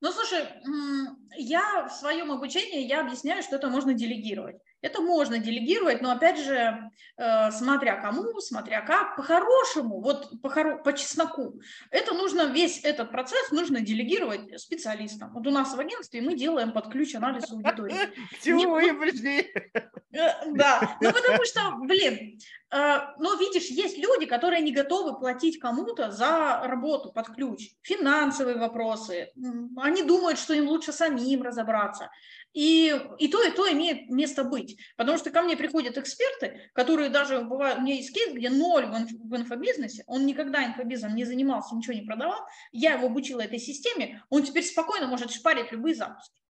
Ну, 0.00 0.12
слушай, 0.12 0.44
я 1.36 1.86
в 1.88 1.92
своем 1.92 2.30
обучении, 2.30 2.86
я 2.86 3.00
объясняю, 3.00 3.42
что 3.42 3.56
это 3.56 3.68
можно 3.68 3.94
делегировать. 3.94 4.56
Это 4.82 5.00
можно 5.00 5.38
делегировать, 5.38 6.02
но 6.02 6.10
опять 6.10 6.38
же, 6.40 6.90
э, 7.16 7.50
смотря 7.52 8.00
кому, 8.00 8.40
смотря 8.40 8.80
как, 8.80 9.16
по-хорошему, 9.16 10.00
вот 10.00 10.42
по, 10.42 10.48
хоро- 10.48 10.82
по 10.82 10.92
чесноку, 10.92 11.60
это 11.90 12.14
нужно, 12.14 12.46
весь 12.46 12.84
этот 12.84 13.12
процесс 13.12 13.52
нужно 13.52 13.80
делегировать 13.80 14.60
специалистам. 14.60 15.32
Вот 15.32 15.46
у 15.46 15.50
нас 15.50 15.72
в 15.74 15.78
агентстве 15.78 16.20
мы 16.20 16.34
делаем 16.34 16.72
под 16.72 16.90
ключ 16.90 17.14
анализ 17.14 17.50
аудитории. 17.52 17.94
К 18.40 18.42
чему 18.42 18.72
вы 18.72 18.92
пришли? 18.94 19.52
Э, 20.12 20.50
да, 20.50 20.98
ну 21.00 21.12
потому 21.12 21.44
что, 21.44 21.76
блин, 21.82 22.40
э, 22.72 22.98
но 23.18 23.34
видишь, 23.36 23.68
есть 23.68 23.98
люди, 23.98 24.26
которые 24.26 24.62
не 24.62 24.72
готовы 24.72 25.16
платить 25.16 25.60
кому-то 25.60 26.10
за 26.10 26.60
работу 26.64 27.12
под 27.12 27.28
ключ. 27.28 27.70
Финансовые 27.82 28.56
вопросы, 28.58 29.30
они 29.76 30.02
думают, 30.02 30.40
что 30.40 30.54
им 30.54 30.66
лучше 30.66 30.92
самим 30.92 31.42
разобраться. 31.42 32.10
И, 32.52 32.94
и 33.18 33.28
то, 33.28 33.42
и 33.42 33.50
то 33.50 33.70
имеет 33.72 34.10
место 34.10 34.44
быть. 34.44 34.76
Потому 34.96 35.16
что 35.16 35.30
ко 35.30 35.42
мне 35.42 35.56
приходят 35.56 35.96
эксперты, 35.96 36.70
которые 36.74 37.08
даже, 37.08 37.40
бывают, 37.40 37.78
у 37.78 37.82
меня 37.82 37.94
есть 37.94 38.12
кейс, 38.12 38.32
где 38.32 38.50
ноль 38.50 38.86
в, 38.86 38.94
инф, 38.94 39.10
в 39.10 39.36
инфобизнесе, 39.36 40.04
он 40.06 40.26
никогда 40.26 40.64
инфобизом 40.64 41.14
не 41.14 41.24
занимался, 41.24 41.74
ничего 41.74 41.94
не 41.94 42.02
продавал, 42.02 42.40
я 42.70 42.94
его 42.94 43.06
обучила 43.06 43.40
этой 43.40 43.58
системе, 43.58 44.22
он 44.28 44.42
теперь 44.42 44.64
спокойно 44.64 45.06
может 45.06 45.30
шпарить 45.30 45.72
любые 45.72 45.94
запуски. 45.94 46.42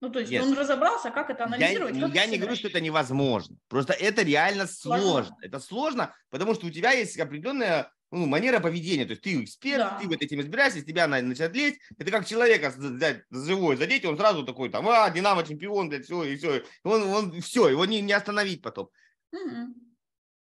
Ну, 0.00 0.10
то 0.10 0.18
есть 0.18 0.30
yes. 0.30 0.42
он 0.42 0.52
разобрался, 0.52 1.10
как 1.10 1.30
это 1.30 1.44
анализировать. 1.44 1.96
Я, 1.96 2.08
я 2.08 2.26
не 2.26 2.36
говорю, 2.36 2.56
что 2.56 2.68
это 2.68 2.80
невозможно. 2.80 3.56
Просто 3.68 3.94
это 3.94 4.22
реально 4.22 4.66
сложно. 4.66 5.02
сложно. 5.02 5.36
Это 5.40 5.60
сложно, 5.60 6.14
потому 6.28 6.54
что 6.54 6.66
у 6.66 6.70
тебя 6.70 6.92
есть 6.92 7.18
определенная 7.18 7.90
ну, 8.14 8.26
манера 8.26 8.60
поведения. 8.60 9.04
То 9.04 9.10
есть 9.10 9.22
ты 9.22 9.42
эксперт, 9.42 9.78
да. 9.78 9.98
ты 10.00 10.08
в 10.08 10.12
этой 10.12 10.26
теме 10.28 10.42
разбираешься, 10.42 10.78
из 10.78 10.84
тебя 10.84 11.06
начинает 11.06 11.54
лезть. 11.54 11.80
Это 11.98 12.10
как 12.10 12.26
человека 12.26 12.72
взять 12.76 13.22
живой, 13.30 13.76
задеть, 13.76 14.04
он 14.04 14.16
сразу 14.16 14.44
такой 14.44 14.70
там, 14.70 14.88
а, 14.88 15.10
Динамо 15.10 15.44
чемпион, 15.44 15.88
блядь, 15.88 16.04
все, 16.04 16.24
и 16.24 16.36
все. 16.36 16.62
Он, 16.82 17.02
он, 17.02 17.40
все, 17.40 17.68
его 17.68 17.84
не, 17.84 18.00
не 18.00 18.12
остановить 18.12 18.62
потом. 18.62 18.88
Угу. 19.32 19.74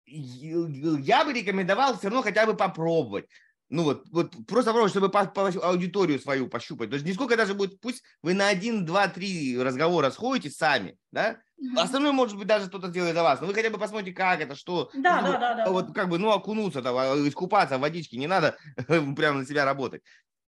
Я 0.05 1.25
бы 1.25 1.33
рекомендовал 1.33 1.97
все 1.97 2.09
равно 2.09 2.21
хотя 2.21 2.45
бы 2.45 2.55
попробовать. 2.55 3.25
Ну 3.73 3.81
вот, 3.81 4.03
вот 4.11 4.35
просто 4.45 4.87
чтобы 4.87 5.09
по, 5.09 5.25
по 5.25 5.47
аудиторию 5.47 6.19
свою 6.19 6.47
пощупать. 6.47 6.91
То 6.91 6.93
есть 6.93 7.07
не 7.07 7.13
сколько 7.13 7.35
даже 7.35 7.55
будет, 7.55 7.81
пусть 7.81 8.03
вы 8.21 8.35
на 8.35 8.47
один, 8.47 8.85
два, 8.85 9.07
три 9.07 9.57
разговора 9.59 10.11
сходите 10.11 10.51
сами, 10.51 10.95
да. 11.11 11.39
Остальное, 11.75 12.11
может 12.11 12.37
быть, 12.37 12.45
даже 12.45 12.67
кто-то 12.67 12.89
делает 12.89 13.15
за 13.15 13.23
вас. 13.23 13.41
Но 13.41 13.47
вы 13.47 13.55
хотя 13.55 13.71
бы 13.71 13.79
посмотрите, 13.79 14.15
как 14.15 14.41
это, 14.41 14.55
что. 14.55 14.91
Да, 14.93 15.21
ну, 15.21 15.31
да, 15.31 15.39
да, 15.39 15.53
да. 15.55 15.71
Вот 15.71 15.91
как 15.91 16.07
бы, 16.07 16.19
ну, 16.19 16.31
окунуться, 16.31 16.83
там, 16.83 16.95
а, 16.95 17.15
искупаться 17.27 17.77
в 17.79 17.81
водичке, 17.81 18.17
не 18.17 18.27
надо 18.27 18.57
прямо 19.15 19.39
на 19.39 19.45
себя 19.45 19.65
работать. 19.65 20.03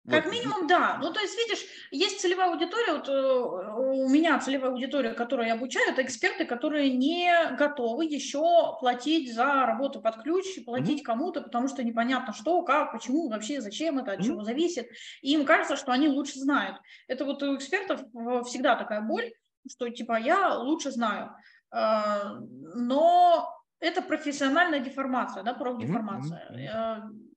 Как 0.10 0.26
вот. 0.26 0.34
минимум, 0.34 0.68
да. 0.68 1.00
Ну, 1.02 1.14
то 1.14 1.22
есть, 1.22 1.38
видишь, 1.38 1.66
есть 1.90 2.20
целевая 2.20 2.52
аудитория, 2.52 2.94
вот 2.94 3.08
э, 3.08 4.04
у 4.04 4.10
меня 4.10 4.38
целевая 4.38 4.72
аудитория, 4.72 5.14
которую 5.14 5.48
я 5.48 5.54
обучаю, 5.54 5.92
это 5.92 6.04
эксперты, 6.04 6.44
которые 6.44 6.92
не 6.92 7.32
готовы 7.58 8.04
еще 8.06 8.76
платить 8.82 9.34
за 9.34 9.66
работу 9.66 10.02
под 10.02 10.22
ключ, 10.22 10.46
платить 10.66 11.02
mm-hmm. 11.02 11.06
кому-то, 11.06 11.42
потому 11.42 11.70
что 11.70 11.84
непонятно 11.84 12.34
что, 12.34 12.64
как, 12.64 12.92
почему, 12.92 13.30
вообще, 13.30 13.62
зачем 13.62 13.98
это, 13.98 14.12
от 14.12 14.20
mm-hmm. 14.20 14.24
чего 14.24 14.44
зависит. 14.44 14.90
И 15.22 15.34
им 15.34 15.46
кажется, 15.46 15.78
что 15.78 15.94
они 15.94 16.10
лучше 16.10 16.38
знают. 16.38 16.82
Это 17.08 17.24
вот 17.24 17.42
у 17.42 17.56
экспертов 17.56 18.02
э, 18.02 18.44
всегда 18.44 18.76
такая 18.76 19.00
боль, 19.00 19.32
что 19.72 19.88
типа 19.88 20.20
я 20.20 20.58
лучше 20.58 20.92
знаю. 20.92 21.34
А, 21.72 22.40
но 22.42 23.50
это 23.80 24.02
профессиональная 24.02 24.82
деформация, 24.82 25.44
да, 25.44 25.54
профдеформация. 25.54 26.46
Mm-hmm. 26.52 27.30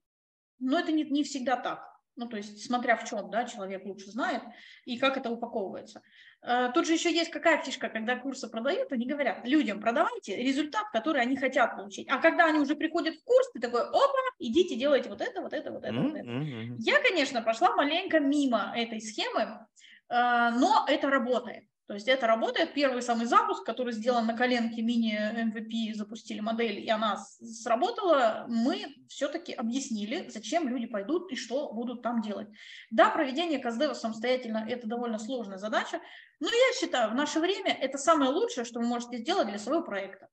Но 0.59 0.79
это 0.81 0.91
не, 0.91 1.05
не 1.05 1.23
всегда 1.23 1.55
так. 1.55 1.96
Ну, 2.17 2.27
то 2.27 2.37
есть, 2.37 2.65
смотря 2.65 2.97
в 2.97 3.05
чем, 3.05 3.31
да, 3.31 3.45
человек 3.45 3.85
лучше 3.85 4.11
знает 4.11 4.43
и 4.85 4.99
как 4.99 5.17
это 5.19 5.31
упаковывается. 5.31 6.03
А, 6.43 6.71
тут 6.73 6.87
же 6.87 6.95
еще 6.95 7.13
есть 7.13 7.31
какая 7.31 7.63
фишка, 7.63 7.89
когда 7.89 8.17
курсы 8.17 8.49
продают, 8.49 8.91
они 8.91 9.07
говорят, 9.07 9.47
людям 9.47 9.81
продавайте 9.81 10.37
результат, 10.37 10.85
который 10.93 11.21
они 11.21 11.37
хотят 11.37 11.77
получить. 11.77 12.09
А 12.11 12.19
когда 12.19 12.47
они 12.47 12.59
уже 12.59 12.75
приходят 12.75 13.15
в 13.17 13.25
курс, 13.25 13.51
ты 13.53 13.61
такой, 13.61 13.83
опа, 13.83 14.19
идите, 14.39 14.77
делайте 14.77 15.11
вот 15.11 15.21
это, 15.21 15.43
вот 15.43 15.53
это, 15.53 15.71
вот 15.71 15.85
это, 15.85 15.95
mm-hmm. 15.95 16.09
вот 16.09 16.17
это. 16.17 16.75
Я, 16.79 17.03
конечно, 17.03 17.43
пошла 17.43 17.77
маленько 17.77 18.19
мимо 18.19 18.73
этой 18.75 19.01
схемы, 19.01 19.67
но 20.09 20.87
это 20.89 21.11
работает. 21.11 21.65
То 21.87 21.95
есть 21.95 22.09
это 22.09 22.27
работает. 22.27 22.75
Первый 22.75 23.01
самый 23.01 23.27
запуск, 23.27 23.65
который 23.65 23.93
сделан 23.93 24.27
на 24.27 24.37
коленке 24.37 24.83
мини-MVP, 24.83 25.95
запустили 25.95 26.41
модель, 26.41 26.81
и 26.81 26.89
она 26.91 27.17
сработала, 27.17 28.45
мы 28.49 28.87
все-таки 29.09 29.53
объяснили, 29.53 30.29
зачем 30.29 30.69
люди 30.69 30.87
пойдут 30.87 31.31
и 31.31 31.37
что 31.37 31.73
будут 31.73 32.03
там 32.03 32.23
делать. 32.23 32.49
Да, 32.91 33.11
проведение 33.11 33.61
КСДВ 33.61 33.95
самостоятельно– 33.95 34.67
это 34.69 34.89
довольно 34.89 35.19
сложная 35.19 35.59
задача, 35.59 36.01
но 36.41 36.49
я 36.49 36.81
считаю, 36.81 37.11
в 37.11 37.15
наше 37.15 37.39
время 37.39 37.73
это 37.73 37.99
самое 37.99 38.31
лучшее, 38.31 38.65
что 38.65 38.81
вы 38.81 38.87
можете 38.87 39.19
сделать 39.19 39.49
для 39.49 39.59
своего 39.59 39.83
проекта. 39.83 40.29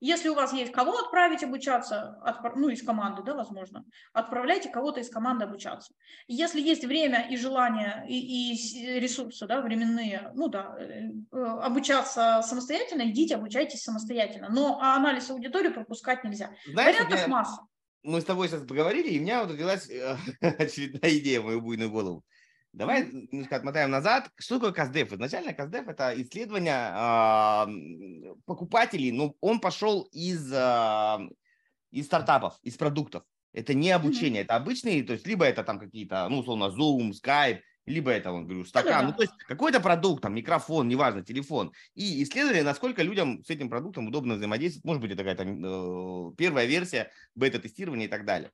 Если 0.00 0.30
у 0.30 0.34
вас 0.34 0.52
есть 0.54 0.72
кого 0.72 0.98
отправить 0.98 1.44
обучаться, 1.44 2.18
отпра- 2.24 2.54
ну, 2.56 2.70
из 2.70 2.82
команды, 2.82 3.22
да, 3.22 3.34
возможно, 3.34 3.84
отправляйте 4.12 4.70
кого-то 4.70 5.00
из 5.00 5.10
команды 5.10 5.44
обучаться. 5.44 5.92
Если 6.26 6.60
есть 6.60 6.84
время 6.84 7.28
и 7.30 7.36
желание, 7.36 8.04
и, 8.08 8.54
и 8.54 8.98
ресурсы, 8.98 9.46
да, 9.46 9.60
временные, 9.60 10.32
ну, 10.34 10.48
да, 10.48 10.74
э, 10.78 11.10
э, 11.32 11.36
обучаться 11.36 12.40
самостоятельно, 12.42 13.10
идите, 13.10 13.34
обучайтесь 13.34 13.82
самостоятельно. 13.82 14.48
Но 14.50 14.80
анализ 14.80 15.30
аудитории 15.30 15.68
пропускать 15.68 16.24
нельзя. 16.24 16.50
Знаешь, 16.66 16.96
Вариантов 16.96 17.28
масса. 17.28 17.60
Мы 18.02 18.22
с 18.22 18.24
тобой 18.24 18.48
сейчас 18.48 18.62
поговорили, 18.62 19.10
и 19.10 19.18
у 19.18 19.22
меня 19.22 19.42
вот 19.42 19.52
родилась 19.52 19.90
э, 19.90 20.16
очередная 20.40 21.18
идея 21.18 21.42
в 21.42 21.44
мою 21.44 21.60
буйную 21.60 21.90
голову. 21.90 22.24
Давай 22.72 23.08
немножко 23.10 23.56
отмотаем 23.56 23.90
назад. 23.90 24.30
Что 24.38 24.56
такое 24.56 24.72
КАЗДЕФ? 24.72 25.12
Изначально 25.14 25.54
КАЗДЕФ– 25.54 25.88
это 25.88 26.14
исследование 26.22 26.92
э, 26.94 28.34
покупателей, 28.46 29.10
но 29.10 29.34
он 29.40 29.60
пошел 29.60 30.08
из, 30.12 30.52
э, 30.52 31.18
из 31.90 32.06
стартапов, 32.06 32.58
из 32.62 32.76
продуктов. 32.76 33.24
Это 33.52 33.74
не 33.74 33.90
обучение, 33.90 34.42
mm-hmm. 34.42 34.44
это 34.44 34.56
обычные, 34.56 35.02
то 35.02 35.12
есть 35.12 35.26
либо 35.26 35.44
это 35.44 35.64
там 35.64 35.80
какие-то, 35.80 36.28
ну, 36.28 36.38
условно, 36.38 36.72
Zoom, 36.72 37.10
Skype, 37.10 37.60
либо 37.86 38.10
это, 38.12 38.30
он 38.30 38.46
говорю, 38.46 38.64
стакан, 38.64 39.06
ну, 39.06 39.12
то 39.12 39.22
есть 39.22 39.36
какой-то 39.48 39.80
продукт, 39.80 40.22
там, 40.22 40.34
микрофон, 40.34 40.86
неважно, 40.86 41.24
телефон. 41.24 41.72
И 41.94 42.22
исследовали, 42.22 42.60
насколько 42.60 43.02
людям 43.02 43.42
с 43.44 43.50
этим 43.50 43.68
продуктом 43.68 44.06
удобно 44.06 44.34
взаимодействовать. 44.34 44.84
Может 44.84 45.02
быть, 45.02 45.10
это 45.10 45.24
какая-то 45.24 45.44
э, 45.44 46.34
первая 46.36 46.66
версия 46.66 47.10
бета-тестирования 47.34 48.06
и 48.06 48.08
так 48.08 48.24
далее. 48.24 48.52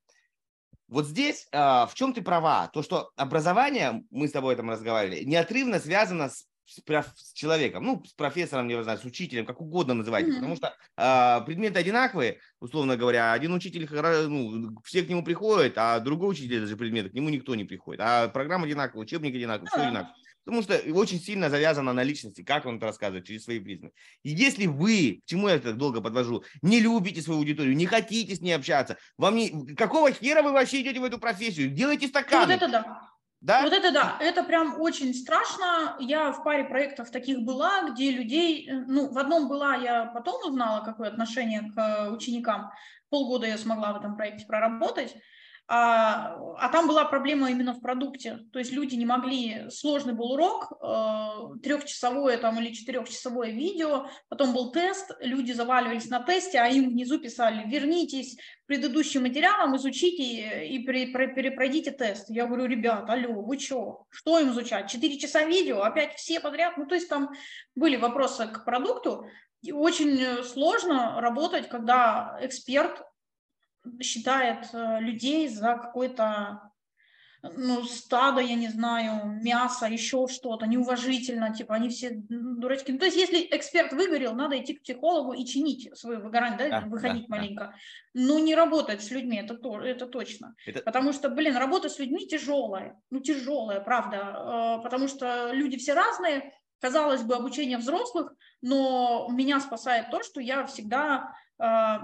Вот 0.88 1.06
здесь 1.06 1.48
э, 1.52 1.58
в 1.58 1.92
чем 1.94 2.12
ты 2.12 2.22
права? 2.22 2.68
То, 2.72 2.82
что 2.82 3.10
образование, 3.16 4.04
мы 4.10 4.28
с 4.28 4.32
тобой 4.32 4.54
там 4.56 4.70
разговаривали, 4.70 5.24
неотрывно 5.24 5.80
связано 5.80 6.28
с, 6.28 6.46
с, 6.64 6.80
с 7.16 7.32
человеком, 7.32 7.84
ну, 7.84 8.04
с 8.04 8.12
профессором, 8.12 8.68
не 8.68 8.80
знаю, 8.82 8.98
с 8.98 9.04
учителем, 9.04 9.46
как 9.46 9.60
угодно 9.60 9.94
называйте, 9.94 10.30
mm-hmm. 10.30 10.34
потому 10.34 10.56
что 10.56 10.74
э, 10.96 11.44
предметы 11.44 11.80
одинаковые, 11.80 12.38
условно 12.60 12.96
говоря, 12.96 13.32
один 13.32 13.52
учитель, 13.52 13.88
ну, 14.28 14.80
все 14.84 15.02
к 15.02 15.08
нему 15.08 15.24
приходят, 15.24 15.74
а 15.76 15.98
другой 15.98 16.30
учитель 16.30 16.60
даже 16.60 16.76
предмет, 16.76 17.10
к 17.10 17.14
нему 17.14 17.30
никто 17.30 17.56
не 17.56 17.64
приходит, 17.64 18.00
а 18.04 18.28
программа 18.28 18.66
одинаковая, 18.66 19.04
учебник 19.04 19.34
одинаковый, 19.34 19.68
все 19.68 19.80
одинаково. 19.80 20.14
Потому 20.46 20.62
что 20.62 20.80
очень 20.94 21.20
сильно 21.20 21.50
завязано 21.50 21.92
на 21.92 22.04
личности, 22.04 22.44
как 22.44 22.66
он 22.66 22.76
это 22.76 22.86
рассказывает, 22.86 23.26
через 23.26 23.42
свои 23.42 23.58
призмы. 23.58 23.90
И 24.22 24.30
если 24.30 24.66
вы, 24.66 25.20
к 25.24 25.28
чему 25.28 25.48
я 25.48 25.58
так 25.58 25.76
долго 25.76 26.00
подвожу, 26.00 26.44
не 26.62 26.78
любите 26.78 27.20
свою 27.20 27.40
аудиторию, 27.40 27.76
не 27.76 27.86
хотите 27.86 28.36
с 28.36 28.40
ней 28.40 28.52
общаться, 28.52 28.96
вам 29.18 29.34
не... 29.34 29.74
Какого 29.74 30.12
хера 30.12 30.42
вы 30.42 30.52
вообще 30.52 30.82
идете 30.82 31.00
в 31.00 31.04
эту 31.04 31.18
профессию? 31.18 31.70
Делайте 31.70 32.06
стаканы. 32.06 32.46
Вот 32.46 32.62
это 32.62 32.68
да. 32.68 33.10
Да? 33.40 33.62
Вот 33.62 33.72
это 33.72 33.92
да, 33.92 34.16
это 34.20 34.44
прям 34.44 34.80
очень 34.80 35.12
страшно. 35.14 35.96
Я 35.98 36.32
в 36.32 36.42
паре 36.44 36.64
проектов 36.64 37.10
таких 37.10 37.40
была, 37.40 37.90
где 37.90 38.12
людей, 38.12 38.68
э, 38.68 38.84
ну, 38.86 39.12
в 39.12 39.18
одном 39.18 39.48
была, 39.48 39.74
я 39.74 40.06
потом 40.06 40.48
узнала, 40.48 40.84
какое 40.84 41.08
отношение 41.08 41.70
к 41.74 42.10
ученикам. 42.12 42.70
Полгода 43.10 43.46
я 43.46 43.58
смогла 43.58 43.92
в 43.92 43.96
этом 43.98 44.16
проекте 44.16 44.46
проработать. 44.46 45.14
А, 45.68 46.36
а 46.58 46.68
там 46.68 46.86
была 46.86 47.04
проблема 47.04 47.50
именно 47.50 47.74
в 47.74 47.80
продукте. 47.80 48.38
То 48.52 48.60
есть 48.60 48.70
люди 48.70 48.94
не 48.94 49.04
могли, 49.04 49.68
сложный 49.70 50.14
был 50.14 50.32
урок, 50.32 50.72
э, 50.80 51.58
трехчасовое 51.60 52.38
там 52.38 52.60
или 52.60 52.72
четырехчасовое 52.72 53.50
видео, 53.50 54.08
потом 54.28 54.54
был 54.54 54.70
тест, 54.70 55.10
люди 55.18 55.50
заваливались 55.50 56.08
на 56.08 56.20
тесте, 56.20 56.60
а 56.60 56.68
им 56.68 56.90
внизу 56.90 57.18
писали, 57.18 57.68
вернитесь 57.68 58.36
к 58.36 58.66
предыдущим 58.66 59.22
материалам, 59.22 59.74
изучите 59.76 60.68
и 60.68 60.78
перепройдите 60.84 61.90
тест. 61.90 62.30
Я 62.30 62.46
говорю, 62.46 62.66
ребят, 62.66 63.10
алло, 63.10 63.42
вы 63.42 63.58
что? 63.58 64.06
Что 64.10 64.38
им 64.38 64.50
изучать? 64.50 64.88
Четыре 64.88 65.18
часа 65.18 65.44
видео, 65.44 65.82
опять 65.82 66.14
все 66.14 66.38
подряд? 66.38 66.76
Ну, 66.76 66.86
то 66.86 66.94
есть 66.94 67.08
там 67.08 67.30
были 67.74 67.96
вопросы 67.96 68.46
к 68.46 68.64
продукту, 68.64 69.26
очень 69.72 70.44
сложно 70.44 71.20
работать, 71.20 71.68
когда 71.68 72.38
эксперт 72.40 73.02
считает 74.00 74.68
э, 74.72 75.00
людей 75.00 75.48
за 75.48 75.76
какой-то 75.76 76.66
ну, 77.56 77.84
стадо, 77.84 78.40
я 78.40 78.54
не 78.54 78.68
знаю, 78.68 79.40
мясо, 79.42 79.86
еще 79.86 80.26
что-то, 80.28 80.66
неуважительно, 80.66 81.54
типа, 81.54 81.74
они 81.74 81.88
все 81.88 82.10
дурачки. 82.28 82.92
Ну, 82.92 82.98
то 82.98 83.06
есть, 83.06 83.16
если 83.16 83.46
эксперт 83.50 83.92
выгорел, 83.92 84.34
надо 84.34 84.58
идти 84.58 84.74
к 84.74 84.82
психологу 84.82 85.32
и 85.32 85.44
чинить 85.44 85.96
свое 85.96 86.18
выгорание, 86.18 86.58
да, 86.58 86.80
да 86.80 86.86
выходить 86.86 87.26
да, 87.28 87.36
маленько. 87.36 87.64
Да. 87.64 87.74
Но 88.14 88.38
не 88.38 88.54
работать 88.54 89.02
с 89.02 89.10
людьми, 89.10 89.38
это, 89.38 89.54
то, 89.54 89.80
это 89.80 90.06
точно. 90.06 90.54
Это... 90.66 90.80
Потому 90.80 91.12
что, 91.12 91.28
блин, 91.28 91.56
работа 91.56 91.88
с 91.88 91.98
людьми 91.98 92.26
тяжелая, 92.26 93.00
ну, 93.10 93.20
тяжелая, 93.20 93.80
правда, 93.80 94.78
э, 94.78 94.82
потому 94.82 95.08
что 95.08 95.52
люди 95.52 95.76
все 95.76 95.94
разные, 95.94 96.52
казалось 96.80 97.22
бы, 97.22 97.34
обучение 97.34 97.78
взрослых, 97.78 98.32
но 98.62 99.28
меня 99.30 99.60
спасает 99.60 100.10
то, 100.10 100.22
что 100.22 100.40
я 100.40 100.66
всегда 100.66 101.34
э, 101.58 101.98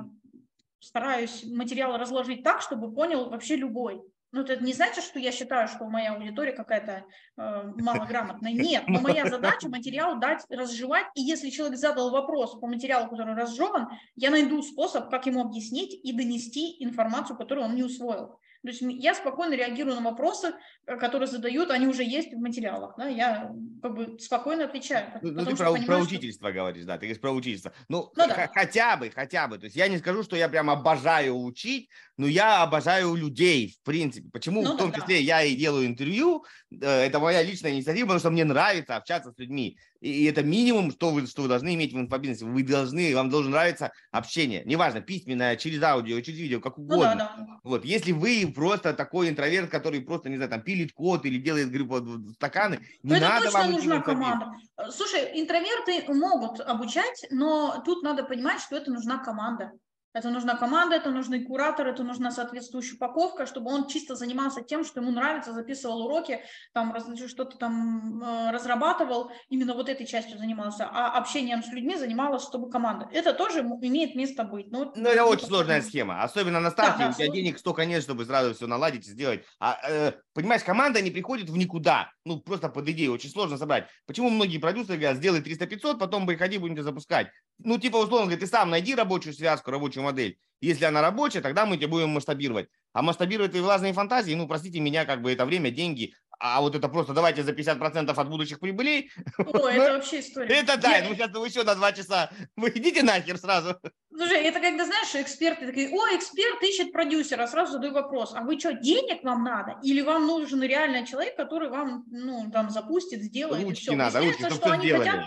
стараюсь 0.83 1.45
материал 1.45 1.97
разложить 1.97 2.43
так, 2.43 2.61
чтобы 2.61 2.93
понял 2.93 3.31
вообще 3.31 3.57
любой. 3.57 4.03
Ну, 4.33 4.41
это 4.41 4.57
не 4.65 4.73
значит, 4.73 5.05
что 5.05 5.19
я 5.19 5.31
считаю, 5.31 5.69
что 5.69 5.85
моя 5.85 6.15
аудитория 6.15 6.53
какая-то 6.53 7.05
э, 7.37 7.73
малограмотная. 7.77 8.53
Нет, 8.53 8.85
но 8.89 9.01
моя 9.01 9.27
задача 9.31 9.69
материал 9.69 10.19
дать, 10.19 10.45
разжевать. 10.49 11.07
И 11.15 11.21
если 11.21 11.51
человек 11.51 11.79
задал 11.79 12.11
вопрос 12.11 12.59
по 12.59 12.67
материалу, 12.67 13.11
который 13.11 13.35
разжеван, 13.35 13.91
я 14.17 14.31
найду 14.31 14.63
способ, 14.63 15.11
как 15.11 15.27
ему 15.27 15.43
объяснить 15.43 15.93
и 15.93 16.13
донести 16.13 16.83
информацию, 16.83 17.37
которую 17.37 17.67
он 17.67 17.75
не 17.75 17.83
усвоил. 17.83 18.39
То 18.63 18.69
есть 18.69 18.81
я 18.81 19.15
спокойно 19.15 19.55
реагирую 19.55 19.97
на 19.97 20.03
вопросы, 20.03 20.55
э, 20.87 20.97
которые 20.97 21.27
задают, 21.27 21.71
они 21.71 21.89
уже 21.89 22.05
есть 22.05 22.33
в 22.33 22.39
материалах. 22.39 22.95
Да? 22.97 23.09
Я 23.09 23.53
как 23.83 23.95
бы 23.95 24.19
спокойно 24.21 24.65
отвечаю. 24.65 25.19
Ну, 25.21 25.33
ну 25.33 25.45
ты 25.45 25.57
про, 25.57 25.73
понимаю, 25.73 25.87
про 25.87 25.99
учительство 25.99 26.49
что... 26.49 26.55
говоришь, 26.55 26.85
да, 26.85 26.95
ты 26.95 27.07
говоришь 27.07 27.21
про 27.21 27.33
учительство. 27.33 27.73
Ну, 27.89 28.13
ну 28.15 28.29
да. 28.29 28.49
хотя 28.55 28.97
бы, 28.97 29.11
хотя 29.11 29.49
бы. 29.49 29.59
То 29.59 29.65
есть 29.65 29.75
я 29.75 29.89
не 29.89 29.99
скажу, 29.99 30.23
что 30.23 30.37
я 30.37 30.49
прям 30.49 30.71
обожаю 30.71 31.43
учить, 31.43 31.89
но 32.17 32.29
я 32.29 32.63
обожаю 32.63 33.17
людей, 33.17 33.77
в 33.81 33.85
принципе. 33.85 34.29
Почему 34.31 34.63
ну, 34.63 34.75
в 34.75 34.77
том 34.77 34.93
да, 34.93 35.01
числе 35.01 35.17
да. 35.17 35.23
я 35.23 35.43
и 35.43 35.57
делаю 35.57 35.87
интервью, 35.87 36.45
э, 36.71 36.87
это 36.87 37.19
моя 37.19 37.43
личная 37.43 37.73
инициатива, 37.73 38.07
потому 38.07 38.21
что 38.21 38.31
мне 38.31 38.45
нравится 38.45 38.95
общаться 38.95 39.33
с 39.33 39.39
людьми. 39.39 39.77
И 40.03 40.25
это 40.25 40.43
минимум, 40.43 40.91
что 40.91 41.11
вы, 41.11 41.29
что 41.29 41.43
вы 41.43 41.49
должны 41.49 41.77
иметь 41.77 41.93
в 41.93 41.97
инфобизнесе. 41.97 42.45
Вы 42.45 42.65
должны, 42.65 43.15
вам 43.15 43.31
должно 43.31 43.53
нравиться 43.53 43.93
общение. 44.11 44.65
Неважно, 44.65 45.01
письменное, 45.01 45.55
через 45.55 45.81
аудио, 45.81 46.21
через 46.23 46.41
видео, 46.41 46.61
как 46.61 46.77
угодно. 46.77 47.13
Ну, 47.13 47.19
да, 47.19 47.35
да. 47.39 47.61
Вот, 47.63 47.85
если 47.85 48.11
вы 48.11 48.53
просто 48.53 48.95
такой 48.95 49.29
интроверт, 49.29 49.71
который 49.71 50.01
просто, 50.01 50.29
не 50.29 50.37
знаю, 50.37 50.51
там 50.51 50.63
пилит 50.63 50.93
код 50.93 51.25
или 51.25 51.39
делает 51.39 51.71
гриб 51.71 51.93
стаканы, 52.35 52.81
не 53.05 53.15
это 53.15 53.29
надо 53.29 53.45
точно 53.45 53.61
вам 53.61 53.71
нужна 53.71 54.01
команда. 54.01 54.53
Слушай, 54.91 55.41
интроверты 55.41 56.13
могут 56.13 56.61
обучать, 56.61 57.25
но 57.31 57.81
тут 57.85 58.03
надо 58.03 58.25
понимать, 58.25 58.61
что 58.61 58.77
это 58.77 58.91
нужна 58.91 59.19
команда. 59.19 59.71
Это 60.15 60.29
нужна 60.31 60.57
команда, 60.57 60.97
это 60.97 61.11
нужный 61.11 61.43
куратор, 61.43 61.87
это 61.87 62.03
нужна 62.05 62.31
соответствующая 62.31 62.97
упаковка, 62.97 63.47
чтобы 63.47 63.71
он 63.71 63.87
чисто 63.87 64.15
занимался 64.15 64.63
тем, 64.63 64.85
что 64.85 65.01
ему 65.01 65.11
нравится, 65.11 65.53
записывал 65.53 66.05
уроки, 66.07 66.41
там 66.75 66.95
что-то 67.27 67.57
там 67.57 68.23
э, 68.23 68.51
разрабатывал, 68.51 69.31
именно 69.49 69.75
вот 69.75 69.89
этой 69.89 70.07
частью 70.07 70.39
занимался, 70.39 70.87
а 70.91 71.17
общением 71.17 71.63
с 71.63 71.69
людьми 71.69 71.97
занималась, 71.97 72.43
чтобы 72.43 72.71
команда. 72.71 73.09
Это 73.13 73.33
тоже 73.33 73.61
имеет 73.61 74.15
место 74.15 74.45
быть. 74.45 74.71
Ну, 74.71 74.93
ну 74.95 75.09
это 75.09 75.25
очень 75.25 75.47
сложная 75.47 75.81
схема, 75.81 76.23
особенно 76.23 76.61
на 76.61 76.71
старте, 76.71 76.99
да, 76.99 77.05
да, 77.07 77.11
у 77.11 77.15
тебя 77.15 77.29
денег 77.29 77.59
столько 77.59 77.87
нет, 77.87 78.03
чтобы 78.03 78.27
сразу 78.27 78.55
все 78.55 78.67
наладить 78.67 79.07
и 79.07 79.11
сделать. 79.11 79.45
А, 79.61 79.79
э, 79.89 80.13
понимаешь, 80.35 80.63
команда 80.63 81.01
не 81.01 81.11
приходит 81.11 81.49
в 81.49 81.57
никуда, 81.57 82.11
ну 82.27 82.41
просто 82.41 82.69
под 82.69 82.87
идею, 82.91 83.13
очень 83.13 83.31
сложно 83.31 83.57
собрать. 83.57 83.87
Почему 84.07 84.29
многие 84.29 84.59
продюсеры 84.59 84.99
говорят, 84.99 85.17
сделай 85.17 85.41
300-500, 85.41 85.99
потом 85.99 86.27
приходи, 86.27 86.59
будем 86.59 86.75
тебя 86.75 86.85
запускать 86.85 87.29
ну, 87.65 87.79
типа, 87.79 87.97
условно 87.97 88.27
говоря, 88.27 88.41
ты 88.41 88.47
сам 88.47 88.71
найди 88.71 88.95
рабочую 88.95 89.35
связку, 89.35 89.71
рабочую 89.71 90.02
модель. 90.03 90.39
Если 90.61 90.85
она 90.85 91.01
рабочая, 91.03 91.41
тогда 91.41 91.67
мы 91.67 91.77
тебе 91.77 91.89
будем 91.89 92.11
масштабировать. 92.11 92.69
А 92.93 93.03
масштабировать 93.03 93.51
твои 93.51 93.63
влажные 93.63 93.93
фантазии, 93.93 94.35
ну, 94.35 94.47
простите 94.47 94.79
меня, 94.79 95.05
как 95.05 95.23
бы 95.23 95.33
это 95.33 95.45
время, 95.45 95.71
деньги, 95.71 96.15
а 96.43 96.61
вот 96.61 96.75
это 96.75 96.89
просто 96.89 97.13
давайте 97.13 97.45
за 97.45 97.53
50% 97.53 98.11
от 98.11 98.29
будущих 98.29 98.59
прибылей. 98.59 99.13
О, 99.39 99.69
это 99.69 99.93
вообще 99.95 100.19
история. 100.19 100.53
Это 100.57 100.77
да, 100.77 100.97
я... 100.97 101.09
ну 101.09 101.15
сейчас 101.15 101.31
вы 101.31 101.47
еще 101.47 101.63
на 101.63 101.77
два 101.77 101.93
часа. 101.93 102.31
Вы 102.57 102.71
идите 102.71 103.05
нахер 103.05 103.39
сразу. 103.39 103.77
Слушай, 104.13 104.43
это 104.43 104.59
когда, 104.59 104.85
знаешь, 104.85 105.15
эксперты 105.15 105.67
такие, 105.67 105.89
о, 105.91 106.17
эксперт 106.17 106.61
ищет 106.63 106.91
продюсера, 106.93 107.47
сразу 107.47 107.75
задаю 107.75 107.93
вопрос, 107.93 108.35
а 108.35 108.43
вы 108.43 108.59
что, 108.59 108.73
денег 108.73 109.23
вам 109.23 109.45
надо? 109.45 109.79
Или 109.85 110.01
вам 110.01 110.27
нужен 110.27 110.63
реально 110.63 111.07
человек, 111.07 111.37
который 111.37 111.71
вам, 111.71 112.05
ну, 112.11 112.51
там, 112.51 112.71
запустит, 112.71 113.23
сделает? 113.23 113.63
Ручки 113.63 113.83
все. 113.83 113.97
надо, 113.97 114.19
ручки, 114.19 114.41
чтобы 114.41 114.61
все 114.61 114.77
сделали. 114.81 115.09
Хотят 115.09 115.25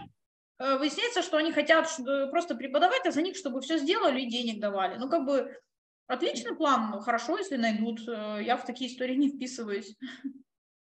выясняется, 0.58 1.22
что 1.22 1.38
они 1.38 1.52
хотят 1.52 1.90
просто 2.32 2.56
преподавать, 2.56 3.06
а 3.06 3.12
за 3.12 3.22
них, 3.22 3.36
чтобы 3.36 3.62
все 3.62 3.78
сделали 3.78 4.22
и 4.22 4.30
денег 4.30 4.60
давали. 4.60 4.98
Ну, 4.98 5.10
как 5.10 5.26
бы 5.26 5.56
отличный 6.08 6.56
план, 6.56 7.00
хорошо, 7.02 7.38
если 7.38 7.58
найдут. 7.58 8.08
Э, 8.08 8.40
я 8.42 8.58
в 8.58 8.66
такие 8.66 8.92
истории 8.92 9.16
не 9.16 9.30
вписываюсь. 9.30 9.96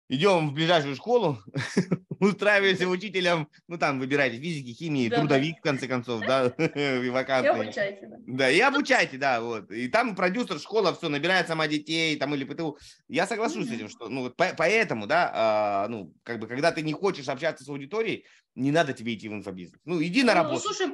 Идем 0.09 0.49
в 0.49 0.53
ближайшую 0.53 0.95
школу, 0.95 1.37
устраиваемся 2.19 2.87
учителем, 2.87 3.49
ну 3.67 3.77
там 3.77 3.99
выбирайте 3.99 4.39
физики, 4.39 4.71
химии, 4.73 5.09
да, 5.09 5.17
трудовик, 5.17 5.55
да. 5.55 5.59
в 5.59 5.63
конце 5.63 5.87
концов, 5.87 6.21
да, 6.21 6.43
вакантный. 6.57 7.65
И 7.65 7.67
обучайте, 7.67 8.07
да. 8.07 8.17
Да, 8.25 8.49
и 8.49 8.59
обучайте, 8.61 9.17
да, 9.17 9.41
вот. 9.41 9.69
И 9.69 9.89
там 9.89 10.15
продюсер, 10.15 10.59
школа, 10.59 10.95
все, 10.95 11.09
набирает 11.09 11.49
сама 11.49 11.67
детей, 11.67 12.15
там 12.15 12.33
или 12.33 12.45
ПТУ. 12.45 12.77
Я 13.09 13.27
соглашусь 13.27 13.67
mm-hmm. 13.67 13.69
с 13.69 13.75
этим, 13.75 13.89
что, 13.89 14.07
ну, 14.07 14.21
вот 14.21 14.37
по- 14.37 14.53
поэтому, 14.57 15.07
да, 15.07 15.31
а, 15.33 15.87
ну, 15.89 16.13
как 16.23 16.39
бы, 16.39 16.47
когда 16.47 16.71
ты 16.71 16.83
не 16.83 16.93
хочешь 16.93 17.27
общаться 17.27 17.65
с 17.65 17.69
аудиторией, 17.69 18.23
не 18.55 18.71
надо 18.71 18.93
тебе 18.93 19.13
идти 19.13 19.27
в 19.27 19.33
инфобизнес. 19.33 19.79
Ну, 19.83 20.01
иди 20.01 20.23
на 20.23 20.33
ну, 20.33 20.41
работу. 20.41 20.61
Слушай, 20.61 20.93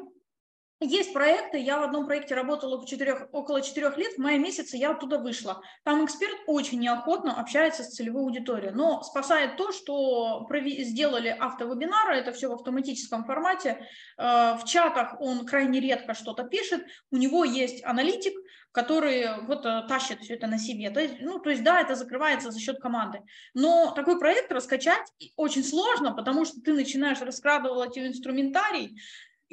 есть 0.83 1.13
проекты, 1.13 1.57
я 1.57 1.79
в 1.79 1.83
одном 1.83 2.05
проекте 2.05 2.35
работала 2.35 2.75
около 2.75 2.87
четырех, 2.87 3.27
около 3.31 3.61
четырех 3.61 3.97
лет, 3.97 4.13
в 4.13 4.17
мае 4.17 4.39
месяце 4.39 4.77
я 4.77 4.91
оттуда 4.91 5.17
вышла. 5.17 5.61
Там 5.83 6.05
эксперт 6.05 6.35
очень 6.47 6.79
неохотно 6.79 7.39
общается 7.39 7.83
с 7.83 7.95
целевой 7.95 8.23
аудиторией, 8.23 8.73
но 8.73 9.01
спасает 9.03 9.57
то, 9.57 9.71
что 9.71 10.47
сделали 10.79 11.29
автовебинары, 11.29 12.15
это 12.15 12.31
все 12.31 12.49
в 12.49 12.53
автоматическом 12.53 13.25
формате, 13.25 13.87
э, 14.17 14.23
в 14.57 14.63
чатах 14.65 15.19
он 15.19 15.45
крайне 15.45 15.79
редко 15.79 16.13
что-то 16.13 16.43
пишет, 16.43 16.85
у 17.11 17.17
него 17.17 17.43
есть 17.43 17.83
аналитик, 17.83 18.33
который 18.73 19.39
вот 19.45 19.65
э, 19.65 19.83
тащит 19.87 20.19
все 20.21 20.33
это 20.33 20.47
на 20.47 20.57
себе. 20.57 20.89
То 20.89 20.99
есть, 20.99 21.15
ну, 21.21 21.39
то 21.39 21.51
есть, 21.51 21.63
да, 21.63 21.79
это 21.79 21.93
закрывается 21.95 22.49
за 22.49 22.59
счет 22.59 22.79
команды. 22.79 23.21
Но 23.53 23.91
такой 23.95 24.19
проект 24.19 24.51
раскачать 24.51 25.07
очень 25.35 25.63
сложно, 25.63 26.11
потому 26.11 26.43
что 26.43 26.59
ты 26.59 26.73
начинаешь 26.73 27.21
раскрадывать 27.21 27.97
инструментарий, 27.99 28.99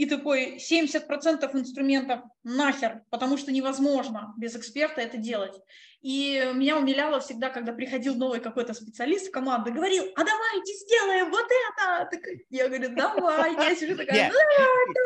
и 0.01 0.07
такой 0.07 0.57
70% 0.57 1.51
инструментов 1.53 2.21
нахер, 2.43 3.03
потому 3.11 3.37
что 3.37 3.53
невозможно 3.53 4.33
без 4.39 4.57
эксперта 4.57 5.03
это 5.03 5.19
делать. 5.19 5.53
И 6.01 6.43
меня 6.55 6.79
умиляло 6.79 7.21
всегда, 7.21 7.51
когда 7.51 7.75
приходил 7.75 8.15
новый 8.15 8.41
какой-то 8.41 8.73
специалист 8.73 9.29
в 9.29 9.31
команду, 9.31 9.71
говорил, 9.71 10.05
а 10.17 10.25
давайте 10.25 10.73
сделаем 10.73 11.31
вот 11.31 11.45
это. 11.45 12.09
Так, 12.11 12.21
я 12.49 12.69
говорю, 12.69 12.97
давай. 12.97 13.53
Я 13.53 13.77
сижу 13.77 13.95
такая, 13.95 14.33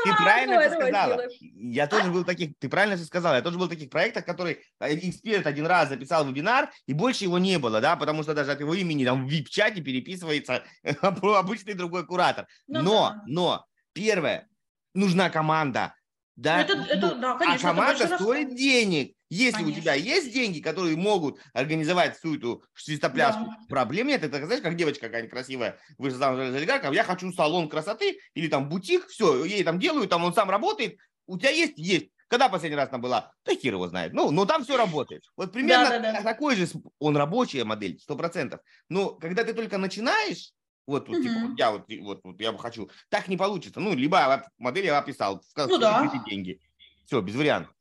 Ты 0.05 0.15
правильно 0.23 0.61
все 0.61 0.71
сказала. 0.71 1.23
Я 1.41 1.87
тоже 1.89 2.11
был 2.13 2.25
таких, 2.25 2.53
ты 2.61 2.69
правильно 2.69 2.95
все 2.95 3.07
сказала, 3.07 3.35
я 3.35 3.43
тоже 3.43 3.59
был 3.59 3.67
в 3.67 3.71
таких 3.71 3.91
проектах, 3.91 4.25
который 4.25 4.61
э, 4.79 4.95
эксперт 4.95 5.45
один 5.49 5.67
раз 5.67 5.89
записал 5.89 6.25
вебинар, 6.25 6.71
и 6.87 6.93
больше 6.93 7.25
его 7.25 7.39
не 7.39 7.59
было, 7.59 7.81
да, 7.81 7.97
потому 7.97 8.23
что 8.23 8.33
даже 8.33 8.53
от 8.53 8.61
его 8.61 8.75
имени 8.75 9.05
там 9.05 9.27
в 9.27 9.29
VIP-чате 9.29 9.81
переписывается 9.81 10.63
обычный 11.03 11.75
другой 11.75 12.07
куратор. 12.07 12.47
Ну 12.69 12.83
но, 12.83 13.15
но, 13.27 13.67
первое, 13.93 14.49
нужна 14.95 15.31
команда. 15.31 15.95
Да? 16.37 16.63
Это, 16.63 16.75
это, 16.75 17.15
да, 17.15 17.37
конечно, 17.37 17.71
а 17.71 17.73
команда 17.75 18.07
стоит 18.17 18.49
раз... 18.49 18.57
денег. 18.57 19.15
Если 19.31 19.59
конечно. 19.59 19.79
у 19.79 19.81
тебя 19.83 19.95
есть 19.95 20.33
деньги, 20.33 20.61
которые 20.61 20.97
могут 20.97 21.41
организовать 21.53 22.17
всю 22.17 22.37
эту 22.37 22.65
свистопляску, 22.75 23.47
да. 23.47 23.57
проблем 23.69 24.09
нет. 24.09 24.23
Это, 24.23 24.45
знаешь, 24.47 24.63
как 24.63 24.77
девочка 24.77 25.07
какая-нибудь 25.07 25.33
красивая, 25.33 25.79
вышла 25.99 26.19
замуж 26.19 26.49
за 26.49 26.57
олигархов, 26.57 26.95
я 26.95 27.05
хочу 27.05 27.33
салон 27.33 27.69
красоты 27.69 28.19
или 28.35 28.49
там 28.49 28.69
бутик, 28.69 29.07
все, 29.09 29.45
ей 29.45 29.65
там 29.65 29.79
делают, 29.79 30.11
там 30.11 30.25
он 30.25 30.35
сам 30.35 30.51
работает, 30.51 30.99
у 31.27 31.39
тебя 31.39 31.51
есть? 31.51 31.75
Есть. 31.77 32.09
Когда 32.29 32.49
последний 32.49 32.77
раз 32.77 32.89
она 32.91 32.99
была? 32.99 33.33
Да 33.45 33.55
хер 33.55 33.75
его 33.75 33.87
знает. 33.89 34.13
Ну, 34.13 34.31
но 34.31 34.45
там 34.45 34.65
все 34.65 34.77
работает. 34.77 35.23
Вот 35.37 35.53
примерно 35.53 35.91
да, 35.91 35.99
да, 35.99 36.13
да. 36.13 36.23
такой 36.23 36.57
же, 36.57 36.67
он 36.99 37.17
рабочая 37.17 37.65
модель, 37.65 37.99
сто 38.01 38.17
процентов. 38.17 38.61
Но 38.89 39.11
когда 39.11 39.45
ты 39.45 39.53
только 39.53 39.79
начинаешь, 39.79 40.53
вот, 40.87 41.09
вот, 41.09 41.23
типа, 41.23 41.35
вот 41.49 41.59
я 41.59 41.71
вот, 41.71 41.85
вот, 42.01 42.21
вот 42.25 42.41
я 42.41 42.53
бы 42.53 42.59
хочу. 42.59 42.91
Так 43.09 43.29
не 43.29 43.37
получится. 43.37 43.81
Ну, 43.81 43.95
либо 43.95 44.51
модель 44.59 44.87
я 44.87 44.99
описал, 44.99 45.43
сказал, 45.43 45.71
ну, 45.71 45.79
да. 45.79 46.13
деньги. 46.29 46.61
Все, 47.07 47.21
без 47.21 47.35
вариантов. 47.35 47.75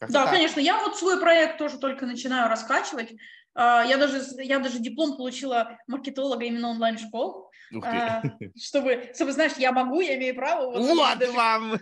Да, 0.00 0.24
так. 0.24 0.30
конечно. 0.30 0.60
Я 0.60 0.80
вот 0.80 0.96
свой 0.96 1.20
проект 1.20 1.58
тоже 1.58 1.78
только 1.78 2.06
начинаю 2.06 2.48
раскачивать. 2.48 3.14
А, 3.54 3.84
я 3.84 3.96
даже, 3.96 4.22
я 4.42 4.58
даже 4.58 4.78
диплом 4.78 5.16
получила 5.16 5.78
маркетолога 5.86 6.44
именно 6.44 6.68
онлайн-школ. 6.70 7.50
А, 7.82 8.22
чтобы, 8.60 9.10
чтобы, 9.14 9.32
знаешь, 9.32 9.52
я 9.56 9.72
могу, 9.72 10.00
я 10.00 10.16
имею 10.16 10.34
право. 10.34 10.70
Вот, 10.70 10.80
вот 10.80 11.18
даже... 11.18 11.32
вам! 11.32 11.78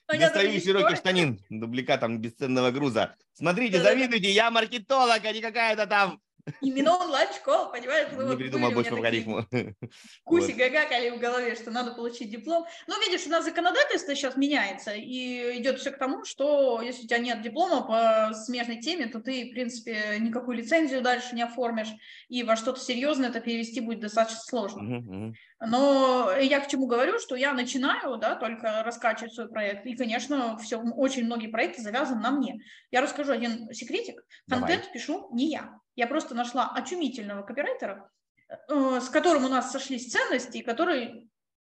Достаю 0.20 0.62
широкий 0.62 0.96
штанин 0.96 1.40
дубликатом 1.50 2.20
бесценного 2.20 2.72
груза. 2.72 3.16
Смотрите, 3.34 3.82
завидуйте, 3.82 4.30
я 4.30 4.52
маркетолог, 4.52 5.24
а 5.24 5.32
не 5.32 5.42
какая-то 5.42 5.88
там 5.88 6.22
Именно 6.62 6.98
онлайн-школа, 6.98 7.70
понимаешь? 7.72 8.10
Ну, 8.12 8.30
не 8.32 8.36
придумал 8.36 8.72
больше 8.72 8.92
алгоритму. 8.92 9.46
Куси 10.24 10.52
вот. 10.52 10.58
гагакали 10.58 11.10
в 11.12 11.20
голове, 11.20 11.56
что 11.56 11.72
надо 11.72 11.94
получить 11.94 12.30
диплом. 12.30 12.66
Ну, 12.88 13.00
видишь, 13.02 13.26
у 13.26 13.30
нас 13.30 13.46
законодательство 13.46 14.14
сейчас 14.14 14.36
меняется, 14.36 14.94
и 14.94 15.60
идет 15.60 15.80
все 15.80 15.92
к 15.92 15.98
тому, 15.98 16.26
что 16.26 16.82
если 16.82 17.04
у 17.04 17.08
тебя 17.08 17.20
нет 17.20 17.42
диплома 17.42 17.82
по 17.82 18.34
смежной 18.34 18.78
теме, 18.80 19.08
то 19.08 19.22
ты, 19.22 19.50
в 19.50 19.52
принципе, 19.52 20.18
никакую 20.20 20.58
лицензию 20.58 21.02
дальше 21.02 21.36
не 21.36 21.44
оформишь, 21.44 21.92
и 22.28 22.44
во 22.44 22.56
что-то 22.56 22.80
серьезное 22.80 23.30
это 23.30 23.40
перевести 23.40 23.80
будет 23.80 24.02
достаточно 24.02 24.42
сложно. 24.42 25.34
Но 25.66 26.32
я 26.42 26.60
к 26.60 26.68
чему 26.68 26.88
говорю, 26.88 27.20
что 27.20 27.36
я 27.36 27.54
начинаю, 27.54 28.18
да, 28.18 28.36
только 28.36 28.84
раскачивать 28.84 29.34
свой 29.34 29.48
проект, 29.48 29.86
и, 29.86 29.96
конечно, 29.96 30.58
все, 30.58 30.78
очень 30.78 31.24
многие 31.26 31.48
проекты 31.48 31.82
завязаны 31.82 32.22
на 32.22 32.32
мне. 32.32 32.60
Я 32.92 33.02
расскажу 33.02 33.32
один 33.32 33.72
секретик. 33.74 34.22
Контент 34.50 34.82
Давай. 34.82 34.94
пишу 34.94 35.30
не 35.32 35.50
я. 35.50 35.80
Я 35.96 36.08
просто 36.08 36.36
нашла 36.36 36.72
очумительного 36.74 37.44
копирайтера, 37.44 38.10
э, 38.50 39.00
с 39.02 39.10
которым 39.10 39.46
у 39.46 39.50
нас 39.50 39.72
сошлись 39.72 40.12
ценности, 40.12 40.62
который 40.62 41.30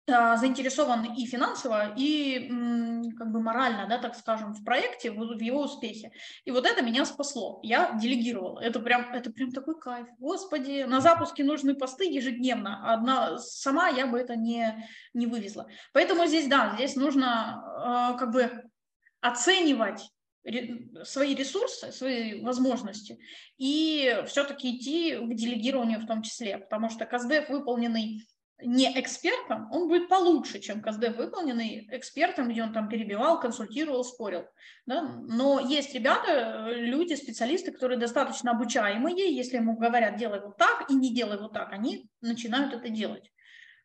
э, 0.07 0.37
заинтересован 0.37 1.13
и 1.13 1.25
финансово, 1.25 1.93
и 1.95 2.49
как 3.17 3.31
бы 3.31 3.41
морально, 3.41 3.87
да, 3.87 3.97
так 3.97 4.15
скажем, 4.15 4.53
в 4.53 4.63
проекте, 4.63 5.11
в 5.11 5.39
его 5.39 5.61
успехе. 5.61 6.11
И 6.45 6.51
вот 6.51 6.65
это 6.65 6.81
меня 6.81 7.05
спасло. 7.05 7.59
Я 7.63 7.93
делегировала. 7.93 8.59
Это 8.59 8.79
прям, 8.79 9.13
это 9.13 9.31
прям 9.31 9.51
такой 9.51 9.79
кайф. 9.79 10.07
Господи, 10.17 10.83
на 10.83 11.01
запуске 11.01 11.43
нужны 11.43 11.75
посты 11.75 12.05
ежедневно. 12.05 12.93
Одна 12.93 13.37
сама 13.37 13.89
я 13.89 14.07
бы 14.07 14.19
это 14.19 14.35
не, 14.35 14.85
не 15.13 15.27
вывезла. 15.27 15.67
Поэтому 15.93 16.25
здесь, 16.25 16.47
да, 16.47 16.73
здесь 16.75 16.95
нужно 16.95 18.13
э, 18.15 18.19
как 18.19 18.31
бы 18.31 18.63
оценивать 19.21 20.09
свои 21.03 21.35
ресурсы, 21.35 21.91
свои 21.91 22.41
возможности 22.41 23.19
и 23.57 24.23
все-таки 24.27 24.77
идти 24.77 25.15
к 25.15 25.33
делегированию 25.35 25.99
в 25.99 26.07
том 26.07 26.21
числе, 26.21 26.57
потому 26.57 26.89
что 26.89 27.05
КСДФ, 27.05 27.49
выполненный 27.49 28.25
не 28.61 28.99
экспертом, 28.99 29.71
он 29.71 29.87
будет 29.87 30.09
получше, 30.09 30.59
чем 30.59 30.81
КСДФ, 30.81 31.15
выполненный 31.15 31.87
экспертом, 31.91 32.49
где 32.49 32.61
он 32.61 32.73
там 32.73 32.89
перебивал, 32.89 33.39
консультировал, 33.39 34.03
спорил. 34.03 34.45
Да? 34.85 35.01
Но 35.27 35.59
есть 35.59 35.93
ребята, 35.93 36.69
люди, 36.69 37.13
специалисты, 37.13 37.71
которые 37.71 37.97
достаточно 37.97 38.51
обучаемые, 38.51 39.33
если 39.33 39.57
ему 39.57 39.77
говорят, 39.77 40.17
делай 40.17 40.41
вот 40.41 40.57
так 40.57 40.89
и 40.89 40.93
не 40.93 41.13
делай 41.13 41.37
вот 41.37 41.53
так, 41.53 41.71
они 41.71 42.09
начинают 42.21 42.73
это 42.73 42.89
делать. 42.89 43.31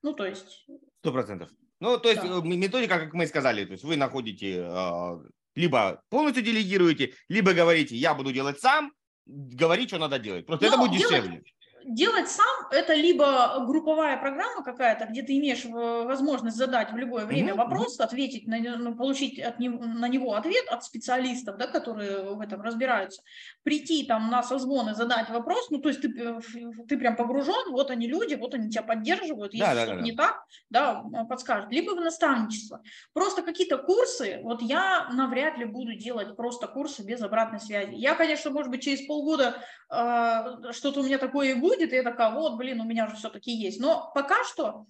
Ну, 0.02 0.12
то 0.12 0.26
есть... 0.26 0.66
Сто 1.00 1.12
процентов. 1.12 1.50
Ну, 1.80 1.98
то 1.98 2.08
есть 2.08 2.22
да. 2.22 2.28
Э, 2.28 2.40
методика, 2.42 2.98
как 2.98 3.14
мы 3.14 3.26
сказали, 3.26 3.64
то 3.64 3.72
есть 3.72 3.84
вы 3.84 3.96
находите 3.96 4.64
а, 4.66 5.20
либо 5.54 6.02
полностью 6.10 6.42
делегируете, 6.42 7.14
либо 7.28 7.52
говорите, 7.52 7.96
я 7.96 8.14
буду 8.14 8.32
делать 8.32 8.60
сам, 8.60 8.92
говорить, 9.26 9.88
что 9.88 9.98
надо 9.98 10.18
делать. 10.18 10.46
Просто 10.46 10.66
Но 10.66 10.72
это 10.72 10.78
будет 10.78 10.98
делать, 10.98 11.22
дешевле 11.22 11.42
делать 11.86 12.28
сам 12.28 12.68
это 12.70 12.94
либо 12.94 13.64
групповая 13.66 14.16
программа 14.16 14.62
какая-то, 14.62 15.06
где 15.06 15.22
ты 15.22 15.36
имеешь 15.38 15.64
возможность 15.64 16.56
задать 16.56 16.92
в 16.92 16.96
любое 16.96 17.26
время 17.26 17.52
mm-hmm. 17.52 17.56
вопрос, 17.56 18.00
ответить, 18.00 18.46
на, 18.46 18.58
ну, 18.58 18.94
получить 18.94 19.38
от 19.38 19.58
него, 19.58 19.84
на 19.84 20.08
него 20.08 20.34
ответ 20.34 20.64
от 20.68 20.84
специалистов, 20.84 21.56
да, 21.58 21.66
которые 21.66 22.34
в 22.34 22.40
этом 22.40 22.62
разбираются, 22.62 23.22
прийти 23.62 24.04
там 24.04 24.30
на 24.30 24.42
созвоны, 24.42 24.94
задать 24.94 25.28
вопрос, 25.30 25.70
ну 25.70 25.78
то 25.78 25.88
есть 25.88 26.00
ты, 26.00 26.08
э, 26.08 26.40
ты 26.88 26.96
прям 26.96 27.16
погружен, 27.16 27.70
вот 27.70 27.90
они 27.90 28.06
люди, 28.06 28.34
вот 28.34 28.54
они 28.54 28.70
тебя 28.70 28.82
поддерживают, 28.82 29.52
если 29.52 29.64
да, 29.64 29.72
что-то 29.72 29.90
да, 29.90 29.96
да. 29.96 30.02
не 30.02 30.12
так, 30.12 30.44
да, 30.70 31.04
подскажут. 31.28 31.70
Либо 31.70 31.90
в 31.92 32.00
наставничество. 32.00 32.82
Просто 33.12 33.42
какие-то 33.42 33.78
курсы, 33.78 34.40
вот 34.42 34.62
я 34.62 35.08
навряд 35.12 35.58
ли 35.58 35.64
буду 35.64 35.94
делать 35.94 36.36
просто 36.36 36.66
курсы 36.66 37.04
без 37.04 37.20
обратной 37.22 37.60
связи. 37.60 37.94
Я, 37.94 38.14
конечно, 38.14 38.50
может 38.50 38.70
быть, 38.70 38.82
через 38.82 39.06
полгода 39.06 39.56
э, 39.90 40.72
что-то 40.72 41.00
у 41.00 41.02
меня 41.02 41.18
такое 41.18 41.50
и 41.50 41.54
будет, 41.54 41.73
будет, 41.74 41.92
и 41.92 41.96
я 41.96 42.02
такая, 42.02 42.30
вот, 42.30 42.56
блин, 42.56 42.80
у 42.80 42.84
меня 42.84 43.08
же 43.08 43.16
все-таки 43.16 43.52
есть. 43.52 43.80
Но 43.80 44.10
пока 44.14 44.44
что 44.44 44.86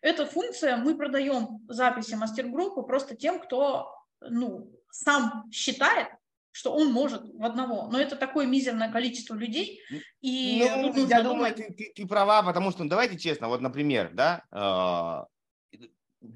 эта 0.00 0.26
функция 0.26 0.76
мы 0.76 0.96
продаем 0.96 1.60
записи 1.68 2.14
мастер-группы 2.14 2.82
просто 2.82 3.16
тем, 3.16 3.40
кто 3.40 3.94
ну, 4.20 4.70
сам 4.90 5.50
считает, 5.50 6.08
что 6.50 6.72
он 6.72 6.92
может 6.92 7.22
в 7.24 7.44
одного. 7.44 7.88
Но 7.90 7.98
это 7.98 8.16
такое 8.16 8.46
мизерное 8.46 8.90
количество 8.90 9.34
людей. 9.34 9.80
И 10.20 10.64
ну, 10.78 11.06
я 11.06 11.22
думаю, 11.22 11.54
ты, 11.54 11.72
ты, 11.72 11.92
ты 11.94 12.06
права, 12.06 12.42
потому 12.42 12.70
что, 12.70 12.84
ну, 12.84 12.90
давайте 12.90 13.18
честно, 13.18 13.48
вот, 13.48 13.60
например, 13.60 14.10
да, 14.12 14.44
а, 14.50 15.26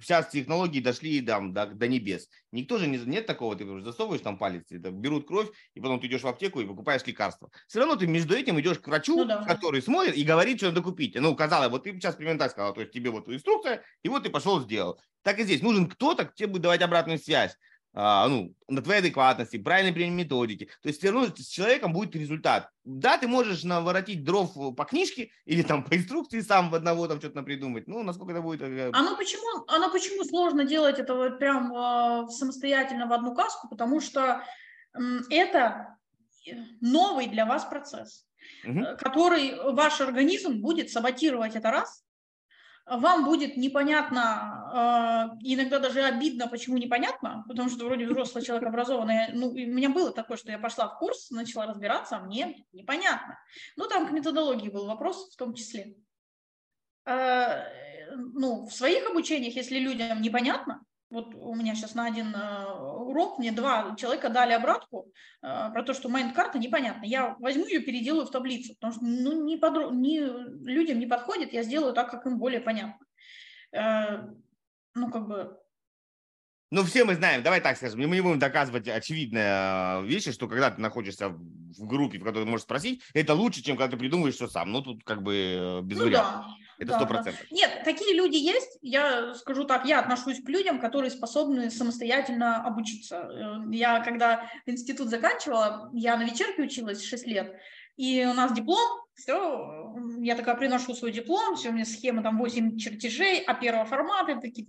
сейчас 0.00 0.28
технологии 0.28 0.80
дошли 0.80 1.20
там, 1.20 1.52
до, 1.52 1.66
до 1.66 1.88
небес. 1.88 2.28
Никто 2.52 2.78
же 2.78 2.86
не, 2.86 2.98
нет 2.98 3.26
такого, 3.26 3.56
ты 3.56 3.64
засовываешь 3.80 4.22
там 4.22 4.38
палец, 4.38 4.64
это, 4.70 4.90
берут 4.90 5.26
кровь, 5.26 5.48
и 5.74 5.80
потом 5.80 6.00
ты 6.00 6.06
идешь 6.06 6.22
в 6.22 6.28
аптеку 6.28 6.60
и 6.60 6.66
покупаешь 6.66 7.04
лекарства. 7.06 7.50
Все 7.66 7.80
равно 7.80 7.96
ты 7.96 8.06
между 8.06 8.34
этим 8.34 8.58
идешь 8.60 8.78
к 8.78 8.88
врачу, 8.88 9.16
ну, 9.16 9.24
да. 9.24 9.44
который 9.44 9.82
смотрит 9.82 10.16
и 10.16 10.24
говорит, 10.24 10.58
что 10.58 10.66
надо 10.66 10.82
купить. 10.82 11.14
Ну, 11.14 11.34
казалось, 11.34 11.70
вот 11.70 11.84
ты 11.84 11.92
сейчас 11.92 12.16
примерно 12.16 12.40
так 12.40 12.52
сказал, 12.52 12.74
то 12.74 12.80
есть 12.80 12.92
тебе 12.92 13.10
вот 13.10 13.28
инструкция, 13.28 13.82
и 14.02 14.08
вот 14.08 14.24
ты 14.24 14.30
пошел 14.30 14.60
сделал. 14.60 15.00
Так 15.22 15.38
и 15.38 15.44
здесь. 15.44 15.62
Нужен 15.62 15.88
кто-то, 15.88 16.24
кто 16.24 16.34
тебе 16.34 16.48
будет 16.48 16.62
давать 16.62 16.82
обратную 16.82 17.18
связь 17.18 17.56
ну, 17.94 18.54
на 18.68 18.82
твоей 18.82 19.00
адекватности, 19.00 19.56
правильной 19.56 19.92
применение 19.92 20.24
методики. 20.24 20.66
То 20.82 20.88
есть 20.88 20.98
все 20.98 21.10
равно 21.10 21.28
с 21.34 21.46
человеком 21.48 21.92
будет 21.92 22.14
результат. 22.14 22.68
Да, 22.84 23.18
ты 23.18 23.26
можешь 23.26 23.64
наворотить 23.64 24.24
дров 24.24 24.54
по 24.76 24.84
книжке 24.84 25.30
или 25.44 25.62
там 25.62 25.84
по 25.84 25.96
инструкции 25.96 26.40
сам 26.40 26.70
в 26.70 26.74
одного 26.74 27.08
там 27.08 27.18
что-то 27.18 27.42
придумать. 27.42 27.86
Ну, 27.88 28.02
насколько 28.02 28.32
это 28.32 28.42
будет... 28.42 28.62
Э, 28.62 28.90
а 28.92 29.02
ну 29.02 29.16
почему, 29.16 29.64
а 29.68 29.78
ну 29.78 29.90
почему 29.90 30.24
сложно 30.24 30.64
делать 30.64 30.98
это 30.98 31.14
вот 31.14 31.38
прям 31.38 31.72
э, 31.72 32.28
самостоятельно 32.30 33.06
в 33.06 33.12
одну 33.12 33.34
каску? 33.34 33.68
Потому 33.68 34.00
что 34.00 34.42
э, 34.94 35.00
это 35.30 35.98
новый 36.80 37.26
для 37.26 37.46
вас 37.46 37.64
процесс, 37.64 38.26
угу. 38.64 38.84
который 38.98 39.54
ваш 39.72 40.00
организм 40.00 40.60
будет 40.60 40.90
саботировать 40.90 41.56
это 41.56 41.70
раз, 41.70 42.04
вам 42.90 43.24
будет 43.24 43.56
непонятно, 43.56 44.22
а, 44.22 44.57
иногда 44.70 45.78
даже 45.78 46.02
обидно, 46.02 46.48
почему 46.48 46.78
непонятно, 46.78 47.44
потому 47.48 47.68
что 47.68 47.84
вроде 47.84 48.06
взрослый 48.06 48.44
человек 48.44 48.68
образованный. 48.68 49.32
Ну, 49.32 49.48
у 49.48 49.54
меня 49.54 49.90
было 49.90 50.12
такое, 50.12 50.36
что 50.36 50.50
я 50.50 50.58
пошла 50.58 50.88
в 50.88 50.98
курс, 50.98 51.30
начала 51.30 51.66
разбираться, 51.66 52.16
а 52.16 52.20
мне 52.20 52.64
непонятно. 52.72 53.38
Ну, 53.76 53.86
там 53.88 54.06
к 54.06 54.12
методологии 54.12 54.68
был 54.68 54.86
вопрос 54.86 55.32
в 55.32 55.36
том 55.36 55.54
числе. 55.54 55.94
А, 57.04 57.64
ну, 58.14 58.66
в 58.66 58.72
своих 58.72 59.08
обучениях, 59.08 59.54
если 59.54 59.78
людям 59.78 60.20
непонятно, 60.20 60.82
вот 61.10 61.34
у 61.34 61.54
меня 61.54 61.74
сейчас 61.74 61.94
на 61.94 62.04
один 62.04 62.34
э, 62.34 62.70
урок 62.70 63.38
мне 63.38 63.50
два 63.50 63.94
человека 63.96 64.28
дали 64.28 64.52
обратку 64.52 65.10
э, 65.42 65.70
про 65.72 65.82
то, 65.82 65.94
что 65.94 66.10
майнд-карта 66.10 66.58
непонятна. 66.58 67.06
Я 67.06 67.34
возьму 67.38 67.66
ее, 67.66 67.80
переделаю 67.80 68.26
в 68.26 68.30
таблицу, 68.30 68.74
потому 68.74 68.92
что 68.92 69.04
ну, 69.04 69.44
не 69.44 69.56
подро... 69.56 69.90
не, 69.90 70.20
людям 70.20 70.98
не 70.98 71.06
подходит, 71.06 71.54
я 71.54 71.62
сделаю 71.62 71.94
так, 71.94 72.10
как 72.10 72.26
им 72.26 72.38
более 72.38 72.60
понятно. 72.60 72.98
Э, 74.98 75.00
ну, 75.00 75.10
как 75.10 75.26
бы 75.26 75.58
ну, 76.70 76.84
все 76.84 77.04
мы 77.04 77.14
знаем, 77.14 77.42
давай 77.42 77.62
так 77.62 77.78
скажем, 77.78 78.00
мы 78.00 78.16
не 78.16 78.20
будем 78.20 78.38
доказывать 78.38 78.88
очевидные 78.88 80.04
вещи, 80.04 80.32
что 80.32 80.48
когда 80.48 80.70
ты 80.70 80.82
находишься 80.82 81.30
в 81.30 81.86
группе, 81.86 82.18
в 82.18 82.24
которой 82.24 82.44
ты 82.44 82.50
можешь 82.50 82.64
спросить, 82.64 83.02
это 83.14 83.32
лучше, 83.32 83.62
чем 83.62 83.78
когда 83.78 83.92
ты 83.92 83.96
придумываешь 83.96 84.34
все 84.34 84.48
сам. 84.48 84.70
Ну, 84.70 84.82
тут 84.82 85.02
как 85.02 85.22
бы 85.22 85.80
без 85.82 85.96
ну, 85.96 86.04
вариантов. 86.04 86.44
Да. 86.44 86.54
Это 86.78 86.94
сто 86.94 87.06
процентов. 87.06 87.40
Да. 87.50 87.56
Нет, 87.56 87.82
такие 87.84 88.14
люди 88.14 88.36
есть. 88.36 88.78
Я 88.82 89.34
скажу 89.34 89.64
так, 89.64 89.86
я 89.86 89.98
отношусь 89.98 90.42
к 90.42 90.48
людям, 90.48 90.78
которые 90.78 91.10
способны 91.10 91.70
самостоятельно 91.70 92.62
обучиться. 92.62 93.16
Э, 93.16 93.56
я 93.72 94.00
когда 94.00 94.50
институт 94.66 95.08
заканчивала, 95.08 95.90
я 95.94 96.18
на 96.18 96.24
вечерке 96.24 96.62
училась 96.62 97.02
6 97.02 97.26
лет, 97.26 97.58
и 97.98 98.24
у 98.24 98.32
нас 98.32 98.52
диплом, 98.52 99.02
все, 99.14 99.92
я 100.20 100.36
такая 100.36 100.54
приношу 100.54 100.94
свой 100.94 101.10
диплом, 101.10 101.56
все, 101.56 101.70
у 101.70 101.72
меня 101.72 101.84
схема 101.84 102.22
там 102.22 102.38
8 102.38 102.78
чертежей, 102.78 103.40
а 103.40 103.54
первого 103.54 103.84
формата, 103.84 104.40
такие, 104.40 104.68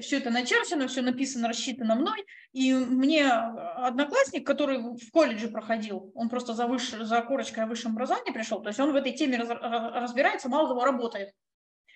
все 0.00 0.18
это 0.18 0.30
начерчено, 0.30 0.86
все 0.86 1.02
написано, 1.02 1.48
рассчитано 1.48 1.96
мной, 1.96 2.24
и 2.52 2.72
мне 2.72 3.26
одноклассник, 3.26 4.46
который 4.46 4.78
в 4.78 5.10
колледже 5.10 5.48
проходил, 5.48 6.12
он 6.14 6.28
просто 6.28 6.54
за, 6.54 6.68
выше, 6.68 7.04
за 7.04 7.20
корочкой 7.22 7.66
высшем 7.66 7.92
образовании 7.92 8.32
пришел, 8.32 8.62
то 8.62 8.68
есть 8.68 8.78
он 8.78 8.92
в 8.92 8.94
этой 8.94 9.12
теме 9.12 9.38
раз, 9.38 9.48
разбирается, 9.50 10.48
мало 10.48 10.68
того, 10.68 10.84
работает. 10.84 11.32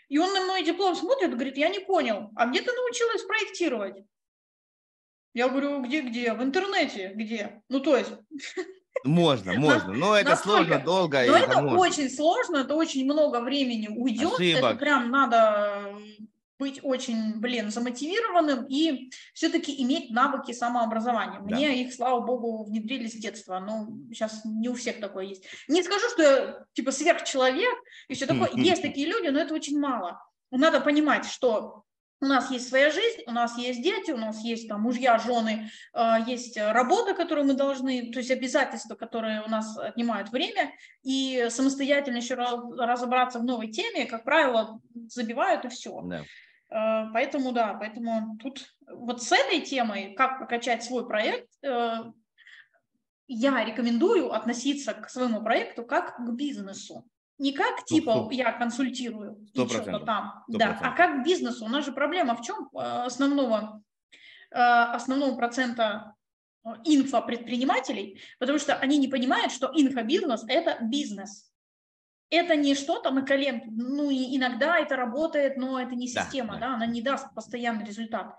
И 0.09 0.19
он 0.19 0.33
на 0.35 0.45
мой 0.47 0.65
диплом 0.65 0.97
смотрит, 0.97 1.33
говорит, 1.33 1.57
я 1.57 1.69
не 1.69 1.79
понял, 1.79 2.33
а 2.35 2.49
где 2.49 2.61
ты 2.61 2.73
научилась 2.73 3.23
проектировать? 3.23 4.05
Я 5.33 5.49
говорю, 5.49 5.81
где-где? 5.81 6.35
В 6.35 6.43
интернете 6.43 7.13
где? 7.15 7.63
Ну, 7.69 7.79
то 7.79 7.97
есть... 7.97 8.13
Можно, 9.05 9.55
можно, 9.55 9.93
но 9.93 10.17
это 10.17 10.37
сложно, 10.37 10.79
долго. 10.79 11.25
Но 11.27 11.37
это, 11.37 11.61
очень 11.61 12.09
сложно, 12.11 12.59
это 12.59 12.75
очень 12.75 13.05
много 13.05 13.41
времени 13.41 13.89
уйдет. 13.89 14.35
Ошибок. 14.35 14.63
Это 14.63 14.75
прям 14.77 15.11
надо 15.11 15.97
быть 16.59 16.79
очень, 16.85 17.41
блин, 17.41 17.71
замотивированным 17.71 18.67
и 18.69 19.11
все-таки 19.35 19.83
иметь 19.83 20.11
навыки 20.11 20.53
самообразования. 20.53 21.41
Да. 21.41 21.57
Мне 21.57 21.83
их, 21.83 21.93
слава 21.93 22.21
богу, 22.21 22.63
внедрили 22.65 23.09
с 23.09 23.15
детства. 23.15 23.59
Но 23.59 23.89
сейчас 24.13 24.45
не 24.45 24.69
у 24.69 24.75
всех 24.75 25.01
такое 25.01 25.25
есть. 25.25 25.45
Не 25.67 25.83
скажу, 25.83 26.09
что 26.11 26.23
я 26.23 26.65
типа 26.73 26.93
сверхчеловек 26.93 27.75
и 28.09 28.15
все 28.15 28.27
такое. 28.27 28.51
Есть 28.55 28.83
такие 28.83 29.09
люди, 29.09 29.29
но 29.29 29.41
это 29.41 29.55
очень 29.55 29.79
мало. 29.81 30.23
Надо 30.53 30.81
понимать, 30.81 31.27
что 31.27 31.83
у 32.23 32.27
нас 32.27 32.51
есть 32.53 32.69
своя 32.69 32.91
жизнь, 32.91 33.23
у 33.27 33.33
нас 33.33 33.59
есть 33.59 33.83
дети, 33.83 34.13
у 34.13 34.17
нас 34.17 34.43
есть 34.45 34.69
там 34.69 34.83
мужья, 34.83 35.19
жены, 35.19 35.69
э, 35.93 36.15
есть 36.27 36.57
работа, 36.57 37.15
которую 37.15 37.49
мы 37.49 37.55
должны, 37.55 38.13
то 38.13 38.21
есть 38.21 38.31
обязательства, 38.31 38.95
которые 38.95 39.43
у 39.43 39.49
нас 39.51 39.77
отнимают 39.77 40.31
время, 40.31 40.73
и 41.03 41.49
самостоятельно 41.51 42.19
еще 42.19 42.35
разобраться 42.35 43.41
в 43.41 43.45
новой 43.45 43.69
теме, 43.69 44.07
как 44.07 44.25
правило, 44.25 44.81
забивают 45.09 45.65
и 45.65 45.69
все. 45.69 46.01
Да. 46.03 46.23
Э, 46.71 47.11
поэтому 47.13 47.51
да, 47.51 47.75
поэтому 47.75 48.39
тут 48.41 48.73
вот 48.87 49.21
с 49.21 49.33
этой 49.33 49.61
темой, 49.61 50.15
как 50.15 50.39
прокачать 50.39 50.85
свой 50.85 51.07
проект, 51.07 51.49
э, 51.65 52.05
я 53.27 53.65
рекомендую 53.65 54.33
относиться 54.33 54.95
к 54.95 55.11
своему 55.11 55.43
проекту 55.43 55.85
как 55.85 56.17
к 56.17 56.31
бизнесу. 56.31 57.05
Не 57.39 57.53
как 57.53 57.79
ну, 57.79 57.85
типа 57.87 58.29
я 58.31 58.53
консультирую 58.53 59.47
и 59.53 59.67
что-то 59.67 60.01
там, 60.01 60.45
100%. 60.51 60.59
да, 60.59 60.79
а 60.81 60.93
как 60.93 61.25
бизнесу. 61.25 61.65
У 61.65 61.69
нас 61.69 61.85
же 61.85 61.93
проблема 61.93 62.37
в 62.37 62.43
чем 62.43 62.69
э, 62.75 62.79
основного, 62.79 63.83
э, 64.51 64.57
основного 64.59 65.37
процента 65.37 66.15
э, 66.65 66.69
инфопредпринимателей, 66.85 68.21
потому 68.39 68.59
что 68.59 68.75
они 68.77 68.99
не 68.99 69.09
понимают, 69.09 69.53
что 69.53 69.71
инфобизнес– 69.75 70.45
это 70.49 70.79
бизнес. 70.83 71.51
Это 72.31 72.57
не 72.57 72.75
что-то 72.75 73.11
на 73.11 73.23
коленке. 73.23 73.67
Ну, 73.71 74.09
и 74.11 74.37
иногда 74.37 74.79
это 74.79 74.97
работает, 74.97 75.57
но 75.57 75.79
это 75.79 75.95
не 75.95 76.09
система, 76.09 76.55
да. 76.55 76.61
да, 76.61 76.75
она 76.75 76.87
не 76.87 77.03
даст 77.03 77.35
постоянный 77.35 77.85
результат 77.85 78.37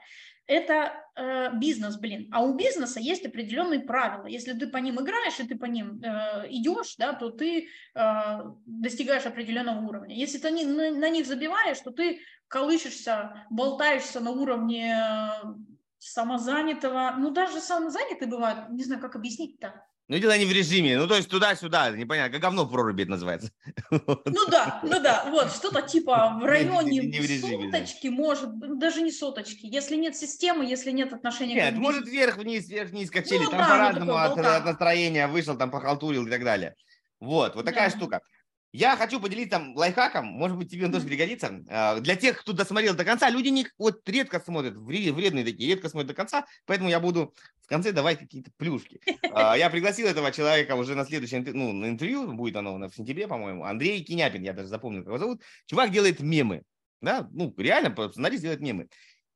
это 0.47 0.93
э, 1.15 1.55
бизнес, 1.57 1.97
блин. 1.97 2.29
А 2.31 2.43
у 2.43 2.55
бизнеса 2.55 2.99
есть 2.99 3.25
определенные 3.25 3.79
правила. 3.79 4.25
Если 4.25 4.53
ты 4.53 4.67
по 4.67 4.77
ним 4.77 4.99
играешь 4.99 5.39
и 5.39 5.47
ты 5.47 5.55
по 5.55 5.65
ним 5.65 6.01
э, 6.01 6.47
идешь, 6.49 6.95
да, 6.97 7.13
то 7.13 7.29
ты 7.29 7.69
э, 7.95 8.39
достигаешь 8.65 9.25
определенного 9.25 9.85
уровня. 9.85 10.15
Если 10.15 10.37
ты 10.37 10.51
не, 10.51 10.65
на, 10.65 10.91
на 10.91 11.09
них 11.09 11.25
забиваешь, 11.25 11.79
то 11.79 11.91
ты 11.91 12.19
колышешься, 12.47 13.45
болтаешься 13.49 14.19
на 14.19 14.31
уровне 14.31 14.95
э, 14.95 15.29
самозанятого. 15.97 17.15
Ну, 17.17 17.31
даже 17.31 17.59
самозанятые 17.59 18.29
бывают, 18.29 18.69
не 18.69 18.83
знаю, 18.83 19.01
как 19.01 19.15
объяснить-то. 19.15 19.85
Ну, 20.09 20.17
дело 20.17 20.37
не 20.37 20.45
в 20.45 20.51
режиме, 20.51 20.97
ну, 20.97 21.07
то 21.07 21.15
есть 21.15 21.29
туда-сюда, 21.29 21.89
непонятно, 21.91 22.33
как 22.33 22.41
говно 22.41 22.67
проруби 22.67 23.05
называется. 23.05 23.51
Ну 23.91 24.47
да, 24.49 24.81
ну 24.83 25.01
да, 25.01 25.25
вот, 25.29 25.51
что-то 25.51 25.81
типа 25.81 26.37
в 26.41 26.45
районе 26.45 26.91
не, 26.91 26.99
не, 26.99 27.07
не 27.07 27.19
в 27.19 27.23
режиме, 27.23 27.71
соточки, 27.71 28.09
да. 28.09 28.15
может, 28.15 28.79
даже 28.79 29.01
не 29.01 29.11
соточки, 29.11 29.65
если 29.65 29.95
нет 29.95 30.17
системы, 30.17 30.65
если 30.65 30.91
нет 30.91 31.13
отношения 31.13 31.55
Нет, 31.55 31.75
может 31.75 32.05
вверх-вниз, 32.05 32.67
вверх-вниз 32.67 33.09
качели, 33.11 33.45
ну, 33.45 33.51
там 33.51 33.59
да, 33.59 33.69
по-разному 33.69 34.11
ну, 34.11 34.17
от, 34.17 34.37
от 34.37 34.65
настроения 34.65 35.27
вышел, 35.27 35.55
там 35.57 35.71
похалтурил 35.71 36.27
и 36.27 36.29
так 36.29 36.43
далее. 36.43 36.75
Вот, 37.21 37.55
вот 37.55 37.65
такая 37.65 37.89
да. 37.89 37.97
штука. 37.97 38.21
Я 38.73 38.97
хочу 38.97 39.21
поделиться 39.21 39.51
там 39.51 39.75
лайфхаком, 39.75 40.25
может 40.25 40.57
быть, 40.57 40.71
тебе 40.71 40.87
он 40.87 40.91
тоже 40.91 41.05
пригодится. 41.05 41.63
А, 41.69 41.99
для 41.99 42.15
тех, 42.15 42.41
кто 42.41 42.53
досмотрел 42.53 42.95
до 42.95 43.05
конца, 43.05 43.29
люди 43.29 43.49
не, 43.49 43.67
вот 43.77 44.01
редко 44.09 44.39
смотрят, 44.39 44.75
вредные 44.75 45.45
такие, 45.45 45.69
редко 45.69 45.89
смотрят 45.89 46.07
до 46.07 46.15
конца, 46.15 46.47
поэтому 46.65 46.89
я 46.89 46.99
буду 46.99 47.35
в 47.61 47.67
конце 47.67 47.91
давать 47.91 48.17
какие-то 48.17 48.49
плюшки. 48.57 48.99
А, 49.31 49.55
я 49.55 49.69
пригласил 49.69 50.07
этого 50.07 50.31
человека 50.31 50.75
уже 50.75 50.95
на 50.95 51.05
следующее 51.05 51.43
ну, 51.53 51.71
на 51.71 51.89
интервью, 51.89 52.33
будет 52.33 52.55
оно 52.55 52.89
в 52.89 52.95
сентябре, 52.95 53.27
по-моему, 53.27 53.63
Андрей 53.63 54.03
Киняпин, 54.03 54.41
я 54.41 54.53
даже 54.53 54.69
запомнил, 54.69 55.01
как 55.01 55.09
его 55.09 55.17
зовут. 55.19 55.41
Чувак 55.67 55.91
делает 55.91 56.19
мемы, 56.19 56.63
да, 56.99 57.29
ну, 57.31 57.53
реально, 57.55 57.95
сценарист 58.09 58.41
делает 58.41 58.61
мемы. 58.61 58.87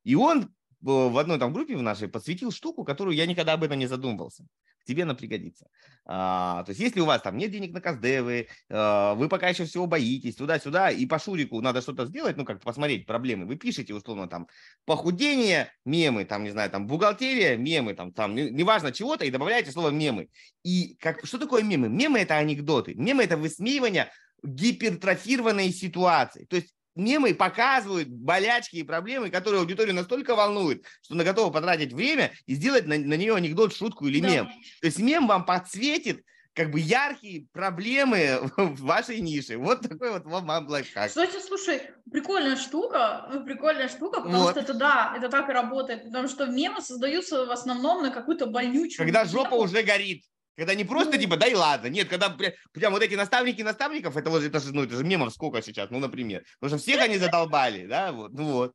И 0.02 0.16
он 0.16 0.42
э, 0.42 0.46
в 0.80 1.16
одной 1.16 1.38
там 1.38 1.52
группе 1.52 1.76
в 1.76 1.82
нашей 1.82 2.08
подсветил 2.08 2.50
штуку, 2.50 2.82
которую 2.82 3.14
я 3.14 3.24
никогда 3.26 3.52
об 3.52 3.62
этом 3.62 3.78
не 3.78 3.86
задумывался 3.86 4.44
тебе 4.88 5.04
она 5.04 5.14
пригодится. 5.14 5.68
А, 6.06 6.64
то 6.64 6.70
есть 6.70 6.80
если 6.80 7.00
у 7.00 7.04
вас 7.04 7.20
там 7.22 7.36
нет 7.36 7.50
денег 7.50 7.72
на 7.74 7.80
каздевы, 7.80 8.48
а, 8.70 9.14
вы 9.14 9.28
пока 9.28 9.48
еще 9.48 9.66
всего 9.66 9.86
боитесь, 9.86 10.36
туда-сюда, 10.36 10.90
и 10.90 11.04
по 11.06 11.18
Шурику 11.18 11.60
надо 11.60 11.82
что-то 11.82 12.06
сделать, 12.06 12.36
ну 12.36 12.44
как 12.44 12.60
посмотреть 12.62 13.06
проблемы, 13.06 13.46
вы 13.46 13.56
пишете 13.56 13.94
условно 13.94 14.26
там 14.26 14.48
похудение, 14.86 15.70
мемы, 15.84 16.24
там, 16.24 16.44
не 16.44 16.50
знаю, 16.50 16.70
там 16.70 16.86
бухгалтерия, 16.86 17.56
мемы, 17.56 17.94
там, 17.94 18.12
там 18.12 18.34
неважно 18.34 18.90
чего-то, 18.90 19.24
и 19.24 19.30
добавляете 19.30 19.70
слово 19.70 19.90
мемы. 19.90 20.28
И 20.64 20.96
как, 20.98 21.24
что 21.24 21.38
такое 21.38 21.62
мемы? 21.62 21.88
Мемы– 21.88 22.18
это 22.20 22.36
анекдоты. 22.36 22.94
Мемы– 22.94 23.22
это 23.24 23.36
высмеивание 23.36 24.10
гипертрофированной 24.42 25.70
ситуации. 25.72 26.44
То 26.46 26.56
есть 26.56 26.74
мемы 26.98 27.34
показывают 27.34 28.08
болячки 28.08 28.76
и 28.76 28.82
проблемы, 28.82 29.30
которые 29.30 29.60
аудиторию 29.60 29.94
настолько 29.94 30.34
волнуют, 30.34 30.84
что 31.02 31.14
она 31.14 31.24
готова 31.24 31.50
потратить 31.52 31.92
время 31.92 32.32
и 32.46 32.54
сделать 32.54 32.86
на, 32.86 32.98
на 32.98 33.14
нее 33.14 33.34
анекдот, 33.34 33.74
шутку 33.74 34.06
или 34.06 34.20
мем. 34.20 34.46
Да. 34.46 34.52
То 34.80 34.86
есть 34.86 34.98
мем 34.98 35.26
вам 35.26 35.46
подсветит 35.46 36.22
как 36.54 36.72
бы 36.72 36.80
яркие 36.80 37.46
проблемы 37.52 38.50
в 38.56 38.82
вашей 38.82 39.20
нише. 39.20 39.56
Вот 39.58 39.82
такой 39.82 40.10
вот 40.10 40.24
вам 40.24 40.68
лайфхак. 40.68 41.08
Кстати, 41.08 41.38
слушай, 41.40 41.82
прикольная 42.10 42.56
штука, 42.56 43.28
ну, 43.32 43.44
прикольная 43.44 43.88
штука, 43.88 44.20
потому 44.20 44.42
вот. 44.42 44.50
что 44.50 44.60
это 44.60 44.74
да, 44.74 45.14
это 45.16 45.28
так 45.28 45.48
и 45.48 45.52
работает, 45.52 46.04
потому 46.04 46.26
что 46.26 46.46
мемы 46.46 46.82
создаются 46.82 47.46
в 47.46 47.50
основном 47.52 48.02
на 48.02 48.10
какую-то 48.10 48.46
больнючую. 48.46 49.06
Когда 49.06 49.24
жопа 49.24 49.54
уже 49.54 49.82
горит. 49.82 50.24
Когда 50.58 50.74
не 50.74 50.82
просто 50.82 51.16
типа, 51.18 51.36
да 51.36 51.46
и 51.46 51.54
ладно. 51.54 51.86
Нет, 51.86 52.08
когда 52.08 52.36
прям 52.72 52.92
вот 52.92 53.00
эти 53.00 53.14
наставники 53.14 53.62
наставников, 53.62 54.16
это 54.16 54.28
вот 54.28 54.42
это 54.42 54.58
же, 54.58 54.74
ну, 54.74 54.82
это 54.82 54.96
же 54.96 55.04
мемов 55.04 55.32
сколько 55.32 55.62
сейчас, 55.62 55.88
ну, 55.90 56.00
например. 56.00 56.42
Потому 56.58 56.76
что 56.76 56.82
всех 56.82 57.00
они 57.00 57.16
задолбали, 57.16 57.86
да, 57.86 58.10
вот, 58.10 58.32
ну 58.32 58.44
вот. 58.52 58.74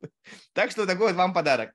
Так 0.53 0.71
что 0.71 0.85
такой 0.85 1.07
вот 1.07 1.17
вам 1.17 1.33
подарок. 1.33 1.73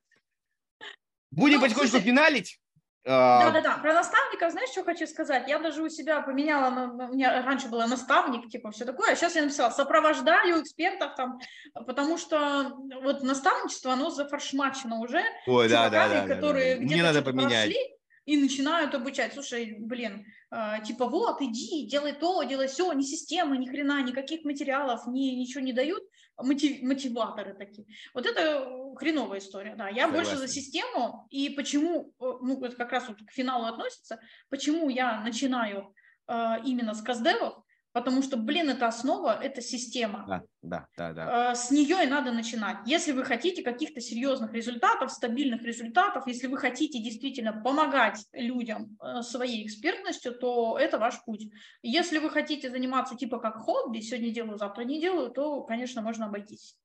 Будем 1.30 1.56
ну, 1.56 1.62
потихонечку 1.62 2.00
финалить. 2.00 2.58
А, 3.04 3.44
Да-да-да, 3.44 3.76
про 3.76 3.92
наставников, 3.92 4.50
знаешь, 4.50 4.70
что 4.70 4.82
хочу 4.82 5.06
сказать? 5.06 5.46
Я 5.46 5.58
даже 5.58 5.82
у 5.82 5.90
себя 5.90 6.22
поменяла, 6.22 6.70
у 6.70 7.14
меня 7.14 7.42
раньше 7.42 7.68
было 7.68 7.86
наставник, 7.86 8.48
типа, 8.48 8.70
все 8.70 8.86
такое, 8.86 9.12
а 9.12 9.14
сейчас 9.14 9.36
я 9.36 9.42
написала, 9.42 9.68
сопровождаю 9.68 10.62
экспертов 10.62 11.16
там, 11.16 11.38
потому 11.74 12.16
что 12.16 12.72
вот 13.02 13.22
наставничество, 13.22 13.92
оно 13.92 14.08
зафаршмачено 14.08 15.00
уже. 15.00 15.22
Ой, 15.46 15.68
да-да-да. 15.68 16.26
которые 16.26 16.76
да, 16.76 16.80
да. 16.80 16.86
где-то 16.86 17.02
надо 17.02 17.22
поменять. 17.22 17.74
Прошли, 17.74 17.97
и 18.28 18.36
начинают 18.36 18.94
обучать. 18.94 19.32
Слушай, 19.32 19.76
блин, 19.78 20.26
э, 20.50 20.84
типа 20.84 21.06
вот, 21.06 21.40
иди, 21.40 21.86
делай 21.86 22.12
то, 22.12 22.42
делай 22.42 22.68
все, 22.68 22.92
ни 22.92 23.00
системы, 23.00 23.56
ни 23.56 23.66
хрена, 23.66 24.02
никаких 24.02 24.44
материалов, 24.44 25.06
ни, 25.06 25.34
ничего 25.34 25.64
не 25.64 25.72
дают, 25.72 26.02
мотив, 26.36 26.82
мотиваторы 26.82 27.54
такие. 27.54 27.86
Вот 28.12 28.26
это 28.26 28.68
хреновая 28.96 29.38
история, 29.38 29.76
да. 29.76 29.88
Я 29.88 30.04
Согласен. 30.04 30.12
больше 30.12 30.36
за 30.36 30.46
систему, 30.46 31.26
и 31.30 31.48
почему, 31.48 32.12
э, 32.20 32.32
ну, 32.42 32.62
это 32.62 32.76
как 32.76 32.92
раз 32.92 33.08
вот 33.08 33.16
к 33.26 33.32
финалу 33.32 33.64
относится, 33.64 34.20
почему 34.50 34.90
я 34.90 35.22
начинаю 35.22 35.94
э, 36.26 36.56
именно 36.66 36.92
с 36.92 37.00
каздевов, 37.00 37.64
Потому 37.98 38.22
что, 38.22 38.36
блин, 38.36 38.70
это 38.70 38.86
основа, 38.86 39.36
это 39.42 39.60
система. 39.60 40.24
Да, 40.28 40.42
да, 40.62 40.86
да, 40.96 41.12
да. 41.12 41.50
Э, 41.50 41.54
с 41.56 41.72
нее 41.72 42.04
и 42.04 42.06
надо 42.06 42.30
начинать. 42.30 42.76
Если 42.86 43.10
вы 43.10 43.24
хотите 43.24 43.64
каких-то 43.64 44.00
серьезных 44.00 44.52
результатов, 44.52 45.10
стабильных 45.10 45.62
результатов, 45.62 46.28
если 46.28 46.46
вы 46.46 46.58
хотите 46.58 47.02
действительно 47.02 47.52
помогать 47.52 48.24
людям 48.32 48.96
э, 49.02 49.22
своей 49.22 49.66
экспертностью, 49.66 50.32
то 50.32 50.78
это 50.78 50.98
ваш 50.98 51.24
путь. 51.24 51.50
Если 51.82 52.18
вы 52.18 52.30
хотите 52.30 52.70
заниматься 52.70 53.16
типа 53.16 53.40
как 53.40 53.56
хобби, 53.56 53.98
сегодня 53.98 54.30
делаю, 54.30 54.58
завтра 54.58 54.84
не 54.84 55.00
делаю, 55.00 55.30
то, 55.30 55.62
конечно, 55.62 56.00
можно 56.00 56.26
обойтись. 56.26 56.76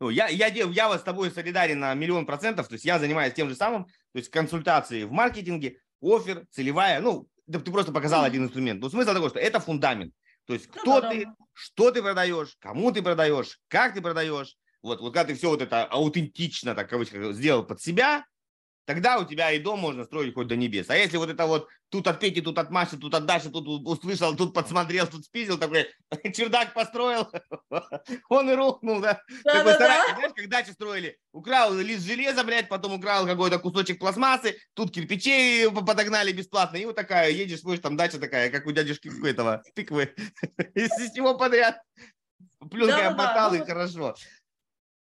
Ну, 0.00 0.08
я, 0.08 0.28
я, 0.28 0.46
я 0.46 0.88
вот 0.88 1.00
с 1.00 1.02
тобой 1.02 1.30
солидарен 1.30 1.78
на 1.78 1.92
миллион 1.92 2.24
процентов, 2.24 2.68
то 2.68 2.72
есть 2.72 2.86
я 2.86 2.98
занимаюсь 2.98 3.34
тем 3.34 3.50
же 3.50 3.54
самым, 3.54 3.84
то 3.84 4.18
есть 4.18 4.30
консультации 4.30 5.04
в 5.04 5.12
маркетинге, 5.12 5.76
офер, 6.00 6.46
целевая, 6.52 7.00
ну, 7.02 7.28
ты 7.52 7.58
просто 7.70 7.92
показал 7.92 8.24
один 8.24 8.44
инструмент. 8.44 8.80
Но 8.80 8.88
смысл 8.88 9.12
такой, 9.12 9.28
что 9.28 9.38
это 9.38 9.60
фундамент. 9.60 10.14
То 10.48 10.54
есть 10.54 10.66
ну 10.74 10.80
кто 10.80 11.00
ну, 11.02 11.10
ты, 11.10 11.24
да. 11.26 11.34
что 11.52 11.90
ты 11.90 12.00
продаешь, 12.02 12.56
кому 12.58 12.90
ты 12.90 13.02
продаешь, 13.02 13.60
как 13.68 13.92
ты 13.92 14.00
продаешь. 14.00 14.56
Вот, 14.80 15.00
вот 15.00 15.12
когда 15.12 15.28
ты 15.28 15.34
все 15.34 15.50
вот 15.50 15.60
это 15.60 15.84
аутентично, 15.84 16.74
так 16.74 16.88
кавычках, 16.88 17.34
сделал 17.34 17.64
под 17.64 17.82
себя, 17.82 18.24
тогда 18.88 19.18
у 19.18 19.24
тебя 19.26 19.52
и 19.52 19.58
дом 19.58 19.80
можно 19.80 20.04
строить 20.04 20.32
хоть 20.32 20.46
до 20.46 20.56
небес. 20.56 20.88
А 20.88 20.96
если 20.96 21.18
вот 21.18 21.28
это 21.28 21.44
вот 21.44 21.68
тут 21.90 22.08
от 22.08 22.20
Пети, 22.20 22.40
тут 22.40 22.56
от 22.56 22.70
Маши, 22.70 22.96
тут 22.96 23.14
от 23.14 23.26
Даши, 23.26 23.50
тут 23.50 23.68
услышал, 23.86 24.34
тут 24.34 24.54
подсмотрел, 24.54 25.06
тут 25.06 25.26
спиздил, 25.26 25.58
такой 25.58 25.88
чердак 26.34 26.72
построил, 26.72 27.30
он 28.30 28.50
и 28.50 28.54
рухнул, 28.54 29.00
да? 29.00 29.20
да, 29.44 29.52
такой 29.52 29.72
да, 29.74 29.78
да. 29.78 30.14
Знаешь, 30.14 30.32
как 30.34 30.48
дачи 30.48 30.70
строили, 30.70 31.18
украл 31.32 31.74
лист 31.74 32.06
железа, 32.06 32.44
блядь, 32.44 32.70
потом 32.70 32.94
украл 32.94 33.26
какой-то 33.26 33.58
кусочек 33.58 33.98
пластмассы, 33.98 34.56
тут 34.72 34.90
кирпичей 34.90 35.70
подогнали 35.70 36.32
бесплатно, 36.32 36.78
и 36.78 36.86
вот 36.86 36.96
такая, 36.96 37.28
едешь, 37.28 37.62
будешь 37.62 37.80
там 37.80 37.94
дача 37.94 38.18
такая, 38.18 38.48
как 38.48 38.64
у 38.66 38.72
дядюшки 38.72 39.10
этого, 39.26 39.62
тыквы, 39.74 40.14
из 40.74 40.88
всего 41.10 41.36
подряд. 41.36 41.76
Плюнкой 42.70 43.06
обмотал, 43.06 43.54
и 43.54 43.64
хорошо. 43.64 44.14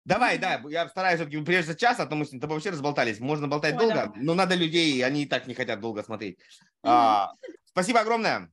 Давай, 0.06 0.38
да, 0.38 0.62
я 0.68 0.88
стараюсь 0.88 1.16
все-таки 1.18 1.42
прежде 1.42 1.74
час, 1.74 1.98
а 1.98 2.06
то 2.06 2.14
мы 2.14 2.24
с 2.24 2.30
тобой 2.30 2.56
вообще 2.56 2.70
разболтались. 2.70 3.18
Можно 3.18 3.48
болтать 3.48 3.74
Ой, 3.74 3.80
долго, 3.80 3.94
да. 3.94 4.12
но 4.14 4.34
надо 4.34 4.54
людей, 4.54 5.04
они 5.04 5.24
и 5.24 5.26
так 5.26 5.48
не 5.48 5.54
хотят 5.54 5.80
долго 5.80 6.04
смотреть. 6.04 6.38
А, 6.84 7.32
спасибо 7.64 8.00
огромное. 8.00 8.52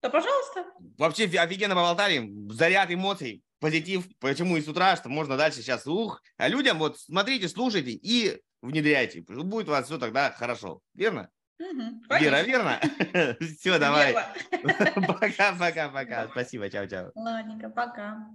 Да, 0.00 0.08
пожалуйста. 0.08 0.66
Вообще 0.96 1.24
офигенно 1.24 1.74
поболтали, 1.74 2.30
заряд 2.52 2.92
эмоций, 2.92 3.42
позитив. 3.58 4.06
Почему 4.20 4.56
и 4.56 4.62
с 4.62 4.68
утра, 4.68 4.94
что 4.94 5.08
можно 5.08 5.36
дальше 5.36 5.62
сейчас, 5.62 5.84
ух. 5.88 6.22
А 6.36 6.46
людям 6.46 6.78
вот 6.78 7.00
смотрите, 7.00 7.48
слушайте 7.48 7.90
и 7.90 8.40
внедряйте. 8.62 9.22
Будет 9.22 9.66
у 9.66 9.72
вас 9.72 9.86
все 9.86 9.98
тогда 9.98 10.30
хорошо. 10.30 10.80
Верно? 10.94 11.28
Угу, 11.58 12.18
Вера, 12.20 12.42
верно? 12.42 12.80
Все, 13.40 13.78
давай. 13.78 14.12
Пока-пока-пока. 14.52 16.28
Спасибо, 16.30 16.68
чао-чао. 16.68 17.10
Ладненько, 17.14 17.68
пока. 17.70 18.28